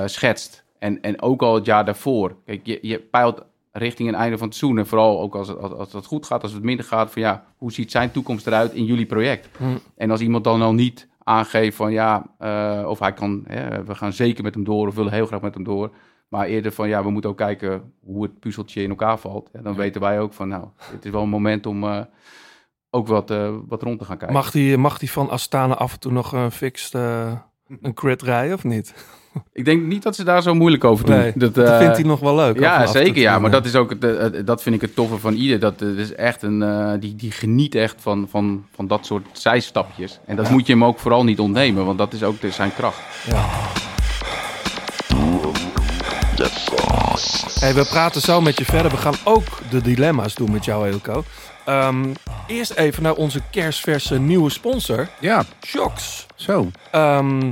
schetst. 0.05 0.63
En, 0.79 1.01
en 1.01 1.21
ook 1.21 1.41
al 1.41 1.55
het 1.55 1.65
jaar 1.65 1.85
daarvoor. 1.85 2.35
Kijk, 2.45 2.59
je, 2.63 2.79
je 2.81 2.99
peilt 2.99 3.43
richting 3.77 4.09
een 4.09 4.15
einde 4.15 4.37
van 4.37 4.47
het 4.47 4.55
seizoen. 4.55 4.79
En 4.79 4.87
vooral 4.87 5.21
ook 5.21 5.35
als, 5.35 5.47
het- 5.47 5.57
als, 5.59 5.73
als 5.73 5.93
het 5.93 6.05
goed 6.05 6.25
gaat, 6.25 6.43
als 6.43 6.51
het 6.53 6.63
minder 6.63 6.85
gaat, 6.85 7.11
van 7.11 7.21
ja, 7.21 7.45
hoe 7.57 7.71
ziet 7.71 7.91
zijn 7.91 8.11
toekomst 8.11 8.47
eruit 8.47 8.73
in 8.73 8.85
jullie 8.85 9.05
project? 9.05 9.49
Hm. 9.57 9.63
En 9.95 10.11
als 10.11 10.21
iemand 10.21 10.43
dan 10.43 10.61
al 10.61 10.73
niet 10.73 11.07
aangeeft 11.23 11.75
van 11.75 11.91
ja, 11.91 12.25
eh, 12.37 12.83
of 12.87 12.99
hij 12.99 13.13
kan, 13.13 13.43
hè, 13.47 13.83
we 13.83 13.95
gaan 13.95 14.13
zeker 14.13 14.43
met 14.43 14.53
hem 14.53 14.63
door 14.63 14.87
of 14.87 14.95
willen 14.95 15.11
heel 15.13 15.25
graag 15.25 15.41
met 15.41 15.53
hem 15.53 15.63
door. 15.63 15.91
Maar 16.27 16.45
eerder 16.47 16.71
van 16.71 16.87
ja, 16.87 17.03
we 17.03 17.09
moeten 17.09 17.29
ook 17.29 17.37
kijken 17.37 17.93
hoe 18.03 18.23
het 18.23 18.39
puzzeltje 18.39 18.81
in 18.83 18.89
elkaar 18.89 19.17
valt. 19.17 19.49
Ja, 19.53 19.61
dan 19.61 19.75
weten 19.75 20.01
wij 20.01 20.19
ook 20.19 20.33
van 20.33 20.47
nou, 20.47 20.65
het 20.77 21.05
is 21.05 21.11
wel 21.11 21.21
een 21.21 21.29
moment 21.29 21.65
om 21.65 21.83
eh, 21.83 21.99
ook 22.89 23.07
wat, 23.07 23.31
eh, 23.31 23.53
wat 23.67 23.81
rond 23.81 23.99
te 23.99 24.05
gaan 24.05 24.17
kijken. 24.17 24.35
Mag 24.35 24.51
die, 24.51 24.77
mag 24.77 24.97
die 24.97 25.11
van 25.11 25.29
Astana 25.29 25.73
af 25.75 25.93
en 25.93 25.99
toe 25.99 26.11
nog 26.11 26.31
een 26.31 26.51
fixed, 26.51 26.93
een 27.81 27.93
crit 27.93 28.21
rijden 28.21 28.55
of 28.55 28.63
niet? 28.63 28.93
Ik 29.53 29.65
denk 29.65 29.83
niet 29.83 30.03
dat 30.03 30.15
ze 30.15 30.23
daar 30.23 30.41
zo 30.41 30.53
moeilijk 30.53 30.83
over 30.83 31.05
doen. 31.05 31.15
Nee, 31.17 31.31
dat 31.35 31.57
eh, 31.57 31.77
vindt 31.77 31.95
hij 31.95 32.05
nog 32.05 32.19
wel 32.19 32.35
leuk. 32.35 32.59
Ja, 32.59 32.85
zeker. 32.85 33.21
Ja, 33.21 33.39
maar 33.39 33.51
dat 33.51 33.65
is 33.65 33.75
ook 33.75 33.89
het, 33.89 34.03
eh, 34.03 34.25
dat 34.45 34.61
vind 34.63 34.75
ik 34.75 34.81
het 34.81 34.95
toffe 34.95 35.17
van 35.17 35.33
ieder. 35.33 35.59
Dat 35.59 35.81
is 35.81 36.15
echt 36.15 36.41
een, 36.41 36.63
eh, 36.63 36.91
die, 36.99 37.15
die 37.15 37.31
geniet 37.31 37.75
echt 37.75 37.95
van, 37.99 38.27
van, 38.29 38.65
van 38.75 38.87
dat 38.87 39.05
soort 39.05 39.25
zijstapjes. 39.31 40.19
En 40.25 40.35
dat 40.35 40.49
moet 40.49 40.67
je 40.67 40.73
hem 40.73 40.83
ook 40.83 40.99
vooral 40.99 41.23
niet 41.23 41.39
ontnemen, 41.39 41.85
want 41.85 41.97
dat 41.97 42.13
is 42.13 42.23
ook 42.23 42.35
zijn 42.49 42.73
kracht. 42.73 42.99
Hey, 47.59 47.73
we 47.73 47.85
praten 47.89 48.21
zo 48.21 48.41
met 48.41 48.57
je 48.57 48.65
verder. 48.65 48.91
We 48.91 48.97
gaan 48.97 49.15
ook 49.23 49.43
de 49.69 49.81
dilemma's 49.81 50.35
doen 50.35 50.51
met 50.51 50.65
jou, 50.65 50.87
Eelco. 50.87 51.23
Ehm, 51.65 52.05
eerst 52.47 52.71
even 52.71 53.03
naar 53.03 53.13
onze 53.13 53.41
kerstverse 53.51 54.19
nieuwe 54.19 54.49
sponsor, 54.49 55.07
Ja, 55.19 55.43
Shocks. 55.65 56.25
zo. 56.35 56.67
Ehm, 56.91 57.51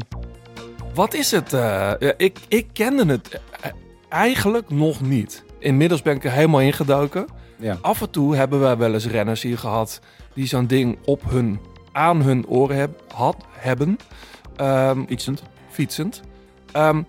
wat 0.93 1.13
is 1.13 1.31
het? 1.31 1.53
eh, 1.53 1.91
ik, 2.17 2.37
ik 2.47 2.67
kende 2.73 3.05
het 3.05 3.39
eh, 3.61 3.71
eigenlijk 4.09 4.69
nog 4.69 5.01
niet. 5.01 5.43
Inmiddels 5.59 6.01
ben 6.01 6.15
ik 6.15 6.23
er 6.23 6.31
helemaal 6.31 6.61
ingedoken. 6.61 7.25
Ja. 7.57 7.77
Af 7.81 8.01
en 8.01 8.09
toe 8.09 8.35
hebben 8.35 8.69
we 8.69 8.75
wel 8.75 8.93
eens 8.93 9.07
renners 9.07 9.41
hier 9.41 9.57
gehad 9.57 9.99
die 10.33 10.45
zo'n 10.47 10.67
ding 10.67 10.97
op 11.05 11.21
hun, 11.29 11.59
aan 11.91 12.21
hun 12.21 12.47
oren 12.47 12.75
heb, 12.77 13.03
had, 13.13 13.35
hebben. 13.57 13.97
Ehm, 14.55 15.05
Fietsend. 15.07 15.43
fietsend. 15.69 16.21
Ehm, 16.71 17.01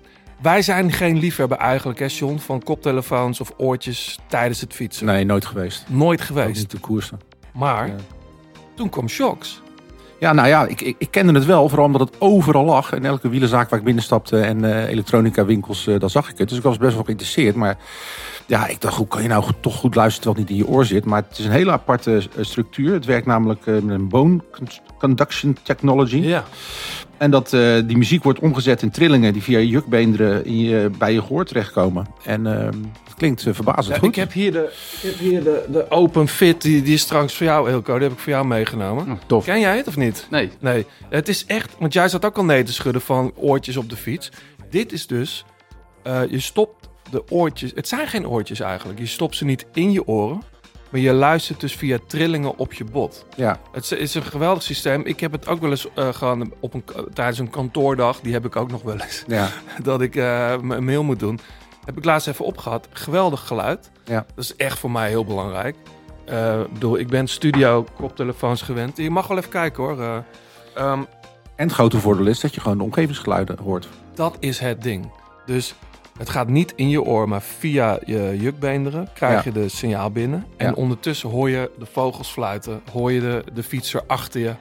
wij 0.42 0.62
zijn 0.62 0.92
geen 0.92 1.18
liefhebber 1.18 1.58
eigenlijk, 1.58 1.98
hè, 1.98 2.06
John, 2.06 2.36
van 2.38 2.62
koptelefoons 2.62 3.40
of 3.40 3.52
oortjes 3.56 4.18
tijdens 4.26 4.60
het 4.60 4.72
fietsen. 4.74 5.06
Nee, 5.06 5.24
nooit 5.24 5.44
geweest. 5.46 5.84
Nooit 5.88 6.20
Ook 6.20 6.26
geweest. 6.26 6.58
niet 6.60 6.70
de 6.70 6.78
koersen. 6.78 7.20
Maar 7.54 7.86
Ja. 7.86 7.94
toen 8.74 8.88
kwam 8.88 9.08
Shocks. 9.08 9.62
Ja, 10.24 10.32
nou 10.32 10.48
ja, 10.48 10.66
ik, 10.66 10.80
ik, 10.80 10.96
ik 10.98 11.10
kende 11.10 11.32
het 11.32 11.44
wel, 11.44 11.68
vooral 11.68 11.86
omdat 11.86 12.00
het 12.00 12.20
overal 12.20 12.64
lag. 12.64 12.92
In 12.92 13.04
elke 13.04 13.28
wielenzaak 13.28 13.70
waar 13.70 13.78
ik 13.78 13.84
binnenstapte 13.84 14.40
en 14.40 14.64
eh 14.64 14.88
elektronica 14.88 15.44
winkels, 15.44 15.86
eh 15.86 16.00
daar 16.00 16.10
zag 16.10 16.30
ik 16.30 16.38
het. 16.38 16.48
Dus 16.48 16.58
ik 16.58 16.64
was 16.64 16.76
best 16.76 16.94
wel 16.94 17.04
geïnteresseerd. 17.04 17.54
Maar 17.54 17.76
ja, 18.46 18.66
ik 18.66 18.80
dacht, 18.80 18.96
hoe 18.96 19.06
kan 19.06 19.22
je 19.22 19.28
nou 19.28 19.44
toch 19.60 19.76
goed 19.76 19.94
luisteren 19.94 20.28
het 20.30 20.38
niet 20.38 20.50
in 20.50 20.56
je 20.56 20.66
oor 20.66 20.84
zit? 20.84 21.04
Maar 21.04 21.22
het 21.28 21.38
is 21.38 21.44
een 21.44 21.50
hele 21.50 21.70
aparte 21.70 22.16
eh, 22.16 22.44
structuur. 22.44 22.92
Het 22.92 23.04
werkt 23.04 23.26
namelijk 23.26 23.66
met 23.66 23.88
een 23.88 24.08
bone 24.08 24.40
con- 24.52 24.68
conduction 24.98 25.56
technology. 25.62 26.16
Ja. 26.16 26.44
En 27.24 27.30
dat, 27.30 27.52
eh, 27.52 27.76
die 27.84 27.96
muziek 27.96 28.22
wordt 28.22 28.38
omgezet 28.38 28.82
in 28.82 28.90
trillingen 28.90 29.32
die 29.32 29.42
via 29.42 29.58
je 29.58 29.68
jukbeenderen 29.68 30.44
in 30.44 30.58
je, 30.58 30.90
bij 30.98 31.12
je 31.12 31.20
gehoor 31.20 31.44
terechtkomen. 31.44 32.06
En 32.24 32.46
eh, 32.46 32.64
het 33.04 33.14
klinkt 33.16 33.46
eh, 33.46 33.54
verbazend 33.54 33.94
Ja, 33.94 34.00
goed. 34.00 34.08
ik 34.08 34.14
heb 34.14 34.32
hier, 34.32 34.52
de, 34.52 34.72
ik 35.02 35.10
heb 35.10 35.18
hier 35.18 35.44
de, 35.44 35.64
de 35.68 35.90
Open 35.90 36.28
Fit, 36.28 36.62
die, 36.62 36.82
die 36.82 36.94
is 36.94 37.00
straks 37.00 37.34
voor 37.34 37.46
jou, 37.46 37.70
Eelco. 37.70 37.94
Die 37.94 38.02
heb 38.02 38.12
ik 38.12 38.18
voor 38.18 38.32
jou 38.32 38.46
meegenomen. 38.46 39.06
Oh, 39.06 39.18
tof. 39.26 39.44
Ken 39.44 39.60
jij 39.60 39.76
het 39.76 39.86
of 39.86 39.96
niet? 39.96 40.26
Nee. 40.30 40.50
Nee, 40.58 40.86
het 41.08 41.28
is 41.28 41.46
echt, 41.46 41.76
want 41.78 41.92
jij 41.92 42.08
zat 42.08 42.24
ook 42.24 42.36
al 42.36 42.44
nee 42.44 42.62
te 42.62 42.72
schudden 42.72 43.02
van 43.02 43.32
oortjes 43.36 43.76
op 43.76 43.88
de 43.90 43.96
fiets. 43.96 44.30
Dit 44.70 44.92
is 44.92 45.06
dus, 45.06 45.44
eh, 46.02 46.20
je 46.28 46.40
stopt 46.40 46.88
de 47.10 47.22
oortjes, 47.28 47.72
het 47.74 47.88
zijn 47.88 48.08
geen 48.08 48.28
oortjes 48.28 48.60
eigenlijk. 48.60 48.98
Je 48.98 49.06
stopt 49.06 49.36
ze 49.36 49.44
niet 49.44 49.66
in 49.72 49.92
je 49.92 50.06
oren, 50.06 50.42
maar 50.94 51.02
je 51.02 51.12
luistert 51.12 51.60
dus 51.60 51.74
via 51.76 51.98
trillingen 52.06 52.58
op 52.58 52.72
je 52.72 52.84
bot. 52.84 53.26
Ja, 53.36 53.58
Het 53.72 53.92
is- 53.92 54.14
een 54.14 54.22
geweldig 54.22 54.62
systeem. 54.62 55.02
Ik 55.04 55.20
heb 55.20 55.32
het 55.32 55.48
ook 55.48 55.60
wel 55.60 55.70
eens 55.70 55.88
eh 55.94 56.08
gedaan 56.12 56.50
op 56.60 56.74
een, 56.74 56.84
tijdens 57.12 57.38
een 57.38 57.50
kantoordag. 57.50 58.20
Die 58.20 58.32
heb 58.32 58.44
ik 58.44 58.56
ook 58.56 58.70
nog 58.70 58.82
wel 58.82 58.98
eens. 59.00 59.24
ja. 59.26 59.48
Dat 59.82 60.00
ik 60.00 60.16
eh, 60.16 60.50
een 60.68 60.84
mail 60.84 61.02
moet 61.04 61.18
doen. 61.18 61.38
Heb 61.84 61.96
ik 61.96 62.04
laatst 62.04 62.28
even 62.28 62.44
opgehad. 62.44 62.88
Geweldig 62.92 63.46
geluid. 63.46 63.90
Ja. 64.04 64.26
Dat 64.34 64.44
is 64.44 64.56
echt 64.56 64.78
voor 64.78 64.90
mij 64.90 65.08
heel 65.08 65.24
belangrijk. 65.24 65.76
Eh, 66.24 66.60
ik 66.60 66.72
bedoel, 66.72 66.98
ik 66.98 67.08
ben 67.08 67.26
studio 67.28 67.86
koptelefoons 67.96 68.62
gewend. 68.62 68.96
Je 68.96 69.10
mag 69.10 69.26
wel 69.26 69.38
even 69.38 69.50
kijken 69.50 69.82
hoor. 69.82 70.00
Eh, 70.00 70.16
ehm, 70.74 71.02
En 71.56 71.64
het 71.66 71.72
grote 71.72 71.98
voordeel 72.00 72.26
is 72.26 72.40
dat 72.40 72.54
je 72.54 72.60
gewoon 72.60 72.78
de 72.78 72.84
omgevingsgeluiden 72.84 73.58
hoort. 73.58 73.88
dat 74.14 74.36
is 74.40 74.58
het 74.58 74.82
ding. 74.82 75.10
Dus 75.46 75.74
het 76.18 76.28
gaat 76.30 76.48
niet 76.48 76.72
in 76.76 76.88
je 76.88 77.02
oor, 77.02 77.28
maar 77.28 77.42
via 77.42 77.98
je 78.04 78.36
jukbeenderen 78.38 79.08
krijg 79.14 79.44
Ja. 79.44 79.52
je 79.52 79.60
de 79.60 79.68
signaal 79.68 80.10
binnen. 80.10 80.44
En 80.56 80.66
Ja. 80.66 80.72
ondertussen 80.72 81.28
hoor 81.30 81.50
je 81.50 81.70
de 81.78 81.86
vogels 81.86 82.28
fluiten, 82.30 82.82
hoor 82.92 83.12
je 83.12 83.20
de, 83.20 83.44
de 83.54 83.62
fietser 83.62 84.02
achter 84.06 84.40
je, 84.40 84.52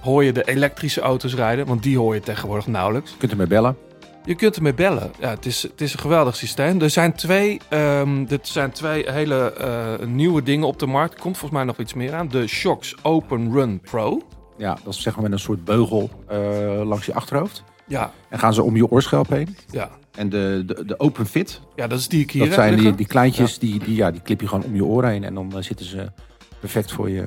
hoor 0.00 0.24
je 0.24 0.32
de 0.32 0.44
elektrische 0.44 1.00
auto's 1.00 1.34
rijden, 1.34 1.66
want 1.66 1.82
die 1.82 1.98
hoor 1.98 2.14
je 2.14 2.20
tegenwoordig 2.20 2.66
nauwelijks. 2.66 3.10
Je 3.10 3.16
kunt 3.16 3.30
ermee 3.30 3.46
bellen. 3.46 3.76
Je 4.24 4.34
kunt 4.34 4.56
ermee 4.56 4.74
bellen. 4.74 5.10
Ja, 5.20 5.28
het, 5.30 5.46
is, 5.46 5.62
het 5.62 5.80
is 5.80 5.92
een 5.92 5.98
geweldig 5.98 6.36
systeem. 6.36 6.80
Er 6.80 6.90
zijn 6.90 7.12
twee, 7.12 7.60
ehm 7.68 8.24
er 8.28 8.38
zijn 8.42 8.70
twee 8.70 9.10
hele 9.10 9.52
eh, 9.52 10.06
nieuwe 10.06 10.42
dingen 10.42 10.66
op 10.66 10.78
de 10.78 10.86
markt. 10.86 11.14
Er 11.14 11.20
komt 11.20 11.36
volgens 11.38 11.60
mij 11.60 11.68
nog 11.68 11.78
iets 11.78 11.94
meer 11.94 12.14
aan. 12.14 12.28
De 12.28 12.46
Shocks 12.46 12.94
Open 13.02 13.52
Run 13.52 13.80
Pro. 13.80 14.20
Ja, 14.56 14.76
dat 14.84 14.94
is 14.94 15.02
zeg 15.02 15.12
maar 15.14 15.22
met 15.22 15.32
een 15.32 15.38
soort 15.38 15.64
beugel 15.64 16.10
eh, 16.28 16.38
langs 16.84 17.06
je 17.06 17.14
achterhoofd. 17.14 17.62
Ja, 17.86 18.10
En 18.28 18.38
gaan 18.38 18.54
ze 18.54 18.62
om 18.62 18.76
je 18.76 18.90
oorschelp 18.90 19.28
heen. 19.28 19.56
ja. 19.70 19.90
En 20.14 20.28
de, 20.28 20.62
de, 20.66 20.84
de 20.84 20.98
Open 21.00 21.26
Fit, 21.26 21.60
ja 21.76 21.86
dat 21.86 21.98
is 21.98 22.08
die 22.08 22.20
ik 22.20 22.30
hier 22.30 22.44
dat 22.44 22.54
zijn 22.54 22.76
die, 22.76 22.94
die 22.94 23.06
kleintjes, 23.06 23.58
die, 23.58 23.78
die, 23.78 23.94
ja, 23.94 24.10
die 24.10 24.20
klip 24.20 24.40
je 24.40 24.48
gewoon 24.48 24.64
om 24.64 24.74
je 24.74 24.84
oren 24.84 25.10
heen. 25.10 25.24
En 25.24 25.34
dan 25.34 25.56
eh, 25.56 25.62
zitten 25.62 25.86
ze 25.86 26.12
perfect 26.60 26.92
voor 26.92 27.10
je, 27.10 27.26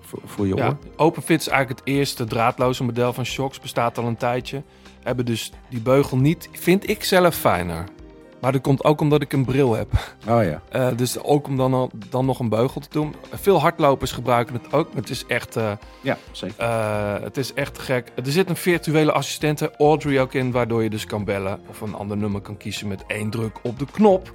voor, 0.00 0.20
voor 0.24 0.46
je 0.46 0.54
Ja, 0.56 0.66
oor. 0.66 0.76
OpenFit 0.96 1.40
is 1.40 1.48
eigenlijk 1.48 1.80
het 1.80 1.88
eerste 1.88 2.24
draadloze 2.24 2.84
model 2.84 3.12
van 3.12 3.24
Shocks. 3.24 3.60
Bestaat 3.60 3.98
al 3.98 4.04
een 4.04 4.16
tijdje. 4.16 4.62
Hebben 5.02 5.26
dus 5.26 5.52
die 5.70 5.80
beugel 5.80 6.16
niet, 6.16 6.48
vind 6.52 6.88
ik 6.88 7.04
zelf 7.04 7.36
fijner. 7.36 7.84
Maar 8.40 8.52
dat 8.52 8.60
komt 8.60 8.84
ook 8.84 9.00
omdat 9.00 9.22
ik 9.22 9.32
een 9.32 9.44
bril 9.44 9.74
heb. 9.74 9.88
Oh 10.28 10.42
ja. 10.44 10.62
Eh, 10.68 10.88
dus 10.96 11.22
ook 11.22 11.46
om 11.46 11.56
dan, 11.56 11.74
al- 11.74 11.90
dan 12.08 12.26
nog 12.26 12.38
een 12.38 12.48
beugel 12.48 12.80
te 12.80 12.88
doen. 12.90 13.14
Veel 13.32 13.60
hardlopers 13.60 14.12
gebruiken 14.12 14.54
het 14.54 14.72
ook. 14.72 14.86
maar 14.88 14.96
Het 15.02 15.10
is 15.10 15.26
echt, 15.26 15.56
eh, 15.56 15.72
Ja, 16.00 16.18
zeker. 16.32 16.58
eh, 16.58 17.14
het 17.22 17.36
is 17.36 17.52
echt 17.54 17.78
gek. 17.78 18.12
Er 18.24 18.32
zit 18.32 18.48
een 18.48 18.56
virtuele 18.56 19.12
assistente, 19.12 19.70
Audrey, 19.78 20.20
ook 20.20 20.34
in. 20.34 20.50
Waardoor 20.50 20.82
je 20.82 20.90
dus 20.90 21.06
kan 21.06 21.24
bellen 21.24 21.60
of 21.68 21.80
een 21.80 21.94
ander 21.94 22.16
nummer 22.16 22.40
kan 22.40 22.56
kiezen 22.56 22.88
met 22.88 23.04
één 23.06 23.30
druk 23.30 23.58
op 23.62 23.78
de 23.78 23.86
knop. 23.92 24.32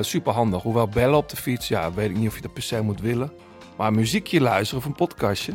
super 0.00 0.32
handig. 0.32 0.62
Hoewel 0.62 0.88
bellen 0.88 1.16
op 1.16 1.28
de 1.28 1.36
fiets, 1.36 1.68
ja, 1.68 1.92
weet 1.92 2.10
ik 2.10 2.16
niet 2.16 2.28
of 2.28 2.34
je 2.36 2.42
dat 2.42 2.52
per 2.52 2.62
se 2.62 2.80
moet 2.82 3.00
willen. 3.00 3.32
Maar 3.76 3.92
muziekje 3.92 4.40
luisteren 4.40 4.82
of 4.82 4.88
een 4.88 4.94
podcastje. 4.96 5.52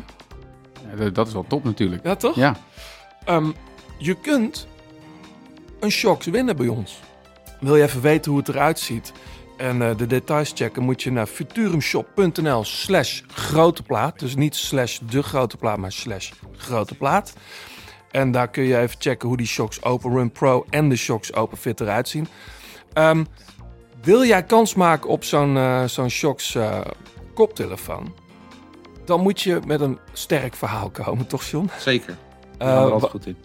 Ja, 0.90 0.96
dat- 0.96 1.14
dat 1.14 1.26
is 1.26 1.32
wel 1.32 1.44
top 1.48 1.64
natuurlijk. 1.64 2.04
Ja, 2.04 2.14
toch? 2.16 2.34
Ja. 2.36 2.56
Ehm, 3.24 3.50
je 3.98 4.14
kunt 4.14 4.66
een 5.80 5.90
Shocks 5.90 6.26
winnen 6.26 6.56
bij 6.56 6.68
ons. 6.68 7.00
Wil 7.64 7.76
je 7.76 7.82
even 7.82 8.00
weten 8.00 8.30
hoe 8.30 8.40
het 8.40 8.48
eruit 8.48 8.78
ziet 8.78 9.12
en 9.56 9.82
eh, 9.82 9.96
de 9.96 10.06
details 10.06 10.52
checken, 10.54 10.82
moet 10.82 11.02
je 11.02 11.12
naar 11.12 11.26
futurumshop.nl 11.26 12.64
slash 12.64 13.22
grote 13.26 13.82
plaat. 13.82 14.18
Dus 14.18 14.34
niet 14.34 14.56
slash 14.56 14.98
de 14.98 15.22
grote 15.22 15.56
plaat, 15.56 15.78
maar 15.78 15.92
slash 15.92 16.30
grote 16.56 16.94
plaat. 16.94 17.32
En 18.10 18.30
daar 18.30 18.48
kun 18.48 18.62
je 18.62 18.78
even 18.78 18.96
checken 18.98 19.28
hoe 19.28 19.36
die 19.36 19.46
Shocks 19.46 19.82
Open 19.82 20.10
Run 20.10 20.32
Pro 20.32 20.64
en 20.70 20.88
de 20.88 20.96
Shocks 20.96 21.34
Open 21.34 21.56
Fit 21.56 21.80
eruit 21.80 22.08
zien. 22.08 22.28
Ehm, 22.92 23.24
wil 24.02 24.24
jij 24.24 24.42
kans 24.42 24.74
maken 24.74 25.10
op 25.10 25.24
zo'n 25.24 25.56
eh, 25.56 25.84
zo'n 25.84 26.10
Shocks 26.10 26.54
eh, 26.54 26.80
koptelefoon? 27.34 28.14
Dan 29.04 29.20
moet 29.20 29.40
je 29.40 29.60
met 29.66 29.80
een 29.80 29.98
sterk 30.12 30.54
verhaal 30.54 30.90
komen, 30.90 31.26
toch 31.26 31.44
John? 31.44 31.70
Zeker. 31.78 32.16
Daar 32.58 32.84
er 32.84 32.92
altijd 32.92 33.10
goed 33.10 33.26
in. 33.26 33.36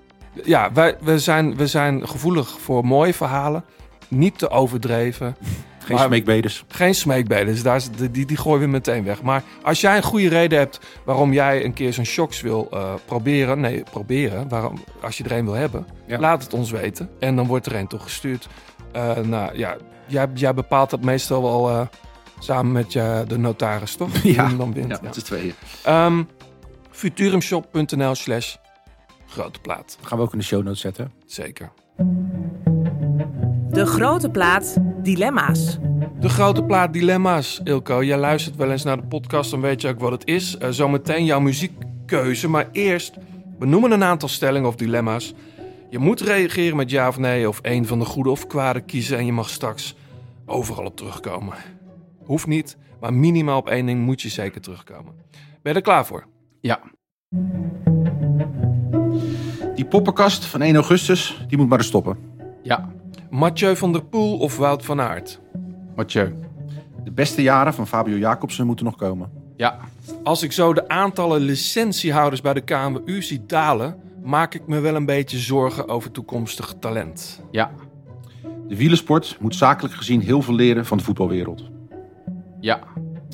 ja, 0.44 0.72
wij, 0.74 0.98
we, 1.02 1.20
zijn, 1.20 1.56
we 1.56 1.68
zijn 1.68 2.08
gevoelig 2.08 2.60
voor 2.60 2.86
mooie 2.86 3.14
verhalen. 3.14 3.64
Niet 4.10 4.38
te 4.38 4.50
overdreven. 4.50 5.36
Geen 5.80 5.98
Maar- 5.98 6.06
smeekbedes. 6.06 6.64
Geen 6.68 6.96
smeekbeden, 6.96 7.46
dus 7.46 7.64
daar 7.64 7.76
is, 7.76 7.90
die, 8.12 8.26
die 8.26 8.38
gooien 8.38 8.60
we 8.62 8.68
meteen 8.68 9.04
weg. 9.04 9.22
Maar 9.22 9.44
als 9.64 9.82
jij 9.82 9.98
een 9.98 10.04
goede 10.04 10.30
reden 10.30 10.58
hebt 10.60 10.80
waarom 11.06 11.34
jij 11.34 11.66
een 11.66 11.74
keer 11.74 11.94
zo'n 11.94 12.06
shocks 12.06 12.42
wil 12.42 12.68
eh, 12.72 12.94
proberen... 13.06 13.60
Nee, 13.60 13.84
proberen, 13.92 14.48
waarom, 14.50 14.84
als 15.02 15.18
je 15.18 15.24
er 15.24 15.32
een 15.32 15.46
wil 15.46 15.54
hebben, 15.54 15.86
Ja. 16.06 16.20
laat 16.20 16.44
het 16.44 16.54
ons 16.54 16.72
weten. 16.72 17.10
En 17.20 17.36
dan 17.36 17.48
wordt 17.48 17.66
er 17.66 17.76
een 17.76 17.88
toegestuurd. 17.88 18.48
Eh 18.92 19.18
nou 19.18 19.58
ja, 19.58 19.76
jij, 20.08 20.28
jij 20.34 20.54
bepaalt 20.54 20.90
dat 20.90 21.02
meestal 21.04 21.42
wel 21.44 21.70
eh, 21.70 21.82
samen 22.40 22.72
met 22.72 22.94
je, 22.94 23.24
de 23.28 23.38
notaris, 23.38 23.96
toch? 23.96 24.12
Die 24.22 24.34
Ja, 24.36 24.48
hem 24.48 24.58
dan 24.58 24.74
wint. 24.74 24.88
Ja, 24.90 24.96
ja. 24.96 25.02
met 25.04 25.16
z'n 25.16 25.22
tweeën. 25.22 25.54
Ehm, 25.84 26.24
futurumshop.nl 26.92 28.16
slash 28.16 28.56
grote 29.28 29.60
plaat. 29.60 29.98
Gaan 30.02 30.18
we 30.18 30.24
ook 30.24 30.34
in 30.34 30.40
de 30.40 30.46
show 30.46 30.64
notes 30.64 30.80
zetten. 30.82 31.12
Zeker. 31.26 31.72
De 33.80 33.86
grote 33.86 34.30
plaat 34.30 34.78
Dilemma's. 35.04 35.78
De 36.20 36.30
grote 36.30 36.64
plaat 36.64 36.94
Dilemma's, 36.94 37.62
Ilko. 37.64 38.04
Jij 38.04 38.18
luistert 38.18 38.56
wel 38.56 38.72
eens 38.72 38.84
naar 38.84 39.02
de 39.02 39.08
podcast, 39.08 39.52
dan 39.52 39.62
weet 39.62 39.82
je 39.82 39.88
ook 39.88 40.00
wat 40.00 40.12
het 40.12 40.26
is. 40.26 40.58
Eh, 40.58 40.70
zometeen 40.70 41.26
jouw 41.26 41.40
muziekkeuze. 41.40 42.48
Maar 42.48 42.70
eerst 42.72 43.18
benoemen 43.60 43.92
een 43.92 44.04
aantal 44.04 44.30
stellingen 44.30 44.68
of 44.68 44.76
dilemma's. 44.76 45.34
Je 45.90 46.00
moet 46.00 46.22
reageren 46.22 46.78
met 46.78 46.90
ja 46.90 47.08
of 47.08 47.18
nee, 47.18 47.48
of 47.48 47.60
één 47.62 47.86
van 47.86 48.00
de 48.00 48.06
goede 48.06 48.30
of 48.30 48.48
kwade 48.48 48.82
kiezen. 48.82 49.18
En 49.18 49.26
je 49.26 49.34
mag 49.34 49.50
straks 49.50 49.96
overal 50.46 50.86
op 50.86 50.96
terugkomen. 50.96 51.54
Hoeft 52.24 52.48
niet, 52.48 52.78
maar 53.00 53.14
minimaal 53.14 53.58
op 53.58 53.70
één 53.70 53.86
ding 53.86 54.06
moet 54.06 54.22
je 54.22 54.30
zeker 54.30 54.62
terugkomen. 54.62 55.14
Ben 55.62 55.72
je 55.72 55.74
er 55.74 55.82
klaar 55.82 56.06
voor? 56.06 56.26
Ja. 56.62 56.80
Die 59.76 59.86
poppenkast 59.86 60.46
van 60.46 60.62
1 60.62 60.76
augustus, 60.76 61.46
die 61.48 61.58
moet 61.58 61.70
maar 61.70 61.78
eens 61.78 61.88
stoppen. 61.88 62.18
Ja. 62.64 62.98
Mathieu 63.30 63.76
van 63.76 63.92
der 63.92 64.04
Poel 64.04 64.38
of 64.38 64.58
Wout 64.58 64.86
van 64.86 65.02
Aert? 65.02 65.40
Mathieu. 65.96 66.36
De 67.04 67.12
beste 67.12 67.42
jaren 67.42 67.74
van 67.74 67.88
Fabio 67.88 68.18
Jacobsen 68.18 68.66
moeten 68.66 68.86
nog 68.86 68.96
komen. 68.96 69.32
Ja. 69.56 69.80
Als 70.24 70.44
ik 70.44 70.52
zo 70.52 70.74
de 70.74 70.88
aantallen 70.88 71.42
licentiehouders 71.42 72.42
bij 72.42 72.54
de 72.54 72.62
KNWU 72.62 73.22
zie 73.22 73.46
dalen, 73.46 73.96
maak 74.24 74.54
ik 74.54 74.68
me 74.68 74.80
wel 74.80 74.96
een 74.96 75.06
beetje 75.06 75.38
zorgen 75.38 75.88
over 75.88 76.12
toekomstig 76.12 76.76
talent. 76.80 77.42
Ja. 77.52 77.72
De 78.68 78.76
wielersport 78.76 79.38
moet 79.40 79.56
zakelijk 79.56 79.94
gezien 79.94 80.22
heel 80.22 80.42
veel 80.42 80.54
leren 80.54 80.86
van 80.86 80.98
de 80.98 81.04
voetbalwereld. 81.04 81.64
Ja. 82.60 82.80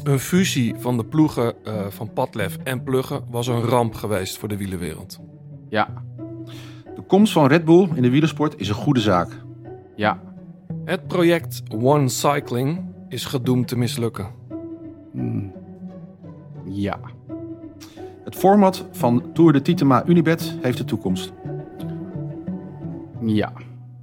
Een 0.03 0.19
fusie 0.19 0.75
van 0.77 0.97
de 0.97 1.05
ploegen 1.05 1.53
eh, 1.63 1.85
van 1.89 2.13
Padlef 2.13 2.57
en 2.63 2.83
Pluggen 2.83 3.23
was 3.29 3.47
een 3.47 3.61
ramp 3.61 3.93
geweest 3.93 4.37
voor 4.37 4.47
de 4.47 4.57
wielerwereld. 4.57 5.19
Ja. 5.69 6.03
De 6.95 7.01
komst 7.07 7.33
van 7.33 7.47
Red 7.47 7.65
Bull 7.65 7.89
in 7.93 8.01
de 8.01 8.09
wielersport 8.09 8.59
is 8.59 8.69
een 8.69 8.75
goede 8.75 8.99
zaak. 8.99 9.43
Ja. 9.95 10.19
Het 10.85 11.07
project 11.07 11.61
One 11.81 12.09
Cycling 12.09 12.85
is 13.09 13.25
gedoemd 13.25 13.67
te 13.67 13.77
mislukken. 13.77 14.27
Mm. 15.13 15.53
Ja. 16.65 16.99
Het 18.23 18.35
format 18.35 18.85
van 18.91 19.23
Tour 19.33 19.53
de 19.53 19.61
Titema 19.61 20.03
Unibet 20.05 20.57
heeft 20.61 20.77
de 20.77 20.85
toekomst. 20.85 21.33
Ja. 23.21 23.51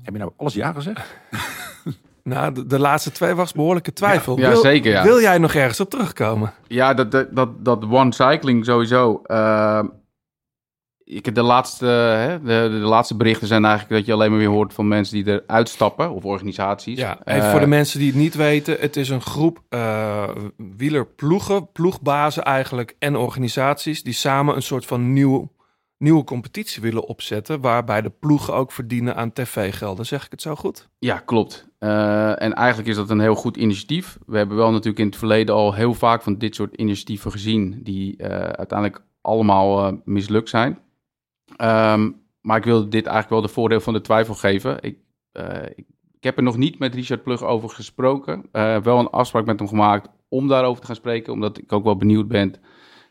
Heb 0.03 0.13
je 0.13 0.19
nou 0.21 0.33
alles 0.37 0.55
ja 0.55 0.73
gezegd? 0.73 1.07
Nou, 2.25 2.55
de, 2.55 2.67
de 2.67 2.79
laatste 2.79 3.11
twee 3.13 3.35
was 3.35 3.53
behoorlijke 3.53 3.93
twijfel. 3.93 4.39
Ja, 4.39 4.49
wil, 4.49 4.61
zeker, 4.61 4.93
ja. 4.93 5.03
Wil 5.03 5.21
jij 5.21 5.39
nog 5.39 5.55
ergens 5.55 5.81
op 5.81 5.91
terugkomen? 5.91 6.53
Ja, 6.67 6.95
dat, 6.95 7.11
dat, 7.11 7.27
dat, 7.37 7.65
dat 7.65 7.85
one 7.91 8.13
cycling 8.13 8.65
sowieso. 8.65 9.21
eh, 9.25 9.83
ik 11.15 11.35
de 11.35 11.43
laatste, 11.43 11.87
hè, 11.87 12.41
de, 12.41 12.69
de 12.71 12.87
laatste 12.87 13.17
berichten 13.17 13.47
zijn 13.47 13.65
eigenlijk 13.65 13.95
dat 13.95 14.07
je 14.07 14.13
alleen 14.13 14.31
maar 14.31 14.39
weer 14.39 14.49
hoort 14.49 14.75
van 14.75 14.89
mensen 14.89 15.25
die 15.25 15.43
eruit 15.43 15.69
stappen 15.69 16.11
of 16.11 16.25
organisaties. 16.25 16.99
Ja, 16.99 17.19
even 17.25 17.43
Eh, 17.43 17.51
voor 17.51 17.61
de 17.61 17.67
mensen 17.67 17.99
die 17.99 18.09
het 18.09 18.19
niet 18.19 18.35
weten. 18.35 18.77
Het 18.81 18.97
is 18.97 19.09
een 19.09 19.21
groep 19.23 19.63
eh 19.69 20.29
wielerploegen, 20.77 21.73
ploegbazen 21.73 22.43
eigenlijk 22.45 22.97
en 22.99 23.17
organisaties... 23.17 24.03
die 24.03 24.13
samen 24.13 24.57
een 24.57 24.63
soort 24.63 24.87
van 24.87 25.13
nieuw, 25.13 25.53
nieuwe 25.99 26.25
competitie 26.25 26.83
willen 26.83 27.05
opzetten... 27.07 27.61
waarbij 27.61 28.03
de 28.03 28.13
ploegen 28.21 28.55
ook 28.55 28.73
verdienen 28.73 29.17
aan 29.17 29.33
tv-gelden. 29.33 30.07
Zeg 30.07 30.25
ik 30.25 30.31
het 30.31 30.43
zo 30.43 30.55
goed? 30.55 30.89
Ja, 30.99 31.19
klopt. 31.19 31.69
Eh, 31.79 32.43
en 32.43 32.55
eigenlijk 32.55 32.89
is 32.89 32.97
dat 32.97 33.11
een 33.11 33.21
heel 33.21 33.35
goed 33.35 33.57
initiatief. 33.57 34.19
We 34.27 34.37
hebben 34.37 34.57
wel 34.57 34.71
natuurlijk 34.71 34.99
in 34.99 35.07
het 35.07 35.17
verleden 35.17 35.55
al 35.55 35.75
heel 35.75 35.95
vaak 35.95 36.23
van 36.23 36.39
dit 36.39 36.55
soort 36.55 36.75
initiatieven 36.75 37.31
gezien, 37.31 37.81
die 37.83 38.17
eh, 38.17 38.29
uiteindelijk 38.29 39.03
allemaal 39.21 39.87
eh, 39.87 39.93
mislukt 40.05 40.49
zijn. 40.49 40.79
Ehm, 41.63 42.11
maar 42.41 42.57
ik 42.57 42.65
wil 42.65 42.81
dit 42.89 43.07
eigenlijk 43.07 43.29
wel 43.29 43.41
de 43.41 43.49
voordeel 43.49 43.81
van 43.81 43.93
de 43.93 44.01
twijfel 44.01 44.35
geven. 44.35 44.77
Ik, 44.81 44.99
eh, 45.33 45.63
ik, 45.75 45.85
heb 46.21 46.37
er 46.37 46.43
nog 46.43 46.57
niet 46.57 46.79
met 46.79 46.95
Richard 46.95 47.23
Plug 47.23 47.43
over 47.43 47.69
gesproken. 47.69 48.45
Eh, 48.53 48.77
wel 48.77 48.99
een 48.99 49.11
afspraak 49.11 49.45
met 49.45 49.59
hem 49.59 49.69
gemaakt 49.69 50.09
om 50.29 50.49
daarover 50.49 50.81
te 50.81 50.87
gaan 50.87 50.97
spreken, 50.97 51.33
omdat 51.33 51.59
ik 51.59 51.73
ook 51.73 51.85
wel 51.85 51.97
benieuwd 51.97 52.29
ben 52.29 52.55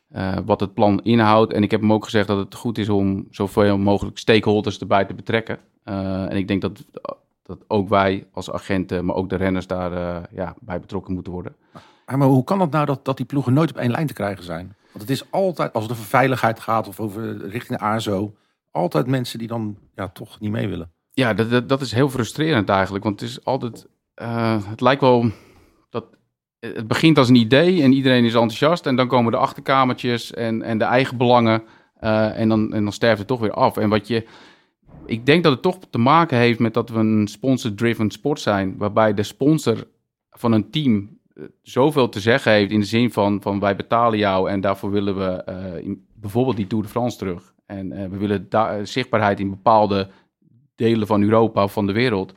eh, 0.09 0.37
wat 0.45 0.59
het 0.59 0.73
plan 0.73 0.99
inhoudt. 1.03 1.53
En 1.53 1.63
ik 1.63 1.71
heb 1.71 1.81
hem 1.81 1.93
ook 1.93 2.03
gezegd 2.03 2.27
dat 2.27 2.37
het 2.37 2.55
goed 2.55 2.77
is 2.77 2.89
om 2.89 3.27
zoveel 3.29 3.77
mogelijk 3.77 4.17
stakeholders 4.17 4.79
erbij 4.79 5.05
te 5.05 5.13
betrekken. 5.13 5.59
En 5.83 6.37
ik 6.37 6.47
denk 6.47 6.61
dat, 6.61 6.85
dat 7.43 7.57
ook 7.67 7.89
wij 7.89 8.27
als 8.31 8.51
agenten, 8.51 9.05
maar 9.05 9.15
ook 9.15 9.29
de 9.29 9.35
renners 9.35 9.67
daar 9.67 10.27
ja, 10.31 10.55
bij 10.59 10.79
betrokken 10.79 11.13
moeten 11.13 11.33
worden. 11.33 11.55
Maar 12.05 12.27
hoe 12.27 12.43
kan 12.43 12.61
het 12.61 12.71
nou 12.71 12.85
dat, 12.85 13.05
dat 13.05 13.17
die 13.17 13.25
ploegen 13.25 13.53
nooit 13.53 13.69
op 13.69 13.77
één 13.77 13.91
lijn 13.91 14.07
te 14.07 14.13
krijgen 14.13 14.43
zijn? 14.43 14.75
Want 14.91 15.01
het 15.01 15.09
is 15.09 15.31
altijd, 15.31 15.73
als 15.73 15.83
het 15.83 15.91
over 15.91 16.05
veiligheid 16.05 16.59
gaat 16.59 16.87
of 16.87 16.99
over 16.99 17.47
richting 17.47 17.79
ASO, 17.79 18.33
altijd 18.71 19.07
mensen 19.07 19.39
die 19.39 19.47
dan 19.47 19.77
ja, 19.95 20.07
toch 20.09 20.39
niet 20.39 20.51
mee 20.51 20.67
willen. 20.67 20.91
Ja, 21.13 21.33
dat, 21.33 21.49
dat, 21.49 21.69
dat 21.69 21.81
is 21.81 21.91
heel 21.91 22.09
frustrerend 22.09 22.69
eigenlijk. 22.69 23.03
Want 23.03 23.19
het 23.19 23.29
is 23.29 23.45
altijd. 23.45 23.87
eh, 24.13 24.67
het 24.69 24.81
lijkt 24.81 25.01
wel 25.01 25.31
dat. 25.89 26.05
Het 26.59 26.87
begint 26.87 27.17
als 27.17 27.29
een 27.29 27.35
idee 27.35 27.81
en 27.83 27.91
iedereen 27.93 28.23
is 28.25 28.33
enthousiast. 28.33 28.85
En 28.85 28.95
dan 28.95 29.07
komen 29.07 29.31
de 29.31 29.37
achterkamertjes 29.37 30.33
en, 30.33 30.61
en 30.61 30.77
de 30.77 30.83
eigen 30.83 31.17
belangen. 31.17 31.63
eh, 31.95 32.39
en, 32.39 32.49
dan, 32.49 32.73
en 32.73 32.83
dan 32.83 32.93
sterft 32.93 33.17
het 33.19 33.27
toch 33.27 33.39
weer 33.39 33.53
af. 33.53 33.77
En 33.77 33.89
wat 33.89 34.07
je. 34.07 34.27
Ik 35.05 35.25
denk 35.25 35.43
dat 35.43 35.51
het 35.53 35.61
toch 35.61 35.77
te 35.89 35.97
maken 35.97 36.37
heeft 36.37 36.59
met 36.59 36.73
dat 36.73 36.89
we 36.89 36.99
een 36.99 37.27
sponsor-driven 37.27 38.11
sport 38.11 38.39
zijn. 38.39 38.77
Waarbij 38.77 39.13
de 39.13 39.23
sponsor 39.23 39.87
van 40.29 40.51
een 40.51 40.69
team 40.69 41.19
eh, 41.33 41.43
zoveel 41.61 42.09
te 42.09 42.19
zeggen 42.19 42.51
heeft. 42.51 42.71
In 42.71 42.79
de 42.79 42.85
zin 42.85 43.11
van, 43.11 43.41
van 43.41 43.59
wij 43.59 43.75
betalen 43.75 44.19
jou 44.19 44.49
en 44.49 44.61
daarvoor 44.61 44.91
willen 44.91 45.17
we 45.17 45.43
eh, 45.43 45.95
bijvoorbeeld 46.15 46.55
die 46.55 46.67
Tour 46.67 46.83
de 46.83 46.89
France 46.89 47.17
terug. 47.17 47.53
En 47.71 47.91
eh, 47.91 48.09
we 48.09 48.17
willen 48.17 48.45
eh, 48.49 48.75
zichtbaarheid 48.83 49.39
in 49.39 49.49
bepaalde 49.49 50.09
delen 50.75 51.07
van 51.07 51.21
Europa 51.21 51.63
of 51.63 51.73
van 51.73 51.87
de 51.87 51.93
wereld. 51.93 52.33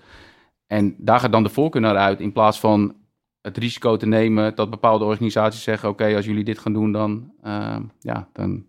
En 0.66 0.95
daar 0.99 1.20
gaat 1.20 1.32
dan 1.32 1.43
de 1.43 1.49
voorkeur 1.49 1.80
naar 1.80 1.97
uit, 1.97 2.20
in 2.20 2.32
plaats 2.32 2.61
van 2.61 2.97
het 3.41 3.59
risico 3.59 3.97
te 3.97 4.07
nemen 4.07 4.55
dat 4.55 4.70
bepaalde 4.70 5.05
organisaties 5.05 5.62
zeggen: 5.62 5.89
Oké, 5.89 6.16
als 6.16 6.24
jullie 6.24 6.45
dit 6.45 6.59
gaan 6.59 6.72
doen, 6.72 6.93
dan, 6.93 7.32
uh, 7.45 7.76
ja, 8.01 8.28
dan 8.32 8.64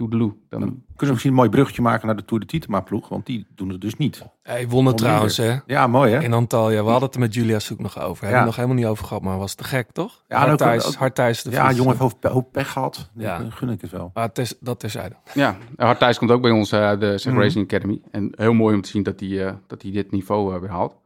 toedeloe. 0.00 0.34
Dan, 0.48 0.60
Kunnen 0.60 0.82
we 0.96 1.06
misschien 1.06 1.30
een 1.30 1.36
mooi 1.36 1.48
bruggetje 1.48 1.82
maken 1.82 2.06
naar 2.06 2.16
de 2.16 2.24
Tour 2.24 2.42
de 2.42 2.48
Titema 2.48 2.80
ploeg, 2.80 3.08
want 3.08 3.26
die 3.26 3.46
doen 3.54 3.68
het 3.68 3.80
dus 3.80 3.96
niet. 3.96 4.22
Hij 4.42 4.68
won 4.68 4.86
het 4.86 4.96
trouwens, 4.96 5.36
hè? 5.36 5.56
Ja, 5.66 5.86
mooi 5.86 6.12
hè? 6.12 6.22
In 6.22 6.32
Antalya. 6.32 6.82
We 6.84 6.90
hadden 6.90 7.04
het 7.06 7.14
er 7.14 7.20
met 7.20 7.34
Julia 7.34 7.58
Soek 7.58 7.78
nog 7.80 7.98
over. 7.98 8.06
Hebben 8.06 8.26
we 8.28 8.32
Ja. 8.32 8.36
het 8.36 8.44
nog 8.46 8.54
helemaal 8.56 8.76
niet 8.76 8.86
over 8.86 9.04
gehad, 9.06 9.22
maar 9.22 9.38
was 9.38 9.54
te 9.54 9.64
gek, 9.64 9.90
toch? 9.92 10.24
Ja, 10.28 10.38
Hartijs, 10.46 10.86
ook- 10.86 10.94
Hartijs 10.94 11.42
de 11.42 11.50
Ja, 11.50 11.72
jongen 11.72 11.96
heeft 11.98 12.22
hoop, 12.24 12.52
pech 12.52 12.72
gehad. 12.72 13.10
Ja. 13.14 13.38
Dan 13.38 13.52
gun 13.52 13.68
ik 13.68 13.80
het 13.80 13.90
wel. 13.90 14.10
Maar 14.14 14.24
het 14.28 14.38
is, 14.38 14.54
dat 14.60 14.80
terzijde. 14.80 15.14
ja, 15.34 15.56
Hartijs 15.76 16.18
komt 16.18 16.30
ook 16.30 16.42
bij 16.42 16.50
ons, 16.50 16.72
eh, 16.72 16.98
de 16.98 17.18
Zeg 17.18 17.32
Mhm. 17.32 17.42
Racing 17.42 17.64
Academy. 17.64 18.00
En 18.10 18.32
heel 18.36 18.52
mooi 18.54 18.74
om 18.74 18.80
te 18.80 18.88
zien 18.88 19.02
dat 19.02 19.20
hij, 19.20 19.46
eh, 19.46 19.52
dat 19.66 19.82
hij 19.82 19.90
dit 19.90 20.10
niveau 20.10 20.54
eh, 20.54 20.60
weer 20.60 20.70
haalt. 20.70 20.96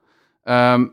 Ehm, 0.45 0.87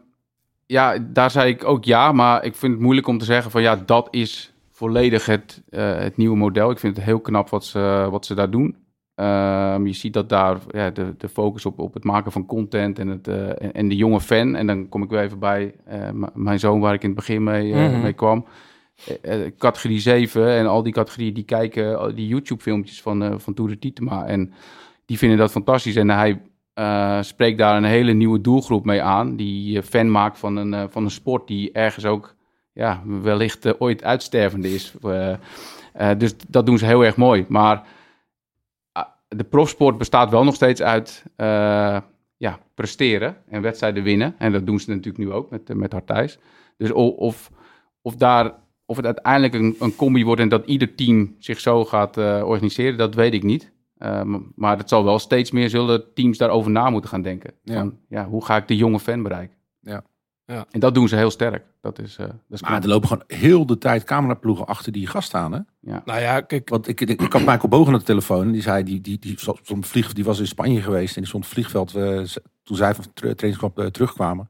ja, 0.65 0.97
daar 0.99 1.31
zei 1.31 1.49
ik 1.49 1.63
ook 1.63 1.83
ja, 1.83 2.11
maar 2.11 2.43
ik 2.43 2.55
vind 2.55 2.73
het 2.73 2.81
moeilijk 2.81 3.07
om 3.07 3.17
te 3.17 3.25
zeggen 3.25 3.51
van 3.51 3.61
ja, 3.61 3.75
dat 3.75 4.07
is 4.11 4.50
volledig 4.81 5.25
het, 5.25 5.61
eh, 5.69 5.97
het 5.97 6.17
nieuwe 6.17 6.37
model. 6.37 6.71
Ik 6.71 6.79
vind 6.79 6.95
het 6.95 7.05
heel 7.05 7.19
knap 7.19 7.49
wat 7.49 7.65
ze, 7.65 8.07
wat 8.11 8.25
ze 8.25 8.35
daar 8.35 8.49
doen. 8.49 8.75
Ehm, 9.15 9.85
je 9.85 9.93
ziet 9.93 10.13
dat 10.13 10.29
daar 10.29 10.57
ja, 10.69 10.89
de, 10.89 11.13
de 11.17 11.29
focus 11.29 11.65
op, 11.65 11.79
op 11.79 11.93
het 11.93 12.03
maken 12.03 12.31
van 12.31 12.45
content 12.45 12.99
en, 12.99 13.07
het, 13.07 13.27
eh, 13.27 13.49
en, 13.49 13.71
en 13.73 13.87
de 13.87 13.95
jonge 13.95 14.21
fan. 14.21 14.55
En 14.55 14.67
dan 14.67 14.89
kom 14.89 15.03
ik 15.03 15.09
weer 15.09 15.21
even 15.21 15.39
bij 15.39 15.75
eh, 15.85 16.09
mijn 16.33 16.59
zoon 16.59 16.79
waar 16.79 16.93
ik 16.93 17.01
in 17.01 17.09
het 17.09 17.17
begin 17.17 17.43
mee, 17.43 17.73
Mhm. 17.73 18.01
mee 18.01 18.13
kwam. 18.13 18.45
Categorie 19.57 19.99
7 19.99 20.47
en 20.47 20.67
al 20.67 20.83
die 20.83 20.93
categorieën 20.93 21.33
die 21.33 21.43
kijken 21.43 22.15
die 22.15 22.27
YouTube 22.27 22.61
filmpjes 22.61 23.01
van, 23.01 23.39
van 23.41 23.53
Tour 23.53 23.71
de 23.71 23.79
Tietema. 23.79 24.25
En 24.25 24.53
die 25.05 25.17
vinden 25.17 25.37
dat 25.37 25.51
fantastisch. 25.51 25.95
En 25.95 26.09
hij 26.09 26.41
spreekt 27.23 27.57
daar 27.57 27.77
een 27.77 27.83
hele 27.83 28.13
nieuwe 28.13 28.41
doelgroep 28.41 28.85
mee 28.85 29.01
aan. 29.01 29.35
Die 29.35 29.83
fan 29.83 30.11
maakt 30.11 30.39
van 30.39 30.55
een, 30.55 30.89
van 30.89 31.03
een 31.03 31.11
sport 31.11 31.47
die 31.47 31.71
ergens 31.71 32.05
ook 32.05 32.35
ja, 32.73 33.01
wellicht 33.05 33.65
eh, 33.65 33.73
ooit 33.77 34.03
uitstervende 34.03 34.73
is. 34.73 34.93
Eh, 35.03 35.33
eh, 35.93 36.17
dus 36.17 36.37
dat 36.47 36.65
doen 36.65 36.77
ze 36.77 36.85
heel 36.85 37.05
erg 37.05 37.15
mooi. 37.15 37.45
Maar 37.47 37.87
ah, 38.91 39.05
de 39.27 39.43
profsport 39.43 39.97
bestaat 39.97 40.29
wel 40.29 40.43
nog 40.43 40.55
steeds 40.55 40.81
uit 40.81 41.23
ja, 42.37 42.59
presteren 42.75 43.37
en 43.47 43.61
wedstrijden 43.61 44.03
winnen. 44.03 44.35
En 44.37 44.51
dat 44.51 44.65
doen 44.65 44.79
ze 44.79 44.89
natuurlijk 44.89 45.23
nu 45.23 45.31
ook 45.31 45.49
met, 45.49 45.73
met 45.73 45.91
Hartijs. 45.91 46.39
Dus 46.77 46.91
of, 46.91 47.51
of, 48.01 48.15
daar, 48.15 48.53
of 48.85 48.95
het 48.95 49.05
uiteindelijk 49.05 49.53
een, 49.53 49.75
een 49.79 49.95
combi 49.95 50.25
wordt 50.25 50.41
en 50.41 50.49
dat 50.49 50.65
ieder 50.65 50.95
team 50.95 51.35
zich 51.39 51.59
zo 51.59 51.85
gaat 51.85 52.17
organiseren, 52.17 52.97
dat 52.97 53.15
weet 53.15 53.33
ik 53.33 53.43
niet. 53.43 53.71
Maar 54.55 54.77
het 54.77 54.89
zal 54.89 55.03
wel 55.03 55.19
steeds 55.19 55.51
meer 55.51 55.69
zullen 55.69 56.13
teams 56.13 56.37
daarover 56.37 56.71
na 56.71 56.89
moeten 56.89 57.09
gaan 57.09 57.21
denken. 57.21 57.53
Ja. 57.63 57.73
Van, 57.73 57.97
ja, 58.09 58.27
hoe 58.27 58.45
ga 58.45 58.55
ik 58.57 58.67
de 58.67 58.75
jonge 58.75 58.99
fan 58.99 59.23
bereiken? 59.23 59.60
Ja. 60.51 60.57
Ja. 60.57 60.65
En 60.71 60.79
dat 60.79 60.93
doen 60.93 61.07
ze 61.07 61.15
heel 61.15 61.31
sterk. 61.31 61.63
Dat 61.81 61.99
is, 61.99 62.17
eh 62.17 62.25
dat 62.25 62.35
is 62.49 62.61
Maar 62.61 62.69
knap. 62.69 62.83
er 62.83 62.89
lopen 62.89 63.07
gewoon 63.07 63.23
heel 63.27 63.65
de 63.65 63.77
tijd 63.77 64.03
cameraploegen 64.03 64.65
achter 64.65 64.91
die 64.91 65.07
gast 65.07 65.33
aan. 65.33 65.51
Hè? 65.53 65.59
Nou 66.05 66.19
ja, 66.21 66.41
kijk, 66.41 66.69
Want 66.69 66.87
ik, 66.87 67.01
ik, 67.01 67.09
ik 67.21 67.33
had 67.33 67.41
Michael 67.41 67.67
Bogen 67.67 67.93
aan 67.93 67.99
de 67.99 68.05
telefoon. 68.05 68.41
En 68.45 68.51
die 68.51 68.61
zei, 68.61 68.83
die, 68.83 69.01
die, 69.01 69.19
die, 69.19 69.35
stond 69.37 69.87
vlieg, 69.87 70.13
die 70.13 70.23
was 70.23 70.39
in 70.39 70.47
Spanje 70.47 70.81
geweest. 70.81 71.15
En 71.15 71.21
die 71.21 71.29
stond 71.29 71.43
op 71.43 71.49
het 71.49 71.59
vliegveld 71.59 71.95
eh, 71.95 72.41
toen 72.63 72.75
zij 72.77 72.95
van 72.95 73.05
trainingskamp 73.13 73.79
eh, 73.79 73.85
terugkwamen. 73.85 74.49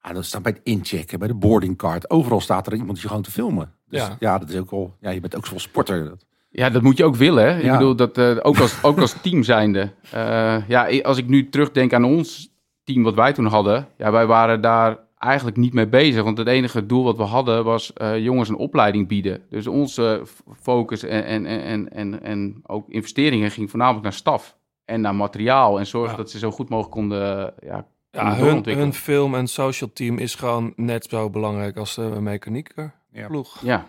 Ah, 0.00 0.14
dat 0.14 0.24
staat 0.24 0.42
bij 0.42 0.52
het 0.52 0.60
inchecken, 0.64 1.18
bij 1.18 1.28
de 1.28 1.34
boardingcard. 1.34 2.10
Overal 2.10 2.40
staat 2.40 2.66
er 2.66 2.74
iemand 2.74 3.00
je 3.00 3.08
gewoon 3.08 3.22
te 3.22 3.30
filmen. 3.30 3.72
Dus 3.88 4.00
Ja. 4.00 4.16
ja, 4.18 4.38
dat 4.38 4.48
is 4.48 4.56
ook 4.56 4.70
wel. 4.70 4.96
Ja, 5.00 5.10
je 5.10 5.20
bent 5.20 5.36
ook 5.36 5.46
zo'n 5.46 5.58
sporter. 5.58 6.12
Ja, 6.50 6.70
dat 6.70 6.82
moet 6.82 6.96
je 6.96 7.04
ook 7.04 7.16
willen. 7.16 7.44
Hè? 7.44 7.56
Ik 7.58 7.64
Ja. 7.64 7.72
bedoel, 7.78 7.96
dat, 7.96 8.18
eh, 8.18 8.36
ook, 8.42 8.58
als, 8.58 8.82
ook 8.82 8.98
als 8.98 9.12
team 9.22 9.42
zijnde. 9.42 9.92
Eh, 10.10 10.68
ja, 10.68 11.00
als 11.02 11.18
ik 11.18 11.26
nu 11.28 11.48
terugdenk 11.48 11.92
aan 11.92 12.04
ons 12.04 12.48
team 12.84 13.02
wat 13.02 13.14
wij 13.14 13.32
toen 13.32 13.46
hadden. 13.46 13.88
Ja, 13.98 14.10
wij 14.12 14.26
waren 14.26 14.60
daar 14.60 14.98
eigenlijk 15.18 15.56
niet 15.56 15.72
mee 15.72 15.86
bezig. 15.88 16.22
Want 16.22 16.38
het 16.38 16.48
enige 16.48 16.86
doel 16.86 17.04
wat 17.04 17.16
we 17.16 17.22
hadden 17.22 17.64
was 17.64 17.92
eh, 17.92 18.18
jongens 18.18 18.48
een 18.48 18.56
opleiding 18.56 19.08
bieden. 19.08 19.42
Dus 19.50 19.66
onze 19.66 20.22
focus 20.60 21.02
en, 21.02 21.24
en, 21.24 21.46
en, 21.46 21.92
en, 21.92 22.22
en, 22.22 22.60
ook 22.66 22.88
investeringen 22.88 23.50
ging 23.50 23.70
voornamelijk 23.70 24.02
naar 24.04 24.12
staf. 24.12 24.56
En 24.84 25.00
naar 25.00 25.14
materiaal. 25.14 25.78
En 25.78 25.86
zorgen 25.86 26.10
Ja. 26.10 26.16
dat 26.16 26.30
ze 26.30 26.38
zo 26.38 26.50
goed 26.50 26.68
mogelijk 26.68 26.94
konden 26.94 27.54
ja, 27.62 27.86
ja, 28.10 28.34
hun, 28.36 28.64
hun 28.64 28.92
film- 28.92 29.34
en 29.34 29.46
social 29.46 29.90
team 29.92 30.18
is 30.18 30.34
gewoon 30.34 30.72
net 30.76 31.04
zo 31.04 31.30
belangrijk 31.30 31.76
als 31.76 31.94
de 31.94 32.02
mechanieker 32.20 32.94
Ja. 33.12 33.26
ploeg. 33.26 33.60
Ja, 33.62 33.86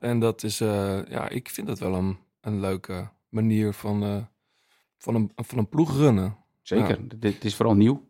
En 0.00 0.18
dat 0.18 0.42
is, 0.42 0.60
eh, 0.60 0.98
ja, 1.08 1.28
ik 1.28 1.48
vind 1.48 1.66
dat 1.66 1.78
wel 1.78 1.94
een, 1.94 2.18
een 2.40 2.60
leuke 2.60 3.08
manier 3.28 3.72
van, 3.72 4.02
eh, 4.02 4.16
van, 4.98 5.14
een, 5.14 5.32
van 5.36 5.58
een 5.58 5.68
ploeg 5.68 5.96
runnen. 5.96 6.36
zeker. 6.62 6.98
Dit 7.18 7.44
is 7.44 7.54
vooral 7.54 7.74
nieuw. 7.74 8.08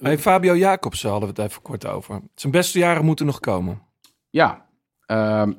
Hey, 0.00 0.18
Fabio 0.18 0.56
Jacobsen 0.56 1.10
hadden 1.10 1.34
we 1.34 1.40
het 1.42 1.50
even 1.50 1.62
kort 1.62 1.86
over. 1.86 2.20
Zijn 2.34 2.52
beste 2.52 2.78
jaren 2.78 3.04
moeten 3.04 3.26
nog 3.26 3.40
komen. 3.40 3.82
Ja, 4.30 4.66
ehm, 5.06 5.52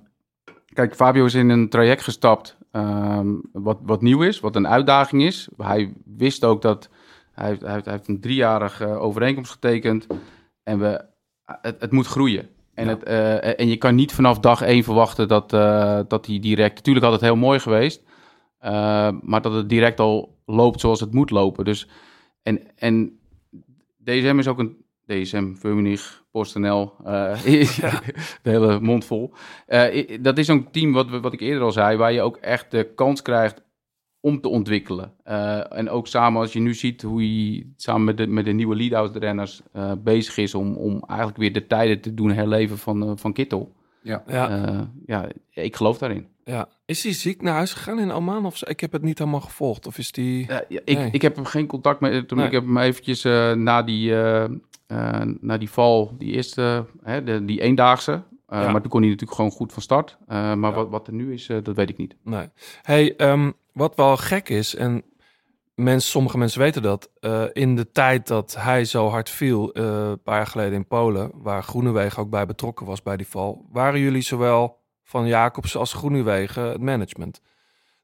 kijk, 0.73 0.95
Fabio 0.95 1.25
is 1.25 1.33
in 1.33 1.49
een 1.49 1.69
traject 1.69 2.01
gestapt 2.03 2.57
ehm, 2.71 3.33
wat, 3.51 3.77
wat 3.81 4.01
nieuw 4.01 4.21
is, 4.21 4.39
wat 4.39 4.55
een 4.55 4.67
uitdaging 4.67 5.23
is. 5.23 5.49
Hij 5.57 5.93
wist 6.05 6.43
ook 6.43 6.61
dat 6.61 6.89
hij, 7.31 7.47
heeft- 7.47 7.61
hij, 7.61 7.71
heeft- 7.73 7.85
hij 7.85 7.93
heeft 7.93 8.07
een 8.07 8.21
driejarige 8.21 8.85
overeenkomst 8.85 9.51
getekend 9.51 10.07
en 10.63 10.79
we, 10.79 11.05
het, 11.45 11.81
het 11.81 11.91
moet 11.91 12.07
groeien. 12.07 12.49
En, 12.73 12.87
het, 12.87 13.03
eh, 13.03 13.59
en 13.59 13.67
je 13.67 13.77
kan 13.77 13.95
niet 13.95 14.13
vanaf 14.13 14.39
dag 14.39 14.61
één 14.61 14.83
verwachten 14.83 15.27
dat, 15.27 15.53
eh, 15.53 15.99
dat 16.07 16.25
hij 16.25 16.39
direct... 16.39 16.75
Natuurlijk 16.75 17.05
had 17.05 17.13
het 17.13 17.23
heel 17.23 17.35
mooi 17.35 17.59
geweest, 17.59 18.01
eh, 18.57 19.09
maar 19.21 19.41
dat 19.41 19.53
het 19.53 19.69
direct 19.69 19.99
al 19.99 20.37
loopt 20.45 20.79
zoals 20.79 20.99
het 20.99 21.13
moet 21.13 21.29
lopen. 21.29 21.65
Dus, 21.65 21.87
en, 22.43 22.75
en 22.75 23.19
DSM 24.03 24.39
is 24.39 24.47
ook 24.47 24.59
een... 24.59 24.81
DSM, 25.05 25.53
Firmenich, 25.53 26.23
PostNL, 26.31 26.93
eh, 27.05 27.43
de 28.43 28.49
hele 28.49 28.79
mond 28.79 29.05
vol. 29.05 29.33
Eh, 29.67 30.17
dat 30.21 30.37
is 30.37 30.45
zo'n 30.45 30.71
team, 30.71 30.91
wat, 30.93 31.09
we- 31.09 31.19
wat 31.19 31.33
ik 31.33 31.39
eerder 31.41 31.63
al 31.63 31.71
zei, 31.71 31.97
waar 31.97 32.11
je 32.13 32.21
ook 32.21 32.37
echt 32.37 32.71
de 32.71 32.91
kans 32.95 33.21
krijgt 33.21 33.63
om 34.19 34.41
te 34.41 34.49
ontwikkelen. 34.49 35.13
Eh, 35.23 35.77
en 35.77 35.89
ook 35.89 36.07
samen, 36.07 36.41
als 36.41 36.53
je 36.53 36.59
nu 36.59 36.73
ziet 36.73 37.01
hoe 37.01 37.19
hij 37.21 37.67
samen 37.75 38.03
met 38.03 38.17
de, 38.17 38.27
met 38.27 38.45
de 38.45 38.51
nieuwe 38.51 38.75
lead-out 38.75 39.15
renners 39.15 39.61
eh, 39.71 39.91
bezig 40.03 40.37
is 40.37 40.55
om, 40.55 40.75
om 40.75 41.03
eigenlijk 41.07 41.39
weer 41.39 41.53
de 41.53 41.67
tijden 41.67 42.01
te 42.01 42.13
doen 42.13 42.31
herleven 42.31 42.77
van, 42.77 43.17
van 43.19 43.33
Kittel. 43.33 43.73
Ja, 44.01 44.23
Eh, 44.49 44.81
ja, 45.05 45.27
ik 45.49 45.75
geloof 45.75 45.97
daarin. 45.97 46.27
Ja. 46.43 46.67
Is 46.85 47.03
hij 47.03 47.13
ziek 47.13 47.41
naar 47.41 47.53
huis 47.53 47.73
gegaan 47.73 47.99
in 47.99 48.11
Oman? 48.11 48.45
Of 48.45 48.63
ik 48.63 48.79
heb 48.79 48.91
het 48.91 49.01
niet 49.01 49.17
helemaal 49.17 49.41
gevolgd. 49.41 49.87
Of 49.87 49.97
is 49.97 50.11
die... 50.11 50.45
Ja, 50.47 50.63
ik, 50.67 50.97
Nee. 50.97 51.09
ik 51.11 51.21
heb 51.21 51.35
hem 51.35 51.45
geen 51.45 51.67
contact 51.67 51.99
met 51.99 52.27
toen 52.27 52.37
Nee. 52.37 52.47
ik 52.47 52.53
heb 52.53 52.63
hem 52.63 52.77
eventjes 52.77 53.23
eh, 53.23 53.51
na, 53.51 53.83
die, 53.83 54.11
eh, 54.11 54.43
eh, 54.87 55.21
na 55.39 55.57
die 55.57 55.69
val, 55.69 56.15
die 56.17 56.31
eerste, 56.33 56.85
hè, 57.03 57.23
de, 57.23 57.45
die 57.45 57.61
eendaagse. 57.61 58.23
Ja. 58.49 58.71
Maar 58.71 58.81
toen 58.81 58.89
kon 58.89 59.01
hij 59.01 59.09
natuurlijk 59.09 59.37
gewoon 59.37 59.51
goed 59.51 59.73
van 59.73 59.81
start. 59.81 60.17
Maar 60.27 60.73
wat, 60.73 60.89
wat 60.89 61.07
er 61.07 61.13
nu 61.13 61.33
is, 61.33 61.45
dat 61.63 61.75
weet 61.75 61.89
ik 61.89 61.97
niet. 61.97 62.15
Nee. 62.23 62.49
Hey, 62.81 63.15
ehm, 63.15 63.51
wat 63.73 63.95
wel 63.95 64.17
gek 64.17 64.49
is, 64.49 64.75
en 64.75 65.03
mensen, 65.75 66.09
sommige 66.11 66.37
mensen 66.37 66.59
weten 66.59 66.81
dat, 66.81 67.09
in 67.53 67.75
de 67.75 67.91
tijd 67.91 68.27
dat 68.27 68.55
hij 68.59 68.85
zo 68.85 69.07
hard 69.07 69.29
viel, 69.29 69.77
een 69.77 70.21
paar 70.21 70.35
jaar 70.35 70.47
geleden 70.47 70.73
in 70.73 70.87
Polen, 70.87 71.31
waar 71.33 71.63
Groenewegen 71.63 72.23
ook 72.23 72.29
bij 72.29 72.45
betrokken 72.45 72.85
was 72.85 73.01
bij 73.01 73.17
die 73.17 73.27
val, 73.27 73.65
waren 73.71 73.99
jullie 73.99 74.21
zowel 74.21 74.82
van 75.03 75.27
Jacobsen 75.27 75.79
als 75.79 75.93
Groenewegen 75.93 76.63
het 76.63 76.81
management. 76.81 77.41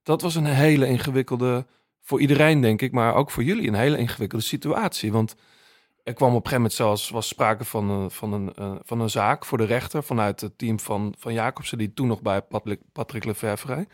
Dat 0.04 0.22
was 0.22 0.36
een 0.36 0.46
hele 0.46 0.88
ingewikkelde, 0.88 1.66
voor 2.02 2.22
iedereen 2.22 2.62
denk 2.62 2.82
ik, 2.82 2.92
maar 2.92 3.16
ook 3.16 3.32
voor 3.32 3.44
jullie 3.44 3.68
een 3.68 3.74
hele 3.74 3.98
ingewikkelde 3.98 4.44
situatie. 4.46 5.12
Want 5.12 5.36
er 6.04 6.14
kwam 6.14 6.30
op 6.30 6.46
een 6.46 6.50
gegeven 6.50 6.62
moment 6.62 6.74
zelfs 6.74 7.10
was 7.10 7.28
sprake 7.28 7.66
van 7.66 7.90
een, 7.90 8.12
van 8.12 8.34
een, 8.34 8.54
eh, 8.54 8.76
van 8.84 9.00
een 9.02 9.10
zaak 9.10 9.46
voor 9.46 9.58
de 9.58 9.66
rechter 9.66 10.04
vanuit 10.04 10.42
het 10.42 10.58
team 10.58 10.80
van, 10.80 11.14
van 11.18 11.34
Jacobsen, 11.34 11.78
die 11.78 11.94
toen 11.94 12.08
nog 12.08 12.22
bij 12.22 12.42
Patrick, 12.42 12.80
Patrick 12.92 13.26
Lefevre. 13.26 13.88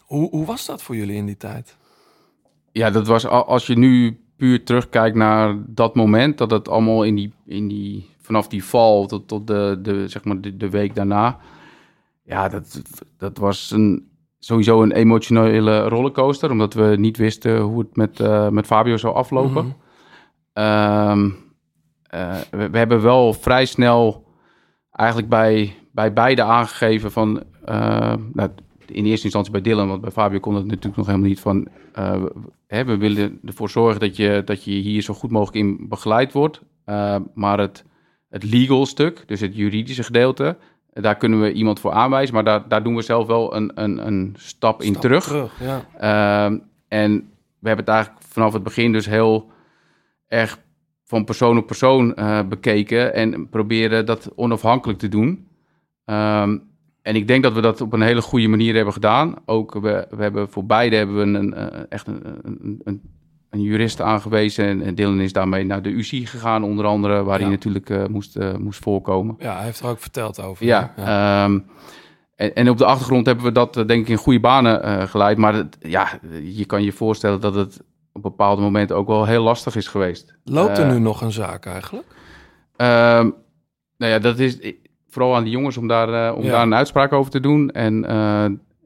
Hoe, 0.00 0.30
hoe 0.30 0.46
was 0.46 0.66
dat 0.66 0.82
voor 0.82 0.96
jullie 0.96 1.16
in 1.16 1.26
die 1.26 1.36
tijd? 1.36 1.76
Ja, 2.72 2.90
dat 2.90 3.06
was 3.06 3.26
al- 3.26 3.46
als 3.46 3.66
je 3.66 3.78
nu 3.78 4.20
puur 4.36 4.64
terugkijkt 4.64 5.16
naar 5.16 5.56
dat 5.66 5.94
moment, 5.94 6.38
dat 6.38 6.50
het 6.50 6.68
allemaal 6.68 7.04
in 7.04 7.14
die, 7.14 7.32
in 7.46 7.68
die 7.68 8.10
vanaf 8.20 8.48
die 8.48 8.64
val 8.64 9.06
tot, 9.06 9.28
tot 9.28 9.46
de, 9.46 9.78
de, 9.82 10.08
zeg 10.08 10.24
maar 10.24 10.40
de, 10.40 10.56
de 10.56 10.70
week 10.70 10.94
daarna. 10.94 11.38
Ja, 12.30 12.48
dat, 12.48 12.82
dat 13.16 13.38
was 13.38 13.70
een, 13.70 14.08
sowieso 14.38 14.82
een 14.82 14.92
emotionele 14.92 15.88
rollercoaster, 15.88 16.50
omdat 16.50 16.74
we 16.74 16.96
niet 16.98 17.16
wisten 17.16 17.60
hoe 17.60 17.78
het 17.78 17.96
met, 17.96 18.20
eh, 18.20 18.48
met 18.48 18.66
Fabio 18.66 18.96
zou 18.96 19.14
aflopen. 19.14 19.64
Mhm. 19.64 19.74
Ehm, 20.52 21.30
eh, 22.02 22.38
we, 22.50 22.70
we 22.70 22.78
hebben 22.78 23.02
wel 23.02 23.32
vrij 23.32 23.64
snel 23.64 24.26
eigenlijk 24.90 25.28
bij, 25.28 25.74
bij 25.92 26.12
beide 26.12 26.42
aangegeven 26.42 27.12
van... 27.12 27.42
eh, 27.64 28.14
nou, 28.32 28.50
in 28.86 29.04
eerste 29.04 29.24
instantie 29.24 29.52
bij 29.52 29.60
Dylan, 29.60 29.88
want 29.88 30.00
bij 30.00 30.10
Fabio 30.10 30.40
kon 30.40 30.54
het 30.54 30.64
natuurlijk 30.66 30.96
nog 30.96 31.06
helemaal 31.06 31.28
niet 31.28 31.40
van... 31.40 31.68
we, 31.92 32.32
hè, 32.66 32.84
we 32.84 32.96
willen 32.96 33.38
ervoor 33.44 33.70
zorgen 33.70 34.00
dat 34.00 34.16
je, 34.16 34.42
dat 34.44 34.64
je 34.64 34.70
hier 34.70 35.02
zo 35.02 35.14
goed 35.14 35.30
mogelijk 35.30 35.56
in 35.56 35.88
begeleid 35.88 36.32
wordt. 36.32 36.62
Maar 37.34 37.58
het, 37.58 37.84
het 38.28 38.44
legal 38.44 38.86
stuk, 38.86 39.22
dus 39.26 39.40
het 39.40 39.56
juridische 39.56 40.02
gedeelte... 40.02 40.56
daar 40.92 41.16
kunnen 41.16 41.40
we 41.40 41.52
iemand 41.52 41.80
voor 41.80 41.92
aanwijzen, 41.92 42.34
maar 42.34 42.44
daar, 42.44 42.68
daar 42.68 42.82
doen 42.82 42.94
we 42.94 43.02
zelf 43.02 43.26
wel 43.26 43.54
een, 43.56 43.72
een, 43.74 44.06
een 44.06 44.34
stap, 44.38 44.82
in 44.82 44.94
Stap 44.94 45.00
terug. 45.00 45.52
ja. 45.60 45.84
Ehm, 45.98 46.58
en 46.88 47.12
we 47.58 47.68
hebben 47.68 47.84
het 47.84 47.94
eigenlijk 47.94 48.24
vanaf 48.26 48.52
het 48.52 48.62
begin 48.62 48.92
dus 48.92 49.06
heel 49.06 49.50
erg 50.28 50.58
van 51.04 51.24
persoon 51.24 51.58
op 51.58 51.66
persoon 51.66 52.14
eh, 52.14 52.42
bekeken 52.48 53.14
en 53.14 53.48
proberen 53.48 54.06
dat 54.06 54.32
onafhankelijk 54.34 54.98
te 54.98 55.08
doen. 55.08 55.46
Ehm, 56.04 56.58
en 57.02 57.16
ik 57.16 57.28
denk 57.28 57.42
dat 57.42 57.52
we 57.52 57.60
dat 57.60 57.80
op 57.80 57.92
een 57.92 58.02
hele 58.02 58.22
goede 58.22 58.48
manier 58.48 58.74
hebben 58.74 58.92
gedaan. 58.92 59.34
Ook 59.44 59.74
we, 59.74 60.06
we 60.10 60.22
hebben 60.22 60.50
voor 60.50 60.66
beide 60.66 60.96
hebben 60.96 61.16
we 61.16 61.38
een, 61.38 61.54
eh, 61.54 61.82
echt 61.88 62.06
een, 62.06 62.22
een, 62.42 62.80
een, 62.84 63.02
een 63.50 63.60
jurist 63.62 64.00
aangewezen. 64.00 64.82
En, 64.82 64.94
Dylan 64.94 65.20
is 65.20 65.32
daarmee 65.32 65.64
naar 65.64 65.82
de 65.82 65.90
UC 65.90 66.28
gegaan, 66.28 66.64
onder 66.64 66.84
andere, 66.84 67.22
waar 67.22 67.38
Ja. 67.38 67.42
hij 67.44 67.50
natuurlijk 67.54 67.90
eh, 67.90 68.06
moest, 68.06 68.36
eh, 68.36 68.54
moest 68.54 68.82
voorkomen. 68.82 69.34
ja, 69.38 69.54
hij 69.56 69.64
heeft 69.64 69.80
er 69.80 69.88
ook 69.88 69.98
verteld 70.00 70.42
over. 70.42 70.66
Ja, 70.66 70.92
ehm, 70.96 71.58
en, 72.36 72.54
en 72.54 72.68
op 72.70 72.78
de 72.78 72.84
achtergrond 72.84 73.26
hebben 73.26 73.44
we 73.44 73.52
dat 73.52 73.76
eh, 73.76 73.86
denk 73.86 74.02
ik 74.02 74.08
in 74.08 74.16
goede 74.16 74.40
banen 74.40 75.08
geleid. 75.08 75.38
Maar 75.38 75.54
het, 75.54 75.76
ja, 75.80 76.08
je 76.42 76.64
kan 76.64 76.82
je 76.82 76.92
voorstellen 76.92 77.40
dat 77.40 77.54
het 77.54 77.80
op 78.12 78.22
bepaalde 78.22 78.62
momenten 78.62 78.96
ook 78.96 79.06
wel 79.06 79.24
heel 79.26 79.42
lastig 79.42 79.76
is 79.76 79.86
geweest. 79.86 80.34
Loopt 80.44 80.78
er 80.78 80.86
nu 80.92 80.98
nog 80.98 81.20
een 81.20 81.32
zaak 81.32 81.66
eigenlijk? 81.66 82.06
Ehm, 82.76 83.30
nou 83.96 84.12
ja, 84.12 84.18
dat 84.18 84.38
is 84.38 84.58
vooral 85.08 85.36
aan 85.36 85.44
de 85.44 85.50
jongens 85.50 85.76
om 85.76 85.86
daar, 85.88 86.34
om 86.34 86.44
Ja. 86.44 86.50
daar 86.50 86.62
een 86.62 86.74
uitspraak 86.74 87.12
over 87.12 87.30
te 87.30 87.40
doen. 87.40 87.70
En 87.70 88.04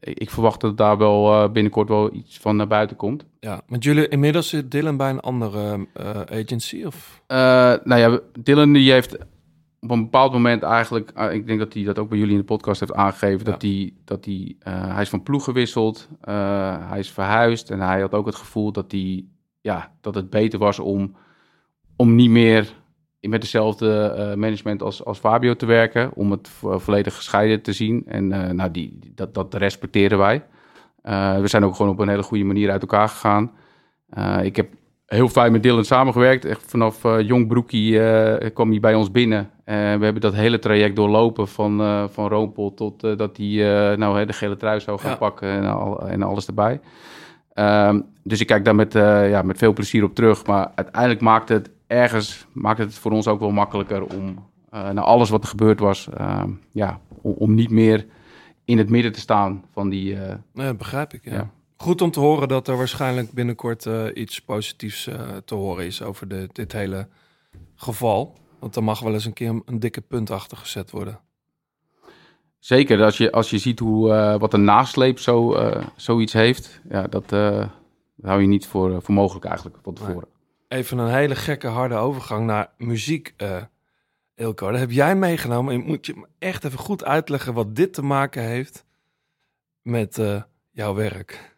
ik 0.04 0.30
verwacht 0.30 0.60
dat 0.60 0.76
daar 0.76 0.98
wel 0.98 1.32
eh, 1.44 1.50
binnenkort 1.50 1.88
wel 1.88 2.14
iets 2.14 2.38
van 2.38 2.56
naar 2.56 2.66
buiten 2.66 2.96
komt. 2.96 3.24
Ja, 3.40 3.60
met 3.66 3.84
jullie 3.84 4.08
inmiddels 4.08 4.48
zit 4.48 4.70
Dylan 4.70 4.96
bij 4.96 5.10
een 5.10 5.20
andere 5.20 5.86
eh, 5.92 6.20
agency 6.20 6.84
of? 6.84 7.22
Eh, 7.26 7.36
nou 7.84 7.96
ja, 8.00 8.20
Dylan 8.40 8.72
die 8.72 8.92
heeft 8.92 9.14
op 9.80 9.90
een 9.90 10.02
bepaald 10.02 10.32
moment 10.32 10.62
eigenlijk, 10.62 11.10
eh, 11.14 11.32
ik 11.32 11.46
denk 11.46 11.58
dat 11.58 11.72
hij 11.74 11.82
dat 11.84 11.98
ook 11.98 12.08
bij 12.08 12.18
jullie 12.18 12.32
in 12.32 12.38
de 12.40 12.44
podcast 12.44 12.80
heeft 12.80 12.94
aangegeven, 12.94 13.38
Ja. 13.38 13.50
dat 13.52 13.62
hij, 13.62 13.92
dat 14.04 14.24
hij, 14.24 14.56
hij 14.92 15.02
is 15.02 15.08
van 15.08 15.22
ploeg 15.22 15.44
gewisseld, 15.44 16.08
hij 16.20 16.98
is 16.98 17.10
verhuisd 17.10 17.70
en 17.70 17.80
hij 17.80 18.00
had 18.00 18.12
ook 18.14 18.26
het 18.26 18.34
gevoel 18.34 18.72
dat 18.72 18.92
hij, 18.92 19.24
ja, 19.60 19.92
dat 20.00 20.14
het 20.14 20.30
beter 20.30 20.58
was 20.58 20.78
om, 20.78 21.16
om 21.96 22.14
niet 22.14 22.30
meer 22.30 22.74
met 23.28 23.40
dezelfde 23.40 24.00
eh, 24.00 24.34
management 24.36 24.82
als, 24.82 25.04
als 25.04 25.18
Fabio 25.18 25.54
te 25.56 25.66
werken, 25.66 26.10
om 26.14 26.30
het 26.30 26.48
vo- 26.48 26.78
volledig 26.78 27.14
gescheiden 27.16 27.62
te 27.62 27.72
zien. 27.72 28.02
En 28.06 28.32
eh, 28.32 28.50
nou, 28.50 28.70
die, 28.70 28.98
dat, 29.14 29.34
dat 29.34 29.54
respecteren 29.54 30.18
wij. 30.18 30.42
Eh, 31.02 31.38
we 31.40 31.46
zijn 31.48 31.64
ook 31.64 31.74
gewoon 31.76 31.92
op 31.92 31.98
een 31.98 32.08
hele 32.08 32.22
goede 32.22 32.44
manier 32.44 32.70
uit 32.70 32.80
elkaar 32.80 33.08
gegaan. 33.08 33.50
Ik 34.42 34.56
heb 34.56 34.68
heel 35.06 35.28
fijn 35.28 35.52
met 35.52 35.62
Dylan 35.62 35.84
samengewerkt. 35.84 36.44
Echt 36.44 36.62
vanaf 36.66 37.02
jong 37.20 37.48
broekie 37.48 38.00
kwam 38.52 38.70
hij 38.70 38.80
bij 38.80 38.94
ons 38.94 39.10
binnen. 39.10 39.50
We 39.64 39.72
hebben 39.72 40.20
dat 40.20 40.34
hele 40.34 40.58
traject 40.58 40.96
doorlopen 40.96 41.48
van, 41.48 42.08
van 42.12 42.28
Roompel 42.28 42.74
tot 42.74 43.00
dat 43.00 43.36
hij 43.36 43.46
nou, 43.96 44.18
hè, 44.18 44.26
de 44.26 44.32
gele 44.32 44.56
trui 44.56 44.80
zou 44.80 44.98
gaan 44.98 45.10
Ja. 45.10 45.16
pakken 45.16 45.48
en, 45.48 45.64
al, 45.64 46.08
en 46.08 46.22
alles 46.22 46.46
erbij. 46.46 46.80
Ehm, 47.52 48.00
dus 48.22 48.40
ik 48.40 48.46
kijk 48.46 48.64
daar 48.64 48.74
met, 48.74 48.92
ja, 48.92 49.42
met 49.42 49.58
veel 49.58 49.72
plezier 49.72 50.04
op 50.04 50.14
terug. 50.14 50.46
Maar 50.46 50.70
uiteindelijk 50.74 51.20
maakt 51.20 51.48
het 51.48 51.70
ergens 51.94 52.46
maakt 52.52 52.78
het 52.78 52.94
voor 52.94 53.10
ons 53.12 53.26
ook 53.28 53.40
wel 53.40 53.50
makkelijker 53.50 54.04
om 54.04 54.52
eh 54.70 54.90
na 54.90 55.00
alles 55.00 55.30
wat 55.30 55.42
er 55.42 55.48
gebeurd 55.48 55.80
was, 55.80 56.08
ehm, 56.08 56.50
ja, 56.72 57.00
om, 57.22 57.32
om 57.32 57.54
niet 57.54 57.70
meer 57.70 58.06
in 58.64 58.78
het 58.78 58.90
midden 58.90 59.12
te 59.12 59.20
staan 59.20 59.64
van 59.72 59.88
die. 59.88 60.20
eh, 60.20 60.34
Nee, 60.52 60.74
begrijp 60.74 61.12
ik. 61.12 61.24
Ja. 61.24 61.34
Ja. 61.34 61.50
Goed 61.76 62.02
om 62.02 62.10
te 62.10 62.20
horen 62.20 62.48
dat 62.48 62.68
er 62.68 62.76
waarschijnlijk 62.76 63.32
binnenkort 63.32 63.86
eh, 63.86 64.04
iets 64.14 64.40
positiefs 64.40 65.08
te 65.44 65.54
horen 65.54 65.86
is 65.86 66.02
over 66.02 66.28
de, 66.28 66.48
dit 66.52 66.72
hele 66.72 67.08
geval. 67.74 68.34
Want 68.58 68.76
er 68.76 68.84
mag 68.84 69.00
wel 69.00 69.12
eens 69.12 69.24
een 69.24 69.32
keer 69.32 69.48
een, 69.48 69.62
een 69.64 69.80
dikke 69.80 70.00
punt 70.00 70.30
achter 70.30 70.56
gezet 70.56 70.90
worden. 70.90 71.20
Zeker, 72.58 73.02
als 73.04 73.16
je, 73.16 73.32
als 73.32 73.50
je 73.50 73.58
ziet 73.58 73.78
hoe, 73.78 74.36
wat 74.38 74.52
een 74.52 74.64
nasleep 74.64 75.18
zo, 75.18 75.56
zoiets 75.96 76.32
heeft, 76.32 76.80
ja, 76.88 77.02
dat, 77.06 77.28
dat 77.28 77.68
hou 78.22 78.40
je 78.40 78.46
niet 78.46 78.66
voor, 78.66 79.02
voor 79.02 79.14
mogelijk 79.14 79.44
eigenlijk 79.44 79.76
van 79.82 79.94
tevoren. 79.94 80.28
Even 80.74 80.98
een 80.98 81.14
hele 81.14 81.36
gekke 81.36 81.66
harde 81.66 81.94
overgang 81.94 82.46
naar 82.46 82.70
muziek, 82.78 83.34
eh 83.36 83.62
Ilko. 84.34 84.70
Dat 84.70 84.80
heb 84.80 84.90
jij 84.90 85.16
meegenomen. 85.16 85.74
En 85.74 85.80
moet 85.80 86.06
je 86.06 86.26
echt 86.38 86.64
even 86.64 86.78
goed 86.78 87.04
uitleggen 87.04 87.54
wat 87.54 87.76
dit 87.76 87.92
te 87.94 88.02
maken 88.02 88.42
heeft 88.42 88.84
met 89.82 90.18
eh, 90.18 90.42
jouw 90.70 90.94
werk. 90.94 91.56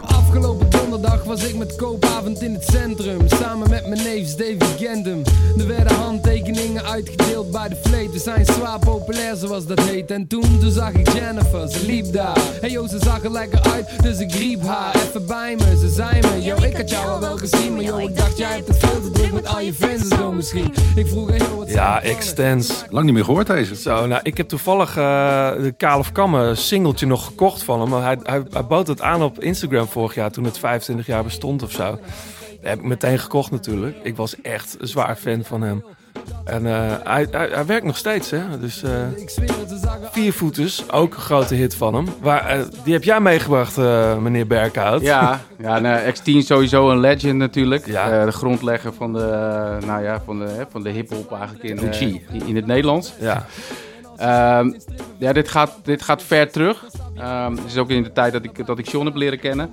Afgelopen 0.00 0.75
donderdag 0.90 1.24
was 1.24 1.44
ik 1.44 1.56
met 1.56 1.76
koopavond 1.76 2.42
in 2.42 2.52
het 2.52 2.64
centrum. 2.64 3.28
Samen 3.28 3.70
met 3.70 3.86
mijn 3.86 4.02
neefs 4.02 4.36
David 4.36 4.64
Gendum. 4.78 5.22
Er 5.58 5.66
werden 5.66 5.96
handtekeningen 5.96 6.84
uitgedeeld 6.84 7.50
bij 7.50 7.68
de 7.68 7.76
fleet. 7.76 8.12
We 8.12 8.18
zijn 8.18 8.44
zwaar 8.44 8.78
populair 8.78 9.36
zoals 9.36 9.66
dat 9.66 9.80
heet. 9.80 10.10
En 10.10 10.26
toen, 10.26 10.58
toen 10.60 10.70
zag 10.70 10.92
ik 10.92 11.12
Jennifer, 11.12 11.68
ze 11.68 11.86
liep 11.86 12.12
daar. 12.12 12.38
Hey 12.60 12.70
yo, 12.70 12.86
ze 12.86 12.98
zag 12.98 13.24
er 13.24 13.30
lekker 13.30 13.60
uit, 13.72 14.02
dus 14.02 14.18
ik 14.18 14.32
riep 14.32 14.62
haar 14.62 14.94
even 14.94 15.26
bij 15.26 15.56
me. 15.56 15.78
Ze 15.78 15.88
zei 15.88 16.20
me, 16.20 16.42
yo, 16.42 16.56
ik 16.56 16.76
had 16.76 16.90
jou 16.90 17.08
al 17.08 17.20
wel 17.20 17.36
gezien. 17.36 17.74
Maar 17.74 17.82
yo, 17.82 17.98
ik 17.98 18.16
dacht 18.16 18.38
jij 18.38 18.54
hebt 18.54 18.68
het 18.68 18.78
veel 18.78 19.00
te 19.00 19.10
druk 19.10 19.32
met 19.32 19.46
al 19.46 19.60
je 19.60 19.74
fans 19.74 20.08
en 20.08 20.16
zo 20.16 20.32
misschien. 20.32 20.74
Ik 20.96 21.06
vroeg, 21.06 21.28
hey 21.28 21.38
yo, 21.38 21.56
wat 21.56 21.70
Ja, 21.70 22.00
de? 22.00 22.06
Extens. 22.06 22.84
Lang 22.90 23.04
niet 23.04 23.14
meer 23.14 23.24
gehoord 23.24 23.46
deze. 23.46 23.76
Zo, 23.76 24.06
nou, 24.06 24.20
ik 24.22 24.36
heb 24.36 24.48
toevallig 24.48 24.96
eh, 24.96 25.52
de 25.62 25.74
Kalef 25.76 26.12
Kamme 26.12 26.54
singeltje 26.54 27.06
nog 27.06 27.24
gekocht 27.24 27.62
van 27.62 27.80
hem. 27.80 27.88
Maar 27.88 28.02
hij, 28.02 28.18
hij, 28.22 28.42
hij 28.50 28.66
bood 28.66 28.86
het 28.86 29.00
aan 29.00 29.22
op 29.22 29.40
Instagram 29.40 29.86
vorig 29.86 30.14
jaar 30.14 30.30
toen 30.30 30.44
het 30.44 30.58
25 30.76 31.06
jaar 31.06 31.24
bestond 31.24 31.62
of 31.62 31.72
zo. 31.72 31.90
Dat 31.90 32.00
heb 32.60 32.78
ik 32.78 32.84
meteen 32.84 33.18
gekocht 33.18 33.50
natuurlijk. 33.50 33.96
Ik 34.02 34.16
was 34.16 34.40
echt 34.40 34.76
een 34.80 34.88
zwaar 34.88 35.16
fan 35.16 35.44
van 35.44 35.62
hem. 35.62 35.84
En 36.44 36.66
eh, 36.66 36.94
hij, 37.04 37.26
hij, 37.30 37.48
hij 37.52 37.66
werkt 37.66 37.86
nog 37.86 37.96
steeds, 37.96 38.30
hè. 38.30 38.58
Dus 38.60 38.82
eh 38.82 38.90
zag 39.86 40.02
er 40.02 40.08
Viervoeters, 40.12 40.90
ook 40.90 41.14
een 41.14 41.20
grote 41.20 41.54
hit 41.54 41.74
van 41.74 41.94
hem. 41.94 42.06
Waar, 42.20 42.46
eh, 42.46 42.60
die 42.84 42.92
heb 42.92 43.04
jij 43.04 43.20
meegebracht, 43.20 43.78
eh, 43.78 44.18
meneer 44.18 44.46
Berkhout. 44.46 45.00
Ja, 45.00 45.40
ja 45.58 45.78
nou, 45.78 46.12
X10 46.12 46.22
is 46.24 46.46
sowieso 46.46 46.90
een 46.90 47.00
legend 47.00 47.38
natuurlijk. 47.38 47.86
Ja. 47.86 48.10
Eh, 48.10 48.24
de 48.24 48.32
grondlegger 48.32 48.92
van 48.92 49.12
de, 49.12 49.22
eh, 49.22 49.88
nou 49.88 50.02
ja, 50.02 50.20
van 50.24 50.38
de, 50.38 50.66
van 50.70 50.82
de 50.82 50.90
hip-hop 50.90 51.32
eigenlijk 51.32 51.64
eh, 51.64 52.00
in, 52.00 52.22
in 52.46 52.56
het 52.56 52.66
Nederlands. 52.66 53.12
Ja. 53.20 53.46
Ehm, 54.16 54.72
ja, 55.18 55.32
dit 55.32 55.48
gaat, 55.48 55.72
dit 55.82 56.02
gaat 56.02 56.22
ver 56.22 56.50
terug. 56.50 56.84
Ehm, 57.16 57.56
het 57.56 57.64
is 57.66 57.76
ook 57.76 57.90
in 57.90 58.02
de 58.02 58.12
tijd 58.12 58.32
dat 58.32 58.44
ik, 58.44 58.66
dat 58.66 58.78
ik 58.78 58.86
Sean 58.86 59.04
heb 59.04 59.14
leren 59.14 59.38
kennen. 59.38 59.70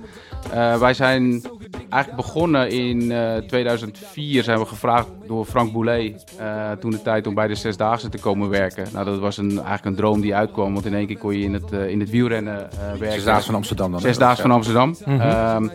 Eh, 0.52 0.78
wij 0.78 0.94
zijn 0.94 1.42
eigenlijk 1.88 2.16
begonnen 2.16 2.70
in 2.70 3.12
eh, 3.12 3.36
2004. 3.36 4.42
Zijn 4.42 4.58
we 4.58 4.64
gevraagd 4.64 5.08
door 5.26 5.44
Frank 5.44 5.72
Boulet 5.72 6.24
eh, 6.38 6.70
toen 6.70 6.90
de 6.90 7.02
tijd 7.02 7.26
om 7.26 7.34
bij 7.34 7.46
de 7.46 7.54
Zesdaagse 7.54 8.08
te 8.08 8.18
komen 8.18 8.48
werken. 8.48 8.86
Nou, 8.92 9.04
dat 9.04 9.18
was 9.18 9.36
een, 9.36 9.50
eigenlijk 9.50 9.84
een 9.84 9.94
droom 9.94 10.20
die 10.20 10.34
uitkwam. 10.34 10.72
Want 10.72 10.86
in 10.86 10.94
één 10.94 11.06
keer 11.06 11.18
kon 11.18 11.38
je 11.38 11.44
in 11.44 11.54
het, 11.54 11.72
eh, 11.72 11.88
in 11.88 12.00
het 12.00 12.10
wielrennen 12.10 12.70
eh 12.70 12.78
werken. 12.78 13.12
Zesdaagse 13.12 13.46
van 13.46 13.54
Amsterdam 13.54 13.90
dan. 13.90 14.00
Zesdaagse 14.00 14.42
van. 14.42 14.50
Amsterdam. 14.50 14.96
Mhm. 15.04 15.20
Ehm, 15.20 15.68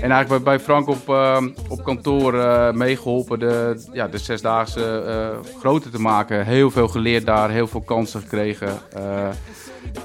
en 0.00 0.10
eigenlijk 0.10 0.28
bij, 0.28 0.40
bij 0.42 0.60
Frank 0.60 0.88
op, 0.88 1.08
ehm, 1.08 1.48
op 1.68 1.84
kantoor 1.84 2.34
eh, 2.34 2.72
meegeholpen 2.72 3.38
de, 3.38 3.84
ja, 3.92 4.08
de 4.08 4.18
Zesdaagse 4.18 5.02
eh 5.06 5.58
groter 5.58 5.90
te 5.90 6.00
maken. 6.00 6.46
Heel 6.46 6.70
veel 6.70 6.88
geleerd 6.88 7.26
daar, 7.26 7.50
heel 7.50 7.66
veel 7.66 7.80
kansen 7.80 8.20
gekregen. 8.20 8.68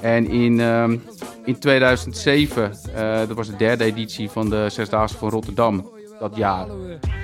En 0.00 0.30
in, 0.30 0.60
ehm, 0.60 0.96
in 1.44 1.58
2007, 1.58 2.72
eh, 2.94 3.18
dat 3.18 3.36
was 3.36 3.46
de 3.46 3.56
derde 3.56 3.84
editie 3.84 4.30
van 4.30 4.50
de 4.50 4.66
Zesdaagse 4.68 5.16
van 5.16 5.28
Rotterdam, 5.28 5.90
dat 6.18 6.36
jaar. 6.36 6.66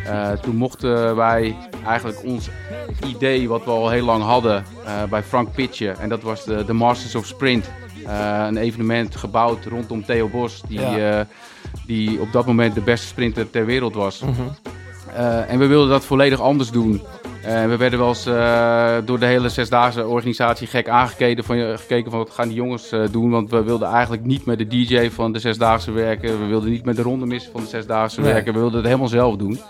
Eh, 0.06 0.32
toen 0.32 0.56
mochten 0.56 1.16
wij 1.16 1.56
eigenlijk 1.86 2.24
ons 2.24 2.48
idee, 3.06 3.48
wat 3.48 3.64
we 3.64 3.70
al 3.70 3.90
heel 3.90 4.04
lang 4.04 4.22
hadden, 4.22 4.64
eh, 4.84 5.02
bij 5.10 5.22
Frank 5.22 5.52
pitchen. 5.52 5.98
En 5.98 6.08
dat 6.08 6.22
was 6.22 6.44
de, 6.44 6.64
de 6.64 6.72
Masters 6.72 7.14
of 7.14 7.26
Sprint. 7.26 7.70
Een 8.48 8.56
evenement 8.56 9.16
gebouwd 9.16 9.64
rondom 9.64 10.04
Theo 10.04 10.28
Bos, 10.28 10.62
die, 10.68 10.80
Ja. 10.80 11.26
die 11.86 12.20
op 12.20 12.32
dat 12.32 12.46
moment 12.46 12.74
de 12.74 12.80
beste 12.80 13.06
sprinter 13.06 13.50
ter 13.50 13.66
wereld 13.66 13.94
was. 13.94 14.20
Mhm. 14.20 14.32
En 15.48 15.58
we 15.58 15.66
wilden 15.66 15.88
dat 15.88 16.04
volledig 16.04 16.40
anders 16.40 16.70
doen. 16.70 17.02
We 17.44 17.76
werden 17.76 17.98
wel 17.98 18.08
eens 18.08 18.26
eh, 18.26 18.96
door 19.04 19.18
de 19.18 19.26
hele 19.26 19.48
zesdaagse 19.48 20.06
organisatie 20.06 20.66
gek 20.66 20.88
aangekeken 20.88 21.44
van, 21.44 21.78
gekeken 21.78 22.10
van 22.10 22.18
wat 22.18 22.30
gaan 22.30 22.48
die 22.48 22.56
jongens 22.56 22.92
eh, 22.92 23.00
doen. 23.10 23.30
Want 23.30 23.50
we 23.50 23.62
wilden 23.62 23.88
eigenlijk 23.88 24.24
niet 24.24 24.44
met 24.44 24.58
de 24.58 24.66
DJ 24.66 25.10
van 25.10 25.32
de 25.32 25.38
zesdaagse 25.38 25.92
werken. 25.92 26.40
We 26.40 26.46
wilden 26.46 26.70
niet 26.70 26.84
met 26.84 26.96
de 26.96 27.02
rondemis 27.02 27.48
van 27.52 27.60
de 27.60 27.66
zesdaagse 27.68 28.20
Nee. 28.20 28.32
werken. 28.32 28.52
We 28.52 28.58
wilden 28.58 28.76
het 28.76 28.86
helemaal 28.86 29.08
zelf 29.08 29.36
doen. 29.36 29.60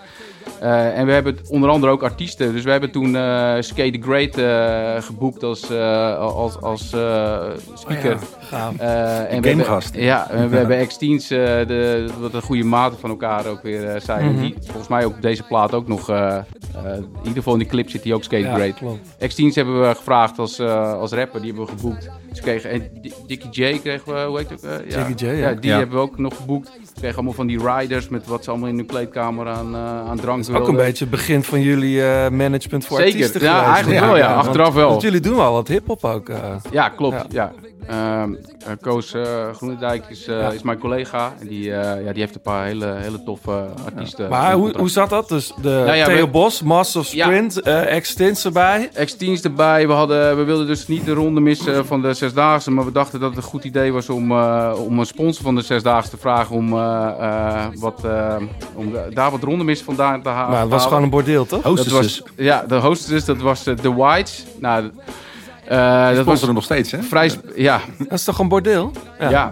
Eh, 0.65 0.99
en 0.99 1.07
we 1.07 1.13
hebben 1.13 1.37
onder 1.49 1.71
andere 1.71 1.93
ook 1.93 2.03
artiesten. 2.03 2.53
Dus 2.53 2.65
we 2.65 2.71
hebben 2.71 2.91
toen 2.91 3.17
eh 3.17 3.55
Skate 3.61 3.91
the 3.91 4.01
Great 4.03 4.37
eh, 4.39 5.03
geboekt 5.03 5.43
als, 5.43 5.71
eh, 5.71 6.19
als, 6.19 6.61
als 6.61 6.93
eh, 6.93 7.43
speaker. 7.75 8.13
Oh 8.15 8.21
ja. 8.51 8.73
Eh, 8.79 9.35
en 9.35 9.43
we 9.43 9.49
gamegast. 9.49 9.87
hebben- 9.87 10.05
Ja, 10.05 10.31
en 10.31 10.49
we 10.51 10.57
hebben 10.63 10.87
X-Teens, 10.87 11.29
de, 11.29 12.07
wat 12.21 12.35
een 12.35 12.43
goede 12.43 12.65
maten 12.65 12.99
van 12.99 13.11
elkaar 13.11 13.47
ook 13.47 13.63
weer 13.63 14.01
zijn. 14.01 14.33
Mhm. 14.33 14.41
Die 14.41 14.55
volgens 14.65 14.89
mij 14.89 15.05
op 15.05 15.15
deze 15.23 15.43
plaat 15.43 15.75
ook 15.75 15.89
nog, 15.89 16.09
in 16.09 17.05
ieder 17.19 17.33
geval 17.35 17.53
in 17.53 17.59
die 17.59 17.69
clip 17.69 17.91
zit 17.91 18.05
hij 18.05 18.13
ook 18.13 18.23
Skate 18.25 18.43
Ja, 18.43 18.55
Great. 18.55 18.75
klopt. 18.75 19.01
X-Teens 19.27 19.55
hebben 19.55 19.81
we 19.89 19.95
gevraagd 19.95 20.39
als, 20.39 20.59
eh, 20.59 20.93
als 20.93 21.13
rapper, 21.13 21.41
die 21.43 21.53
hebben 21.53 21.67
we 21.75 21.81
geboekt. 21.81 22.09
Dus 22.31 22.41
kregen, 22.41 22.71
en 22.71 22.89
Di- 23.01 23.13
Dickie 23.27 23.51
J 23.51 23.79
kregen 23.79 24.15
we, 24.15 24.21
hoe 24.29 24.39
heet 24.39 24.51
het? 24.51 24.63
eh, 24.65 24.71
ja. 24.91 25.05
Dickie 25.07 25.27
J, 25.27 25.31
ja. 25.41 25.53
die 25.53 25.71
Ja. 25.71 25.77
hebben 25.79 25.97
we 25.97 26.03
ook 26.03 26.19
nog 26.19 26.37
geboekt. 26.37 26.71
We 26.95 27.01
kregen 27.01 27.17
allemaal 27.17 27.35
van 27.35 27.47
die 27.47 27.73
riders 27.75 28.09
met 28.09 28.27
wat 28.27 28.45
ze 28.45 28.51
allemaal 28.51 28.69
in 28.69 28.77
hun 28.77 28.87
kleedkamer 28.87 29.49
aan, 29.49 29.75
eh, 29.75 29.81
aan 30.11 30.17
drank 30.21 30.45
Ook 30.53 30.69
een 30.69 30.77
beetje 30.77 31.05
het 31.05 31.11
begin 31.11 31.43
van 31.43 31.61
jullie 31.61 32.03
eh, 32.05 32.31
management 32.31 32.87
voor 32.87 32.97
Zeker, 32.97 33.13
artiesten 33.15 33.41
ja, 33.43 33.53
geweest. 33.59 33.73
eigenlijk 33.75 34.05
wel, 34.05 34.17
ja, 34.17 34.35
achteraf 34.35 34.75
wel. 34.75 34.89
Want 34.89 35.03
jullie 35.03 35.21
doen 35.21 35.37
wel 35.37 35.53
wat 35.53 35.69
hiphop 35.69 36.05
ook. 36.05 36.29
eh. 36.29 36.39
Ja, 36.71 36.89
klopt. 36.89 37.25
Ja. 37.33 37.53
Ja. 37.63 37.64
Ehm, 37.89 38.35
eh, 38.35 38.73
Koos 38.81 39.15
eh, 39.15 39.23
Groenendijk 39.55 40.05
is, 40.09 40.27
eh, 40.27 40.39
Ja. 40.41 40.51
is 40.51 40.63
mijn 40.63 40.79
collega. 40.79 41.33
En 41.41 41.47
die, 41.47 41.73
eh, 41.75 42.05
ja, 42.05 42.13
die 42.13 42.21
heeft 42.23 42.35
een 42.35 42.41
paar 42.41 42.65
hele, 42.65 42.87
hele 42.99 43.23
toffe 43.23 43.67
artiesten. 43.85 44.29
Maar 44.29 44.53
hoe, 44.53 44.73
hoe 44.79 44.89
zat 44.91 45.11
dat? 45.11 45.29
Dus 45.29 45.53
de 45.63 45.69
Nou 45.87 45.97
ja, 45.97 46.05
Theo 46.07 46.25
we- 46.25 46.31
Bos, 46.31 46.63
Master 46.63 47.01
of 47.01 47.13
Ja. 47.13 47.25
Sprint, 47.25 47.61
eh 47.61 47.95
Extins 47.97 48.45
erbij. 48.45 48.91
X-Teens 49.05 49.43
erbij. 49.43 49.87
We, 49.87 49.93
hadden, 49.93 50.37
we 50.37 50.45
wilden 50.45 50.67
dus 50.67 50.87
niet 50.87 51.05
de 51.05 51.13
ronde 51.13 51.41
missen 51.41 51.87
van 51.87 52.03
de 52.03 52.15
Zesdaagse. 52.15 52.71
Maar 52.71 52.85
we 52.85 52.93
dachten 52.93 53.21
dat 53.21 53.29
het 53.29 53.39
een 53.39 53.51
goed 53.51 53.65
idee 53.65 53.93
was 53.93 54.09
om, 54.11 54.31
eh, 54.31 54.73
om 54.87 54.99
een 54.99 55.07
sponsor 55.07 55.43
van 55.45 55.55
de 55.55 55.63
Zesdaagse 55.63 56.11
te 56.11 56.17
vragen. 56.17 56.57
Om, 56.57 56.73
eh, 56.73 57.09
eh, 57.19 57.65
wat, 57.75 58.05
eh, 58.05 58.37
om 58.75 58.93
daar 59.15 59.31
wat 59.31 59.43
ronde 59.43 59.65
missen 59.65 59.87
vandaan 59.87 60.23
te 60.23 60.29
halen. 60.29 60.51
Maar 60.51 60.61
het 60.61 60.71
was 60.71 60.85
gewoon 60.85 61.03
een 61.03 61.11
bordeel, 61.11 61.47
toch? 61.47 61.63
Dat 61.63 61.77
Hostesses. 61.77 62.19
was, 62.21 62.29
ja, 62.37 62.65
de 62.69 62.75
hostess, 62.75 63.25
dat 63.27 63.39
was 63.39 63.63
The 63.63 63.95
Whites. 63.95 64.45
Nou, 64.61 64.91
Eh, 65.69 66.07
dat 66.07 66.15
was 66.15 66.23
sponsoren 66.25 66.55
nog 66.55 66.65
steeds, 66.65 66.91
hè? 66.91 67.03
vrij... 67.03 67.31
Ja, 67.57 67.81
Dat 67.99 68.13
is 68.13 68.25
toch 68.25 68.39
een 68.39 68.49
bordeel? 68.49 68.93
ja. 69.19 69.51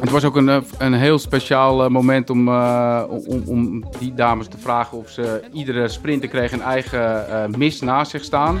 Het 0.00 0.10
was 0.10 0.24
ook 0.24 0.36
een, 0.36 0.48
eh, 0.48 0.56
een 0.78 0.94
heel 0.94 1.18
speciaal 1.18 1.84
eh, 1.84 1.90
moment 1.90 2.30
om, 2.30 2.48
eh, 2.48 3.02
om, 3.08 3.42
om 3.46 3.84
die 3.98 4.14
dames 4.14 4.46
te 4.48 4.58
vragen 4.58 4.98
of 4.98 5.08
ze 5.10 5.42
iedere 5.52 5.88
sprinter 5.88 6.28
kreeg 6.28 6.52
een 6.52 6.62
eigen 6.62 7.28
eh, 7.30 7.56
mis 7.56 7.80
naast 7.80 8.10
zich 8.10 8.24
staan. 8.24 8.60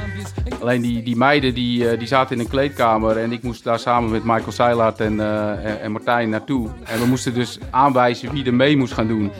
Alleen 0.60 0.82
die, 0.82 1.02
die 1.02 1.16
meiden 1.16 1.54
die, 1.54 1.88
eh, 1.88 1.98
die 1.98 2.08
zaten 2.08 2.34
in 2.36 2.42
een 2.42 2.48
kleedkamer 2.48 3.16
en 3.16 3.32
ik 3.32 3.42
moest 3.42 3.64
daar 3.64 3.78
samen 3.78 4.10
met 4.10 4.24
Michael 4.24 4.52
Seilaert 4.52 5.00
en, 5.00 5.20
eh, 5.20 5.64
en, 5.64 5.80
en 5.80 5.92
Martijn 5.92 6.28
naartoe. 6.30 6.68
En 6.84 6.98
we 7.00 7.06
moesten 7.06 7.34
dus 7.34 7.58
aanwijzen 7.70 8.32
wie 8.32 8.44
er 8.44 8.54
mee 8.54 8.76
moest 8.76 8.92
gaan 8.92 9.08
doen. 9.08 9.30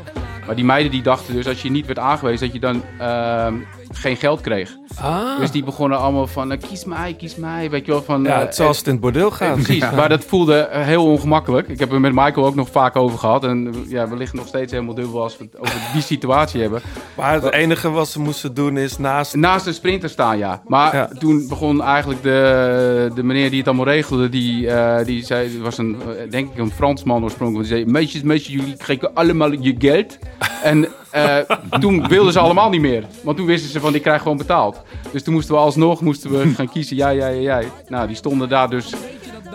Maar 0.47 0.55
die 0.57 0.65
meiden 0.65 0.91
die 0.93 1.03
dachten 1.03 1.35
dus 1.35 1.47
als 1.49 1.63
je 1.63 1.71
niet 1.71 1.87
werd 1.87 1.99
aangewezen 1.99 2.47
dat 2.47 2.55
je 2.55 2.61
dan 2.61 2.83
ehm, 2.99 3.55
geen 3.97 4.17
geld 4.17 4.41
kreeg. 4.41 4.77
Ah. 5.01 5.39
Dus 5.41 5.51
die 5.51 5.65
begonnen 5.65 5.99
allemaal 5.99 6.27
van 6.27 6.53
eh, 6.53 6.59
kies 6.69 6.85
mij, 6.85 7.15
kies 7.15 7.37
mij, 7.37 7.71
weet 7.71 7.87
je 7.87 7.93
wel. 7.93 8.03
Van, 8.03 8.23
Ja, 8.23 8.47
eh, 8.47 8.53
zoals 8.53 8.77
het 8.79 8.87
in 8.87 8.93
het 8.93 9.01
bordeel 9.01 9.31
gaat. 9.31 9.55
Precies, 9.55 9.91
maar 9.91 10.09
dat 10.09 10.25
voelde 10.25 10.59
eh, 10.59 10.85
heel 10.85 11.05
ongemakkelijk. 11.05 11.69
Ik 11.69 11.79
heb 11.79 11.93
er 11.93 12.01
met 12.01 12.13
Michael 12.15 12.47
ook 12.47 12.55
nog 12.55 12.69
vaak 12.71 12.97
over 12.97 13.19
gehad. 13.19 13.45
En 13.45 13.67
eh, 13.75 13.91
ja, 13.91 14.09
we 14.09 14.17
liggen 14.17 14.39
nog 14.39 14.47
steeds 14.47 14.73
helemaal 14.73 14.95
dubbel 14.95 15.23
als 15.23 15.39
we 15.39 15.45
het 15.45 15.59
over 15.61 15.81
die 15.93 16.03
situatie 16.03 16.61
hebben. 16.61 16.81
Maar 17.17 17.33
het 17.33 17.53
enige 17.53 17.91
wat 17.91 18.09
ze 18.09 18.21
moesten 18.21 18.55
doen 18.55 18.77
is 18.77 18.99
naast... 18.99 19.35
Naast 19.35 19.65
de 19.65 19.73
sprinter 19.73 20.09
staan, 20.09 20.39
ja. 20.39 20.63
Maar 20.67 20.95
Ja. 20.97 21.09
toen 21.19 21.49
begon 21.49 21.83
eigenlijk 21.83 22.23
de, 22.23 23.11
de 23.15 23.23
meneer 23.23 23.51
die 23.51 23.59
het 23.59 23.69
allemaal 23.69 23.87
regelde, 23.87 24.29
die, 24.29 24.71
eh, 24.71 25.05
die 25.05 25.25
zei, 25.25 25.61
was 25.63 25.79
een, 25.79 25.97
eh, 26.01 26.31
denk 26.31 26.53
ik 26.53 26.59
een 26.59 26.71
Fransman 26.71 27.23
oorspronkelijk, 27.23 27.69
die 27.69 27.79
zei, 27.79 27.91
meisjes, 27.91 28.23
meisjes, 28.23 28.55
jullie 28.55 28.77
krijgen 28.77 29.15
allemaal 29.15 29.53
je 29.53 29.75
geld. 29.79 30.19
En 30.63 30.87
eh, 31.17 31.57
toen 31.81 32.09
wilden 32.09 32.33
ze 32.33 32.39
allemaal 32.39 32.71
niet 32.71 32.81
meer. 32.81 33.05
Want 33.23 33.37
toen 33.37 33.47
wisten 33.47 33.71
ze 33.71 33.81
van, 33.81 33.95
ik 33.95 34.03
krijg 34.03 34.23
gewoon 34.23 34.37
betaald. 34.37 34.83
Dus 35.13 35.23
toen 35.23 35.35
moesten 35.35 35.55
we 35.55 35.61
alsnog 35.61 36.01
moesten 36.01 36.31
we 36.31 36.55
gaan 36.55 36.69
kiezen, 36.69 36.97
jij, 36.97 37.17
jij, 37.17 37.43
jij. 37.43 37.69
Nou, 37.89 38.07
die 38.07 38.17
stonden 38.17 38.49
daar 38.49 38.71
dus 38.71 38.95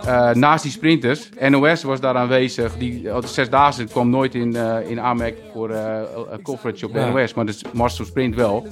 eh, 0.05 0.29
naast 0.31 0.63
die 0.63 0.71
sprinters. 0.71 1.29
NOS 1.49 1.83
was 1.83 1.99
daar 1.99 2.15
aanwezig. 2.15 2.77
Die, 2.77 3.13
oh, 3.15 3.21
de 3.21 3.27
Zesdaagse 3.27 3.83
kwam 3.83 4.09
nooit 4.09 4.35
in, 4.35 4.55
eh, 4.55 4.89
in 4.89 4.99
aanmerking 4.99 5.45
voor 5.53 5.69
eh, 5.69 5.99
eh, 6.01 6.05
coverage 6.43 6.85
op 6.85 6.93
de 6.93 6.99
Ja. 6.99 7.09
NOS. 7.09 7.33
Maar 7.33 7.45
de 7.45 7.55
Mars 7.73 7.95
Sprint 7.95 8.35
wel. 8.35 8.67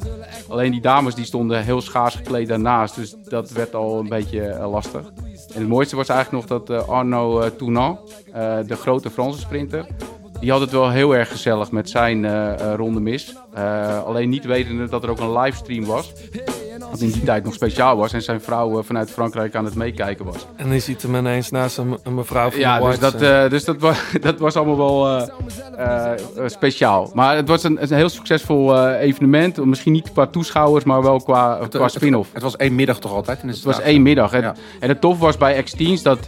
Alleen 0.50 0.72
die 0.72 0.82
dames 0.82 1.16
die 1.16 1.26
stonden 1.26 1.64
heel 1.64 1.82
schaars 1.82 2.16
gekleed 2.16 2.48
daarnaast. 2.48 2.96
Dus 2.96 3.16
dat 3.24 3.52
werd 3.52 3.76
al 3.76 4.00
een 4.00 4.10
beetje 4.10 4.42
eh, 4.42 4.72
lastig. 4.72 5.02
En 5.54 5.60
het 5.60 5.68
mooiste 5.68 5.96
was 5.96 6.10
eigenlijk 6.10 6.50
nog 6.50 6.60
dat 6.60 6.70
eh, 6.70 6.90
Arno 6.90 7.40
eh, 7.40 7.50
Tournant, 7.50 8.00
eh, 8.34 8.58
de 8.68 8.76
grote 8.76 9.10
Franse 9.10 9.40
sprinter... 9.40 9.86
Die 10.40 10.52
had 10.52 10.62
het 10.62 10.72
wel 10.72 10.90
heel 10.90 11.16
erg 11.16 11.30
gezellig 11.30 11.72
met 11.72 11.90
zijn 11.90 12.26
eh, 12.26 12.54
eh, 12.54 12.76
ronde 12.76 13.00
mis. 13.00 13.36
Eh, 13.54 14.04
alleen 14.04 14.30
niet 14.30 14.46
wetende 14.46 14.90
dat 14.90 15.04
er 15.04 15.10
ook 15.10 15.20
een 15.20 15.38
livestream 15.38 15.86
was. 15.86 16.14
Wat 16.92 17.00
in 17.00 17.12
die 17.12 17.24
tijd 17.24 17.44
nog 17.44 17.54
speciaal 17.54 17.98
was. 17.98 18.14
En 18.14 18.22
zijn 18.22 18.42
vrouw 18.42 18.84
vanuit 18.84 19.12
Frankrijk 19.12 19.56
aan 19.56 19.66
het 19.66 19.76
meekijken 19.76 20.26
was. 20.26 20.46
En 20.56 20.74
je 20.74 20.80
ziet 20.80 21.02
hem 21.02 21.16
ineens 21.16 21.50
naast 21.50 21.78
een, 21.78 21.98
een 22.04 22.14
mevrouw 22.14 22.50
van 22.50 22.60
Ja, 22.60 22.80
de 22.80 22.86
dus, 22.86 23.00
dat, 23.00 23.20
dus 23.50 23.64
dat, 23.64 23.78
was, 23.80 23.98
dat 24.22 24.40
was 24.40 24.56
allemaal 24.56 24.78
wel 24.78 25.08
eh, 25.08 25.28
eh, 25.80 26.12
eh, 26.12 26.20
speciaal. 26.46 27.12
Maar 27.14 27.36
het 27.36 27.48
was 27.48 27.64
een, 27.64 27.82
een 27.82 27.94
heel 27.94 28.10
succesvol 28.10 28.78
eh, 28.78 29.02
evenement. 29.02 29.66
Misschien 29.66 29.92
niet 29.92 30.12
qua 30.12 30.26
toeschouwers, 30.26 30.84
maar 30.84 31.02
wel 31.02 31.22
qua, 31.22 31.60
qua 31.70 31.88
spin-off. 31.88 32.30
Het 32.34 32.44
was 32.44 32.56
één 32.56 32.76
middag 32.76 33.00
toch 33.00 33.14
altijd? 33.14 33.42
In 33.42 33.48
Het 33.48 33.64
was 33.64 33.82
één 33.82 34.02
middag. 34.02 34.34
En, 34.34 34.56
en 34.80 34.90
het 34.90 35.02
tof 35.02 35.20
was 35.20 35.38
bij 35.38 35.64
X-Teens 35.64 36.02
dat, 36.02 36.20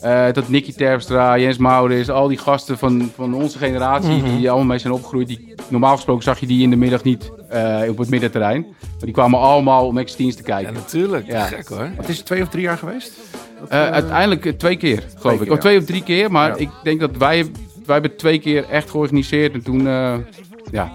eh, 0.00 0.32
dat 0.32 0.48
Nicky 0.48 0.72
Terpstra, 0.72 1.38
Jens 1.38 1.56
Maurits, 1.58 2.10
al 2.10 2.28
die 2.28 2.38
gasten 2.38 2.78
van, 2.78 3.10
van 3.14 3.34
onze 3.34 3.58
generatie, 3.58 4.16
Mhm. 4.22 4.36
die 4.36 4.48
allemaal 4.50 4.66
mee 4.68 4.78
zijn 4.78 4.92
opgegroeid, 4.92 5.26
die, 5.28 5.54
normaal 5.68 5.94
gesproken 5.94 6.22
zag 6.22 6.40
je 6.40 6.46
die 6.46 6.62
in 6.62 6.70
de 6.70 6.76
middag 6.76 7.02
niet 7.02 7.30
eh, 7.48 7.80
op 7.88 7.98
het 7.98 8.08
middenterrein. 8.10 8.60
Maar 8.80 9.04
die 9.04 9.12
kwamen 9.12 9.40
allemaal 9.40 9.86
om 9.86 10.04
X-Teens 10.04 10.36
te 10.36 10.42
kijken. 10.42 10.72
Ja, 10.72 10.78
natuurlijk. 10.78 11.26
Ja. 11.26 11.44
Gek 11.44 11.68
hoor. 11.68 11.90
Het 11.96 12.08
is 12.08 12.20
twee 12.20 12.42
of 12.42 12.48
drie 12.48 12.62
jaar 12.62 12.78
geweest? 12.78 13.12
Dat, 13.60 13.68
Eh, 13.68 13.90
uiteindelijk 13.90 14.58
twee 14.58 14.76
keer, 14.76 15.02
geloof 15.18 15.34
ik. 15.34 15.40
keer, 15.42 15.48
Of 15.50 15.54
ja. 15.54 15.60
twee 15.62 15.78
of 15.78 15.84
drie 15.84 16.02
keer. 16.02 16.30
Maar 16.30 16.48
Ja. 16.48 16.56
ik 16.56 16.68
denk 16.82 17.00
dat 17.00 17.16
wij, 17.16 17.44
wij 17.84 17.94
hebben 18.00 18.16
twee 18.16 18.38
keer 18.38 18.68
echt 18.68 18.90
georganiseerd. 18.90 19.52
En 19.54 19.62
toen, 19.62 19.86
eh, 19.86 20.14
ja, 20.72 20.92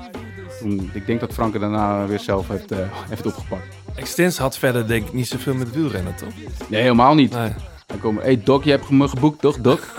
toen, 0.59 0.89
ik 0.93 1.05
denk 1.05 1.19
dat 1.19 1.33
Frank 1.33 1.53
er 1.53 1.59
daarna 1.59 2.05
weer 2.05 2.19
zelf 2.19 2.47
heeft, 2.47 2.71
eh, 2.71 2.77
heeft 3.09 3.25
opgepakt. 3.25 3.75
Extens 3.95 4.37
had 4.37 4.57
verder 4.57 4.87
denk 4.87 5.07
ik 5.07 5.13
niet 5.13 5.27
zoveel 5.27 5.53
met 5.53 5.71
wielrennen, 5.75 6.15
toch? 6.15 6.29
Nee, 6.67 6.81
helemaal 6.81 7.13
niet. 7.15 7.33
Nee. 7.33 7.49
Dan 7.91 7.99
komen, 7.99 8.23
hey 8.23 8.41
Doc, 8.43 8.63
je 8.63 8.69
hebt 8.69 8.89
me 8.89 9.07
geboekt, 9.07 9.41
toch, 9.41 9.57
Doc? 9.61 9.79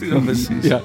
Ja, 0.00 0.18
precies. 0.18 0.64
Ja. 0.64 0.80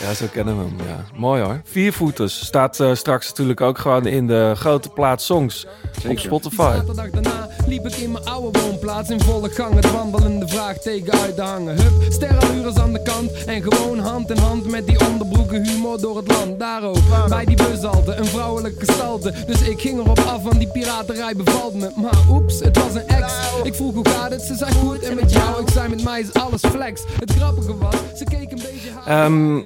Ja, 0.00 0.14
zo 0.14 0.26
kennen 0.32 0.58
we 0.58 0.62
hem. 0.62 0.88
Ja. 0.88 1.04
Mooi 1.14 1.42
hoor. 1.42 1.60
Viervoeters 1.64 2.46
staat 2.46 2.80
eh, 2.80 2.94
straks 2.94 3.28
natuurlijk 3.28 3.60
ook 3.60 3.78
gewoon 3.78 4.06
in 4.06 4.26
de 4.26 4.52
grote 4.56 4.88
plaat 4.88 5.22
songs 5.22 5.66
op 6.08 6.18
Spotify. 6.18 6.72
Zaterdag 6.76 7.10
daarna 7.10 7.48
liep 7.66 7.86
ik 7.86 7.94
in 7.94 8.12
mijn 8.12 8.24
oude 8.24 8.60
woonplaats 8.60 9.10
in 9.10 9.20
volle 9.20 9.50
gang. 9.50 9.74
Het 9.74 9.90
wandelende 9.90 10.48
vraagteken 10.48 11.12
uit 11.20 11.36
te 11.36 11.42
hangen. 11.42 11.76
Hup, 11.76 12.12
sterrenlures 12.12 12.76
aan 12.76 12.92
de 12.92 13.02
kant. 13.02 13.44
En 13.44 13.62
gewoon 13.62 13.98
hand 13.98 14.30
in 14.30 14.36
hand 14.36 14.70
met 14.70 14.86
die 14.86 15.00
onderbroeken 15.08 15.66
humor 15.66 16.00
door 16.00 16.16
het 16.16 16.32
land. 16.32 16.58
Daar 16.58 16.82
ook, 16.82 17.28
bij 17.28 17.44
die 17.44 17.56
bushalte, 17.56 18.14
een 18.14 18.26
vrouwelijke 18.26 18.86
gestalte. 18.86 19.34
Dus 19.46 19.68
ik 19.68 19.80
ging 19.80 19.98
erop 19.98 20.18
af, 20.18 20.42
want 20.42 20.58
die 20.58 20.68
piraterij 20.68 21.36
bevalt 21.36 21.74
me. 21.74 21.90
Maar 21.96 22.18
oeps, 22.30 22.60
het 22.60 22.76
was 22.78 22.94
een 22.94 23.08
ex. 23.08 23.32
Ik 23.62 23.74
vroeg 23.74 23.94
hoe 23.94 24.08
gaat 24.08 24.30
het, 24.30 24.42
ze 24.42 24.54
zei 24.54 24.72
goed. 24.72 24.98
En 24.98 25.14
met 25.14 25.32
jou, 25.32 25.62
ik 25.62 25.70
zei 25.70 25.88
met 25.88 26.04
mij 26.04 26.20
is 26.20 26.32
alles 26.32 26.60
flex. 26.60 27.02
Het 27.18 27.32
grappige 27.32 27.76
was, 27.76 27.94
ze 28.16 28.24
keek 28.24 28.50
een 28.50 28.60
beetje... 28.62 28.90
Ehm, 29.06 29.60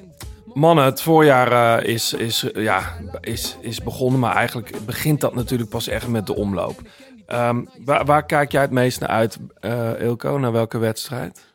mannen, 0.54 0.84
het 0.84 1.02
voorjaar 1.02 1.78
eh, 1.78 1.88
is, 1.94 2.12
is, 2.12 2.46
ja, 2.54 2.82
is, 3.20 3.56
is 3.60 3.82
begonnen, 3.82 4.20
maar 4.20 4.34
eigenlijk 4.34 4.72
begint 4.86 5.20
dat 5.20 5.34
natuurlijk 5.34 5.70
pas 5.70 5.88
echt 5.88 6.08
met 6.08 6.26
de 6.26 6.34
omloop. 6.36 6.80
Ehm, 7.26 7.64
waar, 7.84 8.04
waar 8.04 8.26
kijk 8.26 8.52
jij 8.52 8.60
het 8.60 8.70
meest 8.70 9.00
naar 9.00 9.08
uit, 9.08 9.38
eh 9.60 10.00
Ilko? 10.00 10.38
Naar 10.38 10.52
welke 10.52 10.78
wedstrijd? 10.78 11.48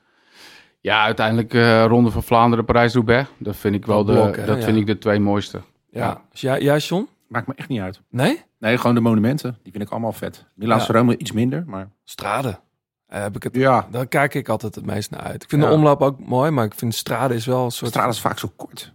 Ja, 0.81 1.03
uiteindelijk 1.03 1.53
eh 1.53 1.85
Ronde 1.87 2.11
van 2.11 2.23
Vlaanderen, 2.23 2.65
Parijs-Roubaix. 2.65 3.29
Dat 3.37 3.55
vind 3.55 3.75
ik 3.75 3.85
wel 3.85 4.05
Dat 4.05 4.15
de, 4.15 4.21
blok, 4.21 4.35
hè? 4.35 4.45
dat 4.45 4.57
Ja. 4.57 4.63
vind 4.63 4.77
ik 4.77 4.85
de 4.85 4.97
twee 4.97 5.19
mooiste. 5.19 5.61
Ja. 5.89 6.05
Ja. 6.05 6.21
Dus 6.31 6.41
jij, 6.41 6.61
jij, 6.61 6.77
John? 6.77 7.07
Maakt 7.27 7.47
me 7.47 7.53
echt 7.55 7.69
niet 7.69 7.79
uit. 7.81 8.01
Nee? 8.09 8.41
Nee, 8.59 8.77
gewoon 8.77 8.95
de 8.95 9.01
monumenten. 9.01 9.57
Die 9.63 9.71
vind 9.71 9.83
ik 9.83 9.89
allemaal 9.89 10.11
vet. 10.13 10.45
Milaanse 10.53 10.93
Ja. 10.93 10.99
Rome 10.99 11.17
iets 11.17 11.31
minder, 11.31 11.63
maar... 11.67 11.89
Strade. 12.03 12.59
Eh, 13.15 13.21
heb 13.21 13.35
ik 13.35 13.43
het, 13.43 13.55
Ja. 13.55 13.87
Daar 13.91 14.07
kijk 14.07 14.33
ik 14.33 14.49
altijd 14.49 14.75
het 14.75 14.85
meest 14.85 15.11
naar 15.11 15.19
uit. 15.21 15.43
Ik 15.43 15.49
vind 15.49 15.61
Ja. 15.61 15.67
de 15.67 15.73
omloop 15.73 16.01
ook 16.01 16.19
mooi, 16.19 16.51
maar 16.51 16.65
ik 16.65 16.73
vind 16.75 16.95
Strade 16.95 17.35
is 17.35 17.45
wel 17.45 17.65
een 17.65 17.71
soort... 17.71 17.91
Strade 17.91 18.09
is 18.09 18.19
vaak 18.19 18.39
zo 18.39 18.51
kort. 18.55 18.93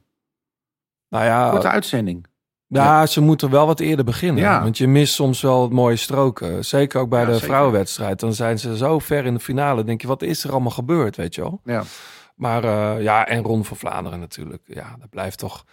Nou 1.09 1.24
ja, 1.24 1.51
Korte 1.51 1.68
uitzending. 1.68 2.26
Ja, 2.66 3.06
ze 3.06 3.20
moeten 3.20 3.51
wel 3.51 3.66
wat 3.66 3.80
eerder 3.80 4.05
beginnen. 4.05 4.42
Ja. 4.42 4.62
Want 4.62 4.78
je 4.78 4.86
mist 4.88 5.14
soms 5.14 5.40
wel 5.40 5.62
het 5.62 5.72
mooie 5.72 5.97
stroken. 5.97 6.64
Zeker 6.64 7.01
ook 7.01 7.09
bij 7.09 7.24
de 7.24 7.32
zeker. 7.32 7.47
vrouwenwedstrijd. 7.47 8.20
Dan 8.20 8.32
zijn 8.34 8.59
ze 8.59 8.76
zo 8.76 8.98
ver 8.98 9.24
in 9.26 9.34
de 9.34 9.40
finale. 9.40 9.84
denk 9.84 10.01
je, 10.01 10.06
wat 10.06 10.22
is 10.22 10.44
er 10.44 10.51
allemaal 10.51 10.70
gebeurd, 10.70 11.16
weet 11.16 11.34
je 11.34 11.40
wel? 11.40 11.60
Ja. 11.64 11.82
Maar 12.36 12.64
eh, 12.64 13.02
ja, 13.02 13.26
en 13.26 13.42
Ron 13.42 13.64
van 13.64 13.76
Vlaanderen 13.76 14.20
natuurlijk. 14.20 14.62
Ja, 14.64 14.97
dat 14.98 15.10
blijft 15.10 15.38
toch... 15.38 15.64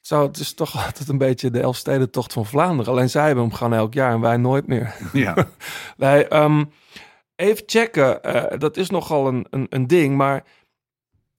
Zo, 0.00 0.26
het 0.26 0.36
is 0.38 0.54
toch 0.54 0.76
altijd 0.86 1.08
een 1.08 1.18
beetje 1.18 1.50
de 1.50 1.60
Elfstedentocht 1.60 2.32
van 2.32 2.46
Vlaanderen. 2.46 2.92
Alleen 2.92 3.10
zij 3.10 3.26
hebben 3.26 3.44
hem 3.44 3.52
gewoon 3.54 3.74
elk 3.78 3.94
jaar 3.94 4.12
en 4.12 4.20
wij 4.20 4.36
nooit 4.36 4.66
meer. 4.66 4.94
Ja. 5.12 5.34
Nee, 5.96 6.28
ehm, 6.28 6.64
even 7.40 7.62
checken. 7.66 8.22
Eh, 8.22 8.58
dat 8.58 8.76
is 8.76 8.90
nogal 8.90 9.26
een, 9.26 9.46
een, 9.50 9.66
een 9.68 9.86
ding. 9.86 10.16
Maar 10.16 10.44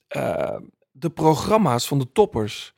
eh, 0.08 0.58
de 0.92 1.10
programma's 1.10 1.88
van 1.88 2.00
de 2.00 2.12
toppers... 2.12 2.74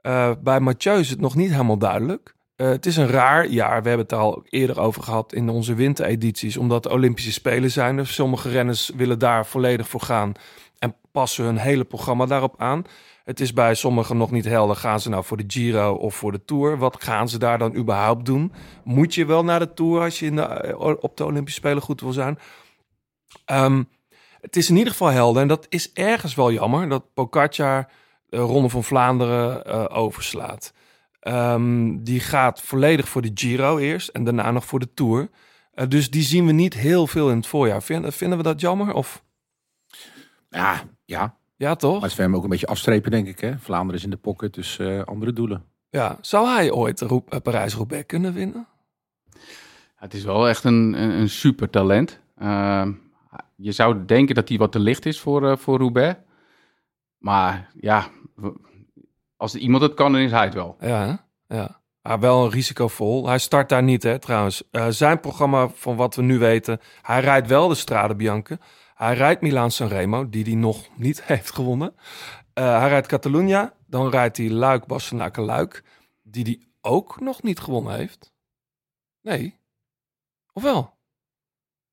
eh, 0.00 0.32
bij 0.42 0.60
Mathieu 0.60 0.98
is 0.98 1.10
het 1.10 1.20
nog 1.20 1.34
niet 1.34 1.50
helemaal 1.50 1.78
duidelijk. 1.78 2.34
Het 2.56 2.86
is 2.86 2.96
een 2.96 3.08
raar 3.08 3.46
jaar. 3.46 3.82
We 3.82 3.88
hebben 3.88 4.06
het 4.06 4.18
al 4.18 4.42
eerder 4.48 4.80
over 4.80 5.02
gehad 5.02 5.32
in 5.32 5.48
onze 5.48 5.74
winteredities. 5.74 6.56
Omdat 6.56 6.82
de 6.82 6.90
Olympische 6.90 7.32
Spelen 7.32 7.70
zijn. 7.70 7.96
Dus 7.96 8.14
sommige 8.14 8.48
renners 8.48 8.90
willen 8.96 9.18
daar 9.18 9.46
volledig 9.46 9.88
voor 9.88 10.00
gaan. 10.00 10.32
En 10.78 10.96
passen 11.12 11.44
hun 11.44 11.56
hele 11.56 11.84
programma 11.84 12.26
daarop 12.26 12.54
aan. 12.58 12.84
Het 13.24 13.40
is 13.40 13.52
bij 13.52 13.74
sommigen 13.74 14.16
nog 14.16 14.30
niet 14.30 14.44
helder. 14.44 14.76
Gaan 14.76 15.00
ze 15.00 15.08
nou 15.08 15.24
voor 15.24 15.36
de 15.36 15.44
Giro 15.46 15.94
of 15.94 16.14
voor 16.14 16.32
de 16.32 16.44
Tour? 16.44 16.78
Wat 16.78 17.02
gaan 17.02 17.28
ze 17.28 17.38
daar 17.38 17.58
dan 17.58 17.76
überhaupt 17.76 18.24
doen? 18.24 18.52
Moet 18.84 19.14
je 19.14 19.26
wel 19.26 19.44
naar 19.44 19.58
de 19.58 19.74
Tour 19.74 20.02
als 20.02 20.18
je 20.18 20.26
in 20.26 20.36
de, 20.36 20.74
op 21.00 21.16
de 21.16 21.24
Olympische 21.24 21.60
Spelen 21.60 21.82
goed 21.82 22.00
wil 22.00 22.12
zijn? 22.12 22.38
Ehm, 23.44 23.82
het 24.40 24.56
is 24.56 24.68
in 24.70 24.76
ieder 24.76 24.92
geval 24.92 25.08
helder. 25.08 25.42
En 25.42 25.48
dat 25.48 25.66
is 25.68 25.92
ergens 25.92 26.34
wel 26.34 26.52
jammer. 26.52 26.88
Dat 26.88 27.14
Pogacar 27.14 27.88
de 28.28 28.36
Ronde 28.36 28.68
van 28.68 28.84
Vlaanderen 28.84 29.64
eh, 29.64 29.84
overslaat. 29.88 30.72
Ehm, 31.20 31.96
die 32.02 32.20
gaat 32.20 32.62
volledig 32.62 33.08
voor 33.08 33.22
de 33.22 33.30
Giro 33.34 33.78
eerst. 33.78 34.08
En 34.08 34.24
daarna 34.24 34.50
nog 34.50 34.64
voor 34.64 34.78
de 34.78 34.94
Tour. 34.94 35.28
Eh, 35.72 35.86
dus 35.88 36.10
die 36.10 36.22
zien 36.22 36.46
we 36.46 36.52
niet 36.52 36.74
heel 36.74 37.06
veel 37.06 37.30
in 37.30 37.36
het 37.36 37.46
voorjaar. 37.46 37.82
Vinden, 37.82 38.12
vinden 38.12 38.38
we 38.38 38.44
dat 38.44 38.60
jammer? 38.60 38.92
Of 38.94 39.22
Ja, 40.50 40.82
ja. 41.04 41.36
ja, 41.56 41.74
toch? 41.74 42.00
Maar 42.00 42.10
ze 42.10 42.20
hem 42.20 42.36
ook 42.36 42.42
een 42.42 42.48
beetje 42.48 42.66
afstrepen, 42.66 43.10
denk 43.10 43.26
ik. 43.26 43.40
Hè? 43.40 43.58
Vlaanderen 43.58 43.96
is 43.96 44.04
in 44.04 44.10
de 44.10 44.16
pocket, 44.16 44.54
dus 44.54 44.78
eh, 44.78 45.02
andere 45.02 45.32
doelen. 45.32 45.64
Ja. 45.90 46.18
Zou 46.20 46.48
hij 46.48 46.70
ooit 46.70 47.00
Roep- 47.00 47.40
Parijs-Roubaix 47.42 48.06
kunnen 48.06 48.32
winnen? 48.32 48.66
Het 49.96 50.14
is 50.14 50.24
wel 50.24 50.48
echt 50.48 50.64
een, 50.64 51.02
een, 51.02 51.10
een 51.10 51.28
super 51.28 51.70
talent. 51.70 52.20
Je 53.56 53.72
zou 53.72 54.04
denken 54.04 54.34
dat 54.34 54.48
hij 54.48 54.58
wat 54.58 54.72
te 54.72 54.78
licht 54.78 55.06
is 55.06 55.20
voor, 55.20 55.50
eh, 55.50 55.56
voor 55.56 55.78
Roubaix. 55.78 56.20
Maar 57.18 57.70
ja, 57.80 58.08
als 59.36 59.54
er 59.54 59.60
iemand 59.60 59.82
het 59.82 59.94
kan, 59.94 60.12
dan 60.12 60.20
is 60.20 60.30
hij 60.30 60.44
het 60.44 60.54
wel. 60.54 60.76
Ja, 60.80 61.26
ja. 61.48 61.80
Maar 62.02 62.20
wel 62.20 62.50
risicovol. 62.50 63.26
Hij 63.26 63.38
start 63.38 63.68
daar 63.68 63.82
niet, 63.82 64.02
hè, 64.02 64.18
trouwens. 64.18 64.70
Eh, 64.70 64.86
zijn 64.88 65.20
programma, 65.20 65.68
van 65.68 65.96
wat 65.96 66.14
we 66.14 66.22
nu 66.22 66.38
weten... 66.38 66.80
Hij 67.02 67.20
rijdt 67.20 67.48
wel 67.48 67.68
de 67.68 67.74
Strade 67.74 68.14
Bianche. 68.14 68.58
Hij 68.94 69.14
rijdt 69.14 69.40
Milaan 69.40 69.70
Sanremo, 69.70 70.28
die 70.28 70.44
hij 70.44 70.54
nog 70.54 70.88
niet 70.96 71.24
heeft 71.32 71.52
gewonnen. 71.52 71.94
Eh, 72.52 72.78
hij 72.78 72.88
rijdt 72.88 73.06
Catalunya. 73.06 73.74
Dan 73.86 74.10
rijdt 74.10 74.36
hij 74.36 74.50
Luik, 74.50 74.86
Bastenaken, 74.86 75.42
Luik. 75.42 75.84
Die 76.22 76.44
hij 76.44 76.60
ook 76.80 77.20
nog 77.20 77.42
niet 77.42 77.60
gewonnen 77.60 77.94
heeft. 77.94 78.32
Nee. 79.20 79.58
Of 80.52 80.62
wel? 80.62 80.82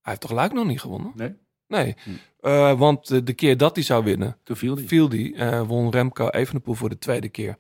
Hij 0.02 0.12
heeft 0.12 0.22
toch 0.22 0.32
Luik 0.32 0.54
nog 0.54 0.66
niet 0.66 0.82
gewonnen? 0.82 1.12
Nee. 1.16 1.43
Nee. 1.68 1.96
Eh, 2.40 2.80
want 2.80 3.26
de, 3.26 3.34
keer 3.34 3.58
dat 3.58 3.76
hij 3.76 3.84
zou 3.84 4.04
winnen... 4.04 4.38
Toen 4.44 4.56
viel 4.56 4.76
die. 4.76 4.88
viel 4.88 5.10
die. 5.10 5.36
eh, 5.36 5.62
won 5.62 5.92
Remco 5.92 6.28
Evenepoel 6.30 6.74
voor 6.74 6.90
de 6.90 6.98
tweede 6.98 7.30
keer. 7.30 7.58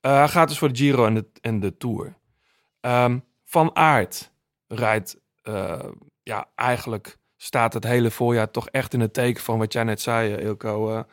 Hij 0.00 0.28
gaat 0.28 0.48
dus 0.48 0.58
voor 0.58 0.68
de 0.72 0.76
Giro 0.76 1.06
en 1.06 1.14
de, 1.14 1.26
en 1.40 1.60
de 1.60 1.76
Tour. 1.76 2.16
Ehm, 2.80 3.18
van 3.44 3.76
Aert 3.76 4.32
rijdt... 4.66 5.20
ja, 6.22 6.50
eigenlijk 6.54 7.18
staat 7.36 7.72
het 7.74 7.84
hele 7.84 8.10
voorjaar 8.10 8.50
toch 8.50 8.68
echt 8.68 8.94
in 8.94 9.00
het 9.00 9.12
teken 9.12 9.42
van 9.42 9.58
wat 9.58 9.72
jij 9.72 9.84
net 9.84 10.00
zei, 10.00 10.34
Ilko. 10.34 11.04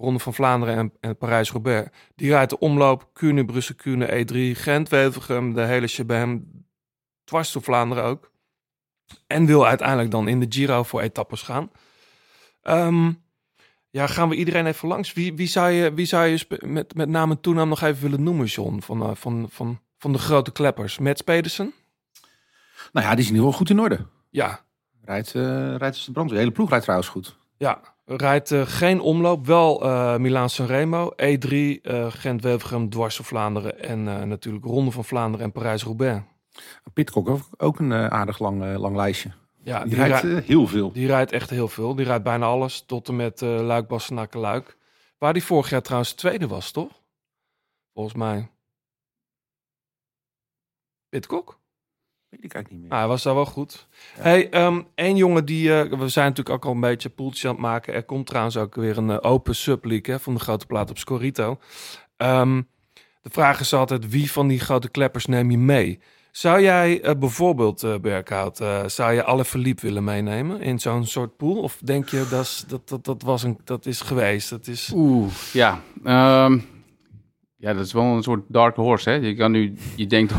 Ronde 0.00 0.18
van 0.18 0.34
Vlaanderen 0.34 0.76
en, 0.76 0.92
en 1.00 1.16
Parijs-Roubaix. 1.16 1.90
Die 2.14 2.30
rijdt 2.30 2.50
de 2.50 2.58
omloop, 2.58 3.10
Kuurne, 3.12 3.44
Brussel, 3.44 3.74
Kuurne, 3.74 4.24
E3, 4.24 4.58
Gent, 4.58 4.88
Wevelgem, 4.88 5.54
de 5.54 5.62
hele 5.62 5.86
shabam. 5.86 6.44
Dwars 7.24 7.52
door 7.52 7.62
Vlaanderen 7.62 8.04
ook. 8.04 8.29
En 9.26 9.46
wil 9.46 9.66
uiteindelijk 9.66 10.10
dan 10.10 10.28
in 10.28 10.40
de 10.40 10.46
Giro 10.48 10.82
voor 10.82 11.00
etappes 11.00 11.42
gaan. 11.42 11.70
Ehm, 12.62 13.12
ja, 13.90 14.06
gaan 14.06 14.28
we 14.28 14.34
iedereen 14.34 14.66
even 14.66 14.88
langs. 14.88 15.12
Wie, 15.12 15.34
wie 15.34 15.46
zou 15.46 15.70
je, 15.70 15.94
wie 15.94 16.06
zou 16.06 16.26
je 16.26 16.46
met, 16.60 16.94
met 16.94 17.08
name 17.08 17.34
en 17.34 17.40
toenaam 17.40 17.68
nog 17.68 17.82
even 17.82 18.02
willen 18.02 18.22
noemen, 18.22 18.46
John? 18.46 18.80
Van, 18.80 19.02
eh, 19.02 19.10
van, 19.14 19.46
van, 19.50 19.80
van 19.98 20.12
de 20.12 20.18
grote 20.18 20.52
kleppers. 20.52 20.98
Mats 20.98 21.22
Pedersen? 21.22 21.72
Nou 22.92 23.06
ja, 23.06 23.12
die 23.14 23.20
is 23.20 23.30
in 23.30 23.34
ieder 23.34 23.50
geval 23.50 23.58
goed 23.58 23.70
in 23.70 23.80
orde. 23.80 24.06
Ja, 24.30 24.60
Rijdt, 25.04 25.34
eh 25.34 25.42
rijdt 25.76 25.96
als 25.96 26.04
de 26.04 26.12
brandweer. 26.12 26.36
De 26.38 26.42
hele 26.44 26.54
ploeg 26.54 26.68
rijdt 26.68 26.84
trouwens 26.84 27.10
goed. 27.10 27.36
ja. 27.56 27.80
Rijdt 28.04 28.50
eh, 28.50 28.66
geen 28.66 29.00
omloop, 29.00 29.46
wel 29.46 29.82
eh 29.82 30.16
Milaan 30.16 30.50
Sanremo, 30.50 31.10
E3, 31.10 31.48
eh 31.82 32.06
gent 32.08 32.42
wevelgem 32.42 32.90
dwars 32.90 33.16
door 33.16 33.26
Vlaanderen 33.26 33.82
en 33.82 34.28
natuurlijk 34.28 34.64
Ronde 34.64 34.90
van 34.90 35.04
Vlaanderen 35.04 35.46
en 35.46 35.52
Parijs-Roubaix. 35.52 36.22
Pitcock 36.92 37.28
ook, 37.28 37.40
ook 37.56 37.78
een 37.78 37.92
eh, 37.92 38.06
aardig 38.06 38.38
lang, 38.38 38.62
eh, 38.64 38.78
lang 38.78 38.96
lijstje. 38.96 39.30
Ja, 39.62 39.84
Die, 39.84 39.94
rijdt 39.94 40.22
rij- 40.22 40.36
eh, 40.36 40.44
heel 40.44 40.66
veel. 40.66 40.92
die 40.92 41.06
rijdt 41.06 41.32
echt 41.32 41.50
heel 41.50 41.68
veel. 41.68 41.94
Die 41.94 42.04
rijdt 42.06 42.24
bijna 42.24 42.46
alles, 42.46 42.80
tot 42.86 43.08
en 43.08 43.16
met 43.16 43.40
Luik, 43.40 43.88
Bastenaken, 43.88 44.40
Luik. 44.40 44.76
Waar 45.18 45.32
die 45.32 45.44
vorig 45.44 45.70
jaar 45.70 45.82
trouwens 45.82 46.12
tweede 46.12 46.46
was, 46.46 46.70
toch? 46.70 47.02
Volgens 47.94 48.14
mij. 48.14 48.50
Pitcock? 51.08 51.58
Die 52.30 52.48
kijk 52.48 52.70
niet 52.70 52.80
meer. 52.80 52.88
Nou, 52.88 53.00
hij 53.00 53.08
was 53.10 53.22
daar 53.22 53.34
wel 53.34 53.46
goed. 53.46 53.88
Hey, 54.14 54.50
ehm 54.50 54.82
één 54.94 55.16
jongen 55.16 55.44
die... 55.44 55.68
we 55.72 56.08
zijn 56.08 56.28
natuurlijk 56.28 56.56
ook 56.56 56.64
al 56.64 56.72
een 56.72 56.80
beetje 56.80 57.08
poeltjes 57.08 57.44
aan 57.44 57.50
het 57.50 57.60
maken. 57.60 57.94
Er 57.94 58.04
komt 58.04 58.26
trouwens 58.26 58.56
ook 58.56 58.74
weer 58.74 58.98
een 58.98 59.22
open 59.22 59.54
subleague 59.54 60.14
hè, 60.14 60.20
van 60.20 60.34
de 60.34 60.40
grote 60.40 60.66
plaat 60.66 60.90
op 60.90 60.98
Scorito. 60.98 61.58
Ehm, 62.16 62.62
de 63.22 63.30
vraag 63.30 63.60
is 63.60 63.72
altijd, 63.72 64.08
wie 64.10 64.32
van 64.32 64.48
die 64.48 64.60
grote 64.60 64.88
kleppers 64.88 65.26
neem 65.26 65.50
je 65.50 65.58
mee? 65.58 66.00
Zou 66.32 66.62
jij 66.62 67.02
eh, 67.02 67.14
bijvoorbeeld, 67.16 67.82
eh 67.82 67.98
Berkhout, 67.98 68.60
eh, 68.60 68.86
zou 68.86 69.12
je 69.12 69.24
alle 69.24 69.44
verliep 69.44 69.80
willen 69.80 70.04
meenemen 70.04 70.60
in 70.60 70.78
zo'n 70.78 71.06
soort 71.06 71.36
pool? 71.36 71.56
Of 71.56 71.78
denk 71.84 72.08
je, 72.08 72.26
dat 72.30 72.64
dat, 72.68 72.88
dat, 72.88 73.04
dat, 73.04 73.22
was 73.22 73.42
een, 73.42 73.58
dat 73.64 73.86
is 73.86 74.00
geweest? 74.00 74.50
Dat 74.50 74.66
is... 74.66 74.92
Oeh, 74.94 75.32
ja. 75.52 75.80
ehm, 76.04 76.58
ja, 77.56 77.72
dat 77.74 77.86
is 77.86 77.92
wel 77.92 78.04
een 78.04 78.22
soort 78.22 78.44
dark 78.48 78.76
horse. 78.76 79.10
Hè? 79.10 79.16
Je 79.16 79.34
kan 79.34 79.50
nu, 79.50 79.76
je 79.96 80.06
denkt 80.06 80.32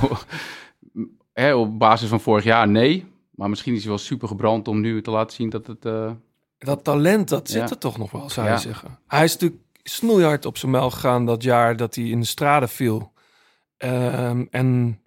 hè, 1.34 1.54
op 1.54 1.80
basis 1.80 2.10
van 2.10 2.22
vorig 2.22 2.44
jaar 2.44 2.68
nee. 2.68 3.06
Maar 3.32 3.50
misschien 3.50 3.74
is 3.74 3.80
hij 3.80 3.90
wel 3.90 3.98
super 3.98 4.28
gebrand 4.28 4.68
om 4.68 4.80
nu 4.82 5.02
te 5.02 5.12
laten 5.12 5.36
zien 5.36 5.50
dat 5.50 5.68
het... 5.68 5.82
Dat 6.58 6.84
talent, 6.84 7.30
dat 7.30 7.50
zit 7.50 7.70
er 7.70 7.78
toch 7.78 7.98
nog 7.98 8.12
wel, 8.12 8.30
zou 8.30 8.48
Ja. 8.48 8.54
je 8.54 8.60
zeggen. 8.60 9.00
Hij 9.08 9.24
is 9.24 9.34
natuurlijk 9.34 9.62
snoeihard 9.84 10.46
op 10.46 10.58
zijn 10.58 10.72
mel 10.72 10.90
gegaan 10.92 11.26
dat 11.26 11.44
jaar 11.44 11.76
dat 11.78 11.96
hij 11.96 12.04
in 12.04 12.20
de 12.20 12.26
straten 12.26 12.70
viel. 12.70 13.12
Ehm, 13.78 14.46
en 14.50 15.00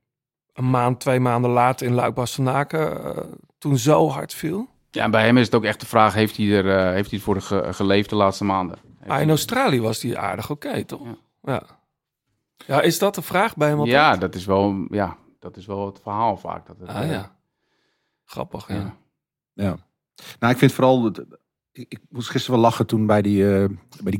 een 0.54 0.70
maand, 0.70 1.00
twee 1.00 1.20
maanden 1.20 1.50
later 1.50 1.86
in 1.86 1.94
Luik 1.94 2.14
Bastenaken 2.14 3.04
eh, 3.16 3.22
toen 3.58 3.78
zo 3.78 4.08
hard 4.08 4.34
viel. 4.34 4.68
Ja, 4.90 5.02
en 5.02 5.10
bij 5.10 5.24
hem 5.24 5.36
is 5.36 5.44
het 5.46 5.54
ook 5.54 5.64
echt 5.64 5.80
de 5.80 5.86
vraag, 5.86 6.14
heeft 6.14 6.36
hij, 6.36 6.46
er, 6.52 6.76
eh, 6.86 6.92
heeft 6.92 7.10
hij 7.10 7.18
ervoor 7.18 7.40
ge- 7.40 7.68
geleefd 7.72 8.10
de 8.10 8.16
laatste 8.16 8.44
maanden? 8.44 8.78
Heeft 8.98 9.10
Ah, 9.10 9.20
in 9.20 9.28
Australië 9.28 9.80
was 9.80 10.02
hij 10.02 10.16
aardig 10.16 10.50
oké, 10.50 10.84
toch? 10.84 11.00
Ja. 11.04 11.16
Ja. 11.42 11.62
ja. 12.66 12.80
is 12.80 12.98
dat 12.98 13.14
de 13.14 13.22
vraag 13.22 13.56
bij 13.56 13.68
hem 13.68 13.78
altijd? 13.78 13.96
ja, 13.96 14.16
dat 14.16 14.34
is 14.34 14.44
wel, 14.44 14.86
ja, 14.90 15.16
dat 15.38 15.56
is 15.56 15.66
wel 15.66 15.86
het 15.86 16.00
verhaal 16.02 16.36
vaak. 16.36 16.66
Dat 16.66 16.76
het, 16.78 16.88
Ah 16.88 17.02
eh, 17.02 17.10
ja. 17.10 17.36
Grappig, 18.24 18.68
ja. 18.68 18.74
ja. 18.74 18.94
Ja. 19.52 19.76
Nou, 20.38 20.52
ik 20.52 20.58
vind 20.58 20.72
vooral... 20.72 21.12
dat- 21.12 21.24
Ik, 21.76 21.86
ik 21.88 22.00
moest 22.10 22.30
gisteren 22.30 22.60
wel 22.60 22.68
lachen 22.68 22.86
toen 22.86 23.06
bij 23.06 23.22
die, 23.22 23.54
eh 23.54 23.68
bij 24.02 24.10
die 24.10 24.18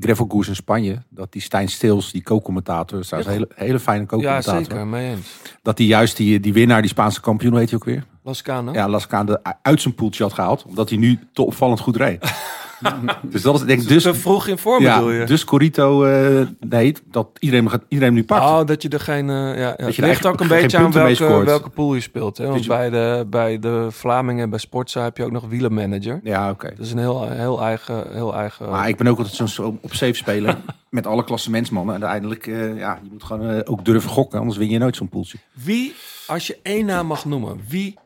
in 0.49 0.55
Spanje. 0.55 1.03
Dat 1.09 1.33
die 1.33 1.43
Stijn 1.43 1.69
Stils, 1.69 2.13
die 2.13 2.23
co-commentator, 2.23 2.99
is 2.99 3.11
een 3.11 3.27
hele, 3.27 3.49
hele 3.55 3.79
fijne 3.81 4.01
Ja, 4.01 4.07
co-commentator. 4.07 4.65
zeker, 4.65 4.87
mee 4.87 5.11
eens. 5.15 5.27
dat 5.63 5.79
hij 5.79 5.87
juist 5.87 6.17
die, 6.17 6.41
die 6.41 6.53
winnaar, 6.53 6.81
die 6.81 6.91
Spaanse 6.91 7.21
kampioen, 7.21 7.57
heet 7.57 7.71
hij 7.71 7.79
ook 7.79 7.85
weer? 7.85 8.05
Lascano? 8.23 8.73
Ja, 8.73 8.89
Lascaan 8.89 9.39
uit 9.63 9.81
zijn 9.81 9.95
poeltje 9.95 10.23
had 10.23 10.33
gehaald. 10.33 10.65
Omdat 10.65 10.89
hij 10.89 10.99
nu 10.99 11.19
te 11.33 11.43
opvallend 11.43 11.81
goed 11.81 11.97
reed. 11.97 12.23
dus 13.23 13.43
dat 13.43 13.55
is 13.55 13.61
denk 13.61 13.81
ik 13.83 13.89
dus... 13.89 14.03
Te 14.03 14.15
vroeg 14.15 14.47
in 14.47 14.59
vorm 14.59 14.83
ja, 14.83 14.95
bedoel 14.95 15.11
je? 15.11 15.25
dus 15.25 15.45
Corito, 15.45 16.05
eh, 16.05 16.47
nee, 16.69 16.95
dat 17.11 17.29
iedereen, 17.39 17.71
gaat, 17.71 17.83
iedereen 17.89 18.15
nu 18.15 18.25
pakt. 18.25 18.45
Oh, 18.45 18.67
dat 18.67 18.83
je 18.83 18.89
er 18.89 19.01
geen... 19.01 19.31
eh, 19.31 19.37
ja, 19.37 19.55
ja. 19.55 19.75
je 19.77 19.85
Het 19.85 19.97
er 19.97 20.07
ligt 20.07 20.27
ook 20.27 20.41
een 20.41 20.47
geen 20.47 20.61
beetje 20.61 20.77
aan 20.77 20.83
punten 20.83 21.03
mee 21.03 21.17
welke, 21.17 21.33
scoort. 21.33 21.47
welke 21.47 21.69
pool 21.71 21.95
je 21.95 22.01
speelt. 22.01 22.39
Hè? 22.39 22.47
Want 22.47 22.63
je- 22.63 22.69
bij 22.69 22.91
de, 22.91 23.27
bij 23.31 23.59
de 23.59 23.87
Vlamingen 23.91 24.43
en 24.43 24.51
bij 24.51 24.59
Sportza 24.59 25.03
heb 25.03 25.17
je 25.17 25.25
ook 25.25 25.31
nog 25.31 25.47
wielermanager. 25.49 26.21
Ja, 26.23 26.51
oké. 26.51 26.69
Dat 26.77 26.87
is 26.87 26.93
een 26.93 26.99
heel, 26.99 27.29
heel 27.31 27.61
eigen... 27.63 28.05
Heel 28.13 28.35
eigen 28.35 28.71
Maar 28.71 28.89
ik 28.89 28.97
ben 28.97 29.07
ook 29.07 29.19
altijd 29.19 29.37
zo'n 29.37 29.49
zo 29.49 29.79
op 29.83 29.95
safe 29.95 30.15
speler. 30.15 30.57
met 30.91 31.07
alle 31.07 31.25
klassementsmannen. 31.25 31.95
En 31.95 32.01
uiteindelijk, 32.05 32.47
eh, 32.47 32.79
ja, 32.79 32.99
je 33.03 33.09
moet 33.13 33.23
gewoon 33.25 33.67
ook 33.67 33.85
durven 33.85 34.11
gokken. 34.11 34.39
Anders 34.39 34.59
win 34.59 34.69
je 34.71 34.79
nooit 34.79 34.97
zo'n 34.97 35.09
poeltje. 35.09 35.39
Wie, 35.53 35.95
als 36.27 36.47
je 36.47 36.59
één 36.63 36.87
naam 36.87 37.07
mag 37.07 37.25
noemen, 37.25 37.61
wie... 37.69 37.99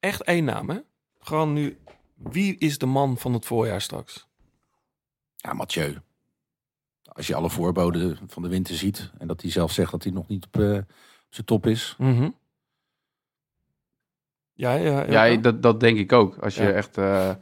Echt 0.00 0.22
één 0.22 0.44
naam, 0.44 0.68
hè? 0.70 0.76
Gewoon 1.20 1.52
nu... 1.52 1.76
Wie 2.18 2.56
is 2.58 2.78
de 2.78 2.86
man 2.86 3.18
van 3.18 3.32
het 3.32 3.44
voorjaar 3.46 3.80
straks? 3.80 4.26
Ja, 5.36 5.52
Mathieu. 5.52 5.96
Als 7.12 7.26
je 7.26 7.34
alle 7.34 7.50
voorboden 7.50 8.18
van 8.26 8.42
de 8.42 8.48
winter 8.48 8.74
ziet. 8.74 9.10
En 9.18 9.26
dat 9.26 9.42
hij 9.42 9.50
zelf 9.50 9.72
zegt 9.72 9.90
dat 9.90 10.02
hij 10.02 10.12
nog 10.12 10.28
niet 10.28 10.46
op, 10.46 10.60
eh, 10.60 10.74
op 10.76 10.84
zijn 11.28 11.46
top 11.46 11.66
is. 11.66 11.96
Ja, 14.52 14.72
ja, 14.72 15.10
Ja, 15.10 15.24
ja. 15.24 15.36
dat, 15.40 15.62
dat 15.62 15.80
denk 15.80 15.98
ik 15.98 16.12
ook. 16.12 16.38
Als 16.38 16.54
je 16.54 16.62
Ja. 16.62 16.70
echt. 16.72 16.96
eh, 16.98 17.34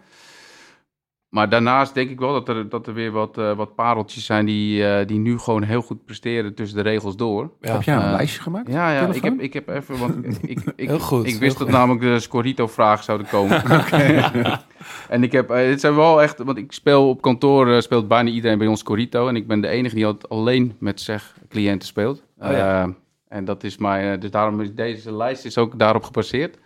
Maar 1.36 1.48
daarnaast 1.48 1.94
denk 1.94 2.10
ik 2.10 2.18
wel 2.18 2.32
dat 2.32 2.48
er, 2.48 2.68
dat 2.68 2.86
er 2.86 2.94
weer 2.94 3.10
wat, 3.10 3.38
eh, 3.38 3.56
wat 3.56 3.74
pareltjes 3.74 4.24
zijn 4.24 4.46
die, 4.46 4.86
eh, 4.88 5.06
die 5.06 5.18
nu 5.18 5.38
gewoon 5.38 5.62
heel 5.62 5.82
goed 5.82 6.04
presteren 6.04 6.54
tussen 6.54 6.76
de 6.76 6.82
regels 6.82 7.16
door. 7.16 7.50
Ja. 7.60 7.72
Heb 7.72 7.82
jij 7.82 7.94
een 7.96 8.02
Eh, 8.02 8.10
lijstje 8.10 8.42
gemaakt? 8.42 8.68
Ja, 8.68 8.90
ja 8.92 9.08
ik, 9.12 9.22
heb, 9.22 9.40
ik 9.40 9.52
heb 9.52 9.68
even. 9.68 9.98
Want 9.98 10.26
ik, 10.26 10.38
ik, 10.42 10.58
Heel 10.88 10.98
goed, 10.98 11.24
ik 11.24 11.30
heel 11.30 11.38
wist 11.38 11.58
dat 11.58 11.66
goed. 11.68 11.76
namelijk 11.76 12.00
de 12.04 12.20
Scorito-vragen 12.20 13.04
zouden 13.04 13.26
komen. 13.28 13.62
en 15.08 15.22
ik 15.22 15.32
heb. 15.32 15.48
het 15.48 15.80
zijn 15.80 15.94
wel 15.94 16.22
echt. 16.22 16.38
Want 16.38 16.58
ik 16.58 16.72
speel 16.72 17.08
op 17.08 17.22
kantoor. 17.22 17.72
eh, 17.72 17.80
speelt 17.80 18.08
bijna 18.08 18.30
iedereen 18.30 18.58
bij 18.58 18.66
ons 18.66 18.80
Scorito. 18.80 19.28
En 19.28 19.36
ik 19.36 19.46
ben 19.46 19.60
de 19.60 19.68
enige 19.68 19.94
die 19.94 20.06
altijd 20.06 20.28
alleen 20.28 20.76
met 20.78 21.00
zeg 21.00 21.36
cliënten 21.48 21.88
speelt. 21.88 22.22
Oh 22.38 22.50
ja. 22.50 22.82
Eh, 22.82 22.88
en 23.28 23.44
dat 23.44 23.64
is 23.64 23.76
mijn. 23.78 24.20
Dus 24.20 24.30
daarom 24.30 24.60
is 24.60 24.74
deze 24.74 25.12
lijst 25.16 25.44
is 25.44 25.58
ook 25.58 25.78
daarop 25.78 26.02
gebaseerd. 26.02 26.58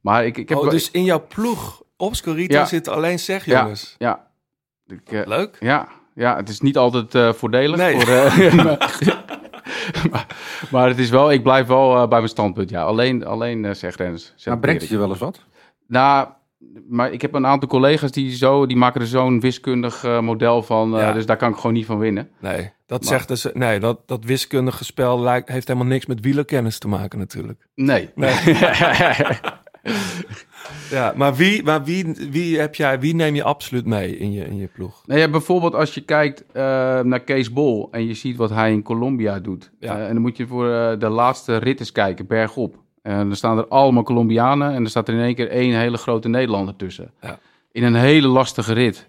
Maar 0.00 0.26
ik, 0.26 0.36
ik 0.36 0.48
heb. 0.48 0.58
Oh, 0.58 0.70
dus 0.70 0.90
in 0.90 1.04
jouw 1.04 1.26
ploeg 1.28 1.84
op 1.96 2.14
Scorito 2.14 2.54
Ja. 2.56 2.64
zitten 2.64 2.92
alleen 2.92 3.18
zeg 3.18 3.44
Ja. 3.44 3.60
jongens. 3.60 3.94
Ja. 3.98 4.26
Ik, 4.86 5.12
eh, 5.12 5.26
Leuk. 5.26 5.56
ja, 5.60 5.88
ja, 6.14 6.36
het 6.36 6.48
is 6.48 6.60
niet 6.60 6.76
altijd 6.76 7.14
eh, 7.14 7.32
voordelig. 7.32 7.76
Nee. 7.76 8.00
Voor, 8.00 8.14
eh, 8.14 8.36
maar, 10.10 10.26
maar 10.70 10.88
het 10.88 10.98
is 10.98 11.10
wel, 11.10 11.32
ik 11.32 11.42
blijf 11.42 11.66
wel 11.66 11.94
eh, 11.96 12.08
bij 12.08 12.18
mijn 12.18 12.28
standpunt. 12.30 12.70
Ja, 12.70 12.82
alleen, 12.82 13.26
alleen 13.26 13.64
eh 13.64 13.72
zeg 13.74 13.96
Rens. 13.96 14.32
zeg 14.36 14.46
Maar 14.52 14.58
brengt 14.62 14.80
het 14.82 14.90
je 14.90 14.98
wel 14.98 15.08
eens 15.08 15.18
wat? 15.18 15.40
Nou, 15.88 16.28
maar 16.88 17.12
ik 17.12 17.22
heb 17.22 17.34
een 17.34 17.46
aantal 17.46 17.68
collega's 17.68 18.10
die, 18.10 18.36
zo, 18.36 18.66
die 18.66 18.76
maken 18.76 19.00
er 19.00 19.06
zo'n 19.06 19.40
wiskundig 19.40 20.04
eh, 20.04 20.20
model 20.20 20.62
van. 20.62 20.90
Ja. 20.90 21.12
Dus 21.12 21.26
daar 21.26 21.36
kan 21.36 21.50
ik 21.50 21.56
gewoon 21.56 21.72
niet 21.72 21.86
van 21.86 21.98
winnen. 21.98 22.30
Nee, 22.40 22.72
dat 22.86 23.00
Maar- 23.00 23.08
zegt 23.12 23.28
dus, 23.28 23.46
nee, 23.52 23.80
dat, 23.80 24.08
dat 24.08 24.24
wiskundige 24.24 24.84
spel 24.84 25.20
lijkt, 25.20 25.48
heeft 25.48 25.66
helemaal 25.68 25.88
niks 25.88 26.06
met 26.06 26.20
wielerkennis 26.20 26.78
te 26.78 26.88
maken 26.88 27.18
natuurlijk. 27.18 27.66
Nee. 27.74 28.10
Ja, 30.90 31.12
maar 31.16 31.34
wie, 31.34 31.62
maar 31.62 31.84
wie, 31.84 32.16
wie 32.30 32.58
heb 32.58 32.74
jij, 32.74 33.00
wie 33.00 33.14
neem 33.14 33.34
je 33.34 33.42
absoluut 33.42 33.86
mee 33.86 34.16
in 34.16 34.32
je, 34.32 34.44
in 34.44 34.56
je 34.56 34.66
ploeg? 34.66 35.02
Nou 35.06 35.20
ja, 35.20 35.28
bijvoorbeeld 35.28 35.74
als 35.74 35.94
je 35.94 36.00
kijkt 36.00 36.44
eh, 36.52 36.62
naar 37.00 37.20
Kees 37.20 37.52
Bol 37.52 37.88
en 37.90 38.06
je 38.06 38.14
ziet 38.14 38.36
wat 38.36 38.50
hij 38.50 38.72
in 38.72 38.82
Colombia 38.82 39.40
doet. 39.40 39.70
Ja. 39.80 39.96
Eh, 39.96 40.06
en 40.06 40.12
dan 40.12 40.22
moet 40.22 40.36
je 40.36 40.46
voor 40.46 40.70
eh, 40.70 40.98
de 40.98 41.08
laatste 41.08 41.56
rit 41.56 41.80
eens 41.80 41.92
kijken, 41.92 42.26
bergop. 42.26 42.84
En 43.02 43.26
dan 43.26 43.36
staan 43.36 43.58
er 43.58 43.68
allemaal 43.68 44.02
Colombianen 44.02 44.72
en 44.72 44.84
er 44.84 44.90
staat 44.90 45.08
er 45.08 45.14
in 45.14 45.20
één 45.20 45.34
keer 45.34 45.50
één 45.50 45.78
hele 45.78 45.96
grote 45.96 46.28
Nederlander 46.28 46.76
tussen. 46.76 47.10
Ja. 47.20 47.38
In 47.72 47.82
een 47.82 47.94
hele 47.94 48.28
lastige 48.28 48.72
rit. 48.72 49.08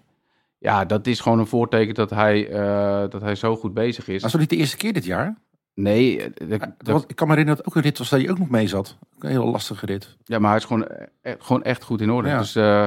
Ja, 0.58 0.84
dat 0.84 1.06
is 1.06 1.20
gewoon 1.20 1.38
een 1.38 1.46
voorteken 1.46 1.94
dat 1.94 2.10
hij, 2.10 2.48
eh, 2.48 3.10
dat 3.10 3.20
hij 3.20 3.34
zo 3.34 3.56
goed 3.56 3.74
bezig 3.74 4.08
is. 4.08 4.22
Was 4.22 4.32
dat 4.32 4.40
niet 4.40 4.50
de 4.50 4.56
eerste 4.56 4.76
keer 4.76 4.92
dit 4.92 5.04
jaar? 5.04 5.38
Nee, 5.80 6.22
eh, 6.22 6.58
want 6.84 7.04
ik 7.10 7.16
kan 7.16 7.26
me 7.26 7.32
herinneren 7.32 7.56
dat 7.56 7.66
ook 7.66 7.74
een 7.76 7.82
rit 7.82 7.98
was 7.98 8.08
dat 8.08 8.20
hij 8.20 8.30
ook 8.30 8.38
nog 8.38 8.48
mee 8.50 8.66
zat. 8.66 8.96
Een 9.18 9.28
hele 9.30 9.44
lastige 9.44 9.86
rit. 9.86 10.16
Ja, 10.24 10.38
maar 10.38 10.48
hij 10.50 10.58
is 10.58 10.64
gewoon, 10.64 10.86
eh, 11.22 11.32
gewoon 11.38 11.62
echt 11.62 11.82
goed 11.84 12.00
in 12.00 12.10
orde. 12.10 12.28
Ja. 12.28 12.38
Dus 12.38 12.56
eh, 12.56 12.86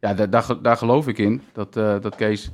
ja, 0.00 0.14
daar, 0.14 0.30
daar, 0.30 0.42
ge- 0.42 0.60
daar 0.60 0.76
geloof 0.76 1.08
ik 1.08 1.18
in. 1.18 1.42
Dat, 1.52 1.76
eh, 1.76 2.00
dat 2.00 2.16
Kees 2.16 2.50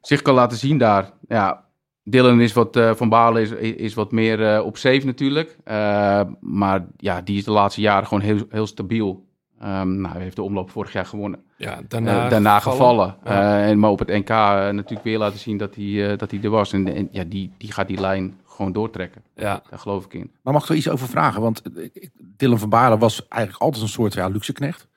zich 0.00 0.22
kan 0.22 0.34
laten 0.34 0.58
zien 0.58 0.78
daar. 0.78 1.10
Ja, 1.28 1.64
Dylan 2.02 2.40
is 2.40 2.52
wat, 2.52 2.76
eh, 2.76 2.94
van 2.94 3.08
Balen 3.08 3.42
is, 3.42 3.50
is 3.74 3.94
wat 3.94 4.12
meer 4.12 4.54
eh, 4.54 4.64
op 4.64 4.76
safe 4.76 5.06
natuurlijk. 5.06 5.56
Eh, 5.64 6.20
maar 6.40 6.86
ja, 6.96 7.20
die 7.20 7.38
is 7.38 7.44
de 7.44 7.50
laatste 7.50 7.80
jaren 7.80 8.06
gewoon 8.08 8.22
heel, 8.22 8.38
heel 8.48 8.66
stabiel. 8.66 9.24
Ehm, 9.60 10.00
nou, 10.00 10.12
hij 10.14 10.22
heeft 10.22 10.36
de 10.36 10.42
omloop 10.42 10.70
vorig 10.70 10.92
jaar 10.92 11.06
gewonnen. 11.06 11.42
Ja, 11.56 11.78
daarna, 11.88 12.28
daarna 12.28 12.58
gevallen. 12.58 13.16
Ja. 13.24 13.30
Eh, 13.62 13.68
en, 13.70 13.78
maar 13.78 13.90
op 13.90 13.98
het 13.98 14.08
NK 14.08 14.28
natuurlijk 14.28 15.02
weer 15.02 15.18
laten 15.18 15.38
zien 15.38 15.56
dat 15.56 15.74
hij, 15.74 16.10
eh, 16.10 16.18
dat 16.18 16.30
hij 16.30 16.40
er 16.42 16.50
was. 16.50 16.72
En, 16.72 16.94
en 16.94 17.08
ja, 17.12 17.24
die, 17.24 17.52
die 17.58 17.72
gaat 17.72 17.88
die 17.88 18.00
lijn 18.00 18.34
gewoon 18.60 18.72
doortrekken. 18.72 19.22
ja. 19.34 19.62
Daar 19.70 19.78
geloof 19.78 20.04
ik 20.04 20.14
in. 20.14 20.32
Maar 20.42 20.52
mag 20.52 20.62
ik 20.62 20.68
er 20.68 20.74
iets 20.76 20.88
over 20.88 21.08
vragen? 21.08 21.40
Want 21.40 21.62
eh, 21.62 21.84
ik- 21.92 22.10
Dylan 22.18 22.58
van 22.58 22.68
Balen 22.68 22.98
was 22.98 23.28
eigenlijk 23.28 23.62
altijd 23.62 23.82
een 23.82 23.88
soort 23.88 24.12
ja, 24.14 24.28
luxe 24.28 24.52
knecht. 24.52 24.88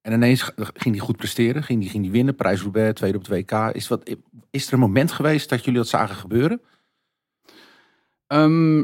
En 0.00 0.12
ineens 0.12 0.50
ging 0.56 0.94
hij 0.96 1.04
goed 1.04 1.16
presteren. 1.16 1.62
Ging 1.62 1.80
hij 1.80 1.90
ging 1.90 2.02
die 2.02 2.12
winnen. 2.12 2.34
Prijs-Roubaix, 2.34 2.92
tweede 3.00 3.18
op 3.18 3.24
2K. 3.24 3.74
Is, 3.74 3.88
wat, 3.88 4.10
is 4.50 4.66
er 4.66 4.72
een 4.72 4.78
moment 4.78 5.12
geweest 5.12 5.48
dat 5.48 5.64
jullie 5.64 5.78
dat 5.80 5.88
zagen 5.88 6.14
gebeuren? 6.16 6.60
Ehm, 8.26 8.80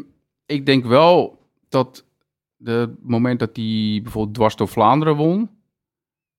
ik 0.46 0.66
denk 0.66 0.84
wel 0.84 1.38
dat 1.68 2.04
het 2.64 3.02
moment 3.02 3.38
dat 3.38 3.56
hij 3.56 4.00
bijvoorbeeld 4.02 4.34
dwars 4.34 4.56
door 4.56 4.68
Vlaanderen 4.68 5.16
won, 5.16 5.50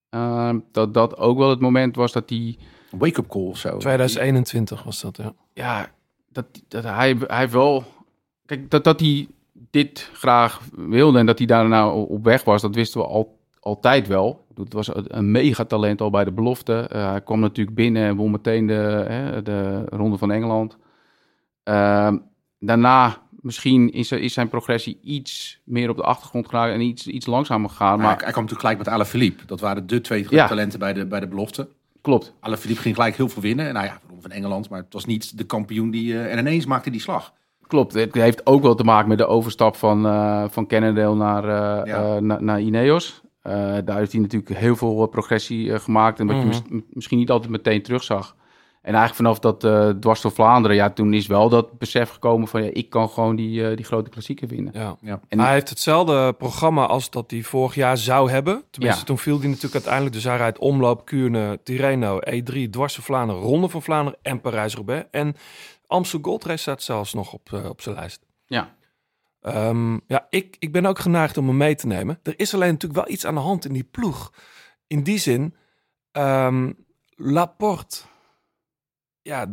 ehm, 0.08 0.58
dat 0.72 0.94
dat 0.94 1.16
ook 1.16 1.38
wel 1.38 1.50
het 1.50 1.60
moment 1.60 1.96
was 1.96 2.12
dat 2.12 2.28
hij, 2.30 2.58
Een 2.90 2.98
wake-up 2.98 3.28
call 3.28 3.42
of 3.46 3.58
zo? 3.58 3.76
2021 3.78 4.82
was 4.82 5.00
dat, 5.00 5.16
ja. 5.16 5.34
ja, 5.52 5.92
dat, 6.38 6.62
dat 6.68 6.84
hij, 6.84 7.16
hij 7.26 7.50
wel, 7.50 7.84
kijk, 8.46 8.70
dat, 8.70 8.84
dat 8.84 9.00
hij 9.00 9.28
dit 9.70 10.10
graag 10.12 10.60
wilde 10.76 11.18
en 11.18 11.26
dat 11.26 11.38
hij 11.38 11.46
daarna 11.46 11.90
op 11.90 12.24
weg 12.24 12.44
was, 12.44 12.62
dat 12.62 12.74
wisten 12.74 13.00
we 13.00 13.06
al, 13.06 13.38
altijd 13.60 14.06
wel. 14.08 14.46
Het 14.54 14.72
was 14.72 14.90
een 14.94 15.30
megatalent 15.30 16.00
al 16.00 16.10
bij 16.10 16.24
de 16.24 16.32
belofte. 16.32 16.74
Eh, 16.74 17.10
hij 17.10 17.20
kwam 17.22 17.40
natuurlijk 17.40 17.76
binnen 17.76 18.02
en 18.02 18.16
won 18.16 18.30
meteen 18.30 18.66
de, 18.66 19.04
hè, 19.08 19.42
de 19.42 19.84
Ronde 19.84 20.18
van 20.18 20.30
Engeland. 20.30 20.76
Ehm, 21.62 22.18
daarna 22.58 23.22
misschien 23.40 23.92
is, 23.92 24.12
is 24.12 24.32
zijn 24.32 24.48
progressie 24.48 24.98
iets 25.02 25.60
meer 25.64 25.90
op 25.90 25.96
de 25.96 26.02
achtergrond 26.02 26.48
geraakt 26.48 26.72
en 26.74 26.80
iets, 26.80 27.06
iets 27.06 27.26
langzamer 27.26 27.70
gegaan. 27.70 27.88
Maar 27.88 27.98
Maar 27.98 28.14
hij, 28.14 28.22
hij 28.24 28.32
kwam 28.32 28.42
natuurlijk 28.44 28.60
gelijk 28.68 28.78
met 28.78 28.88
Alaphilippe. 28.94 29.46
Dat 29.46 29.60
waren 29.60 29.86
de 29.86 30.00
twee 30.00 30.26
Ja. 30.28 30.46
talenten 30.46 30.78
bij 30.78 30.92
de, 30.92 31.06
bij 31.06 31.20
de 31.20 31.28
belofte. 31.28 31.68
Klopt, 32.08 32.34
Alaphilippe 32.40 32.82
ging 32.82 32.94
gelijk 32.94 33.16
heel 33.16 33.28
veel 33.28 33.42
winnen. 33.42 33.66
En 33.66 33.74
nou 33.74 33.86
ja, 33.86 34.00
van 34.20 34.30
Engeland. 34.30 34.68
Maar 34.70 34.78
het 34.78 34.92
was 34.92 35.04
niet 35.04 35.38
de 35.38 35.44
kampioen 35.44 35.90
die... 35.90 36.14
eh, 36.14 36.32
en 36.32 36.38
ineens 36.38 36.66
maakte 36.66 36.90
die 36.90 37.00
slag. 37.00 37.32
klopt. 37.66 37.94
Het 37.94 38.14
heeft 38.14 38.46
ook 38.46 38.62
wel 38.62 38.74
te 38.74 38.84
maken 38.84 39.08
met 39.08 39.18
de 39.18 39.26
overstap 39.26 39.76
van, 39.76 40.06
eh 40.06 40.44
van 40.48 40.66
Cannondale 40.66 41.14
naar, 41.14 41.44
eh, 41.44 41.86
Ja. 41.86 42.20
na- 42.20 42.40
naar 42.40 42.60
Ineos. 42.60 43.20
Daar 43.84 43.96
heeft 43.96 44.12
hij 44.12 44.20
natuurlijk 44.20 44.56
heel 44.60 44.76
veel 44.76 45.06
progressie 45.06 45.78
gemaakt. 45.78 46.20
En 46.20 46.26
wat 46.26 46.36
Mhm. 46.36 46.44
je 46.50 46.60
mis- 46.70 46.82
misschien 46.92 47.18
niet 47.18 47.30
altijd 47.30 47.50
meteen 47.52 47.82
terugzag. 47.82 48.36
En 48.88 48.94
eigenlijk 48.94 49.14
vanaf 49.14 49.38
dat 49.38 49.64
eh 49.64 49.88
dwars 50.00 50.20
door 50.20 50.32
Vlaanderen, 50.32 50.76
ja, 50.76 50.90
toen 50.90 51.14
is 51.14 51.26
wel 51.26 51.48
dat 51.48 51.78
besef 51.78 52.10
gekomen 52.10 52.48
van 52.48 52.64
ja, 52.64 52.70
ik 52.72 52.90
kan 52.90 53.08
gewoon 53.08 53.36
die, 53.36 53.68
eh, 53.68 53.76
die 53.76 53.84
grote 53.84 54.10
klassieker 54.10 54.48
winnen. 54.48 54.72
ja. 54.74 54.96
Ja. 55.00 55.20
En- 55.28 55.40
hij 55.40 55.52
heeft 55.52 55.68
hetzelfde 55.68 56.32
programma 56.32 56.86
als 56.86 57.10
dat 57.10 57.30
hij 57.30 57.42
vorig 57.42 57.74
jaar 57.74 57.96
zou 57.96 58.30
hebben. 58.30 58.62
Tenminste, 58.70 59.00
Ja. 59.00 59.06
toen 59.06 59.18
viel 59.18 59.38
hij 59.38 59.46
natuurlijk 59.46 59.74
uiteindelijk. 59.74 60.14
Dus 60.14 60.24
hij 60.24 60.36
rijdt 60.36 60.58
omloop, 60.58 61.04
Kuurne, 61.04 61.60
Tirreno, 61.62 62.18
E3, 62.20 62.70
dwars 62.70 62.94
van 62.94 63.04
Vlaanderen, 63.04 63.42
Ronde 63.42 63.68
van 63.68 63.82
Vlaanderen 63.82 64.18
en 64.22 64.40
Parijs-Roubaix. 64.40 65.06
En 65.10 65.34
Amstel 65.86 66.18
Gold 66.22 66.44
Race 66.44 66.58
staat 66.62 66.82
zelfs 66.82 67.14
nog 67.14 67.32
op, 67.32 67.52
eh, 67.52 67.68
op 67.68 67.80
zijn 67.80 67.94
lijst. 67.94 68.20
Ja. 68.46 68.74
Ehm, 69.40 69.92
ja, 70.06 70.26
ik, 70.30 70.56
ik 70.58 70.72
ben 70.72 70.86
ook 70.86 70.98
geneigd 70.98 71.36
om 71.36 71.46
hem 71.46 71.56
mee 71.56 71.74
te 71.74 71.86
nemen. 71.86 72.18
Er 72.22 72.34
is 72.36 72.54
alleen 72.54 72.72
natuurlijk 72.72 73.00
wel 73.04 73.14
iets 73.14 73.26
aan 73.26 73.34
de 73.34 73.40
hand 73.40 73.64
in 73.64 73.72
die 73.72 73.88
ploeg. 73.90 74.32
In 74.86 75.02
die 75.02 75.18
zin, 75.18 75.54
ehm, 76.12 76.72
Laporte, 77.16 77.96
ja, 79.28 79.46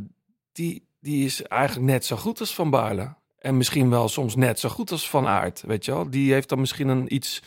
die, 0.52 0.88
die 1.00 1.26
is 1.26 1.42
eigenlijk 1.44 1.88
net 1.92 2.06
zo 2.06 2.16
goed 2.16 2.40
als 2.40 2.56
Van 2.56 2.70
Baarle. 2.70 3.16
En 3.40 3.58
misschien 3.58 3.90
wel 3.90 4.08
soms 4.08 4.36
net 4.36 4.60
zo 4.60 4.70
goed 4.70 4.92
als 4.92 5.10
Van 5.10 5.28
Aert, 5.28 5.64
weet 5.68 5.86
je 5.86 5.92
wel. 5.92 6.10
Die 6.10 6.34
heeft 6.34 6.50
dan 6.50 6.60
misschien 6.60 6.88
een 6.88 7.14
iets... 7.16 7.42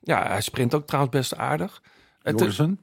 Ja, 0.00 0.26
hij 0.26 0.40
sprint 0.40 0.74
ook 0.74 0.86
trouwens 0.86 1.14
best 1.16 1.36
aardig. 1.36 1.82
Het, 2.22 2.38
Jorgensen? 2.38 2.78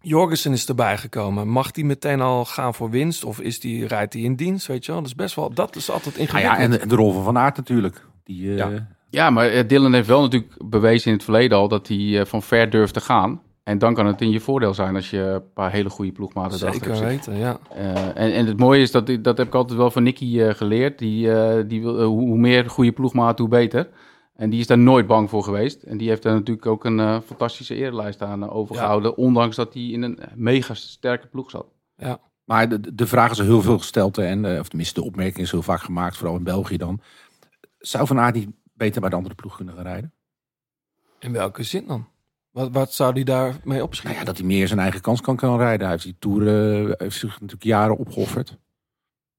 Jorgensen 0.00 0.52
is 0.52 0.66
erbij 0.68 0.98
gekomen. 0.98 1.48
Mag 1.48 1.70
die 1.70 1.84
meteen 1.84 2.20
al 2.20 2.44
gaan 2.44 2.74
voor 2.74 2.90
winst? 2.90 3.24
Of 3.24 3.40
is 3.40 3.60
die, 3.60 3.86
rijdt 3.86 4.12
hij 4.12 4.22
in 4.22 4.34
dienst, 4.36 4.66
weet 4.66 4.84
je 4.84 4.92
wel? 4.92 5.00
Dat 5.00 5.10
is 5.10 5.16
best 5.16 5.34
wel... 5.34 5.52
Dat 5.54 5.76
is 5.76 5.90
altijd 5.90 6.16
Nou 6.16 6.26
ingewikkeld. 6.28 6.56
ja, 6.58 6.62
en, 6.64 6.70
de- 6.70 6.86
de 6.86 6.94
rol 6.94 7.12
van 7.12 7.24
Van 7.24 7.38
Aert 7.38 7.56
natuurlijk. 7.56 8.06
Die, 8.24 8.50
eh, 8.50 8.56
Ja. 8.56 8.88
Ja, 9.10 9.30
maar 9.30 9.48
eh, 9.48 9.68
Dylan 9.68 9.92
heeft 9.94 10.06
wel 10.08 10.20
natuurlijk 10.22 10.52
bewezen 10.68 11.06
in 11.10 11.12
het 11.16 11.24
verleden 11.24 11.58
al 11.58 11.68
dat 11.68 11.88
hij 11.88 12.20
eh, 12.20 12.26
van 12.26 12.42
ver 12.42 12.70
durft 12.70 12.94
te 12.94 13.00
gaan. 13.00 13.42
En 13.66 13.78
dan 13.78 13.94
kan 13.94 14.06
het 14.06 14.20
in 14.20 14.30
je 14.30 14.40
voordeel 14.40 14.74
zijn 14.74 14.94
als 14.94 15.10
je 15.10 15.18
een 15.18 15.52
paar 15.52 15.70
hele 15.72 15.90
goede 15.90 16.12
ploegmaten 16.12 16.58
Zeker 16.58 16.86
hebt 16.86 16.98
weten, 17.26 17.36
ja. 17.36 17.58
Eh, 17.70 18.06
en, 18.06 18.32
en 18.32 18.46
het 18.46 18.58
mooie 18.58 18.80
is, 18.80 18.90
dat, 18.90 19.08
ik- 19.08 19.24
dat 19.24 19.38
heb 19.38 19.46
ik 19.46 19.54
altijd 19.54 19.78
wel 19.78 19.90
van 19.90 20.02
Nicky 20.02 20.40
eh, 20.40 20.54
geleerd. 20.54 20.98
Die, 20.98 21.32
eh, 21.32 21.64
die 21.68 21.82
wil, 21.82 22.02
hoe 22.04 22.38
meer 22.38 22.70
goede 22.70 22.92
ploegmaat, 22.92 23.38
hoe 23.38 23.48
beter. 23.48 23.88
En 24.34 24.50
die 24.50 24.60
is 24.60 24.66
daar 24.66 24.78
nooit 24.78 25.06
bang 25.06 25.30
voor 25.30 25.42
geweest. 25.42 25.82
En 25.82 25.96
die 25.98 26.08
heeft 26.08 26.22
daar 26.22 26.34
natuurlijk 26.34 26.66
ook 26.66 26.84
een 26.84 27.22
fantastische 27.22 27.74
erenlijst 27.74 28.22
aan 28.22 28.42
eh, 28.42 28.56
overgehouden. 28.56 29.16
Ondanks 29.16 29.56
dat 29.56 29.74
hij 29.74 29.82
in 29.82 30.02
een 30.02 30.18
mega 30.34 30.74
sterke 30.74 31.26
ploeg 31.26 31.50
zat. 31.50 31.66
Maar 32.44 32.68
de, 32.68 32.94
de 32.94 33.06
vraag 33.06 33.30
is 33.30 33.38
heel 33.38 33.62
veel 33.62 33.78
gesteld. 33.78 34.18
En, 34.18 34.44
eh, 34.54 34.58
of 34.60 34.68
tenminste, 34.68 35.00
de 35.00 35.06
opmerking 35.06 35.38
is 35.44 35.50
heel 35.50 35.62
vaak 35.62 35.80
gemaakt. 35.80 36.16
Vooral 36.16 36.36
in 36.36 36.44
België 36.44 36.76
dan. 36.76 37.00
Zou 37.78 38.06
Van 38.06 38.18
Aert 38.18 38.34
niet 38.34 38.48
beter 38.74 39.00
bij 39.00 39.10
de 39.10 39.16
andere 39.16 39.34
ploeg 39.34 39.56
kunnen 39.56 39.74
gaan 39.74 39.84
rijden? 39.84 40.12
In 41.18 41.32
welke 41.32 41.62
zin 41.62 41.84
dan? 41.86 42.06
Wat, 42.56 42.68
wat 42.72 42.92
zou 42.92 43.12
die 43.14 43.24
daarmee 43.24 43.62
Nou 43.64 43.82
opschieten? 43.82 44.18
ja, 44.18 44.24
dat 44.24 44.36
hij 44.38 44.46
meer 44.46 44.66
zijn 44.68 44.80
eigen 44.80 45.00
kans 45.00 45.20
kan, 45.20 45.36
kan 45.36 45.58
rijden. 45.58 45.80
Hij 45.80 45.90
heeft 45.90 46.02
die 46.04 46.16
Tour 46.18 46.46
eh, 46.86 46.92
heeft 46.98 47.16
zich 47.18 47.32
natuurlijk 47.32 47.62
jaren 47.64 47.96
opgeofferd. 47.96 48.50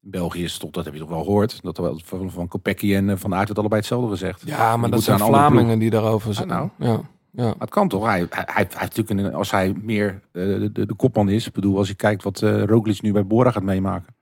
In 0.01 0.09
België 0.11 0.43
is 0.43 0.57
toch, 0.57 0.71
dat 0.71 0.85
heb 0.85 0.93
je 0.93 0.99
toch 0.99 1.09
wel 1.09 1.23
gehoord. 1.23 1.61
Dat 1.61 1.77
wel 1.77 1.99
van, 2.03 2.31
van 2.31 2.47
Kopecky 2.47 2.95
en 2.95 3.09
eh, 3.09 3.15
Van 3.17 3.35
Aert 3.35 3.47
het 3.49 3.57
allebei 3.57 3.79
hetzelfde 3.81 4.09
gezegd. 4.09 4.41
Ja, 4.45 4.71
maar 4.77 4.81
Die 4.85 4.91
dat 4.91 5.03
zijn 5.03 5.19
Vlamingen 5.19 5.79
die 5.79 5.89
daarover 5.89 6.29
Ah, 6.29 6.35
zijn. 6.35 6.47
nou. 6.47 6.69
Ja, 6.79 7.01
ja. 7.31 7.43
Maar 7.43 7.55
het 7.59 7.69
kan 7.69 7.87
toch? 7.87 8.05
Hij, 8.05 8.17
hij, 8.17 8.27
hij, 8.29 8.43
hij 8.45 8.63
heeft 8.63 8.95
natuurlijk 8.97 9.09
een, 9.27 9.33
als 9.33 9.51
hij 9.51 9.73
meer 9.81 10.21
eh, 10.31 10.43
de, 10.43 10.71
de, 10.71 10.85
de 10.85 10.95
kopman 10.95 11.29
is. 11.29 11.47
Ik 11.47 11.53
bedoel, 11.53 11.77
als 11.77 11.87
je 11.87 11.95
kijkt 11.95 12.23
wat 12.23 12.41
eh 12.41 12.63
Roglic 12.63 13.01
nu 13.01 13.11
bij 13.11 13.25
Bora 13.27 13.51
gaat 13.51 13.63
meemaken. 13.63 14.15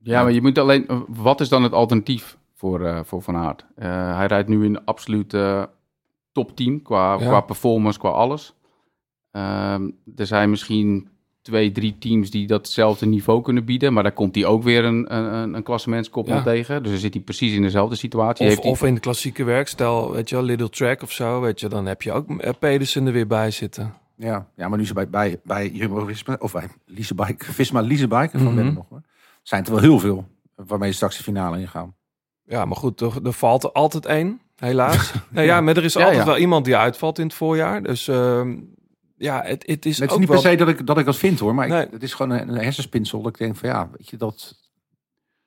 Ja, 0.00 0.22
maar 0.22 0.32
je 0.32 0.42
moet 0.42 0.58
alleen... 0.58 0.86
Wat 1.08 1.40
is 1.40 1.48
dan 1.48 1.62
het 1.62 1.72
alternatief 1.72 2.38
voor, 2.54 2.84
eh, 2.86 3.00
voor 3.04 3.22
Van 3.22 3.36
Aert? 3.36 3.64
Eh, 3.76 4.16
hij 4.16 4.26
rijdt 4.26 4.48
nu 4.48 4.64
in 4.64 4.84
eh, 5.34 5.62
topteam 6.32 6.82
qua, 6.82 7.12
Ja. 7.12 7.18
qua 7.26 7.40
performance, 7.40 7.98
qua 7.98 8.08
alles. 8.08 8.54
Ehm, 9.30 9.90
er 10.16 10.26
zijn 10.26 10.50
misschien 10.50 11.08
twee, 11.42 11.72
drie 11.72 11.98
teams 11.98 12.30
die 12.30 12.46
datzelfde 12.46 13.06
niveau 13.06 13.42
kunnen 13.42 13.64
bieden. 13.64 13.92
Maar 13.92 14.02
daar 14.02 14.12
komt 14.12 14.34
hij 14.34 14.44
ook 14.44 14.62
weer 14.62 14.84
een, 14.84 15.14
een, 15.16 15.54
een 15.54 15.62
klassementskoppel 15.62 16.34
Ja. 16.34 16.42
tegen. 16.42 16.82
Dus 16.82 16.90
dan 16.92 17.00
zit 17.00 17.14
hij 17.14 17.22
precies 17.22 17.54
in 17.54 17.62
dezelfde 17.62 17.96
situatie. 17.96 18.44
Of, 18.44 18.50
Heeft 18.50 18.62
hij- 18.62 18.70
of 18.72 18.82
in 18.82 18.94
de 18.94 19.00
klassieke 19.00 19.44
werk, 19.44 19.68
stel, 19.68 20.10
weet 20.12 20.28
je 20.28 20.34
wel, 20.34 20.44
Little 20.44 20.68
Track 20.68 21.02
of 21.02 21.12
zo, 21.12 21.40
weet 21.40 21.60
je, 21.60 21.68
dan 21.68 21.86
heb 21.86 22.02
je 22.02 22.12
ook 22.12 22.30
eh, 22.40 22.52
Pedersen 22.58 23.06
er 23.06 23.12
weer 23.12 23.26
bij 23.26 23.50
zitten. 23.50 23.94
Ja, 24.16 24.48
ja 24.56 24.68
maar 24.68 24.78
nu 24.78 24.86
ze 24.86 24.94
bij, 24.94 25.08
bij, 25.08 25.40
bij 25.44 25.68
Jumbo-Visma, 25.70 26.36
of 26.40 26.52
bij 26.52 26.68
Liesebike, 26.86 27.44
Visma 27.52 27.80
Liesebike, 27.80 28.38
van 28.38 28.46
Mhm. 28.46 28.54
Benne 28.54 28.70
nog 28.72 28.86
hoor, 28.88 29.02
zijn 29.42 29.64
er 29.64 29.70
wel 29.70 29.80
heel 29.80 29.98
veel 29.98 30.26
waarmee 30.54 30.88
je 30.88 30.94
straks 30.94 31.16
de 31.16 31.22
finale 31.22 31.60
ingaan. 31.60 31.94
Ja, 32.44 32.64
maar 32.64 32.76
goed, 32.76 33.00
er, 33.00 33.12
er 33.26 33.32
valt 33.32 33.64
er 33.64 33.72
altijd 33.72 34.06
één, 34.06 34.40
helaas. 34.56 35.12
nou 35.30 35.46
ja, 35.46 35.60
maar 35.60 35.76
er 35.76 35.84
is 35.84 35.96
altijd 35.96 36.24
wel 36.24 36.38
iemand 36.38 36.64
die 36.64 36.76
uitvalt 36.76 37.18
in 37.18 37.26
het 37.26 37.34
voorjaar. 37.34 37.82
Dus 37.82 38.08
ehm, 38.08 38.58
ja, 39.16 39.42
het, 39.44 39.66
het 39.66 39.86
is 39.86 39.98
Het 39.98 40.08
is 40.08 40.12
ook 40.14 40.18
niet 40.20 40.28
wel... 40.28 40.40
per 40.40 40.50
se 40.50 40.56
dat 40.56 40.68
ik, 40.68 40.86
dat 40.86 40.98
ik 40.98 41.04
dat 41.04 41.16
vind 41.16 41.38
hoor, 41.38 41.54
maar 41.54 41.64
ik- 41.66 41.72
Nee. 41.72 41.86
het 41.90 42.02
is 42.02 42.14
gewoon 42.14 42.38
een, 42.38 42.48
een 42.48 42.62
hersenspinsel. 42.62 43.22
Dat 43.22 43.32
ik 43.32 43.38
denk 43.38 43.56
van 43.56 43.68
ja, 43.68 43.90
weet 43.90 44.08
je 44.08 44.16
dat... 44.16 44.60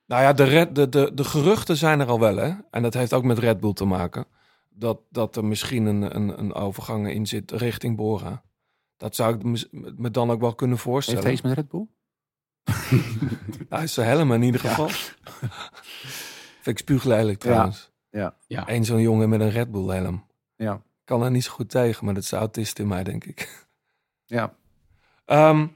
Nou 0.06 0.22
ja, 0.22 0.32
de, 0.32 0.44
red, 0.44 0.74
de, 0.74 0.88
de, 0.88 1.10
de 1.14 1.24
geruchten 1.24 1.76
zijn 1.76 2.00
er 2.00 2.06
al 2.06 2.20
wel, 2.20 2.36
hè. 2.36 2.52
En 2.70 2.82
dat 2.82 2.94
heeft 2.94 3.12
ook 3.12 3.24
met 3.24 3.38
Red 3.38 3.60
Bull 3.60 3.72
te 3.72 3.84
maken. 3.84 4.26
Dat, 4.70 5.00
dat 5.10 5.36
er 5.36 5.44
misschien 5.44 5.86
een, 5.86 6.16
een, 6.16 6.38
een 6.38 6.54
overgang 6.54 7.10
in 7.10 7.26
zit 7.26 7.50
richting 7.50 7.96
Bora. 7.96 8.42
Dat 8.96 9.14
zou 9.14 9.34
ik 9.34 9.66
me 9.96 10.10
dan 10.10 10.30
ook 10.30 10.40
wel 10.40 10.54
kunnen 10.54 10.76
Heeft 10.76 10.88
voorstellen. 10.88 11.22
hij 11.22 11.32
iets 11.32 11.40
met 11.42 11.52
Red 11.52 11.68
Bull? 11.68 11.86
Hij 13.68 13.82
is 13.88 13.94
zijn 13.94 14.08
helm 14.08 14.32
in 14.32 14.42
ieder 14.42 14.60
geval. 14.60 14.88
Vind 16.62 16.66
ik 16.66 16.78
spuuglelijk 16.78 17.38
trouwens. 17.38 17.90
Ja. 18.16 18.34
Ja. 18.46 18.68
Eén 18.68 18.84
zo'n 18.84 19.00
jongen 19.00 19.28
met 19.28 19.40
een 19.40 19.50
Red 19.50 19.70
Bull 19.70 19.94
helm. 19.94 20.24
Ja. 20.56 20.82
Kan 21.04 21.22
er 21.22 21.30
niet 21.30 21.44
zo 21.44 21.52
goed 21.52 21.70
tegen, 21.70 22.04
maar 22.04 22.14
dat 22.14 22.22
is 22.22 22.28
de 22.28 22.36
autist 22.36 22.78
in 22.78 22.86
mij, 22.86 23.02
denk 23.02 23.24
ik. 23.24 23.48
Ja. 24.28 24.54
Ehm 25.24 25.66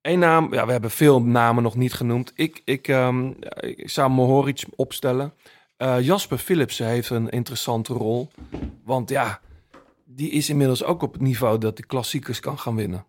Eén 0.00 0.18
naam, 0.18 0.54
ja, 0.54 0.66
we 0.66 0.72
hebben 0.72 0.90
veel 0.90 1.22
namen 1.22 1.62
nog 1.62 1.76
niet 1.76 1.92
genoemd. 1.92 2.32
Ik, 2.34 2.62
ik, 2.64 2.88
ehm, 2.88 3.32
ik 3.60 3.90
zou 3.90 4.10
Mohoric 4.10 4.64
opstellen. 4.76 5.34
Eh, 5.76 6.00
Jasper 6.00 6.38
Philipsen 6.38 6.86
heeft 6.86 7.10
een 7.10 7.28
interessante 7.28 7.92
rol. 7.92 8.28
Want 8.84 9.10
ja, 9.10 9.40
die 10.04 10.30
is 10.30 10.50
inmiddels 10.50 10.84
ook 10.84 11.02
op 11.02 11.12
het 11.12 11.22
niveau 11.22 11.58
dat 11.58 11.78
hij 11.78 11.86
klassiekers 11.86 12.40
kan 12.40 12.58
gaan 12.58 12.76
winnen. 12.76 13.06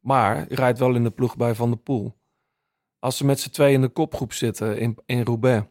Maar 0.00 0.36
hij 0.36 0.46
rijdt 0.48 0.78
wel 0.78 0.94
in 0.94 1.02
de 1.02 1.10
ploeg 1.10 1.36
bij 1.36 1.54
Van 1.54 1.70
der 1.70 1.78
Poel. 1.78 2.14
Als 2.98 3.16
ze 3.16 3.24
met 3.24 3.40
z'n 3.40 3.50
tweeën 3.50 3.74
in 3.74 3.80
de 3.80 3.88
kopgroep 3.88 4.32
zitten 4.32 4.78
in, 4.78 4.98
in 5.06 5.22
Roubaix. 5.22 5.66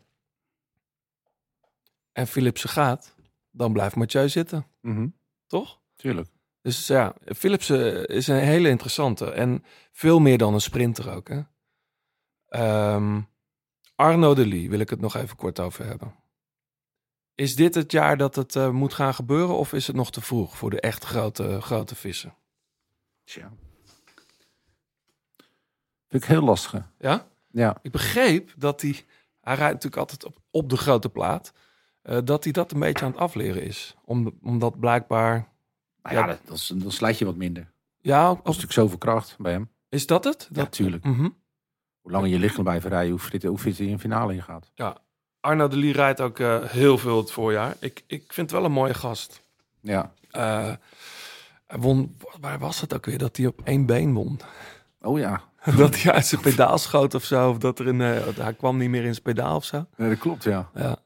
En 2.12 2.28
Philipsen 2.28 2.70
gaat, 2.70 3.16
dan 3.52 3.74
blijft 3.74 3.96
Mathieu 3.96 4.30
zitten. 4.30 4.66
Mhm. 4.82 5.08
Toch? 5.48 5.80
Tuurlijk. 5.96 6.28
Dus 6.62 6.88
ja, 6.88 7.16
Philipsen 7.26 8.08
is 8.08 8.28
een 8.28 8.36
hele 8.36 8.70
interessante. 8.70 9.32
En 9.32 9.64
veel 9.92 10.20
meer 10.20 10.38
dan 10.38 10.54
een 10.54 10.62
sprinter 10.62 11.16
ook. 11.16 11.30
Hè? 11.30 11.42
Ehm, 12.48 13.22
Arno 13.96 14.34
de 14.34 14.48
Lee 14.48 14.70
wil 14.70 14.80
ik 14.80 14.90
het 14.90 15.00
nog 15.00 15.16
even 15.16 15.36
kort 15.36 15.60
over 15.60 15.86
hebben. 15.86 16.16
Is 17.36 17.56
dit 17.56 17.76
het 17.76 17.92
jaar 17.92 18.18
dat 18.18 18.36
het 18.36 18.56
eh, 18.56 18.70
moet 18.70 18.94
gaan 18.94 19.14
gebeuren? 19.14 19.58
Of 19.58 19.74
is 19.74 19.88
het 19.88 19.96
nog 19.96 20.12
te 20.12 20.22
vroeg 20.22 20.58
voor 20.58 20.70
de 20.70 20.80
echt 20.80 21.04
grote, 21.04 21.62
grote 21.62 21.96
vissen? 21.96 22.36
Tja. 23.24 23.52
Vind 26.08 26.24
ik 26.24 26.30
heel 26.30 26.44
lastig. 26.44 26.90
Ja? 27.00 27.28
Ja. 27.52 27.78
Ik 27.82 27.92
begreep 27.92 28.54
dat 28.58 28.82
hij... 28.82 29.06
Hij 29.42 29.56
rijdt 29.56 29.74
natuurlijk 29.74 30.02
altijd 30.02 30.26
op, 30.26 30.42
op 30.52 30.70
de 30.70 30.78
grote 30.78 31.10
plaat. 31.10 31.54
Eh, 32.02 32.18
dat 32.24 32.44
hij 32.44 32.54
dat 32.54 32.72
een 32.72 32.80
beetje 32.80 33.06
aan 33.06 33.12
het 33.12 33.20
afleren 33.20 33.64
is. 33.64 33.96
Om, 34.06 34.38
omdat 34.44 34.80
blijkbaar... 34.80 35.48
Nou 36.04 36.16
ja, 36.16 36.26
dat, 36.28 36.40
dat 36.46 36.56
is- 36.58 36.72
dan 36.76 36.92
slijt 36.92 37.18
je 37.18 37.26
wat 37.26 37.36
minder. 37.36 37.72
Ja, 38.02 38.28
Dat 38.28 38.36
is 38.38 38.44
natuurlijk 38.44 38.74
zoveel 38.74 38.98
kracht 38.98 39.36
bij 39.40 39.52
hem. 39.52 39.70
is 39.90 40.06
dat 40.08 40.24
het? 40.24 40.48
Ja, 40.52 40.56
Dat, 40.62 40.72
tuurlijk. 40.72 41.04
Mhm. 41.04 41.30
Hoe 42.02 42.12
langer 42.12 42.30
je 42.30 42.40
lichaam 42.40 42.64
blijft 42.64 42.86
rijden, 42.86 43.12
hoe 43.12 43.20
fit, 43.20 43.44
hoe 43.44 43.58
fit 43.58 43.78
hij 43.78 43.88
in 43.88 44.00
finale 44.00 44.34
in 44.34 44.44
gaat. 44.44 44.72
Ja, 44.76 44.98
Arno 45.40 45.68
de 45.68 45.78
Lee 45.78 45.94
rijdt 45.94 46.22
ook 46.22 46.40
eh, 46.40 46.64
heel 46.64 46.98
veel 46.98 47.18
het 47.18 47.32
voorjaar. 47.32 47.76
Ik, 47.80 48.04
ik 48.08 48.34
vind 48.34 48.50
het 48.52 48.60
wel 48.60 48.66
een 48.70 48.76
mooie 48.76 48.94
gast. 48.94 49.44
Ja. 49.82 50.14
Eh, 50.30 50.72
hij 51.68 51.80
won, 51.80 52.18
waar 52.40 52.60
was 52.60 52.82
het 52.82 52.94
ook 52.94 53.06
weer? 53.06 53.18
Dat 53.18 53.38
hij 53.38 53.46
op 53.46 53.62
één 53.64 53.86
been 53.86 54.14
won. 54.14 54.40
Oh 55.02 55.20
ja. 55.20 55.42
dat 55.78 56.02
hij 56.02 56.14
uit 56.14 56.26
zijn 56.26 56.42
pedaal 56.42 56.78
schoot 56.78 57.14
of 57.14 57.24
zo. 57.24 57.50
Of 57.50 57.58
dat 57.58 57.80
er 57.80 57.88
een, 57.88 58.00
hij 58.36 58.54
kwam 58.54 58.78
niet 58.78 58.90
meer 58.90 59.04
in 59.04 59.12
zijn 59.12 59.24
pedaal 59.24 59.56
of 59.56 59.64
zo. 59.66 59.86
Nee, 59.98 60.10
dat 60.10 60.18
klopt, 60.20 60.44
ja. 60.44 60.70
Ja. 60.74 60.98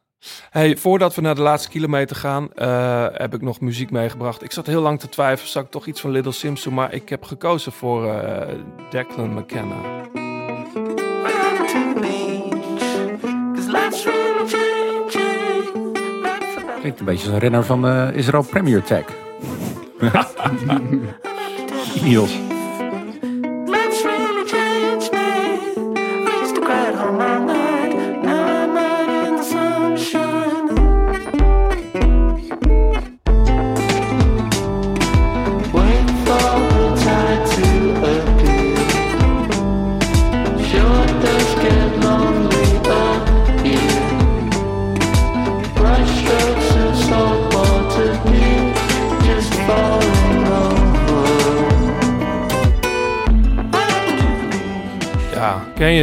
Hey, 0.50 0.78
voordat 0.78 1.16
we 1.16 1.22
naar 1.22 1.36
de 1.36 1.42
laatste 1.42 1.70
kilometer 1.70 2.16
gaan, 2.16 2.54
eh, 2.54 3.06
heb 3.12 3.34
ik 3.34 3.42
nog 3.42 3.60
muziek 3.60 3.92
meegebracht. 3.92 4.44
Ik 4.44 4.52
zat 4.52 4.66
heel 4.66 4.82
lang 4.82 5.00
te 5.00 5.10
twijfelen, 5.10 5.52
zou 5.52 5.66
ik 5.66 5.72
toch 5.72 5.86
iets 5.86 6.02
van 6.02 6.12
Little 6.12 6.32
Sims 6.32 6.64
doen? 6.64 6.74
Maar 6.74 6.94
ik 6.94 7.10
heb 7.10 7.24
gekozen 7.24 7.72
voor 7.72 8.10
eh, 8.10 8.48
Declan 8.90 9.34
McKenna. 9.34 9.76
Klinkt 16.80 17.00
een 17.00 17.06
beetje 17.06 17.26
als 17.26 17.34
een 17.34 17.40
renner 17.40 17.64
van 17.64 17.88
eh 17.88 18.16
Israël 18.16 18.44
Premier 18.44 18.84
Tag. 18.84 19.04
Niels. 22.04 22.38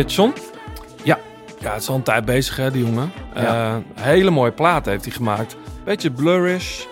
het, 0.03 0.15
John? 0.15 0.33
Ja. 1.03 1.19
Ja, 1.59 1.73
het 1.73 1.83
is 1.83 1.89
al 1.89 1.95
een 1.95 2.03
tijd 2.03 2.25
bezig, 2.25 2.57
hè, 2.57 2.71
die 2.71 2.85
jongen. 2.85 3.13
Ja. 3.35 3.43
Eh, 3.97 4.05
hele 4.05 4.31
mooie 4.31 4.51
plaat 4.53 4.87
heeft 4.87 5.05
hij 5.05 5.13
gemaakt. 5.15 5.57
Beetje 5.85 6.11
blurrish. 6.11 6.85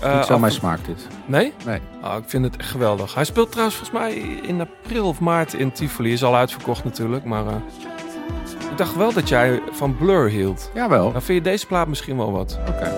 Eh, 0.00 0.16
Niet 0.16 0.24
zo 0.24 0.32
af- 0.32 0.40
mijn 0.40 0.52
smaak 0.52 0.84
dit. 0.86 1.06
Nee? 1.26 1.52
Nee. 1.64 1.80
Oh, 2.04 2.14
ik 2.16 2.24
vind 2.26 2.44
het 2.44 2.56
echt 2.56 2.70
geweldig. 2.70 3.14
Hij 3.14 3.24
speelt 3.24 3.50
trouwens 3.50 3.76
volgens 3.76 3.98
mij 3.98 4.12
in 4.42 4.60
april 4.60 5.06
of 5.06 5.20
maart 5.20 5.52
in 5.54 5.72
Tivoli. 5.72 6.12
Is 6.12 6.24
al 6.24 6.36
uitverkocht 6.36 6.84
natuurlijk, 6.84 7.24
maar... 7.24 7.46
eh, 7.46 7.52
ik 8.70 8.76
dacht 8.80 8.96
wel 8.96 9.12
dat 9.12 9.28
jij 9.28 9.60
van 9.72 9.96
Blur 9.96 10.28
hield. 10.28 10.70
Jawel. 10.74 11.12
Dan 11.12 11.22
vind 11.22 11.44
je 11.44 11.50
deze 11.50 11.66
plaat 11.66 11.88
misschien 11.88 12.16
wel 12.16 12.32
wat. 12.32 12.58
Oké. 12.68 12.94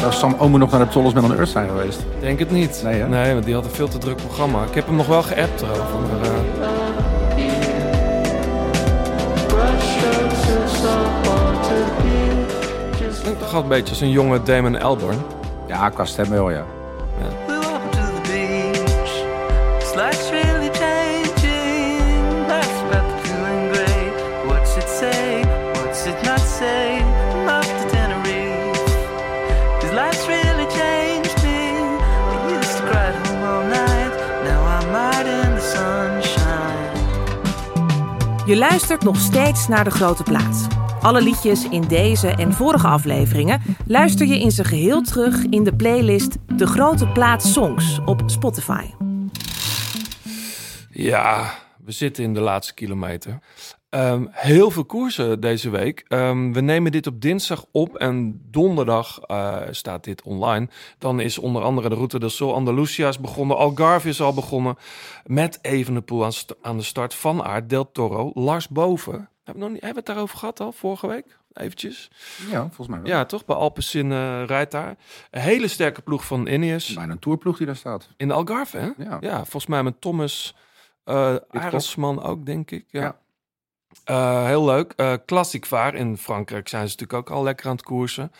Zou 0.00 0.12
Sam 0.12 0.34
Omen 0.38 0.60
nog 0.60 0.70
naar 0.70 0.80
de 0.80 0.88
Tolles 0.88 1.12
met 1.12 1.24
een 1.24 1.36
Earth 1.36 1.48
zijn 1.48 1.68
geweest? 1.68 2.00
Denk 2.20 2.38
het 2.38 2.50
niet. 2.50 2.80
Nee, 2.84 3.00
hè? 3.00 3.08
Nee, 3.08 3.32
want 3.32 3.44
die 3.44 3.54
had 3.54 3.64
een 3.64 3.70
veel 3.70 3.88
te 3.88 3.98
druk 3.98 4.16
programma. 4.16 4.64
Ik 4.64 4.74
heb 4.74 4.86
hem 4.86 4.96
nog 4.96 5.06
wel 5.06 5.22
geappt 5.22 5.62
erover. 5.62 6.00
Maar, 6.00 6.20
eh, 6.22 6.68
klinkt 13.28 13.46
toch 13.46 13.52
wel 13.52 13.62
een 13.62 13.68
beetje 13.68 13.90
als 13.90 14.00
een 14.00 14.10
jonge 14.10 14.42
Damon 14.42 14.80
Albarn. 14.80 15.18
Ja, 15.66 15.88
qua 15.88 16.04
stem 16.04 16.30
wel, 16.30 16.50
ja. 16.50 16.64
We 17.46 17.54
walk 17.54 17.92
to 17.92 17.98
the 17.98 18.20
beach. 18.30 19.24
This 19.78 19.94
life's 19.94 20.30
really 20.30 20.70
changing. 20.70 22.46
Life's 22.46 22.80
about 22.82 23.08
to 23.10 23.16
feeling 23.22 23.72
great. 23.72 24.12
What's 24.46 24.76
it 24.76 24.88
say? 24.88 25.44
What's 25.72 26.06
it 26.06 26.22
not 26.22 26.40
say? 26.40 27.02
I'm 27.32 27.48
off 27.48 27.66
to 27.66 27.88
Tenerife. 27.90 29.00
This 29.80 29.92
life's 29.92 30.26
really 30.26 30.66
changed 30.80 31.42
me. 31.42 31.60
I 32.32 32.56
used 32.58 32.76
to 32.76 32.82
cry 32.82 33.06
at 33.08 33.26
home 33.26 33.42
all 33.42 33.64
night. 33.64 34.12
Now 34.44 34.60
I'm 34.76 34.94
out 34.94 35.26
in 35.26 35.54
the 35.54 35.64
sunshine. 35.74 36.86
Je 38.44 38.56
luistert 38.56 39.02
nog 39.02 39.16
steeds 39.16 39.68
naar 39.68 39.84
De 39.84 39.90
Grote 39.90 40.22
Plaats. 40.22 40.77
Alle 41.00 41.22
liedjes 41.22 41.68
in 41.68 41.82
deze 41.82 42.28
en 42.28 42.52
vorige 42.52 42.86
afleveringen 42.86 43.62
luister 43.86 44.26
je 44.26 44.40
in 44.40 44.50
zijn 44.50 44.66
geheel 44.66 45.02
terug 45.02 45.44
in 45.44 45.64
de 45.64 45.76
playlist 45.76 46.36
De 46.56 46.66
Grote 46.66 47.08
Plaats 47.08 47.52
Songs 47.52 47.98
op 48.04 48.22
Spotify. 48.26 48.84
Ja, 50.90 51.54
we 51.84 51.92
zitten 51.92 52.24
in 52.24 52.34
de 52.34 52.40
laatste 52.40 52.74
kilometer. 52.74 53.38
Ehm, 53.90 54.26
heel 54.30 54.70
veel 54.70 54.84
koersen 54.84 55.40
deze 55.40 55.70
week. 55.70 56.04
Ehm, 56.08 56.52
we 56.52 56.60
nemen 56.60 56.92
dit 56.92 57.06
op 57.06 57.20
dinsdag 57.20 57.64
op 57.72 57.96
en 57.96 58.42
donderdag 58.50 59.20
eh, 59.20 59.56
staat 59.70 60.04
dit 60.04 60.22
online. 60.22 60.68
Dan 60.98 61.20
is 61.20 61.38
onder 61.38 61.62
andere 61.62 61.88
de 61.88 61.94
Route 61.94 62.18
del 62.18 62.30
Sol 62.30 62.54
Andalusia 62.54 63.08
is 63.08 63.20
begonnen. 63.20 63.56
Algarve 63.56 64.08
is 64.08 64.20
al 64.20 64.34
begonnen. 64.34 64.76
Met 65.26 65.58
Evenepoel 65.62 66.24
aan, 66.24 66.32
aan 66.62 66.76
de 66.76 66.82
start. 66.82 67.14
Van 67.14 67.42
Aert, 67.42 67.68
Del 67.68 67.92
Toro, 67.92 68.30
Lars 68.34 68.68
Boven. 68.68 69.28
Hebben 69.48 69.66
we, 69.66 69.72
nog 69.72 69.78
niet, 69.78 69.84
hebben 69.84 70.04
we 70.04 70.10
het 70.10 70.16
daarover 70.18 70.38
gehad 70.38 70.60
al 70.60 70.72
vorige 70.72 71.06
week? 71.06 71.38
Eventjes. 71.52 72.10
Ja, 72.50 72.60
volgens 72.60 72.88
mij 72.88 73.00
wel. 73.00 73.08
Ja, 73.10 73.24
toch? 73.24 73.44
Bij 73.44 73.56
Alpecin 73.56 74.12
eh 74.12 74.42
rijdt 74.46 74.70
daar. 74.70 74.96
Een 75.30 75.40
hele 75.40 75.68
sterke 75.68 76.02
ploeg 76.02 76.26
van 76.26 76.46
Ineos. 76.46 76.94
Bijna 76.94 77.12
een 77.12 77.18
tourploeg 77.18 77.56
die 77.56 77.66
daar 77.66 77.76
staat. 77.76 78.08
In 78.16 78.28
de 78.28 78.34
Algarve, 78.34 78.78
hè? 78.78 79.18
Ja. 79.20 79.36
volgens 79.36 79.66
mij 79.66 79.82
met 79.82 80.00
Thomas 80.00 80.54
Arendsman 81.04 82.22
ook, 82.22 82.46
denk 82.46 82.70
ik. 82.70 82.84
Ja. 82.88 83.02
Ja. 83.02 83.18
Eh, 84.04 84.46
heel 84.46 84.64
leuk. 84.64 84.92
Eh 84.96 85.14
Classic 85.26 85.66
Vaar 85.66 85.94
in 85.94 86.16
Frankrijk 86.16 86.68
zijn 86.68 86.88
ze 86.88 86.96
natuurlijk 86.98 87.28
ook 87.28 87.36
al 87.36 87.42
lekker 87.42 87.66
aan 87.66 87.76
het 87.76 87.84
koersen. 87.84 88.32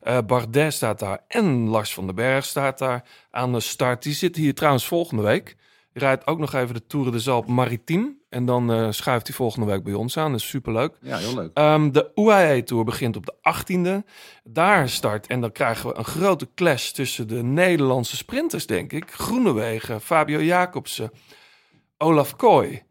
Eh 0.00 0.18
Bardet 0.26 0.72
staat 0.72 0.98
daar 0.98 1.20
en 1.28 1.68
Lars 1.68 1.94
van 1.94 2.06
den 2.06 2.14
Berg 2.14 2.44
staat 2.44 2.78
daar 2.78 3.04
aan 3.30 3.52
de 3.52 3.60
start. 3.60 4.02
Die 4.02 4.14
zit 4.14 4.36
hier 4.36 4.54
trouwens 4.54 4.86
volgende 4.86 5.22
week. 5.22 5.56
Rijdt 5.96 6.26
ook 6.26 6.38
nog 6.38 6.52
even 6.52 6.74
de 6.74 6.86
Tour 6.86 7.12
de 7.12 7.18
Zalp 7.18 7.46
Maritiem. 7.46 8.18
En 8.28 8.44
dan 8.44 8.72
eh, 8.72 8.90
schuift 8.90 9.26
hij 9.26 9.36
volgende 9.36 9.66
week 9.66 9.82
bij 9.84 9.92
ons 9.92 10.16
aan. 10.16 10.30
Dat 10.30 10.40
is 10.40 10.48
superleuk. 10.48 10.96
Ja, 11.00 11.16
heel 11.16 11.34
leuk. 11.34 11.50
Ehm, 11.54 11.90
de 11.90 12.10
UAE 12.14 12.62
Tour 12.62 12.84
begint 12.84 13.16
op 13.16 13.26
de 13.26 13.34
18e. 13.42 14.04
Daar 14.44 14.88
start 14.88 15.26
en 15.26 15.40
dan 15.40 15.52
krijgen 15.52 15.88
we 15.88 15.96
een 15.96 16.04
grote 16.04 16.48
clash 16.54 16.90
tussen 16.90 17.28
de 17.28 17.42
Nederlandse 17.42 18.16
sprinters, 18.16 18.66
denk 18.66 18.92
ik. 18.92 19.10
Groenewegen, 19.10 20.00
Fabio 20.00 20.42
Jacobsen, 20.42 21.10
Olaf 21.98 22.36
Kooi. 22.36 22.82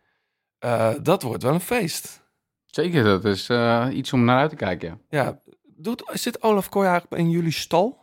Eh, 0.60 0.94
dat 1.02 1.22
wordt 1.22 1.44
wel 1.44 1.54
een 1.54 1.60
feest. 1.60 2.22
Zeker, 2.66 3.04
dat 3.04 3.26
is 3.26 3.50
eh, 3.50 3.88
iets 3.92 4.14
om 4.14 4.24
naar 4.24 4.40
uit 4.40 4.50
te 4.50 4.56
kijken. 4.56 5.02
Ja, 5.10 5.24
Ja, 5.24 5.40
doet, 5.76 6.04
zit 6.14 6.44
Olaf 6.44 6.70
Kooi 6.70 6.88
eigenlijk 6.88 7.22
in 7.22 7.30
jullie 7.30 7.52
stal? 7.52 8.03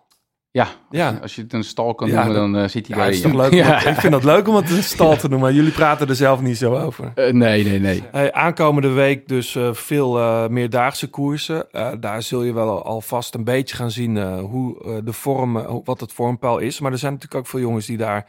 Ja, 0.53 0.63
als, 0.65 0.73
Ja. 0.91 1.11
Je, 1.11 1.21
als 1.21 1.35
je 1.35 1.43
het 1.43 1.53
een 1.53 1.65
stal 1.65 1.95
kan 1.95 2.09
Ja, 2.09 2.15
noemen, 2.15 2.35
dat- 2.35 2.43
dan 2.53 2.63
eh, 2.63 2.69
zit 2.69 2.87
hij 2.87 2.97
Ja, 2.99 3.05
het 3.05 3.15
is 3.15 3.21
toch 3.21 3.33
daarin. 3.33 3.51
leuk? 3.59 3.67
Ja. 3.67 3.87
Ik 3.87 3.97
vind 4.01 4.13
dat 4.13 4.25
leuk 4.25 4.49
om 4.49 4.55
het 4.55 4.71
een 4.71 4.83
stal 4.83 5.17
te 5.17 5.29
noemen, 5.29 5.41
maar 5.41 5.53
jullie 5.57 5.73
praten 5.73 6.09
er 6.09 6.15
zelf 6.15 6.41
niet 6.41 6.57
zo 6.59 6.77
over. 6.79 7.13
Eh, 7.15 7.33
nee, 7.33 7.65
nee, 7.65 7.79
nee. 7.79 8.03
Hey, 8.11 8.33
aankomende 8.33 8.89
week 8.89 9.29
dus 9.29 9.55
eh, 9.57 9.73
veel 9.75 10.19
eh, 10.19 10.49
meerdaagse 10.49 11.09
koersen. 11.11 11.71
Eh, 11.73 11.93
daar 12.01 12.23
zul 12.23 12.43
je 12.43 12.53
wel 12.53 12.85
alvast 12.85 13.35
een 13.35 13.45
beetje 13.45 13.77
gaan 13.77 13.91
zien 13.91 14.17
eh, 14.17 14.41
hoe 14.41 15.03
de 15.05 15.13
vorm, 15.13 15.83
wat 15.85 16.01
het 16.01 16.13
vormpeil 16.13 16.59
is. 16.59 16.81
Maar 16.81 16.93
er 16.93 16.99
zijn 16.99 17.13
natuurlijk 17.13 17.41
ook 17.41 17.47
veel 17.51 17.61
jongens 17.61 17.87
die 17.87 17.97
daar... 17.97 18.27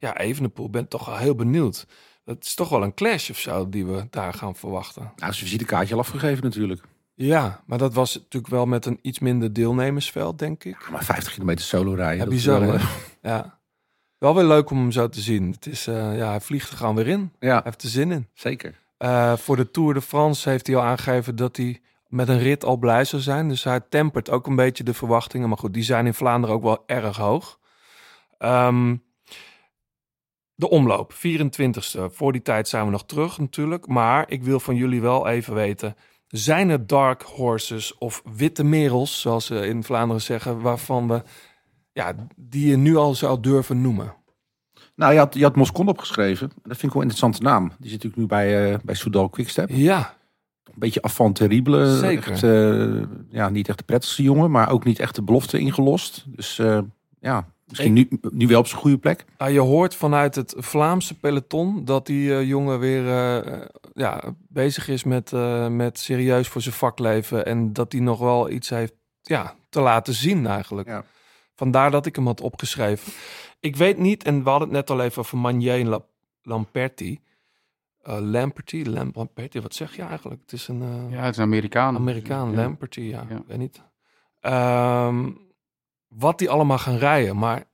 Ja, 0.00 0.16
Evenepoel, 0.18 0.70
ben 0.70 0.88
toch 0.88 1.06
wel 1.06 1.16
heel 1.16 1.34
benieuwd. 1.34 1.86
Het 2.24 2.44
is 2.44 2.54
toch 2.54 2.68
wel 2.68 2.82
een 2.82 2.94
clash 2.94 3.30
of 3.30 3.38
zo 3.38 3.68
die 3.68 3.86
we 3.86 4.06
daar 4.10 4.32
gaan 4.34 4.56
verwachten. 4.56 5.02
Nou, 5.02 5.32
zijn 5.32 5.34
visitekaartje 5.34 5.94
al 5.94 6.00
afgegeven 6.00 6.44
natuurlijk. 6.44 6.82
Ja, 7.20 7.62
maar 7.66 7.78
dat 7.78 7.94
was 7.94 8.14
natuurlijk 8.14 8.52
wel 8.52 8.66
met 8.66 8.86
een 8.86 8.98
iets 9.02 9.18
minder 9.18 9.52
deelnemersveld, 9.52 10.38
denk 10.38 10.64
ik. 10.64 10.88
Maar 10.90 11.04
50 11.04 11.32
kilometer 11.32 11.64
solo 11.64 11.94
rijden. 11.94 12.18
Ja, 12.18 12.24
dat 12.24 12.32
is 12.32 12.38
bizar, 12.38 12.60
wel, 12.60 12.74
eh, 12.74 12.84
Ja. 13.22 13.58
Wel 14.18 14.34
weer 14.34 14.44
leuk 14.44 14.70
om 14.70 14.78
hem 14.78 14.90
zo 14.92 15.08
te 15.08 15.20
zien. 15.20 15.50
Het 15.50 15.66
is, 15.66 15.86
eh, 15.86 16.16
ja, 16.16 16.28
hij 16.28 16.40
vliegt 16.40 16.70
er 16.70 16.76
gewoon 16.76 16.94
weer 16.94 17.06
in. 17.06 17.32
Hij 17.38 17.48
Ja, 17.48 17.60
heeft 17.64 17.82
er 17.82 17.88
zin 17.88 18.10
in. 18.12 18.28
zeker. 18.34 18.74
Eh, 18.98 19.36
voor 19.36 19.56
de 19.56 19.70
Tour 19.70 19.94
de 19.94 20.00
France 20.00 20.48
heeft 20.48 20.66
hij 20.66 20.76
al 20.76 20.82
aangegeven 20.82 21.36
dat 21.36 21.56
hij 21.56 21.80
met 22.06 22.28
een 22.28 22.38
rit 22.38 22.64
al 22.64 22.76
blij 22.76 23.04
zou 23.04 23.22
zijn. 23.22 23.48
Dus 23.48 23.64
hij 23.64 23.80
tempert 23.88 24.30
ook 24.30 24.46
een 24.46 24.56
beetje 24.56 24.84
de 24.84 24.94
verwachtingen. 24.94 25.48
Maar 25.48 25.58
goed, 25.58 25.74
die 25.74 25.82
zijn 25.82 26.06
in 26.06 26.14
Vlaanderen 26.14 26.56
ook 26.56 26.62
wel 26.62 26.82
erg 26.86 27.16
hoog. 27.16 27.58
Ehm, 28.38 28.96
de 30.54 30.68
omloop, 30.68 31.12
24ste. 31.12 32.10
Voor 32.12 32.32
die 32.32 32.42
tijd 32.42 32.68
zijn 32.68 32.84
we 32.84 32.90
nog 32.90 33.06
terug 33.06 33.38
natuurlijk. 33.38 33.86
Maar 33.86 34.30
ik 34.30 34.42
wil 34.42 34.60
van 34.60 34.74
jullie 34.76 35.00
wel 35.00 35.26
even 35.28 35.54
weten... 35.54 35.96
zijn 36.28 36.68
er 36.68 36.86
dark 36.86 37.22
horses 37.22 37.98
of 37.98 38.22
witte 38.36 38.64
merels, 38.64 39.20
zoals 39.20 39.46
ze 39.46 39.66
in 39.66 39.84
Vlaanderen 39.84 40.22
zeggen... 40.22 40.60
waarvan 40.60 41.08
we, 41.08 41.22
ja, 41.92 42.14
die 42.36 42.68
je 42.68 42.76
nu 42.76 42.96
al 42.96 43.14
zou 43.14 43.40
durven 43.40 43.80
noemen? 43.80 44.14
Nou, 44.94 45.12
je 45.12 45.18
had, 45.18 45.34
je 45.34 45.42
had 45.42 45.56
Moscon 45.56 45.88
opgeschreven. 45.88 46.48
Dat 46.48 46.76
vind 46.76 46.82
ik 46.82 46.92
wel 46.92 47.02
een 47.02 47.08
interessante 47.08 47.42
naam. 47.42 47.72
Die 47.78 47.90
zit 47.90 48.02
natuurlijk 48.02 48.16
nu 48.16 48.26
bij, 48.26 48.72
eh 48.72 48.78
bij 48.84 48.94
Soudal 48.94 49.28
Quickstep. 49.28 49.68
Ja, 49.70 50.16
Een 50.64 50.74
beetje 50.74 51.02
avant 51.02 51.34
terrible. 51.34 51.96
Zeker. 51.96 52.32
Echt, 52.32 52.42
eh, 52.42 53.02
ja, 53.30 53.48
niet 53.48 53.68
echt 53.68 53.78
de 53.78 53.84
prettigste 53.84 54.22
jongen, 54.22 54.50
maar 54.50 54.70
ook 54.70 54.84
niet 54.84 54.98
echt 54.98 55.14
de 55.14 55.22
belofte 55.22 55.58
ingelost. 55.58 56.24
Dus 56.26 56.58
eh, 56.58 56.78
ja, 57.20 57.46
misschien 57.68 57.92
nu, 57.92 58.08
nu 58.20 58.46
wel 58.46 58.58
op 58.60 58.66
zijn 58.66 58.80
goede 58.80 58.98
plek. 58.98 59.24
Ah, 59.36 59.50
je 59.52 59.60
hoort 59.60 59.94
vanuit 59.94 60.34
het 60.34 60.54
Vlaamse 60.56 61.18
peloton 61.18 61.84
dat 61.84 62.06
die 62.06 62.34
eh, 62.34 62.48
jongen 62.48 62.78
weer 62.78 63.08
eh, 63.08 63.60
ja, 63.94 64.22
bezig 64.48 64.88
is 64.88 65.04
met, 65.04 65.32
eh, 65.32 65.68
met 65.68 65.98
serieus 65.98 66.48
voor 66.48 66.60
zijn 66.60 66.74
vak 66.74 66.98
leven. 66.98 67.46
En 67.46 67.72
dat 67.72 67.92
hij 67.92 68.00
nog 68.00 68.18
wel 68.18 68.50
iets 68.50 68.68
heeft 68.68 68.94
ja, 69.22 69.54
te 69.68 69.80
laten 69.80 70.14
zien 70.14 70.46
eigenlijk. 70.46 70.88
Ja. 70.88 71.04
Vandaar 71.54 71.90
dat 71.90 72.06
ik 72.06 72.16
hem 72.16 72.26
had 72.26 72.40
opgeschreven. 72.40 73.12
Ik 73.60 73.76
weet 73.76 73.98
niet, 73.98 74.24
en 74.24 74.42
we 74.44 74.50
hadden 74.50 74.68
het 74.68 74.76
net 74.76 74.90
al 74.90 75.00
even 75.04 75.18
over 75.22 75.38
Manier 75.38 75.80
en 75.80 75.88
La- 75.88 76.04
Lamperti. 76.42 77.20
Eh, 78.02 78.18
Lamperti, 78.20 78.90
Lam- 78.90 79.10
Lamperti, 79.14 79.60
wat 79.60 79.74
zeg 79.74 79.96
je 79.96 80.02
eigenlijk? 80.02 80.40
Het 80.40 80.52
is 80.52 80.68
een 80.68 80.82
eh, 80.82 81.12
Ja, 81.12 81.20
het 81.22 81.30
is 81.30 81.36
een 81.36 81.42
Amerikaan. 81.44 81.96
Amerikaan. 81.96 82.54
Lamperti, 82.54 83.08
ja, 83.08 83.26
Ja. 83.28 83.36
ik 83.36 83.42
weet 83.46 83.58
niet. 83.58 83.82
Ehm, 84.40 85.30
wat 86.08 86.38
die 86.38 86.50
allemaal 86.50 86.78
gaan 86.78 86.96
rijden, 86.96 87.36
maar 87.38 87.64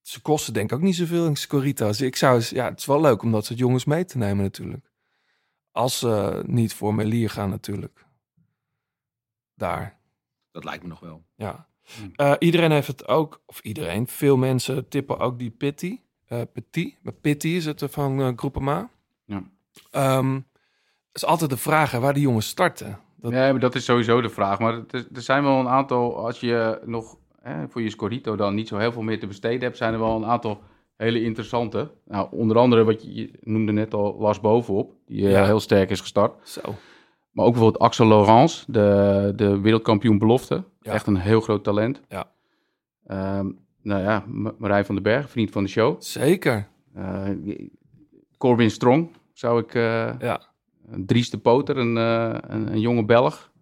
ze 0.00 0.20
kosten 0.22 0.52
denk 0.52 0.70
ik 0.70 0.76
ook 0.76 0.82
niet 0.82 0.96
zoveel 0.96 1.26
in 1.26 1.36
Scorita. 1.36 1.86
Dus 1.86 2.00
ik 2.00 2.16
zou, 2.16 2.42
ja, 2.48 2.64
het 2.68 2.78
is 2.78 2.86
wel 2.86 3.00
leuk 3.00 3.22
om 3.22 3.32
dat 3.32 3.44
soort 3.44 3.58
jongens 3.58 3.84
mee 3.84 4.04
te 4.04 4.18
nemen 4.18 4.44
natuurlijk. 4.44 4.90
Als 5.72 5.98
ze 5.98 6.42
niet 6.46 6.74
voor 6.74 6.94
Melier 6.94 7.30
gaan 7.30 7.50
natuurlijk. 7.50 8.04
Daar, 9.54 9.98
Dat 10.50 10.64
lijkt 10.64 10.82
me 10.82 10.88
nog 10.88 11.00
wel. 11.00 11.24
ja. 11.36 11.68
Hmm. 11.98 12.12
Eh, 12.16 12.32
iedereen 12.38 12.70
heeft 12.70 12.86
het 12.86 13.08
ook, 13.08 13.42
of 13.46 13.60
iedereen, 13.60 14.06
veel 14.06 14.36
mensen 14.36 14.88
tippen 14.88 15.18
ook 15.18 15.38
die 15.38 15.50
Pitty. 15.50 16.00
eh 16.26 16.42
Petit, 16.52 16.96
maar 17.02 17.12
Pitty 17.12 17.48
is 17.48 17.64
het 17.64 17.82
van 17.88 18.20
eh 18.20 18.32
Groupama. 18.36 18.90
Ja. 19.24 19.42
Ehm, 19.90 20.40
is 21.12 21.24
altijd 21.24 21.50
de 21.50 21.56
vraag 21.56 21.90
hè, 21.90 21.98
waar 22.00 22.14
die 22.14 22.22
jongens 22.22 22.48
starten. 22.48 23.00
Dat, 23.16 23.30
Nee, 23.32 23.50
maar 23.50 23.60
dat 23.60 23.74
is 23.74 23.84
sowieso 23.84 24.20
de 24.20 24.28
vraag. 24.30 24.58
Maar 24.58 24.82
er 24.90 25.22
zijn 25.22 25.42
wel 25.42 25.58
een 25.60 25.68
aantal, 25.68 26.26
als 26.26 26.40
je 26.40 26.80
nog 26.84 27.18
hè, 27.40 27.68
voor 27.68 27.82
je 27.82 27.90
Scorito 27.90 28.36
dan 28.36 28.54
niet 28.54 28.68
zo 28.68 28.76
heel 28.78 28.92
veel 28.92 29.02
meer 29.02 29.20
te 29.20 29.26
besteden 29.26 29.60
hebt, 29.60 29.76
zijn 29.76 29.92
er 29.92 29.98
wel 29.98 30.16
een 30.16 30.24
aantal 30.26 30.60
hele 30.96 31.22
interessante. 31.22 31.90
Nou, 32.04 32.28
onder 32.30 32.58
andere 32.58 32.84
wat 32.84 33.02
je, 33.02 33.14
je 33.14 33.30
noemde 33.40 33.72
net 33.72 33.94
al 33.94 34.16
Lars 34.18 34.40
Bovenop, 34.40 34.92
die 35.06 35.24
eh, 35.26 35.30
Ja. 35.30 35.44
heel 35.44 35.60
sterk 35.60 35.90
is 35.90 36.00
gestart. 36.00 36.48
Zo. 36.48 36.60
Maar 37.30 37.44
ook 37.44 37.52
bijvoorbeeld 37.52 37.82
Axel 37.82 38.06
Laurence, 38.08 38.72
de, 38.72 39.32
de 39.36 39.60
wereldkampioen 39.60 40.18
belofte. 40.18 40.64
Ja. 40.80 40.92
Echt 40.92 41.06
een 41.06 41.16
heel 41.16 41.40
groot 41.40 41.64
talent. 41.64 42.00
Ja. 42.08 42.30
Ehm, 43.06 43.50
nou 43.82 44.02
ja, 44.02 44.24
Ma- 44.26 44.54
Marijn 44.58 44.84
van 44.84 44.94
den 44.94 45.04
Berg, 45.04 45.30
vriend 45.30 45.50
van 45.50 45.62
de 45.62 45.68
show. 45.68 46.00
Zeker. 46.02 46.68
Eh, 46.94 47.28
Corbin 48.38 48.70
Strong 48.70 49.10
zou 49.32 49.60
ik... 49.62 49.74
eh 49.74 50.12
Ja. 50.18 50.48
Dries 50.96 51.30
de 51.30 51.38
Poter, 51.38 51.76
een, 51.76 51.96
eh, 51.96 52.34
een, 52.40 52.72
een 52.72 52.80
jonge 52.80 53.04
Belg. 53.04 53.52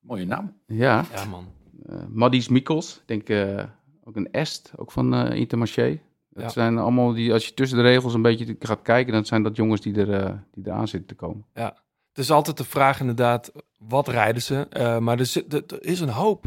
Mooie 0.00 0.26
naam. 0.26 0.56
Ja. 0.66 1.04
Ja, 1.14 1.24
man. 1.24 1.44
Eh 1.86 1.94
Maddies 2.08 2.48
Mikkels, 2.48 2.96
ik 2.96 3.02
denk 3.06 3.28
eh, 3.28 3.64
ook 4.04 4.16
een 4.16 4.30
Est, 4.32 4.72
ook 4.76 4.92
van 4.92 5.14
eh 5.14 5.38
Intermarché. 5.38 6.00
Dat 6.30 6.42
Ja. 6.44 6.48
zijn 6.50 6.78
allemaal 6.78 7.12
die, 7.12 7.32
als 7.32 7.46
je 7.46 7.54
tussen 7.54 7.78
de 7.78 7.84
regels 7.84 8.14
een 8.14 8.22
beetje 8.22 8.56
gaat 8.58 8.82
kijken, 8.82 9.12
dan 9.12 9.24
zijn 9.24 9.42
dat 9.42 9.56
jongens 9.56 9.80
die, 9.80 10.06
er, 10.06 10.44
die 10.54 10.64
eraan 10.66 10.88
zitten 10.88 11.08
te 11.08 11.14
komen. 11.14 11.44
Ja, 11.54 11.66
het 12.08 12.18
is 12.18 12.30
altijd 12.30 12.56
de 12.56 12.64
vraag 12.64 13.00
inderdaad, 13.00 13.52
wat 13.78 14.08
rijden 14.08 14.42
ze? 14.42 14.66
Maar 15.00 15.18
er, 15.18 15.26
zit, 15.26 15.52
er, 15.52 15.62
er 15.66 15.84
is 15.84 16.00
een 16.00 16.08
hoop 16.08 16.46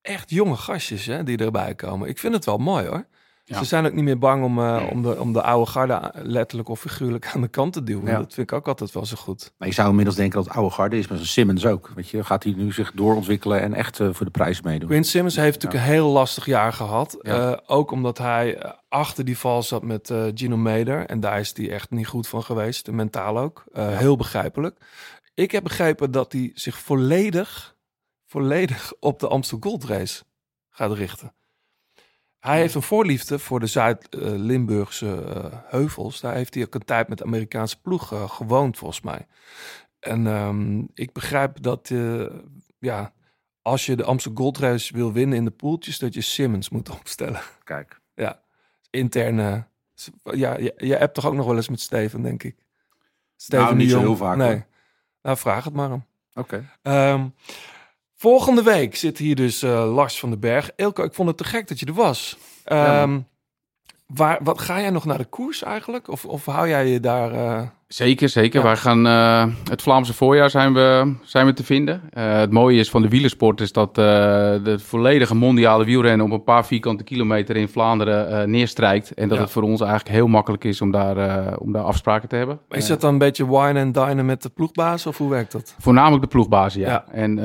echt 0.00 0.30
jonge 0.30 0.56
gastjes 0.56 1.06
hè, 1.06 1.22
die 1.22 1.38
erbij 1.38 1.74
komen. 1.74 2.08
Ik 2.08 2.18
vind 2.18 2.34
het 2.34 2.44
wel 2.44 2.58
mooi 2.58 2.86
hoor. 2.86 3.06
Ja. 3.50 3.58
Ze 3.58 3.64
zijn 3.64 3.86
ook 3.86 3.92
niet 3.92 4.04
meer 4.04 4.18
bang 4.18 4.44
om, 4.44 4.58
eh, 4.58 4.86
om, 4.90 5.02
de, 5.02 5.20
om 5.20 5.32
de 5.32 5.42
oude 5.42 5.70
garde 5.70 6.12
letterlijk 6.14 6.68
of 6.68 6.80
figuurlijk 6.80 7.30
aan 7.34 7.40
de 7.40 7.48
kant 7.48 7.72
te 7.72 7.82
duwen. 7.82 8.06
Ja. 8.06 8.18
Dat 8.18 8.34
vind 8.34 8.50
ik 8.50 8.56
ook 8.56 8.68
altijd 8.68 8.92
wel 8.92 9.06
zo 9.06 9.16
goed. 9.16 9.52
Maar 9.58 9.68
je 9.68 9.74
zou 9.74 9.88
inmiddels 9.88 10.16
denken 10.16 10.36
dat 10.36 10.46
het 10.46 10.56
oude 10.56 10.74
garde 10.74 10.98
is, 10.98 11.08
maar 11.08 11.18
Simmons 11.18 11.66
ook. 11.66 11.90
Weet 11.94 12.08
je, 12.08 12.24
gaat 12.24 12.44
hij 12.44 12.52
nu 12.52 12.72
zich 12.72 12.92
doorontwikkelen 12.92 13.60
en 13.60 13.74
echt 13.74 14.00
eh, 14.00 14.08
voor 14.12 14.26
de 14.26 14.32
prijs 14.32 14.60
meedoen? 14.60 14.88
Quinn 14.88 15.04
Simmons 15.04 15.36
heeft 15.36 15.54
natuurlijk 15.62 15.84
een 15.84 15.92
heel 15.92 16.08
lastig 16.08 16.46
jaar 16.46 16.72
gehad. 16.72 17.18
Ja. 17.22 17.50
Eh, 17.50 17.58
ook 17.66 17.90
omdat 17.90 18.18
hij 18.18 18.74
achter 18.88 19.24
die 19.24 19.38
val 19.38 19.62
zat 19.62 19.82
met 19.82 20.10
eh, 20.10 20.24
Gino 20.34 20.56
Meder. 20.56 21.06
En 21.06 21.20
daar 21.20 21.40
is 21.40 21.56
hij 21.56 21.70
echt 21.70 21.90
niet 21.90 22.06
goed 22.06 22.28
van 22.28 22.42
geweest. 22.42 22.90
Mentaal 22.90 23.38
ook. 23.38 23.64
Eh, 23.72 23.98
Heel 23.98 24.16
begrijpelijk. 24.16 24.78
Ik 25.34 25.50
heb 25.50 25.62
begrepen 25.62 26.10
dat 26.10 26.32
hij 26.32 26.50
zich 26.54 26.78
volledig, 26.78 27.76
volledig 28.26 28.92
op 29.00 29.20
de 29.20 29.28
Amstel 29.28 29.58
Gold 29.60 29.84
Race 29.84 30.22
gaat 30.70 30.92
richten. 30.92 31.32
Hij 32.40 32.58
heeft 32.58 32.74
een 32.74 32.82
voorliefde 32.82 33.38
voor 33.38 33.60
de 33.60 33.66
Zuid-Limburgse 33.66 35.22
eh, 35.24 35.58
heuvels. 35.64 36.20
Daar 36.20 36.34
heeft 36.34 36.54
hij 36.54 36.62
ook 36.64 36.74
een 36.74 36.84
tijd 36.84 37.08
met 37.08 37.18
de 37.18 37.24
Amerikaanse 37.24 37.80
ploeg 37.80 38.12
eh, 38.12 38.30
gewoond, 38.30 38.78
volgens 38.78 39.00
mij. 39.00 39.26
En 39.98 40.26
ehm, 40.26 40.82
ik 40.94 41.12
begrijp 41.12 41.62
dat, 41.62 41.90
eh, 41.90 42.26
ja, 42.78 43.12
als 43.62 43.86
je 43.86 43.96
de 43.96 44.04
Amstel 44.04 44.32
Gold 44.34 44.58
Race 44.58 44.92
wil 44.96 45.12
winnen 45.12 45.38
in 45.38 45.44
de 45.44 45.50
poeltjes, 45.50 45.98
dat 45.98 46.14
je 46.14 46.20
Simmons 46.20 46.68
moet 46.68 46.90
opstellen. 47.00 47.40
Kijk. 47.64 48.00
Ja, 48.14 48.42
interne. 48.90 49.68
Ja, 50.22 50.58
je, 50.58 50.74
je 50.76 50.96
hebt 50.96 51.14
toch 51.14 51.26
ook 51.26 51.34
nog 51.34 51.46
wel 51.46 51.56
eens 51.56 51.68
met 51.68 51.80
Steven, 51.80 52.22
denk 52.22 52.42
ik. 52.42 52.56
Steven 53.36 53.64
Nou, 53.64 53.76
niet 53.76 53.90
zo 53.90 53.98
heel 53.98 54.16
vaak, 54.16 54.36
Nee. 54.36 54.52
hoor. 54.52 54.66
Nou, 55.22 55.36
vraag 55.36 55.64
het 55.64 55.74
maar 55.74 55.90
hem. 55.90 56.04
Oké. 56.34 56.70
Ehm, 56.82 57.28
volgende 58.20 58.62
week 58.62 58.96
zit 58.96 59.18
hier 59.18 59.34
dus 59.36 59.62
eh, 59.62 59.94
Lars 59.94 60.18
van 60.18 60.30
den 60.30 60.40
Berg. 60.40 60.70
Ilko, 60.76 61.04
ik 61.04 61.14
vond 61.14 61.28
het 61.28 61.36
te 61.36 61.44
gek 61.44 61.68
dat 61.68 61.80
je 61.80 61.86
er 61.86 61.92
was. 61.92 62.38
Ja, 62.64 63.02
Ehm, 63.02 63.20
waar, 64.06 64.38
wat, 64.42 64.60
ga 64.60 64.80
jij 64.80 64.90
nog 64.90 65.04
naar 65.04 65.18
de 65.18 65.24
koers 65.24 65.62
eigenlijk? 65.62 66.08
Of, 66.08 66.24
of 66.24 66.44
hou 66.44 66.68
jij 66.68 66.86
je 66.86 67.00
daar... 67.00 67.32
eh, 67.32 67.68
Zeker, 67.92 68.28
zeker. 68.28 68.60
Ja. 68.60 68.66
Wij 68.66 68.76
gaan 68.76 69.06
eh, 69.06 69.44
het 69.70 69.82
Vlaamse 69.82 70.14
voorjaar 70.14 70.50
zijn 70.50 70.74
we, 70.74 71.14
zijn 71.22 71.46
we 71.46 71.52
te 71.52 71.64
vinden. 71.64 72.02
Eh, 72.10 72.38
het 72.38 72.50
mooie 72.50 72.78
is 72.78 72.90
van 72.90 73.02
de 73.02 73.08
wielersport 73.08 73.60
is 73.60 73.72
dat 73.72 73.88
eh, 73.88 74.04
de 74.64 74.76
volledige 74.78 75.34
mondiale 75.34 75.84
wielrennen 75.84 76.26
op 76.26 76.32
een 76.32 76.44
paar 76.44 76.66
vierkante 76.66 77.04
kilometer 77.04 77.56
in 77.56 77.68
Vlaanderen 77.68 78.50
neerstrijkt. 78.50 79.14
En 79.14 79.28
dat 79.28 79.36
Ja. 79.38 79.44
het 79.44 79.52
voor 79.52 79.62
ons 79.62 79.80
eigenlijk 79.80 80.10
heel 80.10 80.26
makkelijk 80.26 80.64
is 80.64 80.80
om 80.80 80.90
daar, 80.90 81.58
om 81.58 81.72
daar 81.72 81.82
afspraken 81.82 82.28
te 82.28 82.36
hebben. 82.36 82.58
is 82.68 82.86
dat 82.86 83.00
dan 83.00 83.12
een 83.12 83.18
beetje 83.18 83.46
wine 83.58 83.80
and 83.80 83.94
dine 83.94 84.22
met 84.22 84.42
de 84.42 84.48
ploegbaas? 84.48 85.06
Of 85.06 85.18
hoe 85.18 85.30
werkt 85.30 85.52
dat? 85.52 85.74
Voornamelijk 85.78 86.22
de 86.22 86.28
ploegbazen, 86.28 86.80
ja. 86.80 86.88
Ja. 86.88 87.04
En, 87.12 87.38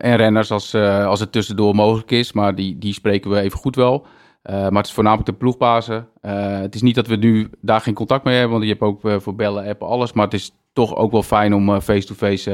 en 0.00 0.16
renners 0.16 0.50
als, 0.50 0.74
als 0.74 1.20
het 1.20 1.32
tussendoor 1.32 1.74
mogelijk 1.74 2.10
is, 2.10 2.32
maar 2.32 2.54
die, 2.54 2.78
die 2.78 2.92
spreken 2.92 3.30
we 3.30 3.40
even 3.40 3.58
goed 3.58 3.76
wel. 3.76 4.06
Eh, 4.44 4.54
maar 4.54 4.76
het 4.76 4.86
is 4.86 4.92
voornamelijk 4.92 5.28
de 5.28 5.36
ploegbazen. 5.36 6.08
Eh, 6.20 6.58
het 6.58 6.74
is 6.74 6.82
niet 6.82 6.94
dat 6.94 7.06
we 7.06 7.16
nu 7.16 7.50
daar 7.60 7.80
geen 7.80 7.94
contact 7.94 8.24
mee 8.24 8.34
hebben, 8.34 8.52
want 8.52 8.62
je 8.62 8.68
hebt 8.68 8.82
ook 8.82 9.04
eh, 9.04 9.20
voor 9.20 9.34
bellen, 9.34 9.68
appen, 9.68 9.86
alles. 9.86 10.12
Maar 10.12 10.24
het 10.24 10.34
is 10.34 10.52
toch 10.72 10.96
ook 10.96 11.12
wel 11.12 11.22
fijn 11.22 11.54
om 11.54 11.80
face-to-face 11.80 12.50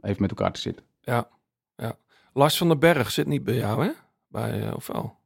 even 0.00 0.22
met 0.22 0.30
elkaar 0.30 0.52
te 0.52 0.60
zitten. 0.60 0.84
Ja, 1.00 1.28
ja. 1.76 1.96
Lars 2.32 2.58
van 2.58 2.68
den 2.68 2.78
Berg 2.78 3.10
zit 3.10 3.26
niet 3.26 3.44
bij 3.44 3.54
jou, 3.54 3.84
hè? 3.84 3.90
Bij, 4.28 4.72
of 4.74 4.86
wel? 4.86 5.16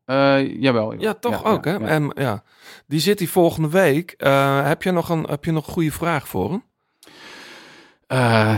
Jawel. 0.61 1.01
Ja, 1.01 1.15
toch 1.15 1.43
Ja, 1.43 1.51
ook, 1.51 1.65
ja, 1.65 1.71
hè? 1.71 1.79
ja. 1.79 1.87
En, 1.87 2.13
ja. 2.15 2.43
Die 2.87 3.01
zit 3.01 3.19
hier 3.19 3.29
volgende 3.29 3.69
week. 3.69 4.15
Heb, 4.63 4.83
je 4.83 4.91
nog 4.91 5.09
een, 5.09 5.23
heb 5.23 5.45
je 5.45 5.53
nog 5.53 5.67
een 5.67 5.73
goede 5.73 5.93
vraag 5.93 6.29
voor 6.29 6.51
hem? 6.51 6.63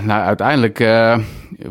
Nou, 0.06 0.22
uiteindelijk, 0.24 0.78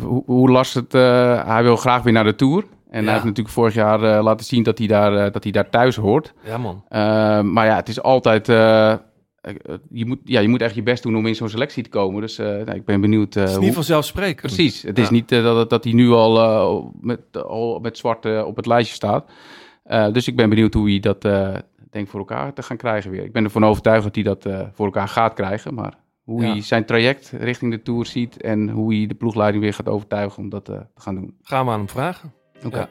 hoe, 0.01 0.23
hoe 0.25 0.49
Lars 0.49 0.73
het... 0.73 0.91
hij 0.91 1.63
wil 1.63 1.75
graag 1.75 2.03
weer 2.03 2.13
naar 2.13 2.23
de 2.23 2.35
Tour. 2.35 2.63
En 2.89 2.99
Ja. 2.99 3.03
hij 3.03 3.13
heeft 3.13 3.25
natuurlijk 3.25 3.55
vorig 3.55 3.73
jaar 3.73 4.03
eh, 4.03 4.23
laten 4.23 4.45
zien 4.45 4.63
dat 4.63 4.77
hij, 4.77 4.87
daar, 4.87 5.25
eh, 5.25 5.31
dat 5.33 5.43
hij 5.43 5.51
daar 5.51 5.69
thuis 5.69 5.95
hoort. 5.95 6.33
Ja, 6.43 6.57
man. 6.57 6.83
Eh, 6.89 6.99
maar 7.41 7.65
ja, 7.65 7.75
het 7.75 7.87
is 7.89 8.01
altijd... 8.01 8.47
je, 9.89 10.05
moet, 10.05 10.19
ja, 10.23 10.39
je 10.39 10.47
moet 10.47 10.61
echt 10.61 10.75
je 10.75 10.83
best 10.83 11.03
doen 11.03 11.15
om 11.15 11.25
in 11.25 11.35
zo'n 11.35 11.49
selectie 11.49 11.83
te 11.83 11.89
komen. 11.89 12.21
Dus 12.21 12.37
nou, 12.37 12.71
ik 12.71 12.85
ben 12.85 13.01
benieuwd... 13.01 13.33
Het 13.33 13.49
is 13.49 13.55
hoe- 13.55 13.63
niet 13.65 13.73
vanzelfsprekend. 13.73 14.53
Precies. 14.53 14.81
Het 14.81 14.97
is 14.99 15.09
niet 15.09 15.29
dat, 15.29 15.69
dat 15.69 15.83
hij 15.83 15.93
nu 15.93 16.09
al, 16.11 16.93
met, 17.01 17.43
al 17.43 17.79
met 17.79 17.97
zwart 17.97 18.43
op 18.43 18.55
het 18.55 18.65
lijstje 18.65 18.95
staat. 18.95 19.29
Dus 20.13 20.27
ik 20.27 20.35
ben 20.35 20.49
benieuwd 20.49 20.73
hoe 20.73 20.89
hij 20.89 20.99
dat 20.99 21.21
denkt 21.89 22.09
voor 22.09 22.19
elkaar 22.19 22.53
te 22.53 22.63
gaan 22.63 22.77
krijgen 22.77 23.11
weer. 23.11 23.23
Ik 23.23 23.33
ben 23.33 23.43
ervan 23.43 23.65
overtuigd 23.65 24.03
dat 24.03 24.15
hij 24.15 24.23
dat 24.23 24.47
voor 24.73 24.85
elkaar 24.85 25.07
gaat 25.07 25.33
krijgen. 25.33 25.73
Maar 25.73 25.93
hoe 26.23 26.41
Ja. 26.41 26.51
hij 26.51 26.61
zijn 26.61 26.85
traject 26.85 27.33
richting 27.37 27.71
de 27.71 27.81
Tour 27.81 28.05
ziet... 28.05 28.41
en 28.41 28.69
hoe 28.69 28.95
hij 28.95 29.07
de 29.07 29.13
ploegleiding 29.15 29.63
weer 29.63 29.73
gaat 29.73 29.87
overtuigen 29.89 30.43
om 30.43 30.49
dat 30.49 30.65
te 30.65 30.85
gaan 30.95 31.15
doen. 31.15 31.35
Gaan 31.41 31.65
we 31.65 31.71
aan 31.71 31.77
hem 31.77 31.89
vragen. 31.89 32.33
Oké. 32.65 32.89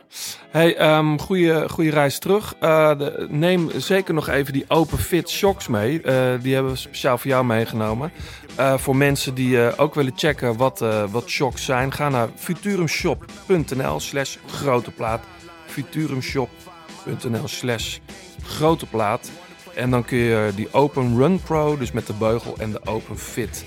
Hey, 0.50 0.76
ehm 0.76 1.16
goede, 1.18 1.68
goede 1.68 1.90
reis 1.90 2.18
terug. 2.18 2.54
Eh, 2.60 2.90
neem 3.28 3.70
zeker 3.76 4.14
nog 4.14 4.28
even 4.28 4.52
die 4.52 4.64
Open 4.68 4.98
Fit 4.98 5.30
Shocks 5.30 5.68
mee. 5.68 6.02
Eh, 6.02 6.14
die 6.42 6.54
hebben 6.54 6.72
we 6.72 6.78
speciaal 6.78 7.18
voor 7.18 7.30
jou 7.30 7.44
meegenomen. 7.44 8.12
Eh, 8.56 8.78
voor 8.78 8.96
mensen 8.96 9.34
die 9.34 9.78
ook 9.78 9.94
willen 9.94 10.12
checken 10.16 10.56
wat, 10.56 10.84
wat 11.10 11.28
shocks 11.28 11.64
zijn, 11.64 11.92
ga 11.92 12.08
naar 12.08 12.28
futurumshop.nl 12.36 14.00
slash 14.00 14.36
grote 14.46 14.90
plaat. 14.90 15.24
futurumshop.nl 15.66 17.48
slash 17.48 17.98
grote 18.42 18.86
plaat. 18.86 19.30
En 19.74 19.90
dan 19.90 20.04
kun 20.04 20.18
je 20.18 20.52
die 20.54 20.72
Open 20.72 21.16
Run 21.16 21.40
Pro, 21.40 21.76
dus 21.76 21.92
met 21.92 22.06
de 22.06 22.12
beugel 22.12 22.56
en 22.58 22.70
de 22.70 22.80
Open 22.84 23.18
Fit, 23.18 23.64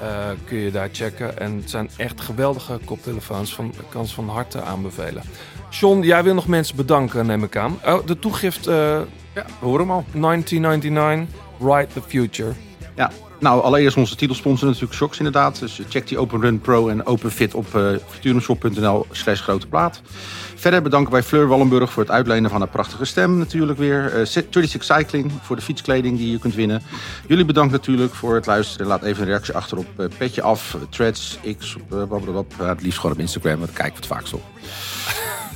eh, 0.00 0.28
kun 0.44 0.58
je 0.58 0.70
daar 0.70 0.88
checken. 0.92 1.38
En 1.38 1.56
het 1.56 1.70
zijn 1.70 1.90
echt 1.96 2.20
geweldige 2.20 2.78
koptelefoons. 2.84 3.54
Van, 3.54 3.66
ik 3.66 3.84
kan 3.88 4.06
ze 4.06 4.14
van 4.14 4.28
harte 4.28 4.62
aanbevelen. 4.62 5.22
John, 5.70 6.00
jij 6.02 6.22
wil 6.22 6.34
nog 6.34 6.46
mensen 6.46 6.76
bedanken, 6.76 7.26
neem 7.26 7.42
ik 7.42 7.56
aan. 7.56 7.78
Oh, 7.86 8.06
de 8.06 8.18
toegift 8.18 8.66
eh, 8.66 8.74
Ja, 9.34 9.44
we 9.60 9.66
horen 9.66 9.80
hem 9.80 9.90
al. 9.90 10.04
1999, 10.12 11.40
Ride 11.60 11.92
the 11.92 12.02
Future. 12.02 12.52
Ja, 12.94 13.10
nou 13.40 13.62
allereerst 13.62 13.96
onze 13.96 14.16
titelsponsor 14.16 14.66
natuurlijk 14.66 14.94
Shocks 14.94 15.18
inderdaad. 15.18 15.58
Dus 15.58 15.80
check 15.88 16.08
die 16.08 16.18
Open 16.18 16.40
Run 16.40 16.60
Pro 16.60 16.88
en 16.88 17.06
Open 17.06 17.30
Fit 17.30 17.54
op 17.54 17.74
uh, 17.74 17.90
futurumshop.nl 18.08 19.06
slash 19.10 19.40
grote 19.40 19.66
plaat. 19.66 20.00
Verder 20.54 20.82
bedanken 20.82 21.12
wij 21.12 21.22
Fleur 21.22 21.46
Wallenburg 21.46 21.92
voor 21.92 22.02
het 22.02 22.12
uitlenen 22.12 22.50
van 22.50 22.60
haar 22.60 22.68
prachtige 22.68 23.04
stem 23.04 23.38
natuurlijk 23.38 23.78
weer. 23.78 24.18
Uh, 24.18 24.24
36 24.24 24.84
Cycling 24.84 25.32
voor 25.42 25.56
de 25.56 25.62
fietskleding 25.62 26.18
die 26.18 26.30
je 26.30 26.38
kunt 26.38 26.54
winnen. 26.54 26.82
Jullie 27.26 27.44
bedankt 27.44 27.72
natuurlijk 27.72 28.14
voor 28.14 28.34
het 28.34 28.46
luisteren. 28.46 28.86
Laat 28.86 29.02
even 29.02 29.22
een 29.22 29.28
reactie 29.28 29.54
achter 29.54 29.78
op 29.78 29.86
uh, 29.96 30.06
Petje 30.18 30.42
Af, 30.42 30.76
Threads, 30.90 31.38
X. 31.58 31.76
Uh, 31.92 32.38
het 32.58 32.82
liefst 32.82 32.98
gewoon 32.98 33.14
op 33.14 33.20
Instagram, 33.20 33.58
want 33.58 33.66
daar 33.66 33.76
kijken 33.76 33.94
we 33.94 34.06
het 34.06 34.16
vaakst 34.16 34.34
op. 34.34 34.42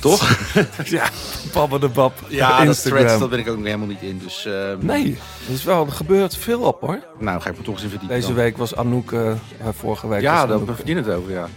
Toch? 0.03 0.53
ja, 0.85 1.09
babbe 1.53 1.79
de 1.79 1.87
bab. 1.87 2.13
Ja, 2.27 2.65
dat 2.65 2.81
threads, 2.81 3.19
dat 3.19 3.29
ben 3.29 3.39
ik 3.39 3.47
ook 3.47 3.55
nog 3.55 3.65
helemaal 3.65 3.87
niet 3.87 4.01
in. 4.01 4.17
Dus, 4.23 4.45
uh, 4.45 4.53
nee, 4.79 5.17
er, 5.47 5.53
is 5.53 5.63
wel, 5.63 5.85
er 5.85 5.91
gebeurt 5.91 6.37
veel 6.37 6.61
op 6.61 6.81
hoor. 6.81 6.99
Nou, 7.19 7.41
ga 7.41 7.49
ik 7.49 7.57
me 7.57 7.63
toch 7.63 7.73
eens 7.73 7.83
in 7.83 7.89
verdiepen. 7.89 8.15
Deze 8.15 8.27
dan. 8.27 8.35
week 8.35 8.57
was 8.57 8.75
Anouk, 8.75 9.11
uh, 9.11 9.33
vorige 9.71 10.07
week 10.07 10.21
Ja, 10.21 10.45
daar 10.45 10.55
Anouk. 10.55 10.75
verdien 10.75 10.97
het 10.97 11.09
over, 11.09 11.31
ja. 11.31 11.47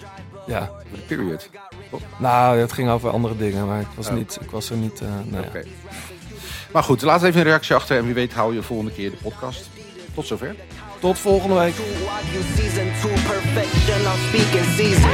Ja. 0.46 0.70
De 0.92 0.98
period. 0.98 1.48
Nou, 2.18 2.58
het 2.58 2.72
ging 2.72 2.90
over 2.90 3.10
andere 3.10 3.36
dingen, 3.36 3.66
maar 3.66 3.80
ik 3.80 3.86
was, 3.94 4.08
oh. 4.08 4.14
niet, 4.14 4.38
ik 4.40 4.50
was 4.50 4.70
er 4.70 4.76
niet... 4.76 5.00
Uh, 5.00 5.08
nee. 5.24 5.40
Oké. 5.40 5.48
Okay. 5.48 5.64
Maar 6.72 6.82
goed, 6.82 7.02
laat 7.02 7.22
even 7.22 7.40
een 7.40 7.46
reactie 7.46 7.74
achter 7.74 7.96
en 7.96 8.04
wie 8.04 8.14
weet 8.14 8.32
hou 8.32 8.54
je 8.54 8.62
volgende 8.62 8.92
keer 8.92 9.10
de 9.10 9.16
podcast. 9.16 9.68
Tot 10.14 10.26
zover. 10.26 10.54
Tot 11.00 11.18
volgende 11.18 11.54
week. 11.54 11.74
Perfection, 13.26 13.98
I'm 14.06 14.20
speaking 14.30 14.64
season. 14.78 15.10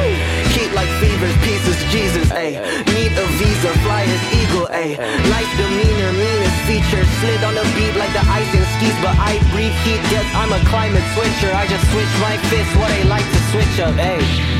Keep 0.52 0.72
like 0.76 0.88
fevers, 1.00 1.36
pieces, 1.40 1.80
Jesus, 1.90 2.28
ayy. 2.30 2.60
Need 2.92 3.12
a 3.16 3.26
visa, 3.40 3.72
fly 3.84 4.04
as 4.04 4.22
eagle, 4.36 4.68
ayy. 4.68 5.00
Nice 5.32 5.52
demeanor, 5.56 6.12
meanest 6.12 6.58
features. 6.68 7.08
Slid 7.20 7.42
on 7.44 7.54
the 7.54 7.64
beat 7.74 7.96
like 7.96 8.12
the 8.12 8.24
ice 8.28 8.52
and 8.52 8.66
skis, 8.76 8.96
but 9.00 9.16
I 9.16 9.40
breathe 9.52 9.76
heat, 9.84 10.02
guess 10.12 10.28
I'm 10.36 10.52
a 10.52 10.60
climate 10.68 11.04
switcher. 11.16 11.52
I 11.56 11.66
just 11.66 11.84
switch 11.90 12.12
my 12.20 12.36
fist, 12.52 12.70
what 12.76 12.90
I 12.90 13.02
like 13.08 13.24
to 13.24 13.40
switch 13.50 13.80
up, 13.80 13.96
ayy. 13.96 14.51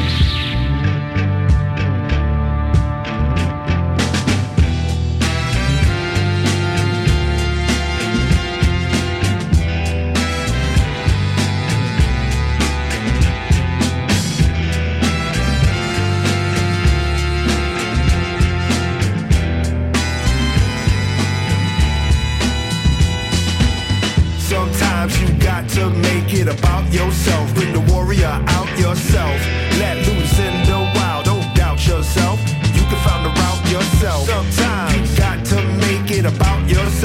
To 25.82 25.90
make 25.98 26.32
it 26.32 26.46
about 26.46 26.84
yourself. 26.92 27.52
Bring 27.54 27.72
the 27.72 27.80
warrior 27.92 28.34
out 28.56 28.70
yourself. 28.78 29.36
Let 29.80 29.96
loose 30.06 30.38
in 30.38 30.54
the 30.70 30.78
wild. 30.94 31.24
Don't 31.24 31.48
doubt 31.56 31.84
yourself. 31.86 32.38
You 32.76 32.82
can 32.90 33.00
find 33.06 33.26
the 33.26 33.32
route 33.40 33.64
yourself. 33.68 34.28
Sometimes 34.28 35.10
you 35.10 35.16
got 35.16 35.44
to 35.46 35.58
make 35.86 36.10
it 36.12 36.24
about 36.24 36.68
yourself. 36.68 37.01